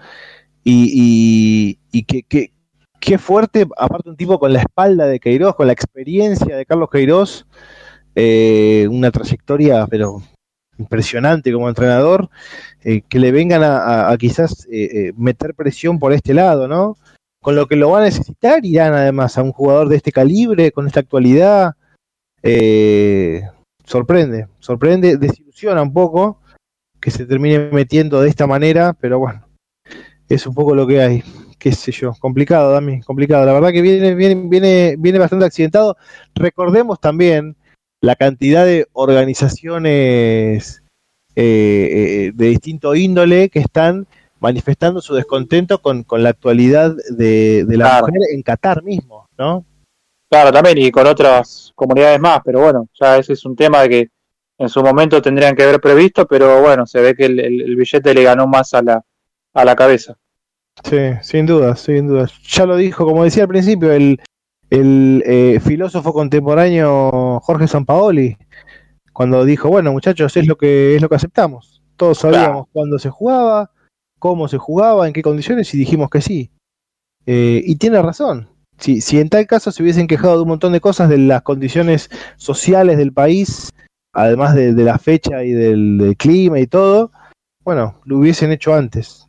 y, 0.65 0.91
y, 0.95 1.79
y 1.93 2.05
que, 2.05 2.23
que, 2.23 2.53
qué 3.01 3.19
fuerte, 3.19 3.67
aparte 3.77 4.09
un 4.09 4.17
tipo 4.17 4.39
con 4.39 4.53
la 4.53 4.61
espalda 4.61 5.07
de 5.07 5.21
Queiroz, 5.21 5.55
con 5.55 5.67
la 5.67 5.73
experiencia 5.75 6.57
de 6.57 6.65
Carlos 6.65 6.89
Queiroz, 6.91 7.47
eh, 8.15 8.89
una 8.91 9.11
trayectoria, 9.11 9.87
pero 9.87 10.23
impresionante 10.79 11.53
como 11.53 11.69
entrenador, 11.69 12.31
eh, 12.83 13.03
que 13.09 13.19
le 13.19 13.33
vengan 13.33 13.63
a, 13.63 13.79
a- 13.79 14.13
a 14.13 14.17
quizás 14.17 14.67
eh, 14.71 14.89
eh, 15.09 15.13
meter 15.17 15.55
presión 15.55 15.99
por 15.99 16.13
este 16.13 16.33
lado, 16.35 16.67
¿no? 16.69 16.97
Con 17.41 17.55
lo 17.55 17.67
que 17.67 17.77
lo 17.77 17.91
va 17.91 18.01
a 18.01 18.05
necesitar 18.05 18.65
Irán 18.65 18.95
además, 18.95 19.39
a 19.39 19.43
un 19.43 19.53
jugador 19.53 19.89
de 19.89 19.97
este 19.97 20.13
calibre, 20.13 20.73
con 20.73 20.87
esta 20.87 21.01
actualidad, 21.01 21.75
eh, 22.43 23.43
sorprende, 23.85 24.49
sorprende, 24.59 25.17
desilusiona 25.17 25.83
un 25.83 25.93
poco 25.93 26.41
que 27.01 27.11
se 27.11 27.27
termine 27.27 27.71
metiendo 27.71 28.21
de 28.21 28.29
esta 28.29 28.47
manera, 28.47 28.93
pero 28.93 29.19
bueno, 29.19 29.47
es 30.29 30.47
un 30.47 30.55
poco 30.55 30.75
lo 30.75 30.87
que 30.87 31.01
hay, 31.01 31.23
qué 31.59 31.73
sé 31.73 31.93
yo, 31.93 32.13
complicado, 32.19 32.73
Dami, 32.73 33.01
complicado. 33.03 33.47
La 33.47 33.53
verdad 33.53 33.73
que 33.73 33.83
viene, 33.83 34.15
viene, 34.15 34.49
viene, 34.49 34.97
viene 34.99 35.19
bastante 35.19 35.45
accidentado. 35.45 35.97
Recordemos 36.35 37.01
también 37.01 37.57
la 38.01 38.17
cantidad 38.17 38.65
de 38.65 38.87
organizaciones 38.93 40.83
eh, 41.35 41.45
eh, 41.91 42.33
de 42.35 42.47
distinto 42.47 42.95
índole 42.95 43.49
que 43.49 43.61
están 43.61 44.07
manifestando 44.41 45.01
su 45.01 45.15
descontento 45.15 45.81
con, 45.83 46.03
con 46.05 46.23
la 46.23 46.31
actualidad 46.31 46.95
de, 47.11 47.65
de 47.65 47.77
la 47.77 47.87
Claro. 47.87 48.07
mujer 48.07 48.21
en 48.33 48.43
Qatar 48.43 48.83
mismo, 48.83 49.27
¿no? 49.37 49.65
Claro, 50.31 50.53
también 50.53 50.79
y 50.79 50.91
con 50.91 51.07
otras 51.07 51.73
comunidades 51.75 52.21
más, 52.21 52.41
pero 52.45 52.61
bueno, 52.61 52.89
ya 53.01 53.17
ese 53.19 53.33
es 53.33 53.45
un 53.45 53.57
tema 53.57 53.89
que 53.89 54.09
en 54.59 54.69
su 54.69 54.83
momento 54.83 55.23
tendrían 55.23 55.55
que 55.57 55.63
haber 55.63 55.81
previsto, 55.81 56.27
pero 56.27 56.61
bueno, 56.61 56.87
se 56.87 57.01
ve 57.01 57.15
que 57.15 57.27
el, 57.27 57.39
el- 57.41 57.63
el 57.63 57.77
billete 57.77 58.13
le 58.13 58.23
ganó 58.25 58.47
más 58.47 58.75
a 58.75 58.83
la, 58.83 59.03
a 59.55 59.65
la 59.65 59.75
cabeza. 59.77 60.17
Sí, 60.85 60.99
sin 61.23 61.47
duda, 61.47 61.75
sin 61.77 62.07
duda. 62.09 62.29
Ya 62.49 62.67
lo 62.67 62.77
dijo, 62.77 63.05
como 63.05 63.25
decía 63.25 63.45
al 63.45 63.49
principio, 63.49 63.93
el, 63.93 64.21
el 64.71 65.23
eh, 65.27 65.61
filósofo 65.61 66.13
contemporáneo 66.13 67.41
Jorge 67.41 67.67
Sampaoli, 67.67 68.37
cuando 69.13 69.45
dijo, 69.45 69.69
bueno, 69.69 69.93
muchachos, 69.93 70.37
es 70.37 70.47
lo 70.47 70.57
que 70.57 70.95
es 70.97 71.03
lo 71.03 71.09
que 71.09 71.17
aceptamos. 71.17 71.83
Todos 71.97 72.19
sabíamos 72.19 72.67
cuándo 72.73 72.99
se 73.01 73.11
jugaba, 73.11 73.71
cómo 74.19 74.49
se 74.49 74.59
jugaba, 74.59 75.07
en 75.07 75.13
qué 75.13 75.23
condiciones, 75.23 75.73
y 75.75 75.79
dijimos 75.79 76.11
que 76.11 76.21
sí. 76.21 76.51
Eh, 77.27 77.63
y 77.65 77.77
tiene 77.77 78.01
razón. 78.03 78.49
Si, 78.79 79.01
si 79.01 79.19
en 79.21 79.29
tal 79.29 79.47
caso 79.47 79.71
se 79.73 79.83
hubiesen 79.83 80.07
quejado 80.07 80.37
de 80.37 80.43
un 80.43 80.49
montón 80.49 80.73
de 80.73 80.81
cosas, 80.81 81.09
de 81.09 81.19
las 81.19 81.43
condiciones 81.43 82.11
sociales 82.37 82.97
del 82.97 83.13
país, 83.13 83.71
además 84.13 84.55
de, 84.55 84.73
de 84.73 84.85
la 84.85 84.99
fecha 84.99 85.43
y 85.45 85.53
del, 85.53 85.99
del 85.99 86.17
clima 86.17 86.61
y 86.61 86.67
todo, 86.67 87.11
bueno, 87.65 88.01
lo 88.05 88.19
hubiesen 88.19 88.53
hecho 88.53 88.75
antes. 88.75 89.27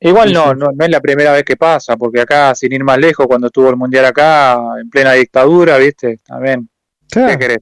Igual 0.00 0.32
no, 0.32 0.54
no, 0.54 0.68
no 0.74 0.84
es 0.84 0.90
la 0.90 1.00
primera 1.00 1.32
vez 1.32 1.44
que 1.44 1.56
pasa, 1.56 1.96
porque 1.96 2.20
acá, 2.20 2.54
sin 2.54 2.72
ir 2.72 2.84
más 2.84 2.98
lejos, 2.98 3.26
cuando 3.26 3.46
estuvo 3.46 3.70
el 3.70 3.76
Mundial 3.76 4.04
acá, 4.06 4.58
en 4.80 4.90
plena 4.90 5.12
dictadura, 5.12 5.78
¿viste? 5.78 6.18
También, 6.26 6.68
Claro. 7.08 7.32
¿qué 7.32 7.38
querés? 7.38 7.58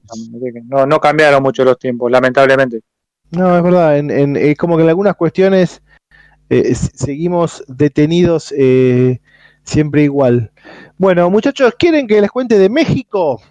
No, 0.65 0.85
no 0.85 0.99
cambiaron 0.99 1.43
mucho 1.43 1.63
los 1.63 1.77
tiempos, 1.77 2.09
lamentablemente. 2.11 2.81
No, 3.31 3.55
es 3.55 3.63
verdad, 3.63 3.97
en, 3.97 4.09
en- 4.11 4.35
es 4.35 4.57
como 4.57 4.75
que 4.77 4.83
en 4.83 4.89
algunas 4.89 5.15
cuestiones 5.15 5.81
eh, 6.49 6.75
seguimos 6.75 7.63
detenidos 7.67 8.53
eh, 8.57 9.19
siempre 9.63 10.03
igual. 10.03 10.51
Bueno, 10.97 11.29
muchachos, 11.29 11.73
¿quieren 11.77 12.07
que 12.07 12.21
les 12.21 12.31
cuente 12.31 12.57
de 12.57 12.69
México? 12.69 13.41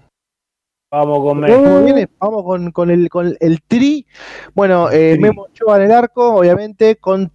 Vamos 0.90 1.18
con 1.18 1.42
¿Cómo 1.42 1.80
México. 1.80 2.12
Vamos 2.20 2.44
con, 2.44 2.70
con 2.70 2.90
el, 2.90 3.08
con 3.08 3.36
el 3.40 3.62
tri. 3.62 4.06
Bueno, 4.54 4.90
eh. 4.92 5.18
Memo 5.18 5.42
Ochoa 5.42 5.76
en 5.76 5.82
el 5.82 5.92
arco, 5.92 6.36
obviamente, 6.36 6.96
con 6.96 7.32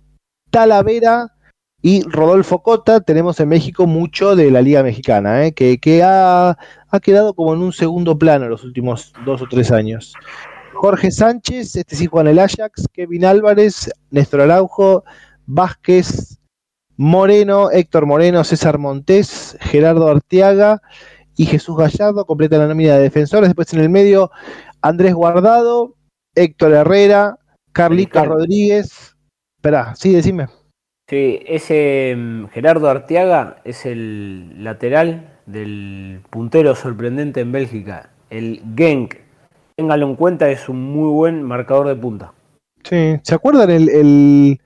Talavera 0.50 1.34
y 1.82 2.04
Rodolfo 2.04 2.64
Cota. 2.64 3.02
Tenemos 3.02 3.40
en 3.42 3.50
México 3.50 3.86
mucho 3.86 4.38
de 4.38 4.50
la 4.50 4.62
Liga 4.62 4.82
Mexicana, 4.82 5.46
eh, 5.46 5.52
que, 5.52 5.78
que 5.78 6.02
ha, 6.04 6.58
ha 6.90 7.00
quedado 7.02 7.34
como 7.34 7.54
en 7.54 7.62
un 7.62 7.74
segundo 7.74 8.18
plano 8.18 8.48
los 8.48 8.64
últimos 8.64 9.14
dos 9.26 9.42
o 9.42 9.46
tres 9.50 9.72
años. 9.72 10.14
Jorge 10.74 11.12
Sánchez, 11.12 11.76
este 11.76 11.98
sí 11.98 12.06
juega 12.06 12.30
en 12.30 12.38
el 12.38 12.40
Ajax, 12.40 12.88
Kevin 12.94 13.26
Álvarez, 13.26 13.92
Néstor 14.12 14.40
Araujo, 14.40 15.04
Vázquez, 15.52 16.38
Moreno, 16.96 17.72
Héctor 17.72 18.06
Moreno, 18.06 18.44
César 18.44 18.78
Montés, 18.78 19.58
Gerardo 19.62 20.08
Arteaga 20.08 20.80
y 21.36 21.48
Jesús 21.48 21.76
Gallardo 21.76 22.26
completan 22.26 22.60
la 22.60 22.68
nómina 22.68 22.96
de 22.96 23.02
defensores. 23.02 23.50
Después 23.50 23.74
en 23.74 23.80
el 23.80 23.90
medio, 23.90 24.30
Andrés 24.82 25.16
Guardado, 25.16 25.96
Héctor 26.36 26.74
Herrera, 26.74 27.40
Ricardo. 27.74 28.36
Rodríguez. 28.36 29.16
Esperá, 29.58 29.96
sí, 29.96 30.14
decime. 30.14 30.48
Sí, 31.10 31.40
ese 31.48 32.14
mm, 32.16 32.46
Gerardo 32.50 32.88
Arteaga 32.88 33.58
es 33.64 33.88
el 33.88 34.64
lateral 34.64 35.40
del 35.48 36.22
puntero 36.30 36.76
sorprendente 36.76 37.42
en 37.42 37.52
Bélgica, 37.52 38.12
el 38.30 38.62
Genk. 38.78 39.16
Ténganlo 39.76 40.06
en 40.06 40.16
cuenta, 40.16 40.52
es 40.52 40.70
un 40.70 40.80
muy 40.80 41.10
buen 41.10 41.42
marcador 41.42 41.88
de 41.88 41.96
punta. 41.96 42.34
Sí, 42.84 43.16
¿se 43.24 43.34
acuerdan 43.34 43.72
el, 43.72 43.90
el 43.90 44.60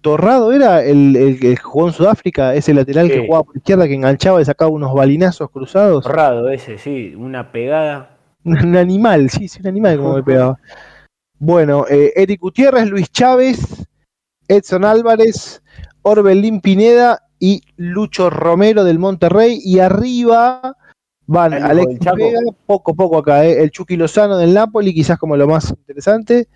Torrado 0.00 0.52
era 0.52 0.82
el, 0.84 1.16
el 1.16 1.38
que 1.40 1.56
jugó 1.56 1.88
en 1.88 1.92
Sudáfrica, 1.92 2.54
ese 2.54 2.74
lateral 2.74 3.06
Sí. 3.08 3.14
que 3.14 3.26
jugaba 3.26 3.44
por 3.44 3.56
izquierda, 3.56 3.86
que 3.88 3.94
enganchaba 3.94 4.40
y 4.40 4.44
sacaba 4.44 4.70
unos 4.70 4.92
balinazos 4.94 5.50
cruzados? 5.50 6.04
Torrado 6.04 6.48
ese, 6.50 6.78
sí, 6.78 7.14
una 7.16 7.50
pegada. 7.52 8.16
Un 8.44 8.76
animal, 8.76 9.28
sí, 9.30 9.48
sí, 9.48 9.60
un 9.60 9.66
animal 9.68 9.98
como 9.98 10.14
me 10.14 10.22
pegaba. 10.22 10.58
Bueno, 11.38 11.84
eh, 11.90 12.12
Eric 12.16 12.40
Gutiérrez, 12.40 12.88
Luis 12.88 13.10
Chávez, 13.10 13.86
Edson 14.48 14.84
Álvarez, 14.84 15.62
Orbelín 16.02 16.60
Pineda 16.60 17.22
y 17.38 17.62
Lucho 17.76 18.30
Romero 18.30 18.82
del 18.84 18.98
Monterrey. 18.98 19.60
Y 19.62 19.78
arriba 19.80 20.76
van 21.30 21.54
Alex. 21.54 21.98
Vega, 22.16 22.40
poco 22.66 22.90
a 22.90 22.94
poco 22.94 23.18
acá, 23.18 23.44
eh, 23.46 23.62
el 23.62 23.70
Chucky 23.70 23.96
Lozano 23.96 24.36
del 24.36 24.52
Napoli, 24.52 24.92
quizás 24.92 25.18
como 25.18 25.36
lo 25.36 25.46
más 25.46 25.70
interesante. 25.70 26.48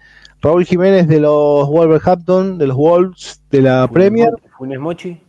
Raúl 0.42 0.64
Jiménez 0.64 1.06
de 1.06 1.20
los 1.20 1.68
Wolverhampton, 1.68 2.58
de 2.58 2.66
los 2.66 2.76
Wolves 2.76 3.40
de 3.50 3.62
la 3.62 3.88
Premier. 3.88 4.30
Funes 4.58 4.80
Mochi. 4.80 5.20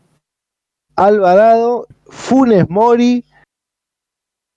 Alvarado, 0.96 1.88
Funes 2.06 2.70
Mori, 2.70 3.24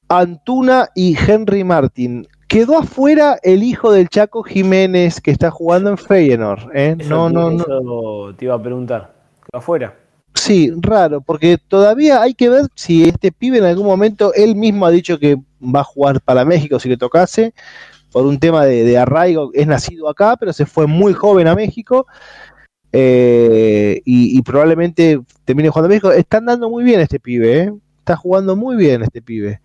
Antuna 0.08 0.88
y 0.94 1.16
Henry 1.16 1.64
Martin. 1.64 2.26
Quedó 2.48 2.78
afuera 2.78 3.38
el 3.42 3.62
hijo 3.62 3.92
del 3.92 4.08
Chaco 4.08 4.42
Jiménez 4.42 5.20
que 5.20 5.30
está 5.30 5.50
jugando 5.50 5.90
en 5.90 5.98
Feyenoord. 5.98 6.70
¿eh? 6.74 6.96
Eso, 6.98 7.10
No, 7.10 7.28
te, 7.28 7.34
no, 7.34 7.50
no. 7.50 7.62
eso 7.62 8.36
te 8.38 8.46
iba 8.46 8.54
a 8.54 8.62
preguntar. 8.62 9.12
¿Quedó 9.44 9.58
afuera? 9.58 9.94
Sí, 10.38 10.70
raro, 10.80 11.20
porque 11.20 11.58
todavía 11.58 12.22
hay 12.22 12.32
que 12.34 12.48
ver 12.48 12.62
si 12.74 13.04
este 13.04 13.32
pibe 13.32 13.58
en 13.58 13.64
algún 13.64 13.86
momento 13.86 14.32
él 14.34 14.54
mismo 14.54 14.86
ha 14.86 14.90
dicho 14.90 15.18
que 15.18 15.36
va 15.60 15.80
a 15.80 15.84
jugar 15.84 16.20
para 16.20 16.44
México 16.44 16.78
si 16.78 16.88
le 16.88 16.96
tocase, 16.96 17.52
por 18.12 18.24
un 18.24 18.38
tema 18.38 18.64
de, 18.64 18.84
de 18.84 18.96
arraigo, 18.98 19.50
es 19.52 19.66
nacido 19.66 20.08
acá, 20.08 20.36
pero 20.38 20.52
se 20.52 20.64
fue 20.64 20.86
muy 20.86 21.12
joven 21.12 21.48
a 21.48 21.54
México 21.54 22.06
eh, 22.92 24.00
y, 24.04 24.38
y 24.38 24.42
probablemente 24.42 25.20
termine 25.44 25.68
jugando 25.68 25.86
a 25.86 25.90
México. 25.90 26.12
Están 26.12 26.46
dando 26.46 26.70
muy 26.70 26.84
bien 26.84 27.00
este 27.00 27.20
pibe, 27.20 27.58
¿eh? 27.64 27.72
está 27.98 28.16
jugando 28.16 28.56
muy 28.56 28.76
bien 28.76 29.02
este 29.02 29.20
pibe. 29.20 29.60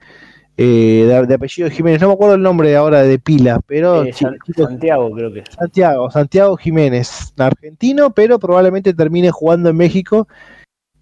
Eh, 0.57 1.05
de, 1.07 1.25
de 1.25 1.33
apellido 1.33 1.69
Jiménez, 1.69 1.99
no 2.01 2.09
me 2.09 2.13
acuerdo 2.13 2.35
el 2.35 2.41
nombre 2.41 2.75
ahora 2.75 3.01
de 3.01 3.17
pila, 3.17 3.59
pero 3.65 4.03
Eh, 4.03 4.11
chi- 4.13 4.25
San- 4.25 4.37
chico, 4.45 4.67
Santiago, 4.67 5.11
creo 5.11 5.33
que. 5.33 5.43
Santiago, 5.57 6.11
Santiago 6.11 6.57
Jiménez, 6.57 7.33
argentino, 7.37 8.11
pero 8.11 8.37
probablemente 8.37 8.93
termine 8.93 9.31
jugando 9.31 9.69
en 9.69 9.77
México 9.77 10.27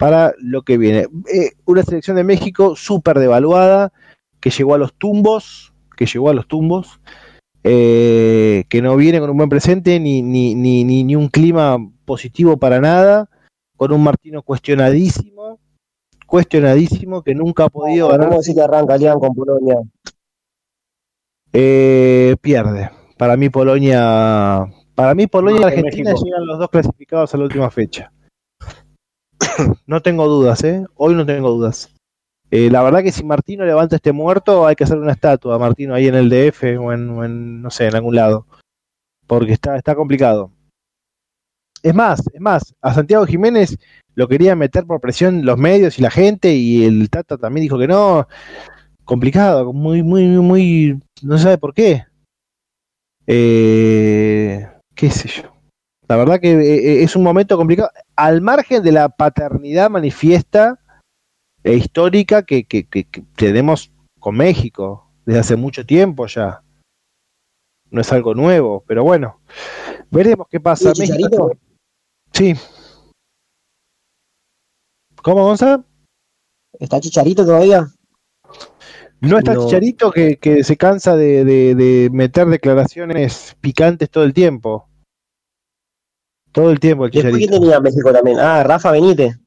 para 0.02 0.34
lo 0.40 0.64
que 0.64 0.80
viene. 0.80 1.06
Eh, 1.32 1.52
una 1.66 1.84
selección 1.84 2.18
de 2.18 2.24
México 2.24 2.76
súper 2.76 3.20
devaluada, 3.20 3.94
que 4.40 4.50
llegó 4.50 4.74
a 4.74 4.80
los 4.80 4.96
tumbos, 4.96 5.74
que 5.96 6.08
llegó 6.08 6.32
a 6.32 6.34
los 6.34 6.48
tumbos, 6.48 7.00
eh, 7.64 8.64
que 8.68 8.82
no 8.82 8.96
viene 8.96 9.20
con 9.20 9.30
un 9.30 9.38
buen 9.38 9.50
presente 9.50 10.00
ni, 10.00 10.24
ni, 10.24 10.56
ni, 10.56 10.84
ni, 10.84 11.04
ni 11.04 11.16
un 11.16 11.28
clima 11.28 11.78
positivo 12.04 12.58
para 12.58 12.82
nada, 12.82 13.30
con 13.78 13.94
un 13.94 14.04
Martino 14.04 14.42
cuestionadísimo, 14.42 15.60
cuestionadísimo, 16.26 17.22
que 17.22 17.36
nunca 17.36 17.66
ha 17.66 17.70
podido 17.70 18.08
ganar 18.08 18.30
¿Cómo 18.30 18.42
decís 18.42 18.56
que 18.56 18.62
arranca 18.62 18.98
León 18.98 19.20
con 19.20 19.36
Polonia? 19.36 19.76
Eh, 21.54 22.36
pierde. 22.42 22.90
Para 23.20 23.38
mí 23.38 23.50
Polonia, 23.50 24.66
para 24.96 25.14
mí 25.14 25.28
Polonia 25.28 25.62
y 25.62 25.66
Argentina 25.66 26.16
llegan 26.16 26.48
los 26.48 26.58
dos 26.58 26.72
clasificados 26.72 27.36
a 27.36 27.38
la 27.38 27.44
última 27.44 27.70
fecha. 27.70 28.12
no 29.88 30.02
tengo 30.02 30.28
dudas, 30.28 30.64
¿eh? 30.64 30.86
Hoy 30.96 31.16
no 31.16 31.26
tengo 31.26 31.50
dudas. 31.50 31.94
Eh, 32.50 32.70
la 32.70 32.84
verdad 32.84 33.02
que 33.02 33.12
si 33.12 33.24
Martino 33.24 33.66
levanta 33.66 33.96
este 33.96 34.12
muerto, 34.12 34.68
hay 34.68 34.76
que 34.76 34.84
hacer 34.84 34.98
una 34.98 35.14
estatua 35.14 35.56
a 35.56 35.60
Martino 35.60 35.94
ahí 35.94 36.08
en 36.08 36.16
el 36.16 36.30
DF 36.30 36.64
o 36.80 36.92
en, 36.92 37.62
no 37.62 37.70
sé, 37.70 37.88
en 37.88 37.96
algún 37.96 38.16
lado. 38.16 38.46
Porque 39.26 39.54
está, 39.54 39.78
está 39.78 39.96
complicado. 39.96 40.52
Es 41.82 41.96
más, 41.96 42.22
es 42.32 42.42
más, 42.42 42.76
a 42.82 42.94
Santiago 42.94 43.26
Jiménez 43.26 43.78
lo 44.14 44.28
querían 44.28 44.60
meter 44.60 44.86
por 44.86 45.00
presión 45.00 45.46
los 45.46 45.58
medios 45.58 45.98
y 45.98 46.02
la 46.02 46.12
gente 46.12 46.54
y 46.54 46.84
el 46.84 47.10
Tata 47.10 47.38
también 47.38 47.64
dijo 47.64 47.80
que 47.80 47.88
no. 47.88 48.28
Complicado, 49.06 49.74
muy, 49.74 50.04
muy, 50.04 50.28
muy, 50.28 51.00
no 51.24 51.38
se 51.38 51.44
sabe 51.44 51.58
por 51.58 51.74
qué. 51.74 52.06
Eh, 53.26 54.68
qué 54.94 55.10
sé 55.10 55.30
yo. 55.30 55.51
La 56.12 56.18
verdad 56.18 56.42
que 56.42 56.52
eh, 56.52 57.04
es 57.04 57.16
un 57.16 57.24
momento 57.24 57.56
complicado. 57.56 57.90
Al 58.18 58.42
margen 58.42 58.84
de 58.84 58.92
la 58.92 59.08
paternidad 59.08 59.90
manifiesta 59.90 60.78
e 61.64 61.76
histórica 61.76 62.44
que, 62.44 62.66
que, 62.66 62.86
que- 62.86 63.06
que 63.06 63.22
tenemos 63.34 63.94
con 64.20 64.36
México 64.36 65.10
desde 65.26 65.40
hace 65.40 65.56
mucho 65.56 65.86
tiempo 65.86 66.28
ya. 66.28 66.64
No 67.92 68.02
es 68.02 68.12
algo 68.12 68.36
nuevo, 68.36 68.84
pero 68.86 69.06
bueno. 69.06 69.40
Veremos 70.10 70.48
qué 70.50 70.60
pasa. 70.60 70.92
México- 71.00 71.54
Sí. 72.34 72.56
¿Cómo, 75.24 75.46
Gonzalo? 75.46 75.86
¿Está 76.78 77.00
Chicharito 77.00 77.46
todavía? 77.46 77.88
No 79.22 79.38
está 79.38 79.54
No. 79.54 79.64
Chicharito 79.64 80.12
que, 80.12 80.36
que 80.40 80.66
se 80.66 80.76
cansa 80.76 81.16
de, 81.16 81.46
de- 81.46 81.76
de 81.76 82.10
meter 82.12 82.48
declaraciones 82.48 83.56
picantes 83.62 84.10
todo 84.10 84.26
el 84.26 84.34
tiempo. 84.34 84.90
Todo 86.52 86.72
el 86.72 86.80
tiempo 86.80 87.06
el 87.06 87.12
Después, 87.12 87.38
¿quién 87.38 87.50
tenía 87.52 87.80
México 87.80 88.12
también? 88.12 88.38
Ah, 88.40 88.64
Rafa 88.64 88.92
Benítez. 88.92 89.38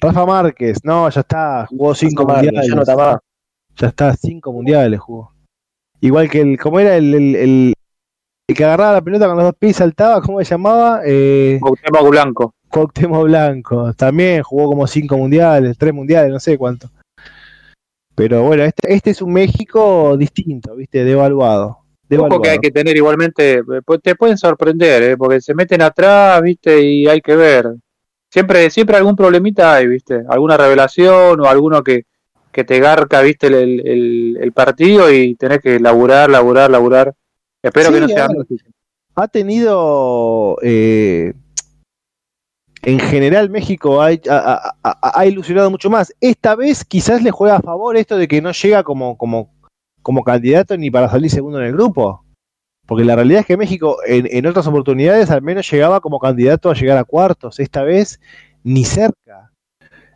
Rafa 0.00 0.26
Márquez, 0.26 0.78
no, 0.84 1.08
ya 1.10 1.20
está, 1.22 1.66
jugó 1.66 1.94
cinco 1.94 2.22
Rafa 2.22 2.34
Márquez, 2.34 2.52
mundiales. 2.52 2.68
ya 2.70 2.74
no 2.76 2.82
está 2.82 2.96
más. 2.96 3.18
Ya 3.76 3.86
está, 3.88 4.16
cinco 4.16 4.52
mundiales 4.52 5.00
jugó. 5.00 5.32
Igual 6.00 6.30
que 6.30 6.40
el, 6.40 6.58
¿cómo 6.58 6.78
era 6.80 6.96
el, 6.96 7.14
el, 7.14 7.34
el- 7.36 7.74
el 8.48 8.56
que 8.56 8.64
agarraba 8.64 8.92
la 8.94 9.00
pelota 9.02 9.26
con 9.26 9.36
los 9.36 9.44
dos 9.44 9.54
pies 9.58 9.70
y 9.70 9.74
saltaba? 9.74 10.22
¿Cómo 10.22 10.38
se 10.38 10.44
llamaba? 10.46 11.00
Eh, 11.04 11.58
Cuauhtémoc 11.60 12.08
Blanco. 12.10 12.54
Cuauhtémoc 12.70 13.24
Blanco. 13.24 13.92
También 13.94 14.42
jugó 14.42 14.66
como 14.68 14.86
cinco 14.86 15.18
mundiales, 15.18 15.76
tres 15.76 15.92
mundiales, 15.92 16.32
no 16.32 16.40
sé 16.40 16.56
cuánto. 16.56 16.88
Pero 18.14 18.42
bueno, 18.44 18.62
este, 18.64 18.94
este 18.94 19.10
es 19.10 19.20
un 19.22 19.32
México 19.32 20.16
distinto, 20.16 20.74
¿viste? 20.76 21.04
Devaluado. 21.04 21.80
Ojo 22.16 22.40
que 22.40 22.50
hay 22.50 22.58
que 22.58 22.70
tener 22.70 22.96
igualmente, 22.96 23.58
eh, 23.58 23.62
pues, 23.84 24.00
te 24.02 24.14
pueden 24.14 24.38
sorprender, 24.38 25.02
¿eh? 25.02 25.16
porque 25.16 25.40
se 25.40 25.54
meten 25.54 25.82
atrás, 25.82 26.40
¿viste? 26.42 26.80
Y 26.82 27.06
hay 27.06 27.20
que 27.20 27.36
ver. 27.36 27.66
Siempre, 28.30 28.70
siempre 28.70 28.96
algún 28.96 29.16
problemita 29.16 29.74
hay, 29.74 29.86
¿viste? 29.86 30.22
Alguna 30.28 30.56
revelación 30.56 31.40
o 31.40 31.46
alguno 31.46 31.82
que, 31.82 32.04
que 32.52 32.64
te 32.64 32.78
garca, 32.80 33.20
¿viste? 33.20 33.46
El, 33.48 34.36
el, 34.40 34.52
partido 34.52 35.10
y 35.12 35.34
tenés 35.34 35.60
que 35.60 35.78
laburar, 35.80 36.30
laburar, 36.30 36.70
laburar. 36.70 37.14
Espero 37.62 37.88
Sí, 37.88 37.94
que 37.94 38.00
no 38.00 38.08
sea 38.08 38.28
ha 39.16 39.26
tenido 39.26 40.56
eh, 40.62 41.32
en 42.82 43.00
general 43.00 43.50
México 43.50 44.00
ha, 44.00 44.10
ha- 44.30 44.74
ha- 44.82 45.12
ha 45.20 45.26
ilusionado 45.26 45.70
mucho 45.70 45.90
más. 45.90 46.14
Esta 46.20 46.54
vez 46.54 46.84
quizás 46.84 47.22
le 47.22 47.30
juega 47.32 47.56
a 47.56 47.60
favor 47.62 47.96
esto 47.96 48.16
de 48.16 48.28
que 48.28 48.40
no 48.40 48.52
llega 48.52 48.82
como, 48.84 49.18
como, 49.18 49.50
como 50.02 50.24
candidato 50.24 50.76
ni 50.76 50.90
para 50.90 51.08
salir 51.08 51.30
segundo 51.30 51.60
en 51.60 51.66
el 51.66 51.72
grupo. 51.72 52.24
Porque 52.86 53.04
la 53.04 53.16
realidad 53.16 53.40
es 53.40 53.46
que 53.46 53.56
México 53.56 53.98
en, 54.06 54.26
en 54.30 54.46
otras 54.46 54.66
oportunidades 54.66 55.30
al 55.30 55.42
menos 55.42 55.70
llegaba 55.70 56.00
como 56.00 56.18
candidato 56.18 56.70
a 56.70 56.74
llegar 56.74 56.96
a 56.96 57.04
cuartos, 57.04 57.60
esta 57.60 57.82
vez 57.82 58.20
ni 58.64 58.84
cerca. 58.84 59.52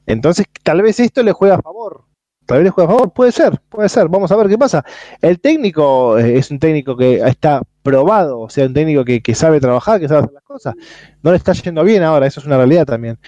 Entonces 0.06 0.46
tal 0.62 0.82
vez 0.82 0.98
esto 1.00 1.22
le 1.22 1.32
juega 1.32 1.56
a 1.56 1.62
favor. 1.62 2.04
Tal 2.46 2.58
vez 2.58 2.64
le 2.64 2.70
juega 2.70 2.90
a 2.90 2.96
favor, 2.96 3.12
puede 3.12 3.30
ser, 3.30 3.60
puede 3.68 3.88
ser. 3.88 4.08
Vamos 4.08 4.32
a 4.32 4.36
ver 4.36 4.48
qué 4.48 4.58
pasa. 4.58 4.84
El 5.20 5.40
técnico 5.40 6.18
eh, 6.18 6.38
es 6.38 6.50
un 6.50 6.58
técnico 6.58 6.96
que 6.96 7.16
está 7.16 7.62
probado, 7.82 8.40
o 8.40 8.50
sea, 8.50 8.66
un 8.66 8.74
técnico 8.74 9.04
que, 9.04 9.22
que 9.22 9.34
sabe 9.34 9.60
trabajar, 9.60 10.00
que 10.00 10.08
sabe 10.08 10.22
hacer 10.22 10.32
las 10.34 10.44
cosas. 10.44 10.74
No 11.22 11.30
le 11.30 11.36
está 11.36 11.52
yendo 11.52 11.84
bien 11.84 12.02
ahora, 12.02 12.26
eso 12.26 12.40
es 12.40 12.46
una 12.46 12.56
realidad 12.56 12.84
también. 12.84 13.18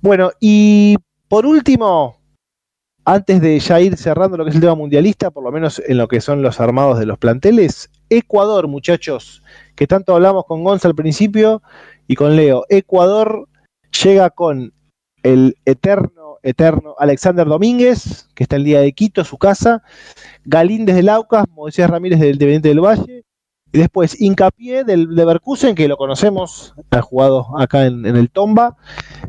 Bueno, 0.00 0.30
y 0.40 0.96
por 1.28 1.44
último, 1.44 2.21
antes 3.04 3.40
de 3.40 3.58
ya 3.58 3.80
ir 3.80 3.96
cerrando 3.96 4.36
lo 4.36 4.44
que 4.44 4.50
es 4.50 4.56
el 4.56 4.62
tema 4.62 4.74
mundialista, 4.74 5.30
por 5.30 5.42
lo 5.42 5.50
menos 5.50 5.82
en 5.86 5.96
lo 5.98 6.08
que 6.08 6.20
son 6.20 6.42
los 6.42 6.60
armados 6.60 6.98
de 6.98 7.06
los 7.06 7.18
planteles, 7.18 7.90
Ecuador, 8.08 8.68
muchachos, 8.68 9.42
que 9.74 9.86
tanto 9.86 10.14
hablamos 10.14 10.44
con 10.44 10.62
Gonza 10.62 10.88
al 10.88 10.94
principio 10.94 11.62
y 12.06 12.14
con 12.14 12.36
Leo. 12.36 12.64
Ecuador 12.68 13.48
llega 14.02 14.30
con 14.30 14.72
el 15.22 15.56
eterno, 15.64 16.38
eterno 16.42 16.94
Alexander 16.98 17.46
Domínguez, 17.46 18.28
que 18.34 18.44
está 18.44 18.56
el 18.56 18.64
día 18.64 18.80
de 18.80 18.92
Quito, 18.92 19.24
su 19.24 19.38
casa, 19.38 19.82
Galíndez 20.44 20.96
del 20.96 21.08
Aucas, 21.08 21.46
Moisés 21.50 21.88
Ramírez 21.88 22.20
del 22.20 22.32
Independiente 22.32 22.68
del 22.68 22.80
Valle, 22.80 23.24
y 23.72 23.78
después 23.78 24.20
Hincapié 24.20 24.84
del 24.84 25.14
Leverkusen, 25.14 25.74
que 25.74 25.88
lo 25.88 25.96
conocemos, 25.96 26.74
ha 26.90 27.00
jugado 27.00 27.58
acá 27.58 27.86
en, 27.86 28.04
en 28.04 28.16
el 28.16 28.30
Tomba, 28.30 28.76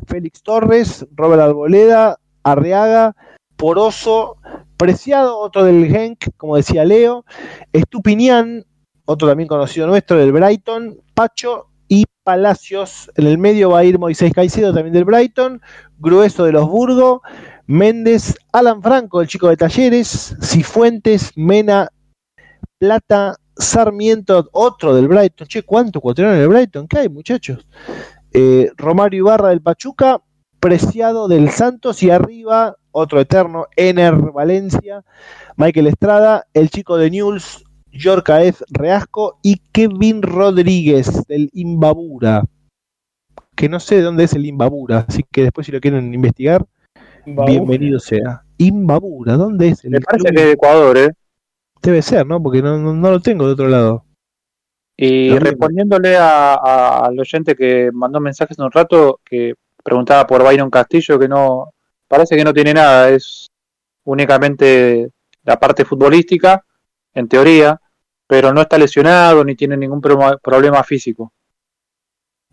Félix 0.05 0.43
Torres, 0.43 1.07
Robert 1.15 1.41
Alboleda, 1.41 2.19
Arriaga, 2.43 3.15
Poroso, 3.63 4.35
Preciado, 4.75 5.39
otro 5.39 5.63
del 5.63 5.87
Genk, 5.87 6.35
como 6.35 6.57
decía 6.57 6.83
Leo, 6.83 7.23
Estupinián, 7.71 8.65
otro 9.05 9.29
también 9.29 9.47
conocido 9.47 9.87
nuestro 9.87 10.17
del 10.17 10.33
Brighton, 10.33 10.97
Pacho 11.13 11.67
y 11.87 12.03
Palacios. 12.25 13.09
En 13.15 13.25
el 13.25 13.37
medio 13.37 13.69
va 13.69 13.79
a 13.79 13.83
ir 13.85 13.97
Moisés 13.97 14.33
Caicedo, 14.33 14.73
también 14.73 14.91
del 14.91 15.05
Brighton, 15.05 15.61
Grueso 15.97 16.43
de 16.43 16.51
los 16.51 16.67
Burgos, 16.67 17.21
Méndez, 17.65 18.35
Alan 18.51 18.81
Franco, 18.81 19.21
el 19.21 19.29
chico 19.29 19.47
de 19.47 19.55
Talleres, 19.55 20.35
Cifuentes, 20.41 21.31
Mena, 21.37 21.87
Plata, 22.77 23.37
Sarmiento, 23.55 24.49
otro 24.51 24.93
del 24.93 25.07
Brighton. 25.07 25.47
Che, 25.47 25.63
¿cuánto 25.63 26.01
cuatrón 26.01 26.33
en 26.33 26.41
el 26.41 26.49
Brighton? 26.49 26.85
¿Qué 26.85 26.97
hay, 26.99 27.07
muchachos? 27.07 27.65
Eh, 28.33 28.69
Romario 28.75 29.19
Ibarra 29.19 29.51
del 29.51 29.61
Pachuca, 29.61 30.21
Preciado 30.63 31.27
del 31.27 31.49
Santos 31.49 32.01
y 32.03 32.09
arriba, 32.09 32.77
otro 32.91 33.19
eterno, 33.19 33.65
Ener 33.75 34.15
Valencia, 34.15 35.03
Michael 35.57 35.87
Estrada, 35.87 36.47
el 36.53 36.69
chico 36.69 36.95
de 36.95 37.11
Newell's, 37.11 37.65
Yorkaef 37.91 38.61
Reasco 38.71 39.39
y 39.43 39.57
Kevin 39.73 40.21
Rodríguez 40.21 41.27
del 41.27 41.49
Imbabura. 41.51 42.45
Que 43.57 43.67
no 43.67 43.81
sé 43.81 43.95
de 43.95 44.03
dónde 44.03 44.23
es 44.23 44.31
el 44.35 44.45
Imbabura, 44.45 45.05
así 45.05 45.23
que 45.29 45.41
después 45.43 45.65
si 45.65 45.73
lo 45.73 45.81
quieren 45.81 46.13
investigar, 46.13 46.65
bienvenido 47.25 47.99
sea. 47.99 48.43
Imbabura, 48.57 49.33
¿dónde 49.35 49.67
es 49.67 49.83
el 49.83 49.91
Me 49.91 49.99
parece 49.99 50.23
club? 50.23 50.33
que 50.33 50.41
es 50.41 50.47
de 50.47 50.51
Ecuador, 50.53 50.97
¿eh? 50.97 51.09
Debe 51.81 52.01
ser, 52.01 52.25
¿no? 52.25 52.41
Porque 52.41 52.61
no, 52.61 52.77
no, 52.77 52.93
no 52.93 53.11
lo 53.11 53.19
tengo 53.19 53.45
de 53.47 53.51
otro 53.51 53.67
lado. 53.67 54.05
Y 54.95 55.37
respondiéndole 55.37 56.15
a- 56.15 56.53
a- 56.53 56.99
al 57.07 57.19
oyente 57.19 57.53
que 57.53 57.89
mandó 57.91 58.21
mensajes 58.21 58.55
hace 58.57 58.63
un 58.63 58.71
rato, 58.71 59.19
que 59.25 59.55
preguntaba 59.83 60.25
por 60.25 60.43
Byron 60.43 60.69
Castillo, 60.69 61.19
que 61.19 61.27
no, 61.27 61.73
parece 62.07 62.35
que 62.35 62.43
no 62.43 62.53
tiene 62.53 62.73
nada, 62.73 63.09
es 63.09 63.51
únicamente 64.05 65.09
la 65.43 65.59
parte 65.59 65.85
futbolística, 65.85 66.63
en 67.13 67.27
teoría, 67.27 67.79
pero 68.25 68.53
no 68.53 68.61
está 68.61 68.77
lesionado 68.77 69.43
ni 69.43 69.55
tiene 69.55 69.77
ningún 69.77 70.01
pro- 70.01 70.39
problema 70.41 70.83
físico. 70.83 71.31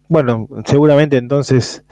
Bueno, 0.09 0.48
seguramente 0.66 1.16
entonces 1.16 1.85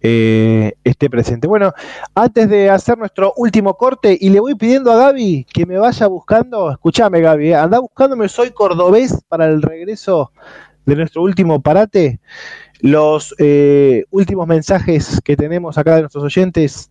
eh, 0.00 0.72
esté 0.82 1.10
presente. 1.10 1.46
Bueno, 1.46 1.72
antes 2.14 2.48
de 2.48 2.70
hacer 2.70 2.96
nuestro 2.96 3.34
último 3.36 3.74
corte, 3.74 4.16
y 4.18 4.30
le 4.30 4.40
voy 4.40 4.54
pidiendo 4.54 4.90
a 4.90 4.96
Gaby 4.96 5.46
que 5.52 5.66
me 5.66 5.76
vaya 5.76 6.06
buscando, 6.06 6.70
escúchame 6.70 7.20
Gaby, 7.20 7.50
eh, 7.50 7.54
anda 7.54 7.78
buscándome 7.78 8.28
Soy 8.28 8.50
Cordobés 8.50 9.22
para 9.28 9.44
el 9.44 9.60
regreso 9.60 10.32
de 10.86 10.96
nuestro 10.96 11.22
último 11.22 11.60
parate. 11.60 12.18
Los 12.82 13.34
eh, 13.38 14.04
últimos 14.10 14.46
mensajes 14.46 15.20
que 15.24 15.36
tenemos 15.36 15.76
acá 15.78 15.94
de 15.96 16.02
nuestros 16.02 16.24
oyentes. 16.24 16.90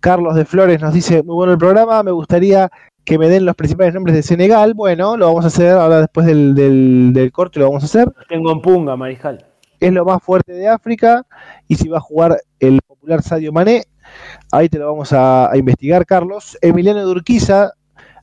Carlos 0.00 0.34
de 0.34 0.44
Flores 0.46 0.80
nos 0.80 0.94
dice, 0.94 1.22
muy 1.22 1.34
bueno 1.34 1.52
el 1.52 1.58
programa, 1.58 2.02
me 2.02 2.10
gustaría 2.10 2.70
que 3.04 3.18
me 3.18 3.28
den 3.28 3.44
los 3.44 3.54
principales 3.54 3.92
nombres 3.92 4.16
de 4.16 4.22
Senegal. 4.22 4.72
Bueno, 4.74 5.16
lo 5.16 5.26
vamos 5.26 5.44
a 5.44 5.48
hacer 5.48 5.72
ahora 5.72 6.00
después 6.00 6.26
del, 6.26 6.54
del, 6.54 7.12
del 7.12 7.32
corte, 7.32 7.58
lo 7.60 7.66
vamos 7.66 7.82
a 7.82 7.86
hacer 7.86 8.10
Tengo 8.28 8.50
en 8.52 8.62
punga, 8.62 8.96
Mariscal. 8.96 9.44
es 9.78 9.92
lo 9.92 10.04
más 10.04 10.22
fuerte 10.22 10.52
de 10.52 10.68
África 10.68 11.26
y 11.68 11.76
si 11.76 11.88
va 11.88 11.98
a 11.98 12.02
jugar 12.02 12.40
el 12.60 12.80
popular 12.86 13.22
Sadio 13.22 13.52
Mané, 13.52 13.84
ahí 14.52 14.68
te 14.70 14.78
lo 14.78 14.86
vamos 14.86 15.12
a, 15.12 15.50
a 15.50 15.56
investigar, 15.58 16.06
Carlos. 16.06 16.56
Emiliano 16.62 17.02
Durquiza, 17.04 17.72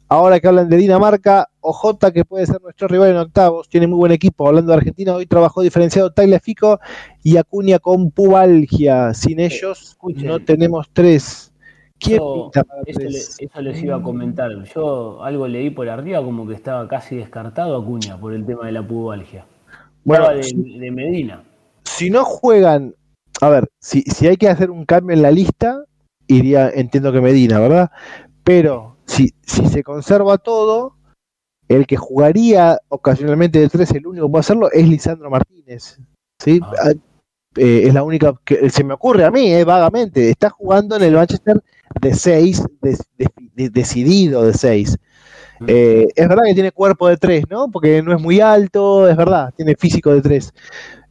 ahora 0.10 0.40
que 0.40 0.48
hablan 0.48 0.70
de 0.70 0.78
Dinamarca, 0.78 1.50
OJ 1.62 2.12
que 2.14 2.26
puede 2.26 2.46
ser 2.46 2.62
nuestro 2.62 2.88
rival 2.88 3.12
en 3.12 3.18
octavos, 3.18 3.68
tiene 3.70 3.88
muy 3.88 3.98
buen 3.98 4.12
equipo, 4.12 4.48
hablando 4.48 4.72
de 4.72 4.78
Argentina, 4.78 5.14
hoy 5.14 5.26
trabajó 5.26 5.62
diferenciado 5.62 6.12
Tagliafico 6.12 6.80
y 7.24 7.38
Acuña 7.38 7.80
con 7.80 8.12
pubalgia, 8.12 9.14
sin 9.14 9.40
ellos 9.40 9.98
no 10.02 10.40
tenemos 10.40 10.88
tres. 10.94 11.52
¿Quién 12.00 12.20
Yo- 12.20 12.34
pinta 12.52 12.64
para 12.64 12.82
Eso, 12.86 13.00
le- 13.00 13.10
eso 13.10 13.62
les 13.62 13.84
iba 13.84 13.96
a 13.96 14.02
comentar. 14.04 14.52
Yo 14.76 15.24
algo 15.24 15.48
leí 15.48 15.72
por 15.72 15.90
arriba 15.90 16.24
como 16.24 16.48
que 16.48 16.54
estaba 16.54 16.88
casi 16.88 17.16
descartado 17.16 17.76
Acuña 17.76 18.18
por 18.20 18.34
el 18.34 18.46
tema 18.46 18.68
de 18.68 18.72
la 18.74 18.88
pubalgia. 18.88 19.46
Bueno, 20.04 20.30
de, 20.30 20.42
de 20.80 20.92
Medina. 20.92 21.44
si 21.84 22.10
no 22.12 22.24
juegan, 22.24 22.94
a 23.42 23.50
ver, 23.50 23.68
si, 23.80 24.02
si 24.04 24.28
hay 24.28 24.38
que 24.38 24.48
hacer 24.48 24.70
un 24.70 24.86
cambio 24.86 25.16
en 25.16 25.22
la 25.24 25.32
lista, 25.32 25.84
iría, 26.28 26.70
entiendo 26.70 27.12
que 27.12 27.20
Medina, 27.22 27.60
¿verdad? 27.60 27.90
Pero 28.44 28.97
si, 29.08 29.34
si 29.46 29.66
se 29.68 29.84
conserva 29.84 30.38
todo, 30.38 30.96
el 31.68 31.86
que 31.88 31.98
jugaría 31.98 32.80
ocasionalmente 32.90 33.60
de 33.60 33.70
tres, 33.70 33.92
el 33.92 34.08
único 34.08 34.28
que 34.28 34.32
puede 34.32 34.40
hacerlo 34.42 34.72
es 34.72 34.88
Lisandro 34.88 35.30
Martínez. 35.30 36.00
¿sí? 36.40 36.60
Ah. 36.64 36.72
Ah, 36.84 36.92
eh, 37.56 37.84
es 37.88 37.94
la 37.94 38.04
única 38.04 38.36
que 38.46 38.70
se 38.70 38.84
me 38.84 38.94
ocurre 38.94 39.26
a 39.26 39.32
mí, 39.32 39.52
eh, 39.52 39.64
vagamente. 39.64 40.30
Está 40.30 40.50
jugando 40.52 40.96
en 40.96 41.04
el 41.04 41.14
Manchester 41.16 41.62
de 42.00 42.14
seis, 42.14 42.64
de- 42.82 42.98
de- 43.18 43.30
de- 43.56 43.70
decidido 43.70 44.44
de 44.44 44.54
seis. 44.54 44.98
Eh, 45.66 46.08
es 46.16 46.30
verdad 46.30 46.44
que 46.46 46.54
tiene 46.54 46.72
cuerpo 46.72 47.08
de 47.08 47.18
tres, 47.18 47.46
¿no? 47.50 47.72
Porque 47.72 48.04
no 48.04 48.16
es 48.16 48.22
muy 48.22 48.40
alto, 48.40 49.10
es 49.10 49.18
verdad, 49.18 49.52
tiene 49.58 49.76
físico 49.76 50.14
de 50.14 50.22
tres. 50.22 50.54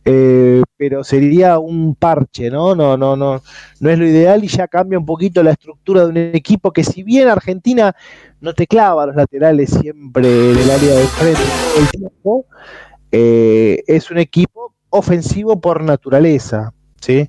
Eh, 0.09 0.62
pero 0.77 1.03
sería 1.03 1.59
un 1.59 1.97
parche, 1.97 2.49
¿no? 2.49 2.77
No, 2.77 2.97
no, 2.97 3.16
no, 3.16 3.43
no 3.81 3.91
es 3.91 3.99
lo 3.99 4.07
ideal 4.07 4.45
y 4.45 4.47
ya 4.47 4.69
cambia 4.69 5.01
un 5.01 5.05
poquito 5.05 5.43
la 5.43 5.51
estructura 5.51 6.03
de 6.03 6.11
un 6.11 6.16
equipo 6.16 6.73
que 6.73 6.85
si 6.85 7.03
bien 7.03 7.28
Argentina 7.28 7.93
no 8.41 8.55
te 8.55 8.69
clava 8.69 9.07
los 9.07 9.16
laterales 9.16 9.70
siempre 9.70 10.53
en 10.53 10.59
el 10.59 10.70
área 10.70 10.95
de 10.95 11.05
frente 11.07 11.41
todo 11.41 11.83
el 11.83 11.91
tiempo, 11.91 12.47
eh, 13.11 13.83
es 13.89 14.09
un 14.12 14.19
equipo 14.19 14.74
ofensivo 14.91 15.61
por 15.61 15.83
naturaleza, 15.83 16.73
¿sí? 17.01 17.28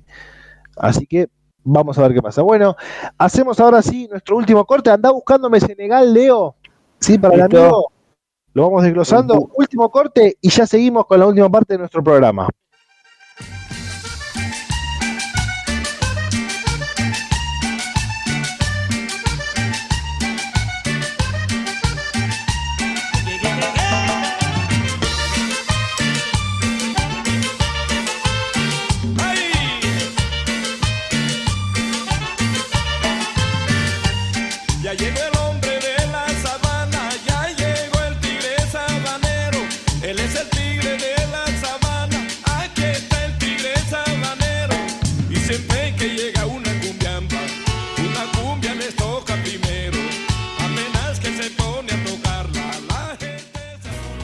Así 0.76 1.04
que 1.04 1.28
vamos 1.64 1.98
a 1.98 2.02
ver 2.02 2.14
qué 2.14 2.22
pasa. 2.22 2.42
Bueno, 2.42 2.76
hacemos 3.16 3.58
ahora 3.58 3.82
sí 3.82 4.06
nuestro 4.08 4.36
último 4.36 4.64
corte. 4.64 4.90
Anda 4.90 5.10
buscándome 5.10 5.58
Senegal, 5.58 6.14
Leo. 6.14 6.54
Sí, 7.00 7.18
para 7.18 7.34
el 7.34 7.42
amigo. 7.42 7.90
Lo 8.54 8.62
vamos 8.62 8.84
desglosando. 8.84 9.50
Último 9.56 9.90
corte 9.90 10.36
y 10.40 10.48
ya 10.48 10.64
seguimos 10.64 11.06
con 11.06 11.18
la 11.18 11.26
última 11.26 11.50
parte 11.50 11.74
de 11.74 11.78
nuestro 11.78 12.04
programa. 12.04 12.48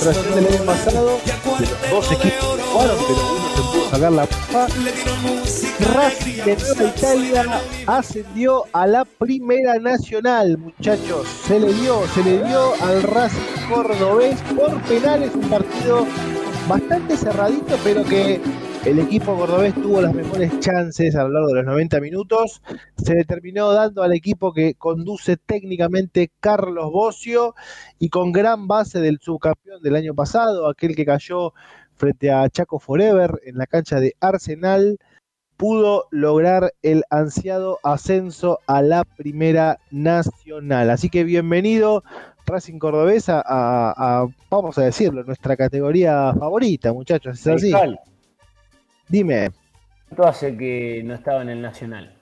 Frustración 0.00 0.34
del 0.34 0.54
año 0.54 0.64
pasado, 0.64 1.18
de 1.58 1.66
los 1.66 1.90
dos 1.90 2.12
equipos 2.12 2.56
que 2.56 2.62
jugaron, 2.62 2.96
pero 3.06 3.20
uno 3.36 3.48
se 3.54 3.62
pudo 3.62 3.90
sacar 3.90 4.12
la 4.12 4.26
papa, 4.26 4.66
Racing 5.94 6.44
de 6.44 6.56
Nueva 6.56 6.84
Italia 6.96 7.60
ascendió 7.86 8.64
a 8.72 8.86
la 8.86 9.04
Primera 9.04 9.78
Nacional, 9.78 10.56
muchachos. 10.56 11.26
Se 11.46 11.60
le 11.60 11.72
dio, 11.74 12.00
se 12.14 12.24
le 12.24 12.42
dio 12.44 12.72
al 12.82 13.02
Racing 13.02 13.68
cordobés 13.68 14.40
por 14.56 14.80
penales, 14.82 15.32
un 15.34 15.48
partido 15.50 16.06
bastante 16.66 17.16
cerradito, 17.16 17.76
pero 17.84 18.02
que 18.04 18.40
el 18.86 18.98
equipo 18.98 19.36
cordobés 19.36 19.74
tuvo 19.74 20.00
las 20.00 20.14
mejores 20.14 20.58
chances 20.60 21.14
a 21.14 21.24
lo 21.24 21.30
largo 21.30 21.48
de 21.48 21.54
los 21.56 21.64
90 21.66 22.00
minutos. 22.00 22.62
Se 22.96 23.14
le 23.14 23.24
terminó 23.24 23.72
dando 23.72 24.02
al 24.02 24.12
equipo 24.12 24.52
que 24.52 24.74
conduce 24.74 25.36
técnicamente 25.36 26.30
Carlos 26.40 26.90
Bocio 26.90 27.54
y 27.98 28.08
con 28.08 28.32
gran 28.32 28.66
base 28.68 29.00
del 29.00 29.18
subcampeón 29.20 29.82
del 29.82 29.96
año 29.96 30.14
pasado, 30.14 30.68
aquel 30.68 30.96
que 30.96 31.04
cayó 31.04 31.52
frente 31.94 32.32
a 32.32 32.48
Chaco 32.48 32.78
Forever 32.78 33.40
en 33.44 33.58
la 33.58 33.66
cancha 33.66 34.00
de 34.00 34.14
Arsenal 34.20 34.98
pudo 35.58 36.06
lograr 36.10 36.72
el 36.80 37.04
ansiado 37.10 37.78
ascenso 37.82 38.60
a 38.66 38.80
la 38.80 39.04
Primera 39.04 39.78
Nacional. 39.90 40.88
Así 40.88 41.10
que 41.10 41.22
bienvenido 41.22 42.02
Racing 42.46 42.78
Cordobesa 42.78 43.42
a, 43.44 43.92
a- 44.22 44.26
vamos 44.50 44.78
a 44.78 44.82
decirlo, 44.82 45.22
nuestra 45.22 45.56
categoría 45.58 46.32
favorita, 46.32 46.94
muchachos. 46.94 47.38
¿Es 47.40 47.46
así? 47.46 47.66
Fiscal, 47.66 48.00
Dime, 49.10 49.50
¿Cuánto 50.08 50.26
hace 50.28 50.56
que 50.56 51.02
no 51.04 51.14
estaba 51.14 51.42
en 51.42 51.50
el 51.50 51.60
Nacional? 51.62 52.14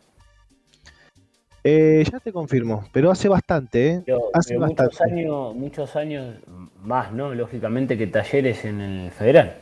eh, 1.65 2.03
ya 2.11 2.19
te 2.21 2.33
confirmo, 2.33 2.85
pero 2.93 3.11
hace 3.11 3.29
bastante, 3.29 3.89
¿eh? 3.91 4.03
Pero, 4.07 4.31
Hace 4.33 4.55
pero 4.55 4.67
muchos 4.67 4.87
bastante. 4.87 5.15
años, 5.15 5.55
muchos 5.55 5.97
años 5.97 6.37
más, 6.83 7.13
¿no? 7.13 7.35
Lógicamente 7.35 7.99
que 7.99 8.07
talleres 8.07 8.65
en 8.65 8.81
el 8.81 9.11
federal. 9.11 9.57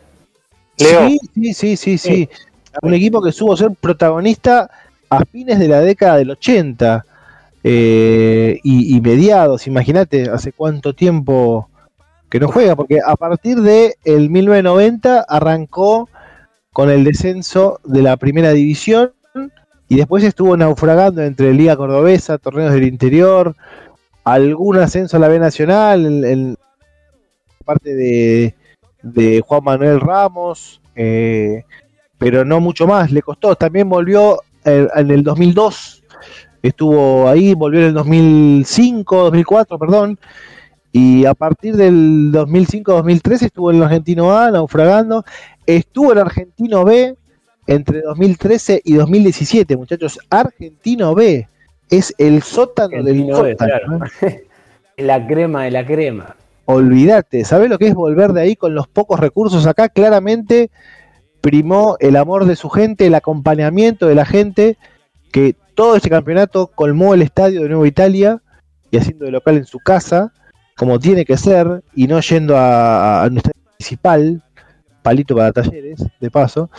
Leo. 0.78 1.09
Sí, 1.09 1.19
sí, 1.35 1.55
sí, 1.55 1.77
sí, 1.77 1.98
sí. 1.98 2.28
Un 2.82 2.94
equipo 2.94 3.20
que 3.23 3.32
supo 3.32 3.57
ser 3.57 3.70
protagonista 3.81 4.70
a 5.09 5.24
fines 5.24 5.59
de 5.59 5.66
la 5.69 5.81
década 5.81 6.19
del 6.19 6.31
80 6.31 7.05
eh, 7.65 8.61
y, 8.62 8.97
y 8.97 9.01
mediados. 9.01 9.66
Imagínate 9.66 10.28
hace 10.31 10.53
cuánto 10.53 10.93
tiempo 10.93 11.69
que 12.28 12.39
no 12.39 12.48
juega, 12.48 12.77
porque 12.77 13.01
a 13.05 13.16
partir 13.16 13.57
de 13.62 13.94
el 14.05 14.31
1990 14.31 15.24
arrancó 15.28 16.09
con 16.77 16.90
el 16.90 17.05
descenso 17.05 17.81
de 17.85 18.03
la 18.03 18.19
primera 18.19 18.51
división 18.53 19.15
y 19.89 19.97
después 19.97 20.23
estuvo 20.23 20.55
naufragando 20.59 21.23
entre 21.23 21.55
Liga 21.55 21.74
Cordobesa, 21.74 22.36
torneos 22.36 22.74
del 22.74 22.85
interior, 22.85 23.57
algún 24.24 24.77
ascenso 24.77 25.16
a 25.16 25.20
la 25.20 25.28
B 25.28 25.39
Nacional, 25.39 26.05
en, 26.05 26.24
en 26.27 26.57
parte 27.65 27.94
de, 27.94 28.55
de 29.03 29.40
Juan 29.40 29.65
Manuel 29.65 30.03
Ramos, 30.03 30.82
eh, 30.94 31.65
pero 32.19 32.44
no 32.44 32.61
mucho 32.61 32.86
más, 32.86 33.11
le 33.11 33.23
costó. 33.23 33.57
También 33.57 33.89
volvió 33.89 34.43
eh, 34.66 34.86
en 34.97 35.11
el 35.11 35.23
2002, 35.23 36.05
estuvo 36.62 37.27
ahí, 37.27 37.55
volvió 37.55 37.81
en 37.81 37.86
el 37.86 37.94
2005, 37.94 39.16
2004, 39.16 39.78
perdón, 39.78 40.19
y 40.97 41.27
a 41.27 41.35
partir 41.35 41.77
del 41.77 42.32
2005-2013 42.32 43.43
estuvo 43.43 43.70
en 43.70 43.77
el 43.77 43.82
Argentino 43.82 44.35
A, 44.35 44.51
naufragando, 44.51 45.27
estuvo 45.66 46.12
en 46.12 46.18
Argentino 46.20 46.86
B 46.86 47.14
entre 47.66 48.01
2013 48.01 48.81
y 48.82 48.94
2017, 48.94 49.77
muchachos, 49.77 50.18
Argentino 50.31 51.14
B 51.14 51.47
es 51.90 52.14
el 52.16 52.43
sótano 52.43 53.02
del 53.02 53.24
B, 53.24 53.31
sótano. 53.31 53.98
claro. 53.98 53.98
la 54.97 55.27
crema 55.27 55.64
de 55.64 55.70
la 55.70 55.85
crema. 55.85 56.35
Olvídate, 56.64 57.44
¿sabés 57.44 57.68
lo 57.68 57.77
que 57.77 57.89
es 57.89 57.94
volver 57.94 58.32
de 58.32 58.40
ahí 58.40 58.56
con 58.56 58.74
los 58.74 58.89
pocos 58.89 59.20
recursos? 59.20 59.66
Acá 59.66 59.90
claramente 59.90 60.70
primó 61.43 61.98
el 62.01 62.16
amor 62.16 62.47
de 62.47 62.56
su 62.56 62.70
gente, 62.70 63.06
el 63.06 63.14
acompañamiento 63.16 64.06
de 64.06 64.14
la 64.14 64.24
gente, 64.24 64.78
que 65.31 65.55
todo 65.74 65.94
este 65.94 66.09
campeonato 66.09 66.68
colmó 66.68 67.12
el 67.12 67.20
estadio 67.20 67.64
de 67.64 67.68
Nueva 67.68 67.86
Italia 67.86 68.40
y 68.90 68.97
haciendo 68.97 69.27
de 69.27 69.32
local 69.32 69.59
en 69.59 69.66
su 69.66 69.78
casa, 69.78 70.32
como 70.77 70.98
tiene 70.98 71.24
que 71.24 71.36
ser, 71.36 71.82
y 71.94 72.07
no 72.07 72.20
yendo 72.20 72.57
a, 72.57 73.24
a 73.24 73.31
nuestra 73.31 73.53
principal, 73.77 74.43
palito 75.03 75.35
para 75.35 75.53
talleres, 75.53 76.05
de 76.20 76.31
paso. 76.31 76.70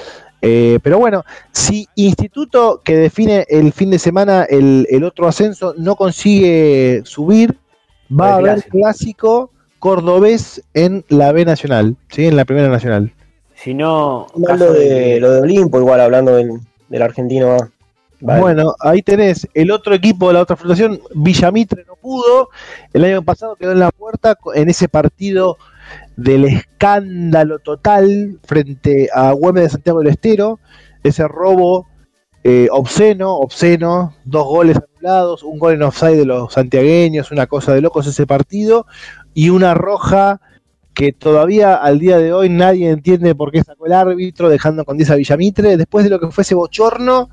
Eh, 0.42 0.78
pero 0.84 1.00
bueno, 1.00 1.24
si 1.52 1.88
Instituto 1.96 2.82
que 2.84 2.96
define 2.96 3.46
el 3.50 3.74
fin 3.74 3.90
de 3.90 3.98
semana 3.98 4.44
el, 4.44 4.86
el 4.90 5.04
otro 5.04 5.28
ascenso 5.28 5.74
no 5.78 5.96
consigue 5.96 7.02
subir, 7.06 7.58
va 8.12 8.34
a 8.34 8.36
haber 8.36 8.64
clásico 8.66 9.52
cordobés 9.80 10.62
en 10.74 11.04
la 11.10 11.32
B 11.32 11.44
Nacional, 11.46 11.96
¿sí? 12.10 12.26
en 12.26 12.36
la 12.36 12.46
Primera 12.46 12.70
Nacional. 12.70 13.12
Si 13.56 13.74
no, 13.74 14.28
Hablando 14.36 14.66
caso 14.68 14.74
de, 14.74 14.88
que- 14.88 15.20
lo 15.20 15.32
de 15.32 15.42
Olimpo, 15.42 15.80
igual 15.80 16.02
hablando 16.02 16.36
del, 16.36 16.52
del 16.90 17.02
argentino 17.02 17.54
A. 17.54 17.72
Bueno, 18.20 18.74
ahí 18.80 19.02
tenés 19.02 19.48
el 19.54 19.72
otro 19.72 19.94
equipo 19.94 20.28
de 20.28 20.34
la 20.34 20.42
otra 20.42 20.56
fundación, 20.56 21.00
Villamitre 21.14 21.86
no 21.88 21.96
pudo, 21.96 22.50
el 22.94 23.06
año 23.06 23.22
pasado 23.22 23.56
quedó 23.56 23.74
en 23.74 23.80
la 23.80 23.92
puerta 23.92 24.38
en 24.56 24.70
ese 24.70 24.90
partido 24.90 25.58
del 26.16 26.46
escándalo 26.46 27.60
total 27.60 28.40
frente 28.44 29.10
a 29.14 29.32
Güemes 29.34 29.64
de 29.64 29.70
Santiago 29.70 30.00
del 30.00 30.08
Estero, 30.08 30.60
ese 31.04 31.28
robo 31.28 31.86
eh, 32.44 32.70
obsceno, 32.72 33.36
obsceno, 33.36 34.16
dos 34.26 34.46
goles 34.46 34.78
anulados, 34.78 35.44
un 35.44 35.60
gol 35.60 35.74
en 35.74 35.84
offside 35.84 36.18
de 36.18 36.26
los 36.26 36.54
santiagueños, 36.54 37.32
una 37.32 37.46
cosa 37.46 37.74
de 37.74 37.82
locos 37.82 38.08
ese 38.08 38.26
partido, 38.26 38.88
y 39.34 39.50
una 39.50 39.74
roja 39.74 40.42
que 40.94 41.12
todavía 41.12 41.76
al 41.76 42.00
día 42.00 42.18
de 42.18 42.34
hoy 42.34 42.50
nadie 42.50 42.90
entiende 42.90 43.36
por 43.36 43.52
qué 43.52 43.64
sacó 43.64 43.86
el 43.86 43.94
árbitro, 43.94 44.50
dejando 44.50 44.86
con 44.86 44.98
10 44.98 45.12
a 45.12 45.16
Villamitre, 45.16 45.78
después 45.78 46.04
de 46.04 46.10
lo 46.10 46.20
que 46.20 46.32
fue 46.32 46.42
ese 46.42 46.56
bochorno, 46.56 47.30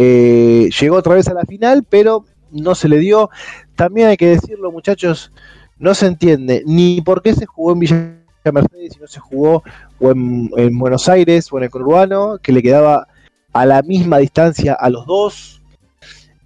eh, 0.00 0.70
llegó 0.80 0.94
otra 0.94 1.14
vez 1.14 1.26
a 1.26 1.34
la 1.34 1.44
final, 1.44 1.84
pero 1.88 2.24
no 2.52 2.76
se 2.76 2.88
le 2.88 2.98
dio. 2.98 3.30
También 3.74 4.06
hay 4.06 4.16
que 4.16 4.28
decirlo, 4.28 4.70
muchachos, 4.70 5.32
no 5.76 5.92
se 5.92 6.06
entiende 6.06 6.62
ni 6.66 7.00
por 7.00 7.20
qué 7.20 7.34
se 7.34 7.46
jugó 7.46 7.72
en 7.72 7.80
Villa 7.80 8.14
Mercedes 8.44 8.96
y 8.96 9.00
no 9.00 9.08
se 9.08 9.18
jugó 9.18 9.64
en, 9.98 10.50
en 10.56 10.78
Buenos 10.78 11.08
Aires 11.08 11.48
o 11.50 11.58
en 11.58 11.64
el 11.64 11.70
Conurbano, 11.70 12.38
que 12.38 12.52
le 12.52 12.62
quedaba 12.62 13.08
a 13.52 13.66
la 13.66 13.82
misma 13.82 14.18
distancia 14.18 14.74
a 14.74 14.88
los 14.88 15.04
dos. 15.04 15.62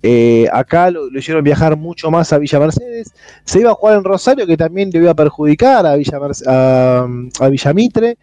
Eh, 0.03 0.49
acá 0.51 0.91
lo, 0.91 1.09
hicieron 1.09 1.45
viajar 1.45 1.77
mucho 1.77 2.11
más 2.11 2.33
a 2.33 2.39
Villa 2.39 2.59
Mercedes. 2.59 3.13
Se 3.45 3.61
iba 3.61 3.73
a 3.73 3.75
jugar 3.75 3.99
en 3.99 4.05
Rosario, 4.05 4.47
que 4.47 4.57
también 4.57 4.89
le 4.91 4.99
iba 4.99 5.11
a 5.11 5.15
perjudicar 5.15 5.85
a 5.85 5.95
Villa, 5.97 6.19
a, 6.47 7.07
a 7.39 7.49
Villa 7.51 7.75
Mitre. 7.75 8.17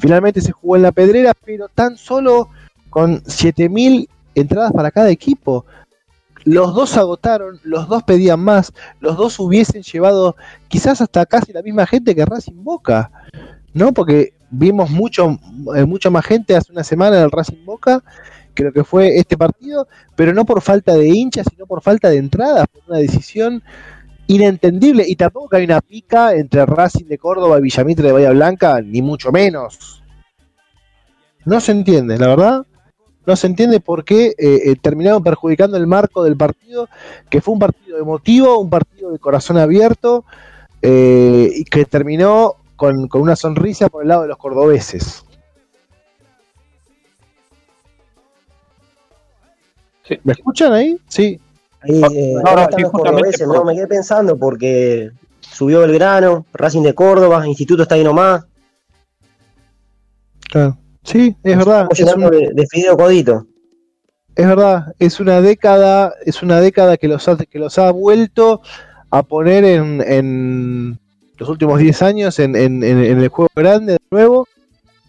Finalmente 0.00 0.40
se 0.40 0.50
jugó 0.50 0.74
en 0.74 0.82
la 0.82 0.90
Pedrera, 0.90 1.32
pero 1.44 1.68
tan 1.68 1.96
solo 1.96 2.48
con 2.90 3.22
7000 3.24 4.08
entradas 4.34 4.72
para 4.72 4.90
cada 4.90 5.10
equipo. 5.10 5.64
Los 6.44 6.74
dos 6.74 6.96
agotaron, 6.96 7.58
los 7.62 7.88
dos 7.88 8.02
pedían 8.02 8.40
más, 8.40 8.72
los 9.00 9.16
dos 9.16 9.38
hubiesen 9.40 9.82
llevado 9.82 10.36
quizás 10.68 11.00
hasta 11.00 11.24
casi 11.24 11.52
la 11.52 11.62
misma 11.62 11.86
gente 11.86 12.14
que 12.14 12.24
Racing 12.24 12.62
Boca, 12.62 13.10
¿no? 13.72 13.92
Porque 13.94 14.34
vimos 14.50 14.90
mucho, 14.90 15.38
eh, 15.74 16.10
más 16.10 16.26
gente 16.26 16.54
hace 16.54 16.70
una 16.70 16.84
semana 16.84 17.16
en 17.16 17.22
el 17.22 17.30
Racing 17.30 17.64
Boca 17.64 18.02
lo 18.62 18.72
que 18.72 18.84
fue 18.84 19.18
este 19.18 19.36
partido, 19.36 19.88
pero 20.14 20.32
no 20.32 20.44
por 20.44 20.60
falta 20.62 20.94
de 20.94 21.08
hinchas, 21.08 21.46
sino 21.50 21.66
por 21.66 21.82
falta 21.82 22.08
de 22.08 22.18
entradas, 22.18 22.66
por 22.68 22.82
una 22.86 22.98
decisión 22.98 23.62
inentendible. 24.26 25.04
Y 25.06 25.16
tampoco 25.16 25.56
hay 25.56 25.64
una 25.64 25.80
pica 25.80 26.34
entre 26.34 26.64
Racing 26.64 27.06
de 27.06 27.18
Córdoba 27.18 27.58
y 27.58 27.62
Villamitre 27.62 28.06
de 28.06 28.12
Bahía 28.12 28.30
Blanca, 28.30 28.80
ni 28.80 29.02
mucho 29.02 29.32
menos. 29.32 30.02
No 31.44 31.60
se 31.60 31.72
entiende, 31.72 32.16
la 32.18 32.28
verdad. 32.28 32.66
No 33.26 33.36
se 33.36 33.46
entiende 33.46 33.80
por 33.80 34.04
qué 34.04 34.28
eh, 34.28 34.34
eh, 34.38 34.76
terminaron 34.80 35.22
perjudicando 35.22 35.76
el 35.76 35.86
marco 35.86 36.22
del 36.22 36.36
partido, 36.36 36.88
que 37.30 37.40
fue 37.40 37.54
un 37.54 37.60
partido 37.60 37.98
emotivo, 37.98 38.58
un 38.58 38.68
partido 38.70 39.10
de 39.12 39.18
corazón 39.18 39.56
abierto, 39.56 40.24
eh, 40.82 41.50
y 41.54 41.64
que 41.64 41.84
terminó 41.86 42.56
con, 42.76 43.08
con 43.08 43.22
una 43.22 43.34
sonrisa 43.36 43.88
por 43.88 44.02
el 44.02 44.08
lado 44.08 44.22
de 44.22 44.28
los 44.28 44.36
cordobeses. 44.36 45.24
Sí. 50.06 50.18
¿Me 50.22 50.32
escuchan 50.34 50.72
ahí? 50.74 50.98
Sí. 51.08 51.40
Ahí, 51.80 52.02
eh, 52.02 52.34
no, 52.44 52.50
están 52.50 52.72
sí, 52.76 52.82
los 52.82 52.92
cordobeses, 52.92 53.46
por- 53.46 53.56
¿no? 53.56 53.64
Me 53.64 53.74
quedé 53.74 53.86
pensando 53.86 54.36
porque 54.36 55.10
subió 55.40 55.80
Belgrano, 55.80 56.44
Racing 56.52 56.82
de 56.82 56.94
Córdoba, 56.94 57.46
Instituto 57.48 57.84
está 57.84 57.94
ahí 57.94 58.04
nomás. 58.04 58.44
Claro. 60.50 60.76
Sí, 61.04 61.36
es 61.42 61.56
verdad. 61.58 61.86
Estamos 61.90 61.92
Es, 61.92 61.98
llenando 62.16 62.26
un- 62.38 62.44
de, 62.56 62.62
de 62.62 62.66
Fideo 62.66 62.96
Codito. 62.96 63.46
es 64.36 64.46
verdad. 64.46 64.94
Es 64.98 65.20
una 65.20 65.40
década, 65.40 66.12
es 66.24 66.42
una 66.42 66.60
década 66.60 66.96
que 66.96 67.08
los 67.08 67.28
ha, 67.28 67.36
que 67.36 67.58
los 67.58 67.78
ha 67.78 67.90
vuelto 67.92 68.62
a 69.10 69.22
poner 69.22 69.64
en, 69.64 70.00
en 70.00 70.98
los 71.38 71.48
últimos 71.48 71.78
10 71.78 72.02
años 72.02 72.38
en, 72.38 72.56
en- 72.56 72.82
en- 72.82 72.98
el 73.20 73.28
juego 73.28 73.48
grande 73.54 73.92
de 73.94 73.98
nuevo. 74.10 74.48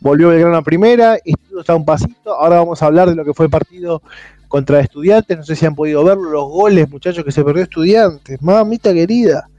Volvió 0.02 0.30
Belgrano 0.30 0.58
a 0.58 0.62
primera, 0.62 1.18
Instituto 1.24 1.62
está 1.62 1.76
un 1.76 1.86
pasito. 1.86 2.36
Ahora 2.36 2.58
vamos 2.58 2.84
a 2.84 2.86
hablar 2.86 3.10
de 3.10 3.16
lo 3.16 3.26
que 3.26 3.34
fue 3.34 3.46
el 3.46 3.50
partido 3.52 4.04
contra 4.48 4.80
Estudiantes. 4.80 5.38
No 5.38 5.44
sé 5.44 5.56
si 5.56 5.66
han 5.66 5.74
podido 5.74 6.04
verlo, 6.04 6.30
los 6.30 6.48
goles, 6.50 6.88
muchachos, 6.90 7.24
que 7.24 7.32
se 7.32 7.44
perdió 7.44 7.64
Estudiantes. 7.64 8.40
Mamita 8.42 8.94
querida. 8.94 9.50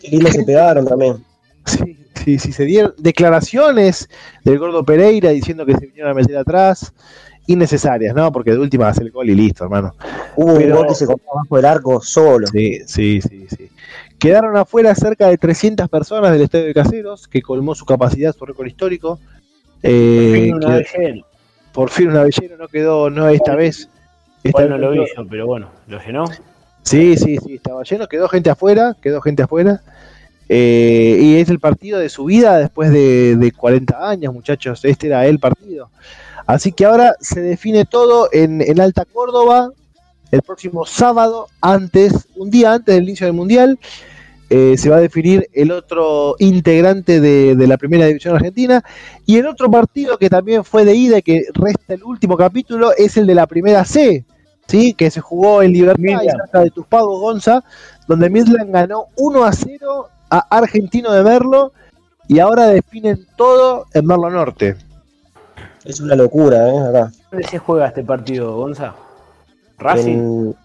Qué 0.00 0.08
lindo 0.08 0.30
se 0.32 0.42
pegaron 0.42 0.84
también. 0.86 1.22
Sí, 1.66 1.98
sí, 2.14 2.38
sí, 2.38 2.52
se 2.52 2.64
dieron 2.64 2.94
declaraciones 2.98 4.08
del 4.44 4.58
gordo 4.58 4.84
Pereira 4.84 5.30
diciendo 5.30 5.64
que 5.66 5.74
se 5.74 5.86
vinieron 5.86 6.10
a 6.12 6.14
meter 6.14 6.36
atrás, 6.36 6.92
innecesarias, 7.46 8.14
¿no? 8.14 8.30
Porque 8.32 8.52
de 8.52 8.58
última 8.58 8.88
hacer 8.88 9.04
el 9.04 9.10
gol 9.12 9.28
y 9.30 9.34
listo, 9.34 9.64
hermano. 9.64 9.94
Hubo 10.36 10.54
Pero- 10.56 10.66
un 10.74 10.78
gol 10.80 10.86
que 10.88 10.94
se 10.94 11.06
comió 11.06 11.24
abajo 11.32 11.56
del 11.56 11.64
arco 11.66 12.00
solo. 12.00 12.46
Sí, 12.46 12.80
sí, 12.86 13.20
sí, 13.20 13.46
sí. 13.50 13.70
Quedaron 14.18 14.56
afuera 14.56 14.94
cerca 14.94 15.28
de 15.28 15.36
300 15.36 15.88
personas 15.88 16.32
del 16.32 16.42
Estadio 16.42 16.64
de 16.66 16.74
Caseros, 16.74 17.28
que 17.28 17.42
colmó 17.42 17.74
su 17.74 17.84
capacidad, 17.84 18.34
su 18.34 18.46
récord 18.46 18.66
histórico. 18.66 19.18
Eh, 19.82 20.50
una 20.54 20.66
que- 20.68 20.72
vez 20.74 20.88
lleno. 20.98 21.26
por 21.72 21.90
fin 21.90 22.08
una 22.08 22.22
bellera 22.22 22.56
no 22.56 22.68
quedó, 22.68 23.10
no 23.10 23.28
esta 23.28 23.54
vez. 23.54 23.88
Esta 24.42 24.62
Igual 24.62 24.68
no 24.70 24.74
vez 24.76 24.80
lo 24.80 24.92
quedó- 24.92 25.02
vi 25.04 25.10
yo, 25.16 25.26
pero 25.28 25.46
bueno, 25.46 25.70
lo 25.88 25.98
llenó. 26.02 26.24
Sí, 26.82 27.16
sí, 27.16 27.36
sí, 27.38 27.54
estaba 27.54 27.82
lleno, 27.82 28.06
quedó 28.08 28.28
gente 28.28 28.48
afuera, 28.50 28.96
quedó 29.02 29.20
gente 29.20 29.42
afuera. 29.42 29.82
Eh, 30.48 31.18
y 31.20 31.36
es 31.36 31.48
el 31.48 31.58
partido 31.58 31.98
de 31.98 32.08
su 32.08 32.26
vida 32.26 32.58
después 32.58 32.90
de, 32.90 33.36
de 33.36 33.52
40 33.52 34.08
años, 34.08 34.34
muchachos. 34.34 34.84
Este 34.84 35.06
era 35.06 35.26
el 35.26 35.38
partido. 35.38 35.90
Así 36.46 36.72
que 36.72 36.84
ahora 36.84 37.14
se 37.20 37.40
define 37.40 37.84
todo 37.84 38.28
en, 38.32 38.60
en 38.60 38.80
Alta 38.80 39.04
Córdoba 39.04 39.70
el 40.30 40.42
próximo 40.42 40.84
sábado, 40.84 41.46
antes, 41.60 42.28
un 42.36 42.50
día 42.50 42.74
antes 42.74 42.94
del 42.94 43.04
inicio 43.04 43.26
del 43.26 43.34
Mundial. 43.34 43.78
eh, 44.50 44.76
se 44.76 44.90
va 44.90 44.96
a 44.96 45.00
definir 45.00 45.48
el 45.54 45.70
otro 45.72 46.36
integrante 46.38 47.20
de, 47.20 47.56
de 47.56 47.66
la 47.66 47.78
primera 47.78 48.06
división 48.06 48.36
argentina. 48.36 48.84
Y 49.26 49.38
el 49.38 49.46
otro 49.46 49.70
partido 49.70 50.18
que 50.18 50.28
también 50.28 50.64
fue 50.64 50.84
de 50.84 50.94
ida 50.94 51.18
y 51.18 51.22
que 51.22 51.44
resta 51.54 51.94
el 51.94 52.04
último 52.04 52.36
capítulo 52.36 52.92
es 52.96 53.16
el 53.16 53.26
de 53.26 53.34
la 53.34 53.46
primera 53.46 53.84
C. 53.84 54.24
¿sí? 54.66 54.94
que 54.94 55.10
se 55.10 55.20
jugó 55.20 55.62
en 55.62 55.72
Libertad 55.72 56.62
de 56.62 56.70
tus 56.70 56.86
pagos, 56.86 57.20
Gonza, 57.20 57.64
donde 58.06 58.30
Midland 58.30 58.70
ganó 58.72 59.06
1 59.16 59.44
a 59.44 59.52
0 59.52 60.08
a 60.30 60.38
Argentino 60.50 61.12
de 61.12 61.22
Merlo 61.22 61.72
y 62.28 62.38
ahora 62.38 62.66
definen 62.68 63.26
todo 63.36 63.86
en 63.92 64.06
Merlo 64.06 64.30
Norte. 64.30 64.76
Es 65.84 66.00
una 66.00 66.14
locura, 66.16 66.68
¿eh? 66.70 66.78
Acá. 66.88 67.12
¿Dónde 67.30 67.46
se 67.48 67.58
juega 67.58 67.88
este 67.88 68.02
partido, 68.02 68.56
Gonza? 68.56 68.94
¿Racing? 69.78 70.12
En, 70.18 70.56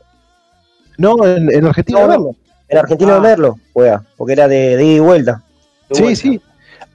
No, 0.97 1.25
en, 1.25 1.51
en 1.51 1.65
Argentino 1.65 1.99
No, 1.99 2.03
de. 2.05 2.09
Merlo. 2.09 2.35
en 2.69 2.77
Argentino 2.77 3.11
Ah. 3.11 3.15
de 3.15 3.21
Merlo 3.21 3.55
juega, 3.73 4.03
porque 4.17 4.33
era 4.33 4.47
de, 4.47 4.77
de 4.77 4.83
ida 4.85 4.95
y 4.95 4.99
vuelta. 4.99 5.43
De 5.89 5.95
Sí, 5.95 6.01
vuelta. 6.03 6.21
sí. 6.21 6.41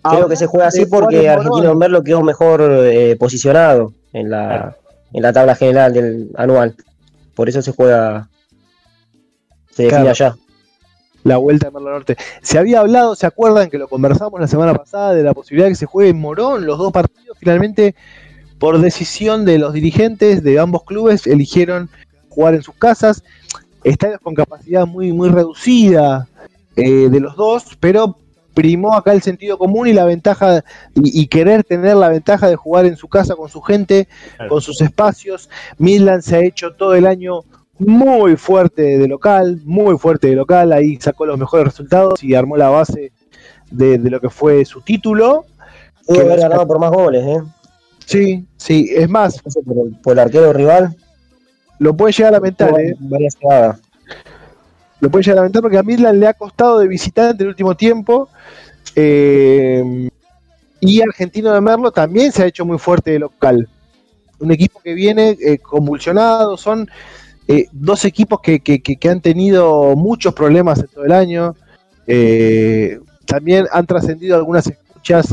Creo 0.02 0.28
que 0.28 0.36
se 0.36 0.46
juega 0.46 0.66
así 0.68 0.86
porque. 0.86 1.28
Argentino 1.28 1.68
de 1.70 1.74
Merlo 1.74 2.02
quedó 2.02 2.22
mejor 2.22 2.62
eh, 2.62 3.16
posicionado 3.18 3.92
en 4.12 4.30
la, 4.30 4.46
Claro. 4.48 4.76
en 5.12 5.22
la 5.22 5.32
tabla 5.32 5.54
general 5.54 5.92
del 5.92 6.30
anual. 6.36 6.74
Por 7.34 7.48
eso 7.48 7.60
se 7.62 7.72
juega, 7.72 8.28
se 9.72 9.82
define 9.84 10.02
Claro. 10.02 10.10
allá. 10.10 10.36
La 11.24 11.38
vuelta 11.38 11.66
de 11.66 11.72
Merlo 11.72 11.90
Norte. 11.90 12.16
Se 12.42 12.59
había 12.59 12.80
hablado, 12.80 13.14
¿se 13.16 13.26
acuerdan 13.26 13.70
que 13.70 13.78
lo 13.78 13.88
conversamos 13.88 14.40
la 14.40 14.46
semana 14.46 14.74
pasada 14.74 15.14
de 15.14 15.22
la 15.22 15.34
posibilidad 15.34 15.66
de 15.66 15.72
que 15.72 15.76
se 15.76 15.86
juegue 15.86 16.10
en 16.10 16.20
Morón 16.20 16.64
los 16.66 16.78
dos 16.78 16.92
partidos? 16.92 17.36
Finalmente, 17.38 17.94
por 18.59 18.78
decisión 18.80 19.44
de 19.44 19.59
los 19.59 19.72
dirigentes 19.72 20.42
de 20.42 20.59
ambos 20.60 20.84
clubes, 20.84 21.26
eligieron 21.26 21.90
jugar 22.28 22.55
en 22.55 22.62
sus 22.62 22.74
casas. 22.76 23.24
Estadios 23.82 24.20
con 24.20 24.34
capacidad 24.34 24.86
muy, 24.86 25.12
muy 25.12 25.28
reducida 25.28 26.28
eh, 26.76 27.09
de 27.10 27.20
los 27.20 27.36
dos, 27.36 27.76
pero 27.80 28.16
primó 28.55 28.94
acá 28.94 29.12
el 29.12 29.20
sentido 29.22 29.59
común 29.59 29.88
y 29.88 29.92
la 29.92 30.05
ventaja 30.05 30.64
y, 30.94 31.22
y 31.22 31.26
querer 31.26 31.64
tener 31.64 31.96
la 31.96 32.09
ventaja 32.09 32.48
de 32.48 32.56
jugar 32.56 32.86
en 32.86 32.96
su 32.96 33.09
casa 33.09 33.34
con 33.34 33.48
su 33.48 33.60
gente, 33.60 34.09
Claro. 34.36 34.51
con 34.51 34.60
sus 34.62 34.80
espacios. 34.80 35.51
Midland 35.78 36.22
se 36.22 36.36
ha 36.36 36.40
hecho 36.40 36.72
todo 36.72 36.94
el 36.94 37.06
año 37.06 37.40
muy 37.78 38.36
fuerte 38.36 38.98
de 38.98 39.09
local, 39.09 39.60
muy 39.64 39.98
fuerte 39.98 40.28
de 40.28 40.36
local, 40.36 40.72
ahí 40.72 40.96
sacó 41.01 41.26
los 41.26 41.38
mejores 41.38 41.66
resultados 41.66 42.22
y 42.22 42.34
armó 42.34 42.56
la 42.56 42.68
base 42.70 43.12
de, 43.70 43.98
de 43.98 44.10
lo 44.10 44.20
que 44.20 44.30
fue 44.30 44.64
su 44.64 44.80
título. 44.80 45.44
Pudo 46.06 46.20
haber 46.20 46.40
ganado 46.40 46.66
por 46.66 46.78
más 46.78 46.90
goles, 46.90 47.24
¿eh? 47.24 47.42
Sí, 48.06 48.44
sí, 48.56 48.90
es 48.94 49.09
más, 49.09 49.40
Por 49.42 49.86
el, 49.86 49.96
por 50.02 50.12
el 50.12 50.18
arquero 50.18 50.52
rival. 50.52 50.94
lo 51.78 51.96
puede 51.96 52.12
llegar 52.12 52.34
a 52.34 52.36
lamentar, 52.36 52.78
¿eh? 52.80 52.94
varias 52.98 53.36
lo 55.01 55.10
puede 55.10 55.24
llegar 55.24 55.38
a 55.38 55.40
lamentar 55.42 55.62
porque 55.62 55.78
a 55.78 55.82
Midland 55.82 56.18
le 56.20 56.26
ha 56.28 56.34
costado 56.34 56.78
de 56.78 56.88
visitante 56.88 57.42
el 57.42 57.48
último 57.48 57.74
tiempo. 57.74 58.28
eh, 58.94 60.09
y 60.80 61.01
Argentino 61.01 61.52
de 61.52 61.60
Merlo 61.62 61.90
también 61.90 62.30
se 62.30 62.42
ha 62.42 62.46
hecho 62.46 62.66
muy 62.66 62.78
fuerte 62.78 63.12
de 63.12 63.18
local. 63.20 63.66
Un 64.38 64.52
equipo 64.52 64.80
que 64.80 64.92
viene 64.92 65.36
eh, 65.40 65.56
convulsionado, 65.59 66.59
son 66.59 66.86
eh, 67.48 67.66
dos 67.72 68.04
equipos 68.04 68.40
que, 68.40 68.60
que- 68.60 68.80
que- 68.82 69.08
han 69.08 69.20
tenido 69.20 69.94
muchos 69.96 70.34
problemas 70.34 70.78
en 70.80 70.86
todo 70.88 71.04
el 71.04 71.12
año. 71.12 71.54
Eh, 72.06 72.98
también 73.26 73.66
han 73.72 73.86
trascendido 73.86 74.36
algunas 74.36 74.66
escuchas 74.66 75.32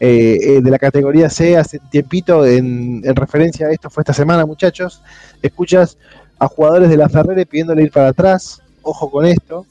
eh, 0.00 0.38
eh, 0.40 0.60
de 0.62 0.70
la 0.70 0.78
categoría 0.78 1.28
C 1.28 1.56
hace 1.56 1.80
tiempito 1.90 2.46
en, 2.46 3.02
en 3.04 3.16
referencia 3.16 3.66
a 3.66 3.72
esto, 3.72 3.90
fue 3.90 4.02
esta 4.02 4.12
semana 4.12 4.46
muchachos, 4.46 5.02
escuchas 5.42 5.98
a 6.38 6.46
jugadores 6.46 6.88
de 6.88 6.96
la 6.96 7.08
Ferrere 7.08 7.46
pidiéndole 7.46 7.82
ir 7.82 7.90
para 7.90 8.08
atrás, 8.08 8.62
ojo 8.82 9.10
con 9.10 9.26
esto. 9.26 9.66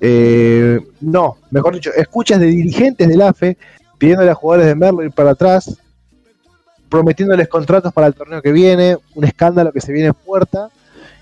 Eh, 0.00 0.78
no, 1.00 1.38
mejor 1.50 1.74
dicho, 1.74 1.90
escuchas 1.96 2.38
de 2.40 2.46
dirigentes 2.46 3.08
del 3.08 3.22
AFE 3.22 3.56
pidiéndole 3.96 4.30
a 4.30 4.34
jugadores 4.34 4.66
de 4.68 4.74
Merlo 4.74 5.02
ir 5.02 5.12
para 5.12 5.30
atrás, 5.30 5.76
prometiéndoles 6.88 7.48
contratos 7.48 7.92
para 7.92 8.06
el 8.06 8.14
torneo 8.14 8.40
que 8.40 8.52
viene, 8.52 8.96
un 9.14 9.24
escándalo 9.24 9.72
que 9.72 9.80
se 9.80 9.92
viene 9.92 10.08
en 10.08 10.14
puerta, 10.14 10.68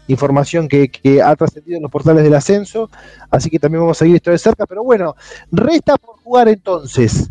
información 0.08 0.68
que, 0.68 0.88
que 0.88 1.22
ha 1.22 1.34
trascendido 1.36 1.76
en 1.76 1.82
los 1.82 1.90
portales 1.90 2.22
del 2.22 2.34
ascenso, 2.34 2.90
así 3.30 3.50
que 3.50 3.58
también 3.58 3.82
vamos 3.82 3.98
a 3.98 4.00
seguir 4.00 4.16
esto 4.16 4.30
de 4.30 4.38
cerca, 4.38 4.66
pero 4.66 4.84
bueno, 4.84 5.16
resta 5.50 5.96
por 5.96 6.16
jugar 6.22 6.48
entonces 6.48 7.30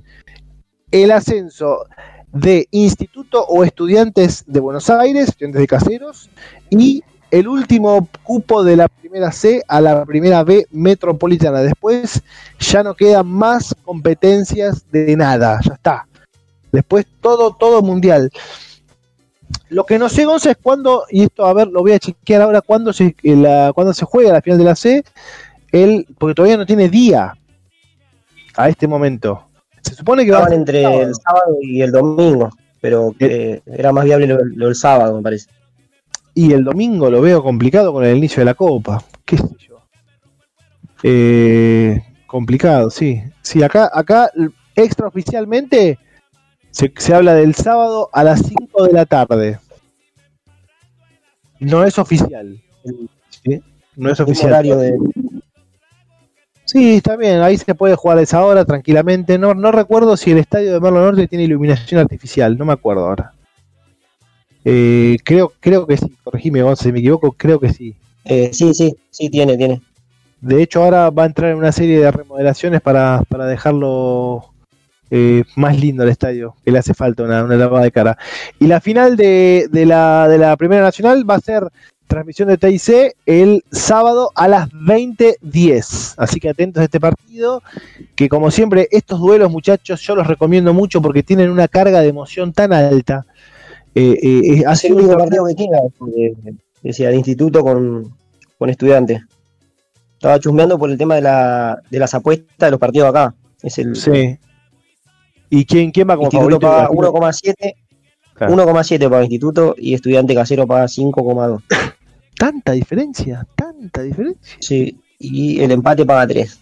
el 0.91 1.11
ascenso 1.11 1.85
de 2.31 2.67
Instituto 2.71 3.45
o 3.45 3.63
Estudiantes 3.63 4.43
de 4.45 4.59
Buenos 4.59 4.89
Aires, 4.89 5.29
Estudiantes 5.29 5.61
de 5.61 5.67
Caseros, 5.67 6.29
y 6.69 7.01
el 7.31 7.47
último 7.47 8.07
cupo 8.23 8.63
de 8.63 8.75
la 8.75 8.87
primera 8.87 9.31
C 9.31 9.63
a 9.67 9.81
la 9.81 10.05
primera 10.05 10.43
B 10.43 10.67
metropolitana. 10.71 11.61
Después 11.61 12.21
ya 12.59 12.83
no 12.83 12.93
quedan 12.93 13.27
más 13.27 13.75
competencias 13.83 14.85
de 14.91 15.15
nada, 15.15 15.59
ya 15.63 15.73
está. 15.73 16.07
Después 16.71 17.05
todo, 17.21 17.55
todo 17.55 17.81
mundial. 17.81 18.29
Lo 19.69 19.83
que 19.85 19.97
no 19.99 20.09
sé, 20.09 20.25
Gonza, 20.25 20.51
es 20.51 20.57
cuándo, 20.61 21.05
y 21.09 21.23
esto, 21.23 21.45
a 21.45 21.53
ver, 21.53 21.67
lo 21.67 21.81
voy 21.81 21.93
a 21.93 21.99
chequear 21.99 22.41
ahora, 22.41 22.61
cuándo 22.61 22.93
se, 22.93 23.15
eh, 23.23 23.35
la, 23.35 23.71
cuándo 23.73 23.93
se 23.93 24.05
juega 24.05 24.33
la 24.33 24.41
final 24.41 24.59
de 24.59 24.63
la 24.63 24.75
C, 24.75 25.03
el, 25.71 26.05
porque 26.17 26.35
todavía 26.35 26.57
no 26.57 26.65
tiene 26.65 26.87
día 26.89 27.33
a 28.55 28.69
este 28.69 28.87
momento. 28.87 29.43
Se 29.81 29.95
supone 29.95 30.25
que 30.25 30.31
va 30.31 30.39
a 30.39 30.41
Estaban 30.41 30.65
ser 30.65 30.77
entre 30.77 30.81
sábado. 30.83 31.01
el 31.01 31.15
sábado 31.15 31.57
y 31.61 31.81
el 31.81 31.91
domingo, 31.91 32.49
pero 32.81 33.15
eh, 33.19 33.61
era 33.65 33.91
más 33.91 34.05
viable 34.05 34.27
lo, 34.27 34.37
lo 34.43 34.65
del 34.67 34.75
sábado, 34.75 35.17
me 35.17 35.23
parece. 35.23 35.49
Y 36.33 36.51
el 36.53 36.63
domingo 36.63 37.09
lo 37.09 37.21
veo 37.21 37.41
complicado 37.41 37.93
con 37.93 38.03
el 38.03 38.17
inicio 38.17 38.41
de 38.41 38.45
la 38.45 38.53
Copa. 38.53 39.03
¿Qué 39.25 39.37
sé 39.37 39.47
yo? 39.57 39.75
Eh, 41.03 42.01
complicado, 42.27 42.89
sí. 42.89 43.21
Sí, 43.41 43.63
acá, 43.63 43.89
acá 43.93 44.29
extraoficialmente 44.75 45.97
se, 46.75 46.91
se 46.97 47.13
habla 47.13 47.33
del 47.33 47.55
sábado 47.55 48.09
a 48.11 48.23
las 48.25 48.41
5 48.41 48.83
de 48.85 48.91
la 48.93 49.05
tarde. 49.05 49.59
No 51.59 51.83
es 51.85 51.97
oficial. 51.97 52.61
¿sí? 53.43 53.61
No 53.95 54.11
es 54.11 54.19
oficial. 54.19 54.51
horario 54.51 54.77
de, 54.77 54.97
Sí, 56.65 56.95
está 56.95 57.15
bien, 57.15 57.41
ahí 57.41 57.57
se 57.57 57.75
puede 57.75 57.95
jugar 57.95 58.17
a 58.17 58.21
esa 58.23 58.43
hora 58.43 58.65
tranquilamente. 58.65 59.37
No, 59.37 59.53
no 59.53 59.71
recuerdo 59.71 60.17
si 60.17 60.31
el 60.31 60.39
estadio 60.39 60.73
de 60.73 60.79
Merlo 60.81 60.99
Norte 60.99 61.27
tiene 61.27 61.45
iluminación 61.45 62.01
artificial, 62.01 62.57
no 62.57 62.65
me 62.65 62.73
acuerdo 62.73 63.05
ahora. 63.05 63.31
Eh, 64.65 65.15
creo, 65.23 65.53
creo 65.59 65.85
que 65.87 65.95
sí, 65.95 66.13
corregime 66.23 66.61
Gonza 66.63 66.83
si 66.83 66.91
me 66.91 66.99
equivoco, 66.99 67.31
creo 67.31 67.59
que 67.59 67.71
sí. 67.71 67.95
eh, 68.25 68.49
sí, 68.51 68.73
sí, 68.73 68.95
sí, 69.11 69.29
tiene, 69.29 69.55
tiene. 69.57 69.81
De 70.41 70.61
hecho, 70.61 70.83
ahora 70.83 71.09
va 71.11 71.23
a 71.23 71.27
entrar 71.27 71.51
en 71.51 71.57
una 71.57 71.71
serie 71.71 71.99
de 71.99 72.11
remodelaciones 72.11 72.81
para, 72.81 73.23
para 73.29 73.45
dejarlo 73.45 74.54
eh, 75.17 75.43
más 75.55 75.79
lindo 75.79 76.03
el 76.03 76.09
estadio, 76.09 76.55
que 76.65 76.71
le 76.71 76.79
hace 76.79 76.93
falta 76.93 77.23
una, 77.23 77.43
una 77.45 77.55
lavada 77.55 77.85
de 77.85 77.91
cara. 77.91 78.17
Y 78.59 78.67
la 78.67 78.81
final 78.81 79.15
de, 79.15 79.67
de 79.71 79.85
la, 79.85 80.27
de 80.27 80.37
la 80.37 80.57
Primera 80.57 80.81
Nacional 80.81 81.29
va 81.29 81.35
a 81.35 81.39
ser 81.39 81.63
transmisión 82.07 82.49
de 82.49 82.57
TIC 82.57 83.15
el 83.25 83.63
sábado 83.71 84.29
a 84.35 84.47
las 84.49 84.69
20.10. 84.71 86.15
Así 86.17 86.39
que 86.41 86.49
atentos 86.49 86.81
a 86.81 86.83
este 86.83 86.99
partido, 86.99 87.63
que 88.15 88.27
como 88.27 88.51
siempre, 88.51 88.87
estos 88.91 89.19
duelos, 89.19 89.49
muchachos, 89.51 90.01
yo 90.01 90.15
los 90.15 90.27
recomiendo 90.27 90.73
mucho 90.73 91.01
porque 91.01 91.23
tienen 91.23 91.49
una 91.49 91.67
carga 91.69 92.01
de 92.01 92.09
emoción 92.09 92.51
tan 92.51 92.73
alta. 92.73 93.25
Eh, 93.95 94.19
eh, 94.21 94.63
es- 94.69 94.83
el 94.83 94.93
único 94.93 95.17
partido 95.17 95.45
que 95.45 95.55
queda, 95.55 95.79
porque, 95.97 96.33
decía, 96.83 97.09
de 97.09 97.15
instituto 97.15 97.61
con, 97.63 98.13
con 98.57 98.69
estudiantes. 98.69 99.21
Estaba 100.13 100.39
chusmeando 100.39 100.77
por 100.77 100.89
el 100.89 100.97
tema 100.97 101.15
de, 101.15 101.21
la, 101.21 101.79
de 101.89 101.99
las 101.99 102.13
apuestas 102.13 102.67
de 102.67 102.71
los 102.71 102.79
partidos 102.79 103.09
acá. 103.09 103.33
Es 103.63 103.77
el 103.79 103.95
Sí. 103.95 104.37
¿Y 105.55 105.65
quién, 105.65 105.91
quién 105.91 106.09
va 106.09 106.15
como 106.15 106.25
instituto 106.27 106.59
favorito? 106.59 106.67
paga 106.67 106.89
Imagino- 106.91 107.31
1,7 107.31 107.75
Claro. 108.33 108.53
1,7 108.53 109.09
para 109.09 109.21
instituto 109.23 109.75
y 109.77 109.93
estudiante 109.93 110.35
casero 110.35 110.67
paga 110.67 110.87
5,2. 110.87 111.61
Tanta 112.37 112.73
diferencia, 112.73 113.47
tanta 113.55 114.01
diferencia. 114.01 114.57
Sí, 114.59 114.99
y 115.17 115.61
el 115.61 115.71
empate 115.71 116.05
paga 116.05 116.27
3. 116.27 116.59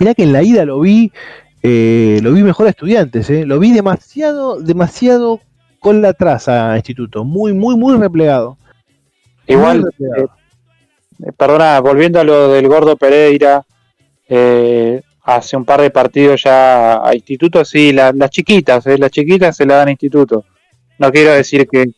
Mirá 0.00 0.14
que 0.14 0.24
en 0.24 0.32
la 0.32 0.42
ida 0.42 0.64
lo 0.64 0.80
vi, 0.80 1.12
eh, 1.62 2.18
lo 2.22 2.32
vi 2.32 2.42
mejor 2.42 2.66
a 2.66 2.70
estudiantes, 2.70 3.30
eh. 3.30 3.46
lo 3.46 3.60
vi 3.60 3.70
demasiado, 3.72 4.60
demasiado 4.60 5.40
con 5.78 6.02
la 6.02 6.12
traza 6.14 6.72
a 6.72 6.76
instituto, 6.76 7.22
muy, 7.24 7.52
muy, 7.52 7.76
muy 7.76 7.96
replegado. 7.96 8.58
Muy 9.46 9.56
Igual, 9.56 9.82
replegado. 9.84 10.30
eh, 11.24 11.32
perdona, 11.36 11.78
volviendo 11.80 12.18
a 12.18 12.24
lo 12.24 12.48
del 12.52 12.66
Gordo 12.66 12.96
Pereira, 12.96 13.64
eh, 14.28 15.02
hace 15.36 15.56
un 15.58 15.64
par 15.64 15.82
de 15.82 15.90
partidos 15.90 16.42
ya 16.42 17.06
a 17.06 17.14
Instituto, 17.14 17.62
sí, 17.64 17.92
la- 17.92 18.12
las 18.12 18.30
chiquitas, 18.30 18.86
eh, 18.86 18.96
las 18.96 19.10
chiquitas 19.10 19.54
se 19.56 19.66
la 19.66 19.76
dan 19.76 19.88
a 19.88 19.90
Instituto. 19.90 20.44
No 20.98 21.12
quiero 21.12 21.32
decir 21.32 21.68
que, 21.70 21.90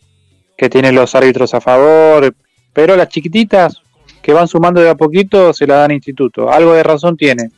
que 0.56 0.68
tiene 0.68 0.90
los 0.90 1.14
árbitros 1.14 1.54
a 1.54 1.60
favor, 1.60 2.34
pero 2.72 2.96
las 2.96 3.08
chiquititas 3.08 3.80
que 4.20 4.32
van 4.32 4.48
sumando 4.48 4.80
de 4.80 4.90
a 4.90 4.94
poquito 4.96 5.52
se 5.52 5.66
la 5.66 5.76
dan 5.76 5.92
a 5.92 5.94
Instituto. 5.94 6.50
Algo 6.50 6.72
de 6.74 6.82
razón 6.82 7.16
tiene. 7.16 7.50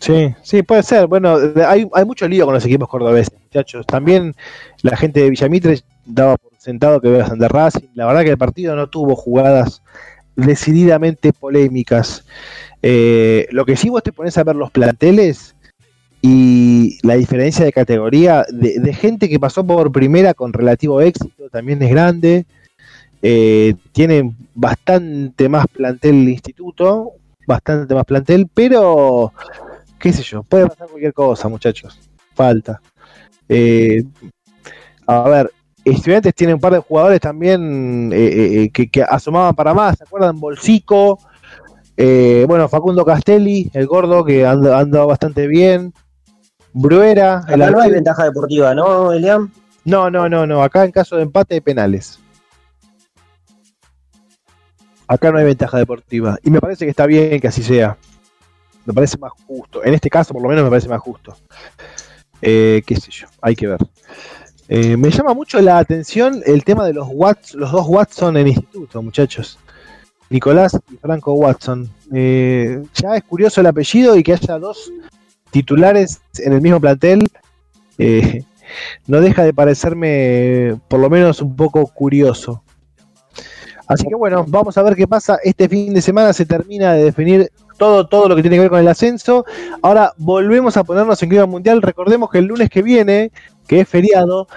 Sí, 0.00 0.34
sí, 0.42 0.62
puede 0.62 0.82
ser. 0.82 1.06
Bueno, 1.06 1.38
hay, 1.66 1.88
hay 1.94 2.04
mucho 2.04 2.28
lío 2.28 2.44
con 2.44 2.52
los 2.52 2.64
equipos 2.66 2.88
cordobeses, 2.88 3.32
muchachos. 3.42 3.86
También 3.86 4.34
la 4.82 4.96
gente 4.98 5.20
de 5.20 5.30
Villamitre 5.30 5.80
daba 6.04 6.36
por 6.36 6.52
sentado 6.58 7.00
que 7.00 7.08
iba 7.08 7.24
a 7.24 7.48
Racing. 7.48 7.88
La 7.94 8.04
verdad 8.06 8.22
que 8.22 8.30
el 8.30 8.38
partido 8.38 8.76
no 8.76 8.88
tuvo 8.88 9.16
jugadas 9.16 9.82
decididamente 10.36 11.32
polémicas. 11.32 12.26
Eh, 12.86 13.48
lo 13.50 13.64
que 13.64 13.76
sí 13.76 13.88
vos 13.88 14.02
te 14.02 14.12
pones 14.12 14.36
a 14.36 14.44
ver 14.44 14.56
los 14.56 14.70
planteles 14.70 15.56
y 16.20 16.98
la 17.02 17.14
diferencia 17.14 17.64
de 17.64 17.72
categoría 17.72 18.44
de, 18.50 18.92
gente 18.92 19.26
que 19.26 19.40
pasó 19.40 19.66
por 19.66 19.90
primera 19.90 20.34
con 20.34 20.52
relativo 20.52 21.00
éxito 21.00 21.48
también 21.48 21.82
es 21.82 21.88
grande. 21.88 22.44
Eh, 23.22 23.74
tienen 23.92 24.36
bastante 24.54 25.48
más 25.48 25.66
plantel 25.66 26.14
el 26.14 26.28
instituto, 26.28 27.12
bastante 27.46 27.94
más 27.94 28.04
plantel, 28.04 28.50
pero 28.52 29.32
qué 29.98 30.12
sé 30.12 30.22
yo, 30.22 30.42
puede 30.42 30.66
pasar 30.66 30.88
cualquier 30.88 31.14
cosa, 31.14 31.48
muchachos. 31.48 31.98
Falta. 32.34 32.82
Eh, 33.48 34.04
a 35.06 35.26
ver, 35.30 35.50
Estudiantes 35.86 36.34
tiene 36.34 36.52
un 36.52 36.60
par 36.60 36.74
de 36.74 36.80
jugadores 36.80 37.20
también 37.20 38.10
eh, 38.12 38.64
eh, 38.64 38.70
que, 38.70 38.90
que 38.90 39.02
asomaban 39.02 39.54
para 39.54 39.72
más. 39.72 39.96
¿Se 39.96 40.04
acuerdan? 40.04 40.38
Bolsico. 40.38 41.18
Eh, 41.96 42.44
bueno, 42.48 42.68
Facundo 42.68 43.04
Castelli, 43.04 43.70
el 43.72 43.86
gordo, 43.86 44.24
que 44.24 44.46
anda, 44.46 44.78
anda 44.78 45.04
bastante 45.04 45.46
bien. 45.46 45.92
Bruera. 46.72 47.44
el 47.48 47.62
Acá 47.62 47.70
no 47.70 47.80
hay 47.80 47.90
ventaja 47.92 48.24
deportiva, 48.24 48.74
¿no, 48.74 49.12
Elian? 49.12 49.52
no, 49.84 50.10
no, 50.10 50.28
no, 50.28 50.46
no. 50.46 50.62
Acá 50.62 50.84
en 50.84 50.90
caso 50.90 51.16
de 51.16 51.22
empate 51.22 51.60
penales. 51.60 52.18
Acá 55.06 55.30
no 55.30 55.38
hay 55.38 55.44
ventaja 55.44 55.78
deportiva. 55.78 56.38
Y 56.42 56.50
me 56.50 56.60
parece 56.60 56.84
que 56.84 56.90
está 56.90 57.06
bien 57.06 57.38
que 57.40 57.48
así 57.48 57.62
sea. 57.62 57.96
Me 58.84 58.92
parece 58.92 59.16
más 59.18 59.32
justo. 59.46 59.84
En 59.84 59.94
este 59.94 60.10
caso, 60.10 60.32
por 60.32 60.42
lo 60.42 60.48
menos, 60.48 60.64
me 60.64 60.70
parece 60.70 60.88
más 60.88 61.00
justo. 61.00 61.36
Eh, 62.42 62.82
qué 62.86 62.96
sé 62.96 63.10
yo, 63.10 63.26
hay 63.40 63.54
que 63.54 63.66
ver. 63.66 63.78
Eh, 64.68 64.96
me 64.96 65.10
llama 65.10 65.34
mucho 65.34 65.60
la 65.60 65.78
atención 65.78 66.42
el 66.44 66.64
tema 66.64 66.86
de 66.86 66.94
los 66.94 67.06
Watts, 67.10 67.54
los 67.54 67.70
dos 67.70 67.86
Watson 67.86 68.36
en 68.36 68.48
instituto, 68.48 69.02
muchachos. 69.02 69.58
Nicolás 70.34 70.76
y 70.92 70.96
Franco 70.96 71.32
Watson. 71.34 71.88
Eh, 72.12 72.82
ya 72.92 73.16
es 73.16 73.22
curioso 73.22 73.60
el 73.60 73.68
apellido 73.68 74.16
y 74.16 74.24
que 74.24 74.32
haya 74.32 74.58
dos 74.58 74.90
titulares 75.52 76.20
en 76.38 76.52
el 76.52 76.60
mismo 76.60 76.80
plantel. 76.80 77.28
Eh, 77.98 78.42
no 79.06 79.20
deja 79.20 79.44
de 79.44 79.54
parecerme 79.54 80.76
por 80.88 80.98
lo 80.98 81.08
menos 81.08 81.40
un 81.40 81.54
poco 81.54 81.86
curioso. 81.86 82.64
Así 83.86 84.08
que 84.08 84.16
bueno, 84.16 84.44
vamos 84.48 84.76
a 84.76 84.82
ver 84.82 84.96
qué 84.96 85.06
pasa. 85.06 85.38
Este 85.44 85.68
fin 85.68 85.94
de 85.94 86.02
semana 86.02 86.32
se 86.32 86.46
termina 86.46 86.94
de 86.94 87.04
definir 87.04 87.52
todo, 87.78 88.08
todo 88.08 88.28
lo 88.28 88.34
que 88.34 88.42
tiene 88.42 88.56
que 88.56 88.62
ver 88.62 88.70
con 88.70 88.80
el 88.80 88.88
ascenso. 88.88 89.44
Ahora 89.82 90.14
volvemos 90.16 90.76
a 90.76 90.82
ponernos 90.82 91.22
en 91.22 91.28
clima 91.28 91.46
mundial. 91.46 91.80
Recordemos 91.80 92.28
que 92.28 92.38
el 92.38 92.46
lunes 92.46 92.70
que 92.70 92.82
viene, 92.82 93.30
que 93.68 93.82
es 93.82 93.88
feriado, 93.88 94.48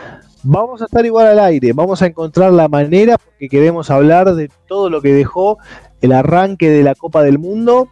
vamos 0.48 0.82
a 0.82 0.86
estar 0.86 1.06
igual 1.06 1.28
al 1.28 1.40
aire. 1.40 1.74
Vamos 1.74 2.02
a 2.02 2.08
encontrar 2.08 2.54
la 2.54 2.68
manera 2.68 3.18
porque 3.18 3.50
queremos 3.50 3.92
hablar 3.92 4.34
de 4.34 4.50
todo 4.68 4.90
lo 4.90 5.02
que 5.02 5.14
dejó 5.14 5.58
el 6.02 6.14
arranque 6.14 6.70
de 6.70 6.84
la 6.84 6.96
Copa 6.96 7.22
del 7.22 7.38
Mundo. 7.38 7.90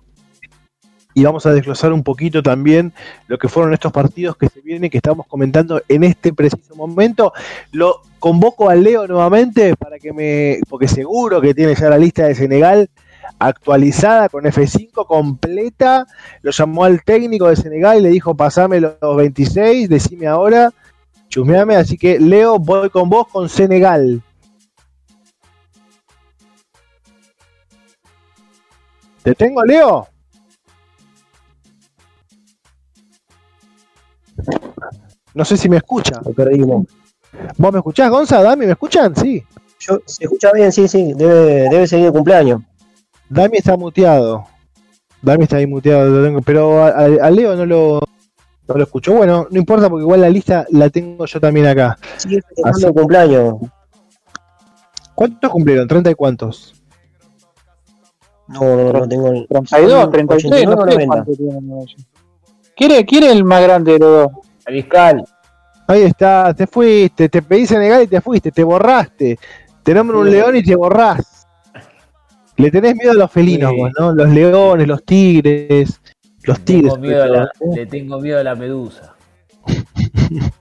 Y 1.13 1.23
vamos 1.23 1.45
a 1.45 1.53
desglosar 1.53 1.93
un 1.93 2.03
poquito 2.03 2.43
también 2.43 2.93
lo 3.27 3.37
que 3.37 3.47
fueron 3.47 3.73
estos 3.73 3.91
partidos 3.91 4.35
que 4.35 4.49
se 4.49 4.59
vienen, 4.61 4.89
que 4.89 4.97
estamos 4.97 5.27
comentando 5.27 5.81
en 5.87 6.03
este 6.03 6.33
preciso 6.33 6.75
momento. 6.75 7.31
Lo 7.71 8.01
convoco 8.19 8.69
a 8.69 8.75
Leo 8.75 9.07
nuevamente 9.07 9.75
para 9.77 9.97
que 9.97 10.11
me, 10.11 10.59
porque 10.69 10.89
seguro 10.89 11.39
que 11.39 11.53
tiene 11.53 11.75
ya 11.75 11.89
la 11.89 11.97
lista 11.97 12.27
de 12.27 12.35
Senegal 12.35 12.89
actualizada 13.39 14.27
con 14.27 14.43
F5 14.43 15.05
completa. 15.07 16.05
Lo 16.41 16.51
llamó 16.51 16.83
al 16.83 17.03
técnico 17.03 17.47
de 17.47 17.55
Senegal 17.55 17.99
y 17.99 18.01
le 18.01 18.09
dijo: 18.09 18.35
Pasame 18.35 18.81
los 18.81 19.15
26, 19.15 19.87
decime 19.87 20.27
ahora, 20.27 20.73
chusmeame. 21.29 21.75
Así 21.75 21.97
que 21.97 22.19
Leo, 22.19 22.59
voy 22.59 22.89
con 22.89 23.09
vos 23.09 23.27
con 23.27 23.49
Senegal. 23.49 24.21
¿Te 29.23 29.33
tengo, 29.33 29.63
Leo? 29.63 30.07
No 35.33 35.43
sé 35.45 35.57
si 35.57 35.67
me 35.69 35.77
escucha. 35.77 36.21
Lo 36.23 36.31
perdimos. 36.33 36.85
¿Vos 37.57 37.71
me 37.73 37.79
escuchás, 37.79 38.09
Gonza? 38.09 38.41
¿Dami? 38.41 38.65
¿Me 38.65 38.71
escuchan? 38.73 39.15
Sí. 39.15 39.43
Yo, 39.79 39.99
se 40.05 40.23
escucha 40.23 40.51
bien, 40.53 40.71
sí, 40.71 40.87
sí, 40.87 41.13
debe, 41.13 41.69
debe 41.69 41.87
seguir 41.87 42.05
de 42.07 42.11
cumpleaños. 42.11 42.61
Dami 43.29 43.57
está 43.57 43.75
muteado. 43.75 44.45
Dami 45.21 45.43
está 45.43 45.57
ahí 45.57 45.67
muteado, 45.67 46.09
lo 46.09 46.23
tengo, 46.23 46.41
pero 46.41 46.83
a- 46.83 46.89
a 46.89 47.29
Leo 47.31 47.55
no 47.55 47.65
lo, 47.65 47.99
no 48.67 48.75
lo 48.75 48.83
escucho. 48.83 49.13
Bueno, 49.13 49.47
no 49.49 49.59
importa 49.59 49.89
porque 49.89 50.03
igual 50.03 50.21
la 50.21 50.29
lista 50.29 50.65
la 50.71 50.89
tengo 50.89 51.25
yo 51.25 51.39
también 51.39 51.67
acá. 51.67 51.97
Sigue 52.17 52.41
Así- 52.63 52.85
el 52.85 52.93
cumpleaños. 52.93 53.55
¿Cuántos 55.13 55.49
cumplieron? 55.51 55.87
¿30 55.87 56.11
y 56.11 56.15
cuántos? 56.15 56.73
No, 58.47 58.61
no, 58.61 58.93
no 58.93 59.07
tengo. 59.07 59.29
32, 59.49 59.91
son 60.01 60.11
33, 60.11 60.45
89 60.51 60.65
no 60.65 60.81
o 60.81 60.85
sé 60.85 60.93
90. 60.93 61.07
cuánto 61.07 61.31
tiene. 61.33 61.85
¿Quiere, 62.75 63.05
quiere 63.05 63.31
el 63.31 63.43
más 63.43 63.63
grande 63.63 63.93
de 63.93 63.99
los 63.99 64.09
dos? 64.09 64.31
Mariscal. 64.65 65.23
Ahí 65.87 66.01
está, 66.01 66.53
te 66.53 66.67
fuiste, 66.67 67.29
te 67.29 67.41
pedí 67.41 67.65
Senegal 67.65 68.03
y 68.03 68.07
te 68.07 68.19
fuiste, 68.21 68.51
te 68.51 68.63
borraste. 68.63 69.37
Te 69.83 69.93
nombro 69.93 70.19
un 70.19 70.25
Sí. 70.27 70.31
león 70.33 70.55
y 70.55 70.63
te 70.63 70.75
borrás. 70.75 71.47
Le 72.57 72.71
tenés 72.71 72.95
miedo 72.95 73.11
a 73.11 73.15
los 73.15 73.31
felinos, 73.31 73.71
Sí. 73.71 73.77
vos, 73.77 73.91
¿no? 73.99 74.11
Los 74.13 74.29
leones, 74.29 74.87
los 74.87 75.03
tigres. 75.05 76.01
Los 76.45 76.59
tigres. 76.61 76.93
tengo, 76.93 76.97
miedo 77.07 77.25
la, 77.27 77.43
¿eh? 77.43 77.47
le 77.75 77.85
tengo 77.85 78.19
miedo 78.19 78.39
a 78.39 78.43
la 78.43 78.55
medusa. 78.55 79.15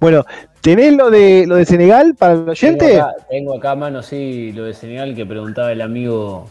Bueno, 0.00 0.24
¿tenés 0.60 0.94
lo 0.94 1.10
de 1.10 1.44
lo 1.46 1.56
de 1.56 1.64
Senegal 1.64 2.14
para 2.14 2.34
el 2.34 2.48
oyente? 2.48 2.86
Tengo 2.86 3.02
acá, 3.02 3.14
tengo 3.28 3.56
acá 3.56 3.70
a 3.72 3.74
mano, 3.76 4.00
sí, 4.02 4.52
lo 4.52 4.64
de 4.64 4.72
Senegal 4.74 5.12
que 5.14 5.26
preguntaba 5.26 5.72
el 5.72 5.80
amigo. 5.80 6.46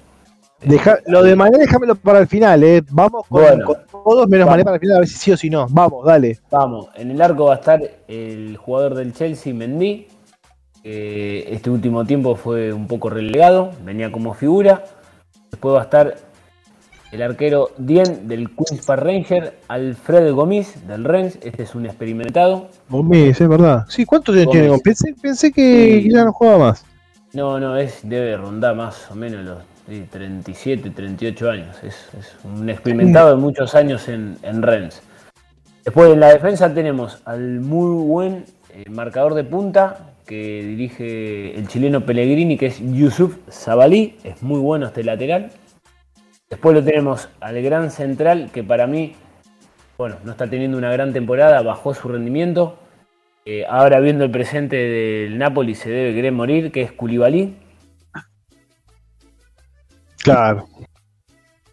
Deja- 0.62 1.00
lo 1.06 1.24
de 1.24 1.36
Mané 1.36 1.58
déjamelo 1.60 1.96
para 1.96 2.20
el 2.20 2.28
final, 2.28 2.62
¿eh? 2.64 2.84
Vamos 2.92 3.26
con, 3.28 3.42
Bueno. 3.42 3.66
con 3.66 3.78
todos 4.04 4.28
menos 4.28 4.46
Vamos. 4.48 4.54
Mané 4.54 4.64
para 4.66 4.76
el 4.76 4.80
final, 4.82 4.98
a 4.98 5.00
ver 5.00 5.08
si 5.08 5.16
sí 5.18 5.32
o 5.32 5.38
si 5.38 5.50
no. 5.50 5.66
Vamos, 5.70 6.06
dale. 6.06 6.40
Vamos, 6.52 6.90
en 6.96 7.12
el 7.12 7.22
arco 7.22 7.46
va 7.46 7.54
a 7.54 7.58
estar 7.58 7.80
el 8.08 8.58
jugador 8.58 8.96
del 8.96 9.14
Chelsea, 9.14 9.54
Mendy. 9.54 10.08
este 10.84 11.70
último 11.70 12.04
tiempo 12.06 12.36
fue 12.36 12.74
un 12.74 12.88
poco 12.88 13.10
relegado, 13.10 13.72
venía 13.86 14.12
como 14.12 14.34
figura. 14.34 14.84
Después 15.52 15.74
va 15.76 15.80
a 15.80 15.84
estar 15.84 16.16
el 17.12 17.22
arquero 17.22 17.70
Dien 17.78 18.28
del 18.28 18.50
Queens 18.50 18.86
Park 18.86 19.04
Ranger, 19.04 19.58
Alfred 19.68 20.34
Gomis 20.34 20.88
del 20.88 21.04
Rennes, 21.04 21.40
este 21.42 21.64
es 21.64 21.74
un 21.76 21.86
experimentado. 21.86 22.70
Gómez, 22.90 23.40
es 23.40 23.48
verdad. 23.48 23.86
Sí, 23.88 24.06
¿cuántos 24.06 24.36
años 24.36 24.52
tiene? 24.52 24.78
Pensé, 24.80 25.14
pensé 25.22 25.52
que 25.52 26.02
Sí. 26.04 26.12
ya 26.12 26.26
no 26.26 26.34
juega 26.34 26.58
más. 26.58 26.86
No, 27.34 27.60
no, 27.60 27.78
es, 27.78 28.00
debe 28.04 28.36
rondar 28.38 28.76
más 28.76 29.10
o 29.12 29.16
menos 29.16 29.46
los 29.46 29.58
sí, 29.88 30.06
37, 30.10 30.90
38 30.90 31.50
años. 31.50 31.76
Es, 31.84 31.96
es 32.20 32.36
un 32.44 32.70
experimentado 32.70 33.30
de 33.30 33.36
muchos 33.36 33.76
años 33.76 34.08
en, 34.10 34.38
en 34.44 34.62
Rennes. 34.62 35.02
Después 35.86 36.12
en 36.12 36.20
la 36.20 36.34
defensa 36.34 36.74
tenemos 36.74 37.22
al 37.26 37.62
muy 37.62 38.04
buen 38.06 38.46
eh, 38.74 38.84
marcador 38.90 39.34
de 39.34 39.44
punta 39.46 40.00
que 40.26 40.62
dirige 40.62 41.58
el 41.58 41.68
chileno 41.70 42.02
Pellegrini, 42.06 42.58
que 42.58 42.66
es 42.66 42.82
Yusuf 42.82 43.38
Zabalí. 43.50 44.18
Es 44.26 44.44
muy 44.44 44.60
bueno 44.60 44.88
este 44.88 45.04
lateral. 45.06 45.52
Después 46.50 46.76
lo 46.76 46.84
tenemos 46.84 47.30
al 47.42 47.62
gran 47.62 47.92
central, 47.92 48.50
que 48.54 48.64
para 48.64 48.88
mí, 48.88 49.16
bueno, 49.98 50.16
no 50.24 50.32
está 50.32 50.48
teniendo 50.50 50.78
una 50.78 50.92
gran 50.92 51.12
temporada, 51.12 51.62
bajó 51.62 51.94
su 51.94 52.08
rendimiento. 52.08 52.78
Eh, 53.46 53.66
ahora 53.70 54.00
viendo 54.00 54.24
el 54.24 54.32
presente 54.32 54.76
del 54.76 55.38
Napoli 55.38 55.76
se 55.76 55.90
debe 55.90 56.14
querer 56.14 56.32
morir, 56.32 56.72
que 56.72 56.82
es 56.82 56.92
Koulibaly. 56.92 57.56
Claro. 60.24 60.68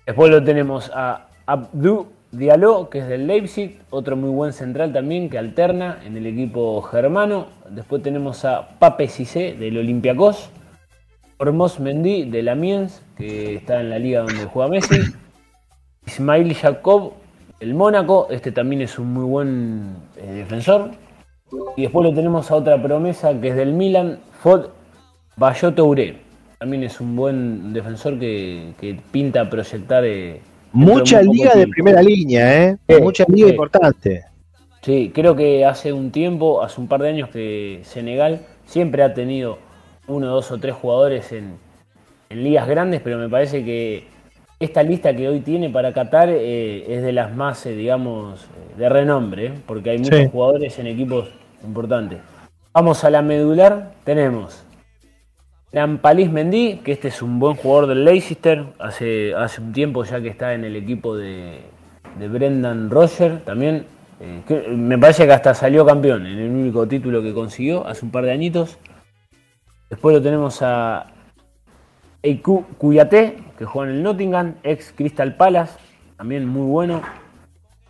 Después 0.07 0.31
lo 0.31 0.43
tenemos 0.43 0.91
a 0.95 1.29
Abdou 1.47 2.13
Diallo, 2.31 2.91
que 2.91 2.99
es 2.99 3.09
del 3.09 3.27
Leipzig, 3.27 3.81
otro 3.91 4.17
muy 4.17 4.31
buen 4.31 4.53
central 4.53 4.93
también 4.93 5.31
que 5.31 5.39
alterna 5.39 6.01
en 6.05 6.17
el 6.17 6.27
equipo 6.27 6.83
germano. 6.83 7.47
Después 7.71 8.03
tenemos 8.03 8.45
a 8.45 8.77
Pape 8.79 9.09
Cissé 9.09 9.55
del 9.55 9.79
Olympiacos, 9.79 10.51
Hormuz 11.45 11.79
Mendy 11.79 12.25
del 12.25 12.49
Amiens, 12.49 13.03
que 13.19 13.57
está 13.57 13.81
en 13.81 13.91
la 13.91 13.99
liga 13.99 14.21
donde 14.23 14.45
juega 14.47 14.71
Messi, 14.71 15.01
Ismail 16.07 16.55
Jacob 16.55 17.13
del 17.61 17.75
Mónaco, 17.75 18.29
este 18.31 18.51
también 18.51 18.81
es 18.83 18.99
un 18.99 19.13
muy 19.13 19.25
buen 19.25 19.97
eh, 20.17 20.33
defensor. 20.33 20.91
Y 21.77 21.83
después 21.83 22.05
lo 22.05 22.15
tenemos 22.15 22.51
a 22.51 22.57
otra 22.57 22.83
promesa 22.83 23.39
que 23.41 23.49
es 23.49 23.57
del 23.57 23.73
Milan, 23.75 24.19
Fod 24.43 24.69
Bayotoure. 25.37 26.17
También 26.59 26.83
es 26.85 26.99
un 27.01 27.15
buen 27.15 27.73
defensor 27.75 28.19
que, 28.19 28.73
que 28.81 28.99
pinta 29.13 29.49
proyectar. 29.51 30.03
eh, 30.05 30.41
Mucha 30.73 31.21
liga 31.23 31.51
de 31.51 31.67
tiempo. 31.67 31.73
primera 31.73 32.03
línea, 32.03 32.65
¿eh? 32.71 32.77
Sí, 32.89 33.01
Mucha 33.03 33.25
liga 33.29 33.49
importante. 33.51 34.25
Sí, 34.83 35.13
creo 35.15 35.37
que 35.37 35.65
hace 35.65 35.93
un 35.93 36.11
tiempo, 36.11 36.63
hace 36.63 36.81
un 36.81 36.89
par 36.89 37.03
de 37.03 37.09
años 37.11 37.29
que 37.31 37.81
Senegal 37.85 38.41
siempre 38.67 39.03
ha 39.03 39.13
tenido 39.15 39.59
uno, 40.07 40.27
dos 40.29 40.51
o 40.51 40.59
tres 40.59 40.75
jugadores 40.75 41.33
en, 41.33 41.57
en 42.31 42.45
ligas 42.45 42.69
grandes, 42.69 43.01
pero 43.03 43.19
me 43.19 43.29
parece 43.29 43.65
que 43.65 44.05
esta 44.61 44.83
lista 44.83 45.15
que 45.15 45.29
hoy 45.29 45.41
tiene 45.41 45.69
para 45.71 45.93
Qatar 45.93 46.29
eh, 46.31 46.85
es 46.89 47.03
de 47.03 47.13
las 47.13 47.35
más, 47.35 47.65
eh, 47.67 47.75
digamos, 47.75 48.45
eh, 48.45 48.79
de 48.79 48.89
renombre, 48.89 49.47
¿eh? 49.47 49.53
porque 49.67 49.91
hay 49.91 49.99
muchos 49.99 50.19
Sí. 50.19 50.29
jugadores 50.31 50.79
en 50.79 50.87
equipos 50.87 51.29
importantes. 51.65 52.21
Vamos 52.73 53.05
a 53.05 53.11
la 53.11 53.23
medular, 53.23 53.93
tenemos 54.05 54.65
Nampalis 55.73 56.31
Mendy, 56.31 56.81
que 56.85 56.93
este 56.93 57.09
es 57.09 57.21
un 57.21 57.39
buen 57.41 57.57
jugador 57.57 57.89
del 57.89 58.05
Leicester, 58.05 58.65
hace, 58.79 59.35
hace 59.35 59.61
un 59.61 59.73
tiempo 59.73 60.05
ya 60.05 60.21
que 60.21 60.29
está 60.29 60.55
en 60.55 60.65
el 60.65 60.77
equipo 60.77 61.17
de, 61.17 61.59
de 62.19 62.29
Brendan 62.29 62.91
Roger, 62.91 63.41
también, 63.45 63.87
que 64.47 64.69
me 64.69 64.97
parece 64.99 65.27
que 65.27 65.33
hasta 65.33 65.53
salió 65.53 65.85
campeón 65.85 66.27
en 66.27 66.39
el 66.39 66.51
único 66.51 66.87
título 66.87 67.23
que 67.23 67.35
consiguió 67.35 67.87
hace 67.87 68.05
un 68.05 68.13
par 68.13 68.25
de 68.25 68.31
añitos. 68.33 68.79
Después 69.91 70.15
lo 70.17 70.23
tenemos 70.23 70.61
a 70.63 71.07
Eiku 72.23 72.65
Kuyate, 72.79 73.37
que 73.59 73.65
juega 73.65 73.91
en 73.91 73.97
el 73.99 74.03
Nottingham, 74.03 74.55
ex 74.63 74.93
Crystal 74.93 75.37
Palace, 75.37 75.75
también 76.17 76.47
muy 76.47 76.67
bueno. 76.67 77.03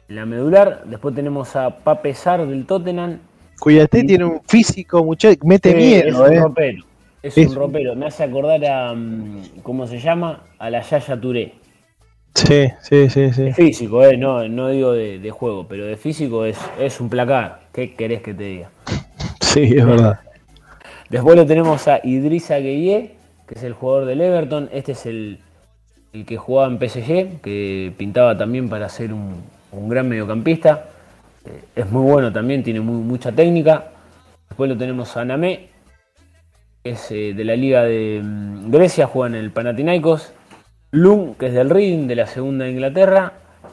En 0.08 0.16
la 0.16 0.26
medular, 0.26 0.84
después 0.86 1.14
tenemos 1.14 1.56
a 1.56 1.78
Pape 1.78 2.12
Sarr 2.14 2.46
del 2.46 2.66
Tottenham, 2.66 3.18
Cuyate 3.60 4.04
tiene 4.04 4.24
un 4.24 4.40
físico, 4.46 5.04
mucho, 5.04 5.28
mete 5.42 5.70
Sí, 5.70 5.76
miedo, 5.76 6.26
es 6.26 6.30
un 6.30 6.32
¿eh? 6.32 6.40
ropero. 6.40 6.84
Es, 7.22 7.38
Es 7.38 7.48
un 7.48 7.54
ropero. 7.54 7.94
Me 7.94 8.06
hace 8.06 8.24
acordar 8.24 8.64
a. 8.66 8.92
mm, 8.94 9.60
¿Cómo 9.62 9.86
se 9.86 9.98
llama? 9.98 10.42
A 10.58 10.68
la 10.70 10.82
Yaya 10.82 11.18
Touré. 11.20 11.54
Sí, 12.34 12.68
sí, 12.82 13.08
sí, 13.08 13.32
sí. 13.32 13.42
De 13.44 13.54
físico, 13.54 14.04
eh, 14.04 14.16
no, 14.16 14.46
no 14.48 14.68
digo 14.68 14.92
de, 14.92 15.20
de 15.20 15.30
juego, 15.30 15.66
pero 15.68 15.86
de 15.86 15.96
físico 15.96 16.44
es, 16.44 16.58
es 16.78 17.00
un 17.00 17.08
placar. 17.08 17.60
¿Qué 17.72 17.94
querés 17.94 18.20
que 18.22 18.34
te 18.34 18.42
diga? 18.44 18.70
Sí, 19.40 19.62
es 19.76 19.86
verdad. 19.86 20.18
Después 21.10 21.36
lo 21.36 21.46
tenemos 21.46 21.86
a 21.88 22.00
Idrissa 22.02 22.58
Gueye, 22.58 23.14
que 23.46 23.54
es 23.54 23.62
el 23.62 23.72
jugador 23.74 24.06
del 24.06 24.20
Everton. 24.20 24.68
Este 24.72 24.92
es 24.92 25.06
el, 25.06 25.38
el 26.12 26.24
que 26.24 26.36
jugaba 26.36 26.72
en 26.72 26.78
PSG, 26.78 27.40
que 27.40 27.92
pintaba 27.96 28.36
también 28.36 28.68
para 28.68 28.88
ser 28.88 29.12
un, 29.12 29.42
un 29.72 29.88
gran 29.88 30.08
mediocampista. 30.08 30.86
Eh, 31.44 31.60
es 31.76 31.90
muy 31.90 32.02
bueno 32.10 32.32
también, 32.32 32.62
tiene 32.62 32.80
muy- 32.80 33.02
mucha 33.02 33.32
técnica. 33.32 33.90
Después 34.48 34.70
lo 34.70 34.76
tenemos 34.76 35.16
a 35.16 35.24
Namé, 35.24 35.68
que 36.82 36.90
es 36.90 37.10
eh, 37.10 37.34
de 37.34 37.44
la 37.44 37.54
Liga 37.56 37.84
de 37.84 38.20
mm, 38.22 38.70
Grecia, 38.70 39.06
juega 39.06 39.36
en 39.36 39.44
el 39.44 39.50
Panathinaikos. 39.50 40.32
Lung, 40.90 41.34
que 41.36 41.46
es 41.48 41.54
del 41.54 41.70
Reading, 41.70 42.06
de 42.06 42.14
la 42.16 42.26
segunda 42.26 42.64
de 42.64 42.70
Inglaterra. 42.70 43.32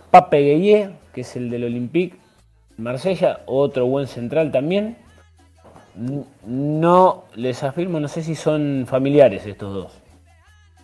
Pape 0.09 0.39
Gueye, 0.41 0.89
que 1.13 1.21
es 1.21 1.35
el 1.35 1.49
del 1.49 1.63
Olympique 1.63 2.17
Marsella, 2.77 3.41
otro 3.45 3.85
buen 3.85 4.07
central 4.07 4.51
también. 4.51 4.97
No 5.95 7.25
les 7.35 7.63
afirmo, 7.63 7.99
no 7.99 8.07
sé 8.07 8.23
si 8.23 8.35
son 8.35 8.85
familiares 8.87 9.45
estos 9.45 9.73
dos. 9.73 9.91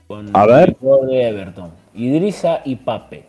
Con 0.08 0.30
A 0.36 0.46
ver. 0.46 0.70
el 0.70 0.76
jugador 0.76 1.08
de 1.08 1.28
Everton. 1.30 1.72
Idrissa 1.94 2.62
y 2.64 2.76
Pape. 2.78 3.26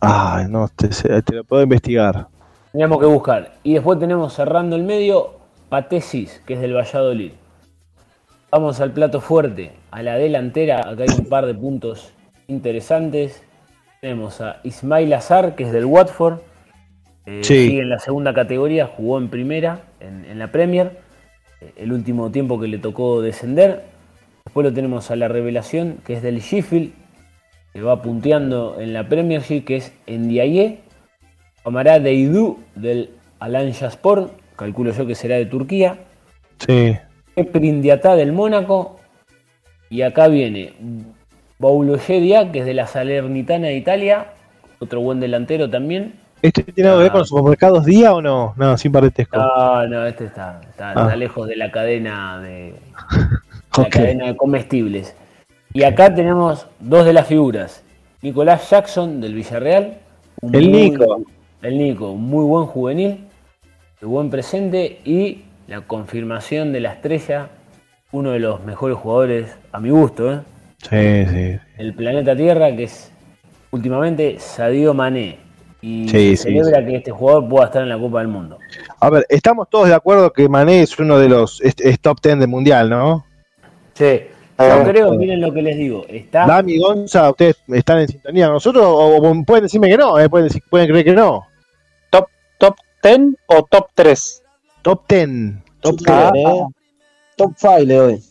Ay, 0.00 0.46
no, 0.48 0.68
te, 0.68 0.88
te 1.22 1.34
lo 1.34 1.44
puedo 1.44 1.62
investigar. 1.62 2.26
Teníamos 2.72 2.98
que 3.00 3.06
buscar. 3.06 3.52
Y 3.62 3.74
después 3.74 3.98
tenemos 3.98 4.34
cerrando 4.34 4.76
el 4.76 4.82
medio, 4.82 5.36
Patesis, 5.70 6.42
que 6.46 6.54
es 6.54 6.60
del 6.60 6.74
Valladolid. 6.76 7.32
Vamos 8.50 8.80
al 8.80 8.92
plato 8.92 9.20
fuerte, 9.20 9.72
a 9.90 10.02
la 10.02 10.16
delantera. 10.16 10.80
Acá 10.88 11.04
hay 11.04 11.18
un 11.18 11.26
par 11.26 11.46
de 11.46 11.54
puntos 11.54 12.12
interesantes. 12.48 13.42
Tenemos 14.00 14.40
a 14.40 14.60
Ismail 14.62 15.12
Azar, 15.14 15.54
que 15.54 15.64
es 15.64 15.72
del 15.72 15.86
Watford. 15.86 16.38
Eh, 17.24 17.40
Sí. 17.42 17.68
Sigue 17.68 17.80
en 17.80 17.88
la 17.90 17.98
segunda 17.98 18.32
categoría, 18.34 18.86
jugó 18.86 19.18
en 19.18 19.28
primera, 19.30 19.80
en, 20.06 20.24
en 20.24 20.38
la 20.38 20.52
Premier. 20.52 20.98
Eh, 21.60 21.72
El 21.76 21.92
último 21.92 22.30
tiempo 22.30 22.60
que 22.60 22.68
le 22.68 22.78
tocó 22.78 23.22
descender. 23.22 23.84
Después 24.44 24.64
lo 24.64 24.72
tenemos 24.72 25.10
a 25.10 25.16
la 25.16 25.28
revelación, 25.28 25.98
que 26.04 26.14
es 26.14 26.22
del 26.22 26.40
Sheffield, 26.40 26.92
que 27.72 27.82
va 27.82 28.00
punteando 28.00 28.80
en 28.80 28.92
la 28.92 29.08
Premiership, 29.08 29.62
que 29.64 29.76
es 29.76 29.92
Ndiaye. 30.06 30.78
Amará 31.64 31.98
Deidou 31.98 32.58
del 32.74 33.10
Alanya 33.40 33.88
Sport, 33.88 34.32
calculo 34.54 34.92
yo 34.92 35.06
que 35.06 35.14
será 35.14 35.36
de 35.36 35.46
Turquía. 35.46 35.98
Sí. 36.58 36.96
Prindiatá 37.52 38.14
del 38.14 38.32
Mónaco. 38.32 39.00
Y 39.90 40.02
acá 40.02 40.28
viene 40.28 40.72
Bauloyedia, 41.58 42.50
que 42.50 42.60
es 42.60 42.66
de 42.66 42.74
la 42.74 42.86
Salernitana 42.86 43.66
de 43.66 43.76
Italia. 43.76 44.28
Otro 44.78 45.00
buen 45.00 45.20
delantero 45.20 45.68
también. 45.68 46.14
¿Este 46.46 46.62
tiene 46.64 46.88
algo 46.90 46.98
que 47.00 47.02
ver 47.04 47.10
Ah. 47.10 47.12
con 47.12 47.18
los 47.20 47.28
supermercados 47.28 47.84
día 47.84 48.14
o 48.14 48.22
no? 48.22 48.54
No, 48.56 48.76
sin 48.78 48.92
parentesco. 48.92 49.36
No, 49.36 49.86
no, 49.86 50.06
este 50.06 50.26
está, 50.26 50.60
está, 50.68 50.90
Ah. 50.90 51.02
está 51.02 51.16
lejos 51.16 51.48
de 51.48 51.56
la 51.56 51.70
cadena 51.70 52.40
de, 52.40 52.74
la 53.78 53.88
cadena 53.88 54.26
de 54.26 54.36
comestibles. 54.36 55.14
Y 55.72 55.82
acá 55.82 56.14
tenemos 56.14 56.66
dos 56.80 57.04
de 57.04 57.12
las 57.12 57.26
figuras. 57.26 57.82
Nicolás 58.22 58.68
Jackson 58.70 59.20
del 59.20 59.34
Villarreal. 59.34 59.98
un 60.42 60.54
El 60.54 60.68
muy- 60.70 60.90
Nico. 60.90 61.20
El 61.62 61.78
Nico, 61.78 62.10
un 62.12 62.22
muy 62.28 62.44
buen 62.44 62.66
juvenil, 62.66 63.26
de 64.00 64.06
buen 64.06 64.28
presente 64.30 65.00
y 65.04 65.42
la 65.66 65.80
confirmación 65.80 66.72
de 66.72 66.80
la 66.80 66.92
estrella, 66.92 67.48
uno 68.12 68.30
de 68.32 68.38
los 68.38 68.62
mejores 68.62 68.96
jugadores, 68.98 69.56
a 69.72 69.80
mi 69.80 69.90
gusto, 69.90 70.32
¿eh? 70.32 70.40
Sí, 70.78 71.26
sí. 71.26 71.58
el 71.78 71.94
planeta 71.94 72.36
Tierra, 72.36 72.74
que 72.76 72.84
es 72.84 73.10
últimamente 73.70 74.36
Sadio 74.38 74.92
Mané. 74.94 75.38
Y 75.86 76.08
Sí, 76.08 76.36
celebra 76.36 76.84
que 76.84 76.96
este 76.96 77.10
jugador 77.12 77.48
pueda 77.48 77.66
estar 77.66 77.82
en 77.82 77.88
la 77.90 77.98
Copa 77.98 78.18
del 78.18 78.28
Mundo. 78.28 78.58
A 78.98 79.08
ver, 79.10 79.24
estamos 79.28 79.68
todos 79.70 79.86
de 79.88 79.94
acuerdo 79.94 80.32
que 80.32 80.48
Mané 80.48 80.82
es 80.82 80.98
uno 80.98 81.18
de 81.18 81.28
los 81.28 81.60
es, 81.60 81.74
es 81.78 82.00
top 82.00 82.18
10 82.20 82.40
del 82.40 82.48
mundial, 82.48 82.90
¿no? 82.90 83.24
Sí, 83.94 84.22
yo 84.58 84.84
creo, 84.84 85.12
miren 85.12 85.40
lo 85.40 85.52
que 85.52 85.62
les 85.62 85.76
digo, 85.76 86.04
está 86.08 86.44
Dami, 86.46 86.78
Gonza, 86.78 87.30
ustedes 87.30 87.56
están 87.68 88.00
en 88.00 88.08
sintonía 88.08 88.46
con 88.46 88.54
nosotros 88.54 88.84
o, 88.84 89.16
o 89.16 89.44
pueden 89.44 89.64
decirme 89.64 89.88
que 89.88 89.96
no, 89.96 90.18
eh, 90.18 90.28
pueden, 90.28 90.48
decir- 90.48 90.62
pueden 90.68 90.88
creer 90.88 91.04
que 91.04 91.12
no. 91.14 91.46
¿Top, 92.10 92.26
top 92.58 92.74
10 93.02 93.20
o 93.46 93.62
top 93.62 93.86
3? 93.94 94.42
Top 94.82 95.04
10. 95.08 95.28
Top 95.82 95.96
Chile, 95.98 96.30
10. 96.32 96.46
eh. 96.46 96.62
Top 97.36 97.52
5 97.56 97.78
le 97.80 97.94
doy. 97.94 98.22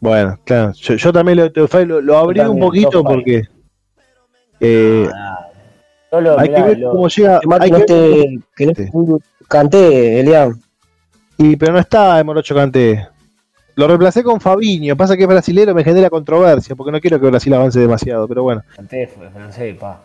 Bueno, 0.00 0.38
claro, 0.44 0.72
yo, 0.72 0.94
yo 0.94 1.12
también 1.12 1.36
lo, 1.38 1.50
lo, 1.84 2.00
lo 2.00 2.16
abrí 2.18 2.40
un 2.40 2.58
poquito 2.58 3.02
porque 3.04 3.42
eh, 4.60 5.08
solo, 6.10 6.38
hay 6.38 6.48
que 6.52 6.62
ver 6.62 6.78
lo- 6.78 6.90
cómo 6.92 7.08
llega. 7.08 7.40
Hay 7.60 7.70
que 7.70 7.78
no 7.78 7.84
que 8.56 8.66
no 8.66 8.72
esté 8.72 8.90
Canté, 9.48 10.20
Elian. 10.20 10.60
y, 11.38 11.56
pero 11.56 11.72
no 11.72 11.78
está 11.78 12.22
Morocho 12.24 12.54
Canté. 12.54 13.06
Lo 13.76 13.86
reemplacé 13.86 14.22
con 14.22 14.40
Fabinho. 14.40 14.96
Pasa 14.96 15.16
que 15.16 15.22
es 15.22 15.28
brasilero, 15.28 15.74
me 15.74 15.84
genera 15.84 16.10
controversia 16.10 16.76
porque 16.76 16.92
no 16.92 17.00
quiero 17.00 17.18
que 17.20 17.26
Brasil 17.28 17.54
avance 17.54 17.78
demasiado, 17.80 18.28
pero 18.28 18.42
bueno. 18.42 18.62
Kanté 18.76 19.06
fue 19.06 19.30
francés, 19.30 19.76
pa. 19.78 20.02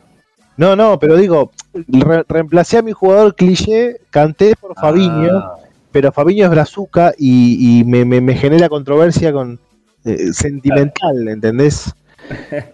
No, 0.57 0.75
no, 0.75 0.97
pero 0.97 1.17
digo, 1.17 1.51
re- 1.73 2.23
reemplacé 2.29 2.77
a 2.77 2.81
mi 2.81 2.93
jugador 2.93 3.35
cliché, 3.35 3.97
Canté 4.09 4.55
por. 4.55 4.71
Ah, 4.77 5.55
pero 5.91 6.11
Fabinho 6.13 6.45
es 6.45 6.51
brazuca 6.51 7.13
y, 7.17 7.79
y 7.79 7.83
me, 7.83 8.05
me- 8.05 8.21
me 8.21 8.35
genera 8.35 8.69
controversia 8.69 9.33
con 9.33 9.59
eh, 10.05 10.31
sentimental, 10.31 11.27
¿entendés? 11.27 11.93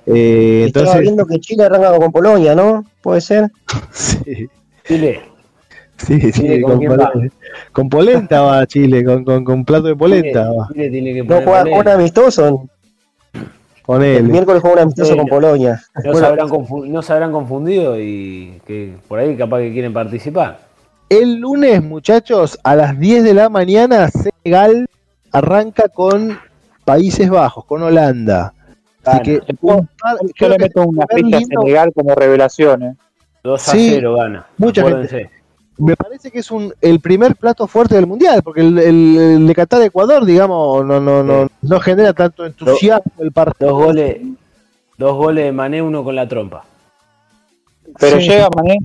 Eh, 0.06 0.64
Estaba 0.68 0.84
entonces, 0.86 1.02
viendo 1.02 1.26
que 1.26 1.40
Chile 1.40 1.64
arranca 1.66 1.96
con 1.98 2.12
Polonia, 2.12 2.56
¿no? 2.56 2.86
¿Puede 3.02 3.22
ser? 3.22 3.50
sí, 3.92 4.48
Chile, 4.86 5.22
sí, 5.98 6.20
sí, 6.20 6.32
Chile, 6.32 6.62
¿con 6.62 6.86
con, 6.86 7.32
con 7.72 7.90
polenta 7.90 8.42
va 8.42 8.66
Chile, 8.66 9.04
con, 9.04 9.24
con, 9.24 9.44
con 9.44 9.66
plato 9.66 9.88
de 9.88 9.96
polenta 9.96 10.44
Chile, 10.44 10.58
va, 10.58 10.68
Chile 10.72 10.90
tiene 10.90 11.14
que 11.14 11.24
No 11.24 11.42
juega 11.42 11.64
un 11.80 11.88
amistoso. 11.88 12.70
con 13.86 14.02
El 14.04 14.18
él. 14.18 14.24
miércoles 14.30 14.62
juega 14.62 14.76
un 14.78 14.82
amistoso 14.84 15.12
Sí, 15.14 15.18
con. 15.18 15.28
Polonia. 15.28 15.82
No, 16.04 16.14
se 16.16 16.26
habrán 16.26 16.48
confu- 16.50 16.88
no 16.88 17.02
se 17.02 17.14
habrán 17.14 17.32
confundido 17.32 18.00
y 18.00 18.62
que 18.66 18.94
por 19.08 19.20
ahí 19.20 19.36
capaz 19.36 19.60
que 19.60 19.72
quieren 19.74 19.94
participar. 19.94 20.60
El 21.10 21.36
lunes, 21.42 21.84
muchachos, 21.84 22.58
a 22.64 22.76
las 22.76 22.98
10 22.98 23.24
de 23.26 23.34
la 23.34 23.50
mañana, 23.50 24.08
Senegal 24.10 24.88
arranca 25.34 25.90
con 25.90 26.40
Países 26.86 27.30
Bajos, 27.30 27.66
con 27.66 27.84
Holanda. 27.84 28.54
Así 29.04 29.18
Gana. 29.34 29.46
que 29.46 29.56
un 29.62 29.90
Yo 30.40 30.50
le 30.50 30.58
meto 30.60 30.84
una 30.84 31.06
ficha 31.08 31.38
a. 31.38 31.42
Senegal 31.42 31.92
como 31.94 32.14
revelación. 32.16 32.84
¿eh? 32.84 32.96
2 33.44 33.68
a 33.68 33.72
Sí, 33.72 33.90
0 33.96 34.16
gana. 34.16 34.46
mucha 34.58 34.82
acuérdense. 34.82 35.30
me 35.80 35.96
parece 35.96 36.30
que 36.30 36.40
es 36.40 36.52
un 36.52 36.72
el 36.82 37.00
primer 37.00 37.36
plato 37.36 37.66
fuerte 37.68 37.96
del 37.96 38.06
mundial, 38.06 38.44
porque 38.44 38.62
el, 38.62 38.78
el- 38.78 39.18
el 39.18 39.48
de 39.48 39.56
Qatar 39.56 39.82
Ecuador, 39.82 40.26
digamos, 40.26 40.86
no 40.86 41.00
no 41.00 41.24
no 41.24 41.48
no 41.62 41.80
genera 41.80 42.14
tanto 42.14 42.46
entusiasmo 42.46 43.12
el 43.20 43.32
partido. 43.32 43.72
Dos 43.72 43.84
goles, 43.86 44.22
dos 44.98 45.16
goles 45.16 45.46
de 45.46 45.52
Mané, 45.52 45.82
uno 45.82 46.04
con 46.04 46.16
la 46.16 46.28
trompa. 46.28 46.64
Pero 48.00 48.20
Sí. 48.22 48.30
llega 48.30 48.48
Mané, 48.56 48.78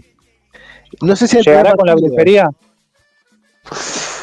No 1.03 1.15
sé 1.15 1.27
si 1.29 1.37
el 1.37 1.45
llegará 1.45 1.75
con 1.75 1.87
la 1.87 1.95
brujería. 1.95 2.49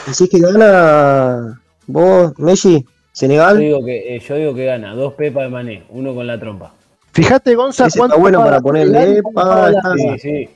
Así 0.07 0.27
que 0.27 0.39
gana 0.39 1.61
vos, 1.87 2.33
Messi, 2.39 2.83
Yo 3.13 3.19
Senegal. 3.19 3.59
digo 3.59 3.85
que, 3.85 4.15
eh, 4.15 4.19
yo 4.19 4.35
digo 4.35 4.55
que 4.55 4.65
gana, 4.65 4.93
dos 4.95 5.13
pepas 5.13 5.43
de 5.43 5.49
Mané, 5.49 5.83
uno 5.89 6.15
con 6.15 6.25
la 6.25 6.39
trompa. 6.39 6.73
Fíjate, 7.11 7.53
Gonza, 7.53 7.85
Ese 7.85 7.99
cuánto 7.99 8.15
está 8.15 8.21
bueno 8.21 8.39
paga 8.39 8.49
para 8.51 8.61
ponerle, 8.61 9.17
eh, 9.19 9.23
paga. 9.33 9.71
Sí, 9.97 10.19
sí. 10.19 10.49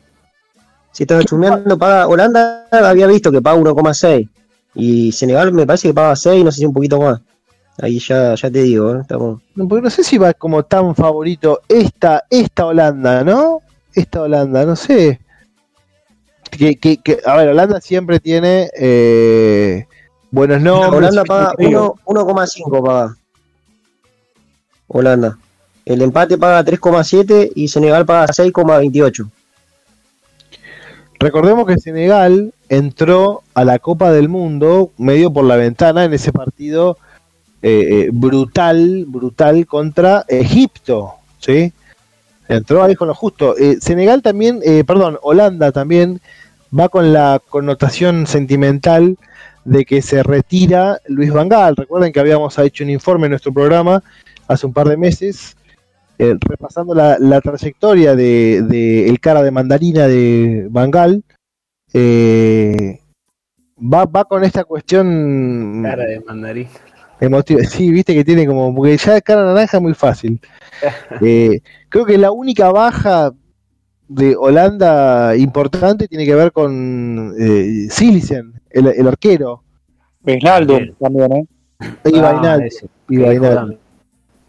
Si 0.92 1.04
estaba 1.04 1.24
chumeando, 1.24 1.78
paga. 1.78 2.08
Holanda 2.08 2.66
había 2.72 3.06
visto 3.06 3.32
que 3.32 3.42
paga 3.42 3.58
1,6. 3.60 4.28
Y 4.74 5.12
Senegal 5.12 5.54
me 5.54 5.68
parece 5.68 5.90
que 5.90 5.94
paga 5.94 6.16
6, 6.16 6.44
no 6.44 6.52
sé 6.52 6.60
si 6.60 6.66
un 6.66 6.74
poquito 6.74 7.00
más. 7.00 7.22
Ahí 7.80 8.00
ya, 8.00 8.34
ya 8.34 8.50
te 8.50 8.64
digo, 8.64 8.96
¿eh? 8.96 9.00
Estamos... 9.02 9.40
No, 9.54 9.68
porque 9.68 9.84
no 9.84 9.90
sé 9.92 10.04
si 10.04 10.18
va 10.18 10.34
como 10.34 10.64
tan 10.64 10.96
favorito 10.96 11.62
esta 11.70 12.24
esta 12.28 12.66
Holanda, 12.66 13.24
¿no? 13.24 13.62
Esta 13.94 14.24
Holanda, 14.24 14.66
no 14.66 14.76
sé. 14.76 15.20
Que, 16.50 16.76
que, 16.78 16.98
que- 16.98 17.20
a 17.24 17.38
ver, 17.38 17.50
Holanda 17.50 17.80
siempre 17.82 18.20
tiene 18.20 18.70
eh, 18.80 19.86
buenos 20.32 20.62
nombres. 20.62 20.94
Holanda 20.94 21.24
paga 21.26 21.50
significativos. 21.52 22.00
1 22.06 22.26
1,5 22.26 22.86
paga. 22.86 23.18
Holanda. 24.88 25.38
El 25.86 26.02
empate 26.02 26.38
paga 26.38 26.64
3,7 26.64 27.52
y 27.56 27.68
Senegal 27.68 28.06
paga 28.06 28.28
6,28. 28.28 29.30
Recordemos 31.20 31.66
que 31.66 31.78
Senegal 31.78 32.54
entró 32.70 33.44
a 33.54 33.64
la 33.64 33.80
Copa 33.80 34.12
del 34.12 34.30
Mundo 34.30 34.92
medio 34.98 35.32
por 35.32 35.46
la 35.46 35.56
ventana 35.56 36.04
en 36.04 36.14
ese 36.14 36.32
partido 36.32 36.98
eh, 37.62 37.86
eh, 37.90 38.10
brutal, 38.14 39.06
brutal 39.08 39.66
contra 39.66 40.26
Egipto, 40.28 41.16
¿sí? 41.40 41.74
Entró 42.48 42.84
ahí 42.84 42.96
con 42.96 43.08
lo 43.08 43.16
justo. 43.16 43.58
Eh, 43.58 43.78
Senegal 43.82 44.22
también, 44.22 44.60
eh, 44.64 44.84
perdón, 44.86 45.18
Holanda 45.22 45.72
también 45.72 46.22
va 46.78 46.90
con 46.90 47.14
la 47.14 47.42
connotación 47.50 48.28
sentimental 48.28 49.18
de 49.68 49.84
que 49.86 50.02
se 50.02 50.24
retira 50.24 51.00
Luis 51.08 51.32
Vangal. 51.32 51.76
Recuerden 51.76 52.14
que 52.14 52.20
habíamos 52.22 52.58
hecho 52.58 52.84
un 52.86 52.90
informe 52.90 53.26
en 53.26 53.32
nuestro 53.32 53.54
programa 53.54 54.02
hace 54.48 54.66
un 54.66 54.72
par 54.74 54.88
de 54.88 54.96
meses 54.96 55.58
eh, 56.20 56.36
repasando 56.40 56.96
la, 56.96 57.18
la 57.20 57.42
trayectoria 57.42 58.16
de, 58.16 58.64
de 58.64 59.08
el 59.10 59.20
cara 59.20 59.44
de 59.44 59.52
mandarina 59.52 60.08
de 60.08 60.68
Bangal, 60.72 61.22
eh, 61.94 63.00
va, 63.78 64.06
va 64.06 64.24
con 64.24 64.44
esta 64.44 64.64
cuestión 64.64 65.84
Cara 65.84 66.06
de 66.06 66.22
mandarín. 66.22 66.68
emotiva. 67.20 67.64
Sí, 67.66 67.92
viste 67.92 68.16
que 68.16 68.24
tiene 68.24 68.48
como, 68.48 68.74
porque 68.74 68.98
ya 68.98 69.22
cara 69.22 69.46
naranja 69.46 69.78
es 69.78 69.84
muy 69.84 69.94
fácil. 69.94 70.40
Eh, 71.22 71.62
creo 71.90 72.06
que 72.06 72.20
la 72.20 72.32
única 72.32 72.72
baja 72.72 73.32
de 74.08 74.36
Holanda 74.36 75.36
importante 75.36 76.08
tiene 76.08 76.24
que 76.24 76.36
ver 76.36 76.52
con 76.52 77.34
eh, 77.40 77.88
Silicen, 77.90 78.62
el, 78.78 78.88
el 78.88 79.08
arquero. 79.08 79.64
Wijnaldum 80.24 80.94
también, 81.00 81.32
¿eh? 81.32 81.48
Y 82.06 82.20
Ah, 82.20 82.60
y. 83.10 83.16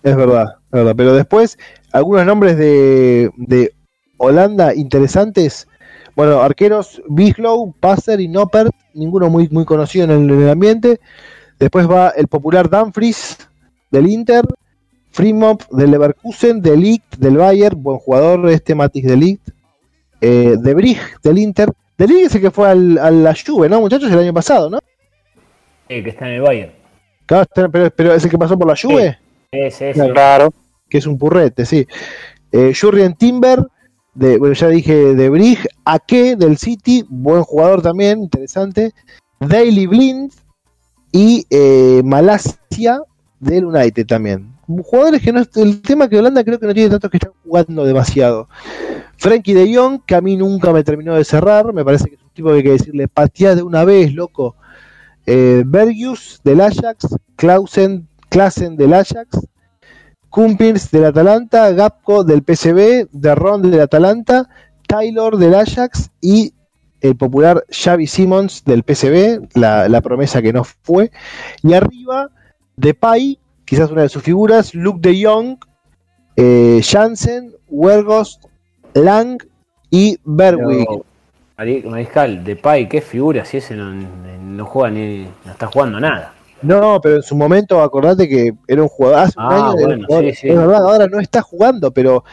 Es 0.02 0.16
verdad, 0.16 0.46
es 0.56 0.72
verdad. 0.72 0.94
Pero 0.96 1.14
después, 1.14 1.58
algunos 1.92 2.24
nombres 2.24 2.56
de, 2.56 3.30
de 3.36 3.74
Holanda 4.16 4.74
interesantes. 4.74 5.68
Bueno, 6.16 6.40
arqueros 6.40 7.00
Bislow, 7.08 7.72
Passer 7.78 8.20
y 8.20 8.28
Noppert, 8.28 8.74
ninguno 8.94 9.30
muy, 9.30 9.48
muy 9.50 9.64
conocido 9.64 10.04
en 10.04 10.10
el, 10.10 10.30
en 10.30 10.42
el 10.42 10.50
ambiente. 10.50 11.00
Después 11.58 11.88
va 11.88 12.08
el 12.10 12.26
popular 12.28 12.68
Dumfries 12.68 13.38
del 13.90 14.08
Inter, 14.08 14.44
Fremont 15.10 15.62
del 15.70 15.90
Leverkusen, 15.92 16.60
De 16.60 16.76
Ligt 16.76 17.16
del 17.18 17.36
Bayern, 17.36 17.80
buen 17.82 17.98
jugador 17.98 18.48
este 18.48 18.74
Matis 18.74 19.04
De 19.04 19.16
Ligt, 19.16 19.48
eh, 20.20 20.56
De 20.58 20.74
Brig 20.74 20.98
del 21.22 21.38
Inter. 21.38 21.72
De 21.98 22.06
Ligt 22.06 22.26
es 22.26 22.34
el 22.36 22.40
que 22.40 22.50
fue 22.50 22.68
al, 22.70 22.96
a 22.98 23.10
la 23.10 23.34
Juve, 23.34 23.68
¿no, 23.68 23.80
muchachos? 23.80 24.10
El 24.10 24.18
año 24.20 24.32
pasado, 24.32 24.70
¿no? 24.70 24.78
Eh, 25.88 26.02
que 26.02 26.10
está 26.10 26.28
en 26.28 26.34
el 26.36 26.42
Bayern. 26.42 26.72
Claro, 27.26 27.42
está- 27.42 27.68
pero, 27.68 27.90
pero 27.90 28.14
es 28.14 28.24
el 28.24 28.30
que 28.30 28.38
pasó 28.38 28.58
por 28.58 28.68
la 28.68 28.76
Juve. 28.80 29.18
Ese, 29.50 29.90
ese. 29.90 29.92
Claro. 29.94 30.12
Claro. 30.14 30.54
que 30.88 30.98
es 30.98 31.06
un 31.06 31.18
purrete, 31.18 31.66
sí. 31.66 31.86
Eh, 32.52 32.72
Jurrien 32.78 33.14
Timber, 33.14 33.62
de, 34.14 34.38
bueno, 34.38 34.54
ya 34.54 34.68
dije 34.68 35.14
de 35.14 35.28
Brig, 35.28 35.58
Ake 35.84 36.34
del 36.36 36.56
City, 36.56 37.04
buen 37.08 37.42
jugador 37.42 37.82
también, 37.82 38.20
interesante. 38.22 38.92
Daily 39.40 39.86
Blind 39.86 40.32
y 41.12 41.46
eh, 41.50 42.00
Malasia 42.04 43.02
del 43.38 43.66
United 43.66 44.06
también. 44.06 44.54
Jugadores 44.66 45.20
que 45.22 45.32
no 45.32 45.42
el 45.56 45.82
tema 45.82 46.08
que 46.08 46.18
Holanda 46.18 46.42
creo 46.44 46.58
que 46.58 46.66
no 46.66 46.74
tiene 46.74 46.90
tantos 46.90 47.10
que 47.10 47.16
están 47.18 47.32
jugando 47.44 47.84
demasiado. 47.84 48.48
Frankie 49.18 49.52
de 49.52 49.74
Jong, 49.74 50.00
que 50.06 50.14
a 50.14 50.20
mí 50.20 50.36
nunca 50.36 50.72
me 50.72 50.84
terminó 50.84 51.14
de 51.14 51.24
cerrar, 51.24 51.74
me 51.74 51.84
parece 51.84 52.08
que 52.08 52.14
es 52.14 52.22
un 52.22 52.30
tipo 52.30 52.50
que 52.50 52.54
hay 52.56 52.62
que 52.62 52.70
decirle 52.70 53.08
patea 53.08 53.56
de 53.56 53.62
una 53.62 53.84
vez, 53.84 54.14
loco. 54.14 54.54
Eh, 55.26 55.64
Bergius 55.66 56.40
del 56.44 56.60
Ajax, 56.60 57.16
Clausen, 57.34 58.08
Klassen 58.28 58.76
del 58.76 58.94
Ajax, 58.94 59.40
Cumpins 60.30 60.90
del 60.92 61.06
Atalanta, 61.06 61.72
Gapco 61.72 62.22
del 62.22 62.44
PSV, 62.46 63.08
Derron 63.10 63.60
del 63.62 63.80
Atalanta, 63.80 64.48
Taylor 64.86 65.36
del 65.36 65.56
Ajax 65.56 66.10
y 66.20 66.54
el 67.00 67.16
popular 67.16 67.64
Xavi 67.70 68.06
Simons 68.06 68.62
del 68.64 68.84
PSV, 68.84 69.48
la, 69.54 70.00
promesa 70.00 70.40
que 70.42 70.52
no 70.52 70.62
fue. 70.62 71.10
Y 71.64 71.74
arriba, 71.74 72.30
Depay, 72.76 73.40
quizás 73.64 73.90
una 73.90 74.02
de 74.02 74.08
sus 74.08 74.22
figuras, 74.22 74.74
Luke 74.74 75.00
de 75.00 75.24
Jong, 75.24 75.58
eh, 76.36 76.80
Jansen, 76.84 77.52
Wergos, 77.68 78.40
Lang 78.94 79.38
y 79.90 80.16
Berwick. 80.24 80.88
Mariscal, 81.86 82.44
Depay, 82.44 82.88
qué 82.88 83.00
figura, 83.00 83.44
si 83.44 83.56
ese 83.56 83.74
no, 83.74 83.90
no 83.92 84.64
juega 84.66 84.90
ni. 84.90 85.24
no 85.44 85.52
está 85.52 85.66
jugando 85.66 85.98
nada. 86.00 86.34
No, 86.62 87.00
pero 87.00 87.16
en 87.16 87.22
su 87.22 87.36
momento 87.36 87.80
acordate 87.80 88.28
que 88.28 88.52
era 88.66 88.82
un 88.82 88.88
jugador, 88.88 89.18
hace 89.20 89.38
un 89.38 89.44
Ah, 89.44 89.54
año 89.54 89.74
un 89.74 89.82
bueno, 89.82 90.06
jugador- 90.08 90.30
sí, 90.30 90.34
sí. 90.34 90.48
es 90.48 90.56
verdad, 90.56 90.84
ahora 90.84 91.06
no 91.06 91.20
está 91.20 91.42
jugando, 91.42 91.90
pero 91.90 92.24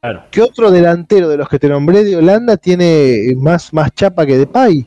Claro. 0.00 0.22
¿Qué 0.30 0.42
otro 0.42 0.70
delantero 0.70 1.30
de 1.30 1.38
los 1.38 1.48
que 1.48 1.58
te 1.58 1.66
nombré 1.66 2.04
de 2.04 2.14
Holanda 2.16 2.58
tiene 2.58 3.34
más, 3.38 3.72
más 3.72 3.90
chapa 3.94 4.26
que 4.26 4.36
Depay? 4.36 4.86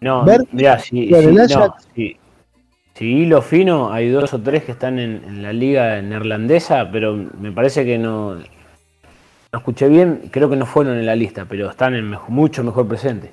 No, 0.00 0.24
mirá, 0.52 0.78
si, 0.78 1.08
si- 1.14 1.26
no, 1.26 1.74
si- 1.94 2.16
si 2.94 3.04
hilo 3.04 3.42
fino, 3.42 3.92
hay 3.92 4.08
dos 4.08 4.32
o 4.32 4.40
tres 4.40 4.64
que 4.64 4.72
están 4.72 4.98
en, 4.98 5.22
en 5.26 5.42
la 5.42 5.52
liga 5.52 6.00
neerlandesa, 6.00 6.88
pero 6.90 7.14
me 7.14 7.52
parece 7.52 7.84
que 7.84 7.98
no. 7.98 8.38
No 9.52 9.58
escuché 9.58 9.88
bien, 9.88 10.28
creo 10.30 10.48
que 10.48 10.56
no 10.56 10.64
fueron 10.66 10.96
en 10.96 11.06
la 11.06 11.16
lista, 11.16 11.44
pero 11.48 11.70
están 11.70 11.94
en 11.94 12.14
mucho 12.28 12.62
mejor 12.62 12.86
presente. 12.86 13.32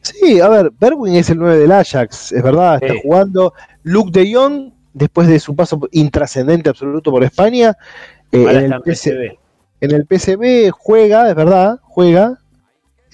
Sí, 0.00 0.40
a 0.40 0.48
ver, 0.48 0.70
Berwin 0.78 1.16
es 1.16 1.28
el 1.30 1.38
9 1.38 1.58
del 1.58 1.72
Ajax, 1.72 2.32
es 2.32 2.42
verdad, 2.42 2.76
está 2.80 2.94
Sí. 2.94 3.00
jugando. 3.02 3.52
Luke 3.82 4.10
de 4.12 4.32
Jong, 4.32 4.70
después 4.94 5.28
de 5.28 5.38
su 5.40 5.54
paso 5.54 5.80
intrascendente 5.92 6.70
absoluto 6.70 7.10
por 7.10 7.22
España, 7.24 7.76
eh, 8.32 8.44
el 8.48 8.72
en 9.80 9.90
el 9.92 10.06
PCB 10.06 10.70
juega, 10.70 11.28
es 11.28 11.34
verdad, 11.34 11.80
juega. 11.82 12.38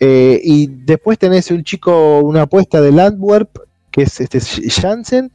eh, 0.05 0.41
y 0.43 0.67
después 0.67 1.17
tenés 1.17 1.51
un 1.53 1.63
chico, 1.63 2.21
una 2.21 2.43
apuesta 2.43 2.81
del 2.81 2.99
Antwerp, 2.99 3.51
que 3.91 4.03
es 4.03 4.21
este 4.21 4.41
Jansen, 4.69 5.31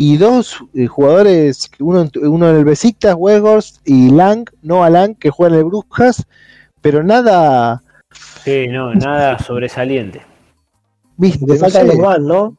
y 0.00 0.16
dos 0.16 0.64
eh, 0.74 0.86
jugadores, 0.86 1.68
uno, 1.80 2.02
en- 2.02 2.26
uno 2.28 2.48
en 2.48 2.56
el 2.56 2.64
Besiktas, 2.64 3.16
Weghorst, 3.18 3.80
y 3.84 4.10
Lang, 4.10 4.48
Noah 4.62 4.88
Lang, 4.90 5.16
que 5.18 5.28
juega 5.28 5.54
en 5.54 5.58
el 5.58 5.64
Brujas, 5.66 6.24
pero 6.80 7.02
nada, 7.02 7.82
Sí, 8.44 8.68
no, 8.68 8.94
nada 8.94 9.38
sobresaliente. 9.40 10.22
viste, 11.16 11.44
Te 11.44 11.54
no 11.54 11.58
faltan 11.58 11.82
sé. 11.82 11.88
los 11.88 11.98
van, 11.98 12.26
¿no? 12.26 12.56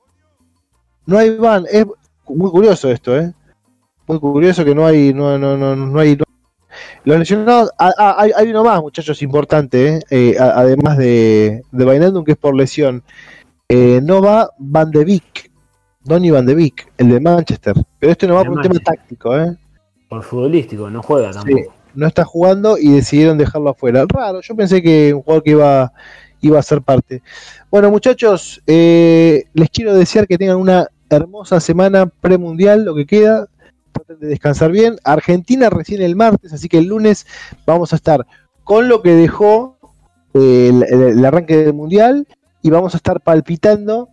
No 1.06 1.18
hay 1.18 1.38
van, 1.38 1.66
es 1.72 1.86
muy 2.28 2.52
curioso 2.52 2.92
esto, 2.92 3.18
¿eh? 3.18 3.34
Muy 4.06 4.20
curioso 4.20 4.66
que 4.66 4.76
no 4.76 4.86
hay, 4.86 5.14
no, 5.14 5.38
no, 5.40 5.56
no, 5.58 5.76
no 5.76 6.00
hay. 6.00 6.18
no- 6.18 6.26
Los 7.06 7.20
lesionados, 7.20 7.72
ah, 7.80 7.94
ah, 7.98 8.16
hay, 8.20 8.32
hay 8.36 8.50
uno 8.50 8.64
más, 8.66 8.82
muchachos, 8.82 9.22
importante, 9.22 9.88
¿eh? 9.96 10.00
Eh, 10.10 10.36
a- 10.38 10.60
además 10.60 10.98
de, 10.98 11.64
de 11.72 12.24
que 12.26 12.32
es 12.34 12.38
por 12.38 12.54
lesión. 12.56 13.02
Eh, 13.70 14.02
no 14.04 14.22
va 14.22 14.50
Van 14.58 14.92
de 14.92 15.06
Beek, 15.06 15.49
Donny 16.04 16.32
Van 16.32 16.46
de 16.46 16.56
Beek, 16.56 16.92
el 16.98 17.10
de 17.10 17.20
Manchester. 17.20 17.76
Pero 18.00 18.12
este 18.12 18.28
no 18.28 18.36
va 18.36 18.42
de 18.44 18.50
por 18.50 18.58
un 18.58 18.64
tema 18.64 18.80
táctico, 18.80 19.38
¿eh? 19.38 19.56
Por 20.08 20.24
futbolístico, 20.24 20.90
no 20.90 21.04
juega 21.04 21.34
Sí, 21.34 21.40
tampoco. 21.40 21.74
no 21.94 22.08
está 22.08 22.24
jugando 22.26 22.78
y 22.78 22.92
decidieron 22.94 23.38
dejarlo 23.38 23.70
afuera. 23.72 24.06
Raro, 24.08 24.42
yo 24.42 24.56
pensé 24.56 24.82
que 24.82 25.14
un 25.14 25.22
jugador 25.22 25.44
que 25.44 25.52
iba, 25.52 25.92
iba 26.42 26.60
a 26.60 26.64
ser 26.64 26.82
parte. 26.82 27.22
Bueno, 27.70 27.92
muchachos, 27.92 28.62
eh, 28.66 29.44
les 29.54 29.70
quiero 29.70 29.94
desear 29.94 30.26
que 30.28 30.38
tengan 30.38 30.58
una 30.58 30.88
hermosa 31.10 31.60
semana 31.60 32.06
premundial, 32.08 32.86
lo 32.86 32.96
que 32.96 33.06
queda. 33.06 33.48
Traten 33.92 34.20
de 34.20 34.28
descansar 34.28 34.72
bien. 34.72 34.96
Argentina 35.04 35.70
recién 35.70 36.02
el 36.02 36.16
martes, 36.16 36.54
así 36.54 36.70
que 36.70 36.78
el 36.78 36.86
lunes 36.86 37.28
vamos 37.66 37.92
a 37.94 37.98
estar 37.98 38.26
con 38.64 38.88
lo 38.88 39.02
que 39.02 39.12
dejó 39.14 39.78
eh, 40.34 40.70
el, 40.72 40.84
el- 40.84 41.18
el 41.20 41.26
arranque 41.26 41.58
del 41.58 41.74
mundial 41.74 42.28
y 42.62 42.70
vamos 42.70 42.94
a 42.94 42.98
estar 42.98 43.20
palpitando 43.22 44.10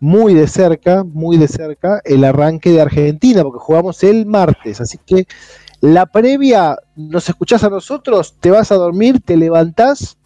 muy 0.00 0.34
de 0.34 0.46
cerca, 0.46 1.04
muy 1.04 1.36
de 1.36 1.48
cerca 1.48 2.00
el 2.04 2.24
arranque 2.24 2.70
de 2.70 2.80
Argentina, 2.80 3.42
porque 3.42 3.58
jugamos 3.60 4.02
el 4.04 4.26
martes, 4.26 4.80
así 4.80 4.98
que 5.04 5.26
la 5.80 6.06
previa, 6.06 6.76
nos 6.96 7.28
escuchás 7.28 7.62
a 7.64 7.70
nosotros, 7.70 8.34
te 8.40 8.50
vas 8.50 8.72
a 8.72 8.76
dormir, 8.76 9.20
te 9.24 9.36
levantás, 9.36 10.16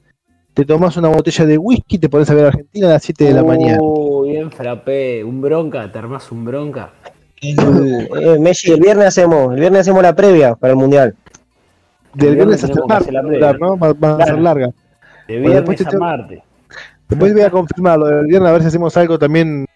te 0.55 0.65
tomás 0.65 0.97
una 0.97 1.09
botella 1.09 1.45
de 1.47 1.59
whisky, 1.59 1.99
te 1.99 2.09
pones 2.09 2.29
a 2.31 2.35
ver 2.35 2.47
Argentina 2.47 2.87
a 2.87 2.91
las 2.93 3.03
7 3.03 3.25
de 3.25 3.33
la 3.33 3.43
mañana. 3.45 3.79
Uh, 3.81 4.25
bien 4.25 4.51
frappé. 4.51 5.25
Un 5.25 5.41
bronca, 5.41 5.91
te 5.91 5.99
armás 5.99 6.31
un 6.33 6.45
bronca. 6.45 6.93
Eh, 7.41 8.39
Messi, 8.39 8.71
el 8.71 8.81
viernes 8.81 9.09
hacemos, 9.09 9.53
el 9.55 9.61
viernes 9.61 9.81
hacemos 9.81 10.03
la 10.03 10.15
previa 10.15 10.55
para 10.55 10.73
el 10.73 10.79
mundial. 10.79 11.15
Del 12.15 12.29
el 12.31 12.35
viernes 12.37 12.63
viernes 12.63 12.65
hasta 12.65 12.81
el 12.81 12.87
martes, 12.87 13.13
la 13.13 13.23
previa. 13.23 13.53
¿no? 13.55 13.79
Va, 13.79 13.93
va 13.95 14.23
a 14.23 14.27
ser 14.27 14.39
larga. 14.39 14.71
De 15.27 15.39
viernes 15.39 15.77
te 15.77 15.85
a 15.85 15.89
tengo- 15.91 16.05
Marte. 16.05 16.43
Después 17.13 17.35
voy 17.35 17.43
a 17.43 17.51
confirmar 17.51 17.99
lo 17.99 18.07
del 18.07 18.27
viernes, 18.27 18.49
a 18.49 18.53
ver 18.53 18.63
si 18.63 18.69
hacemos 18.69 18.97
algo 18.97 19.19
también 19.19 19.67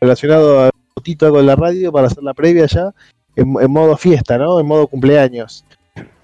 relacionado 0.00 0.64
a 0.64 0.70
fotito, 0.92 1.24
algo 1.24 1.38
de 1.38 1.44
la 1.44 1.54
radio 1.54 1.92
para 1.92 2.08
hacer 2.08 2.24
la 2.24 2.34
previa 2.34 2.66
ya, 2.66 2.92
en, 3.36 3.54
en 3.60 3.70
modo 3.70 3.96
fiesta, 3.96 4.36
¿no? 4.38 4.58
En 4.58 4.66
modo 4.66 4.88
cumpleaños. 4.88 5.64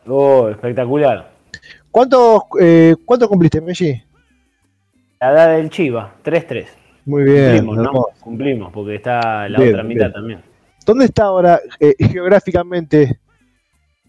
Oh, 0.09 0.49
espectacular. 0.49 1.31
¿Cuánto, 1.93 2.47
eh, 2.61 2.97
¿cuánto 3.05 3.29
cumpliste, 3.29 3.61
Messi? 3.61 4.03
La 5.21 5.31
edad 5.31 5.57
del 5.57 5.71
Chiva, 5.71 6.15
3-3. 6.25 6.67
Muy 7.05 7.23
bien. 7.23 7.65
Cumplimos, 7.65 7.77
¿no? 7.77 8.07
Cumplimos, 8.19 8.73
porque 8.73 8.97
está 8.97 9.49
la 9.49 9.57
Bien, 9.57 9.71
otra 9.71 9.85
mitad 9.85 10.07
bien. 10.07 10.13
también. 10.13 10.43
¿Dónde 10.85 11.05
está 11.05 11.25
ahora 11.27 11.61
eh, 11.79 11.95
geográficamente? 11.97 13.21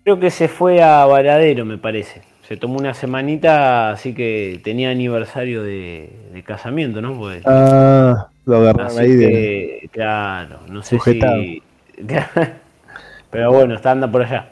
Creo 0.03 0.19
que 0.19 0.31
se 0.31 0.47
fue 0.47 0.81
a 0.81 1.05
Varadero, 1.05 1.65
me 1.65 1.77
parece. 1.77 2.23
Se 2.51 2.57
tomó 2.57 2.79
una 2.79 2.93
semanita, 2.93 3.91
así 3.91 4.13
que 4.13 4.59
tenía 4.61 4.89
aniversario 4.89 5.63
de, 5.63 6.09
de 6.33 6.43
casamiento, 6.43 7.01
¿no? 7.01 7.17
Pues, 7.17 7.41
Ah, 7.45 8.27
lo 8.43 8.57
agarraron 8.57 8.99
ahí 8.99 9.11
de... 9.15 9.29
que, 9.29 9.89
claro, 9.89 10.59
no 10.67 10.83
sé 10.83 10.97
Sujetado. 10.97 11.41
si... 11.41 11.63
Pero 13.31 13.53
bueno, 13.53 13.75
está 13.75 13.91
anda 13.91 14.11
por 14.11 14.23
allá. 14.23 14.49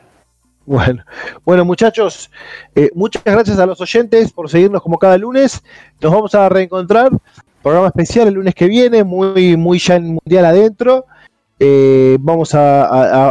Bueno, 0.65 1.03
bueno 1.43 1.65
muchachos, 1.65 2.31
eh, 2.73 2.89
muchas 2.95 3.21
gracias 3.25 3.59
a 3.59 3.65
los 3.65 3.81
oyentes 3.81 4.31
por 4.31 4.49
seguirnos 4.49 4.81
como 4.81 4.97
cada 4.97 5.17
lunes. 5.17 5.61
Nos 5.99 6.13
vamos 6.13 6.33
a 6.33 6.47
reencontrar. 6.47 7.11
Programa 7.61 7.87
especial 7.87 8.29
el 8.29 8.35
lunes 8.35 8.55
que 8.55 8.67
viene, 8.67 9.03
muy, 9.03 9.57
muy 9.57 9.77
ya 9.77 9.97
en 9.97 10.13
mundial 10.13 10.45
adentro. 10.45 11.05
Eh, 11.59 12.17
vamos 12.21 12.55
a, 12.55 12.85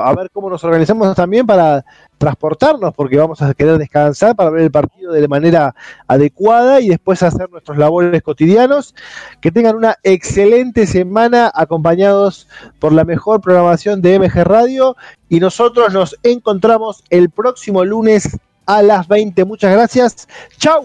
a- 0.09 0.15
ver 0.15 0.31
cómo 0.31 0.51
nos 0.51 0.63
organizamos 0.63 1.15
también 1.17 1.47
para 1.47 1.85
transportarnos, 2.19 2.93
porque 2.95 3.17
vamos 3.17 3.41
a 3.41 3.55
querer 3.55 3.79
descansar 3.79 4.37
para 4.37 4.51
ver 4.51 4.63
el 4.63 4.71
partido 4.71 5.13
de 5.13 5.27
manera 5.29 5.75
adecuada 6.07 6.81
y 6.81 6.89
después 6.89 7.23
hacer 7.23 7.49
nuestros 7.51 7.79
labores 7.79 8.23
cotidianos. 8.23 8.95
Que 9.41 9.51
tengan 9.51 9.77
una 9.77 9.97
excelente 10.03 10.87
semana 10.87 11.51
acompañados 11.55 12.49
por 12.81 12.93
la 12.93 13.05
mejor 13.05 13.41
programación 13.41 14.03
de 14.03 14.19
MG 14.19 14.45
Radio 14.45 14.97
y 15.29 15.41
nosotros 15.41 15.93
nos 15.95 16.17
encontramos 16.23 17.03
el 17.11 17.31
próximo 17.31 17.85
lunes 17.85 18.37
a 18.67 18.83
las 18.83 19.09
20. 19.09 19.45
Muchas 19.47 19.73
gracias. 19.73 20.29
¡Chau! 20.59 20.85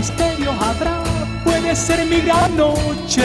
¿Qué 0.00 0.06
misterio 0.06 0.52
habrá? 0.52 1.02
Puede 1.44 1.76
ser 1.76 2.06
mi 2.06 2.22
gran 2.22 2.56
noche. 2.56 3.22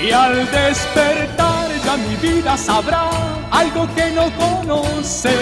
Y 0.00 0.12
al 0.12 0.48
despertar 0.48 1.66
ya 1.84 1.96
mi 1.96 2.14
vida 2.16 2.56
sabrá 2.56 3.10
algo 3.50 3.88
que 3.96 4.12
no 4.12 4.30
conoce. 4.36 5.34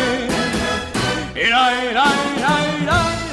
Era, 1.35 1.85
era, 1.85 2.05
era, 2.39 2.55
era. 2.81 3.26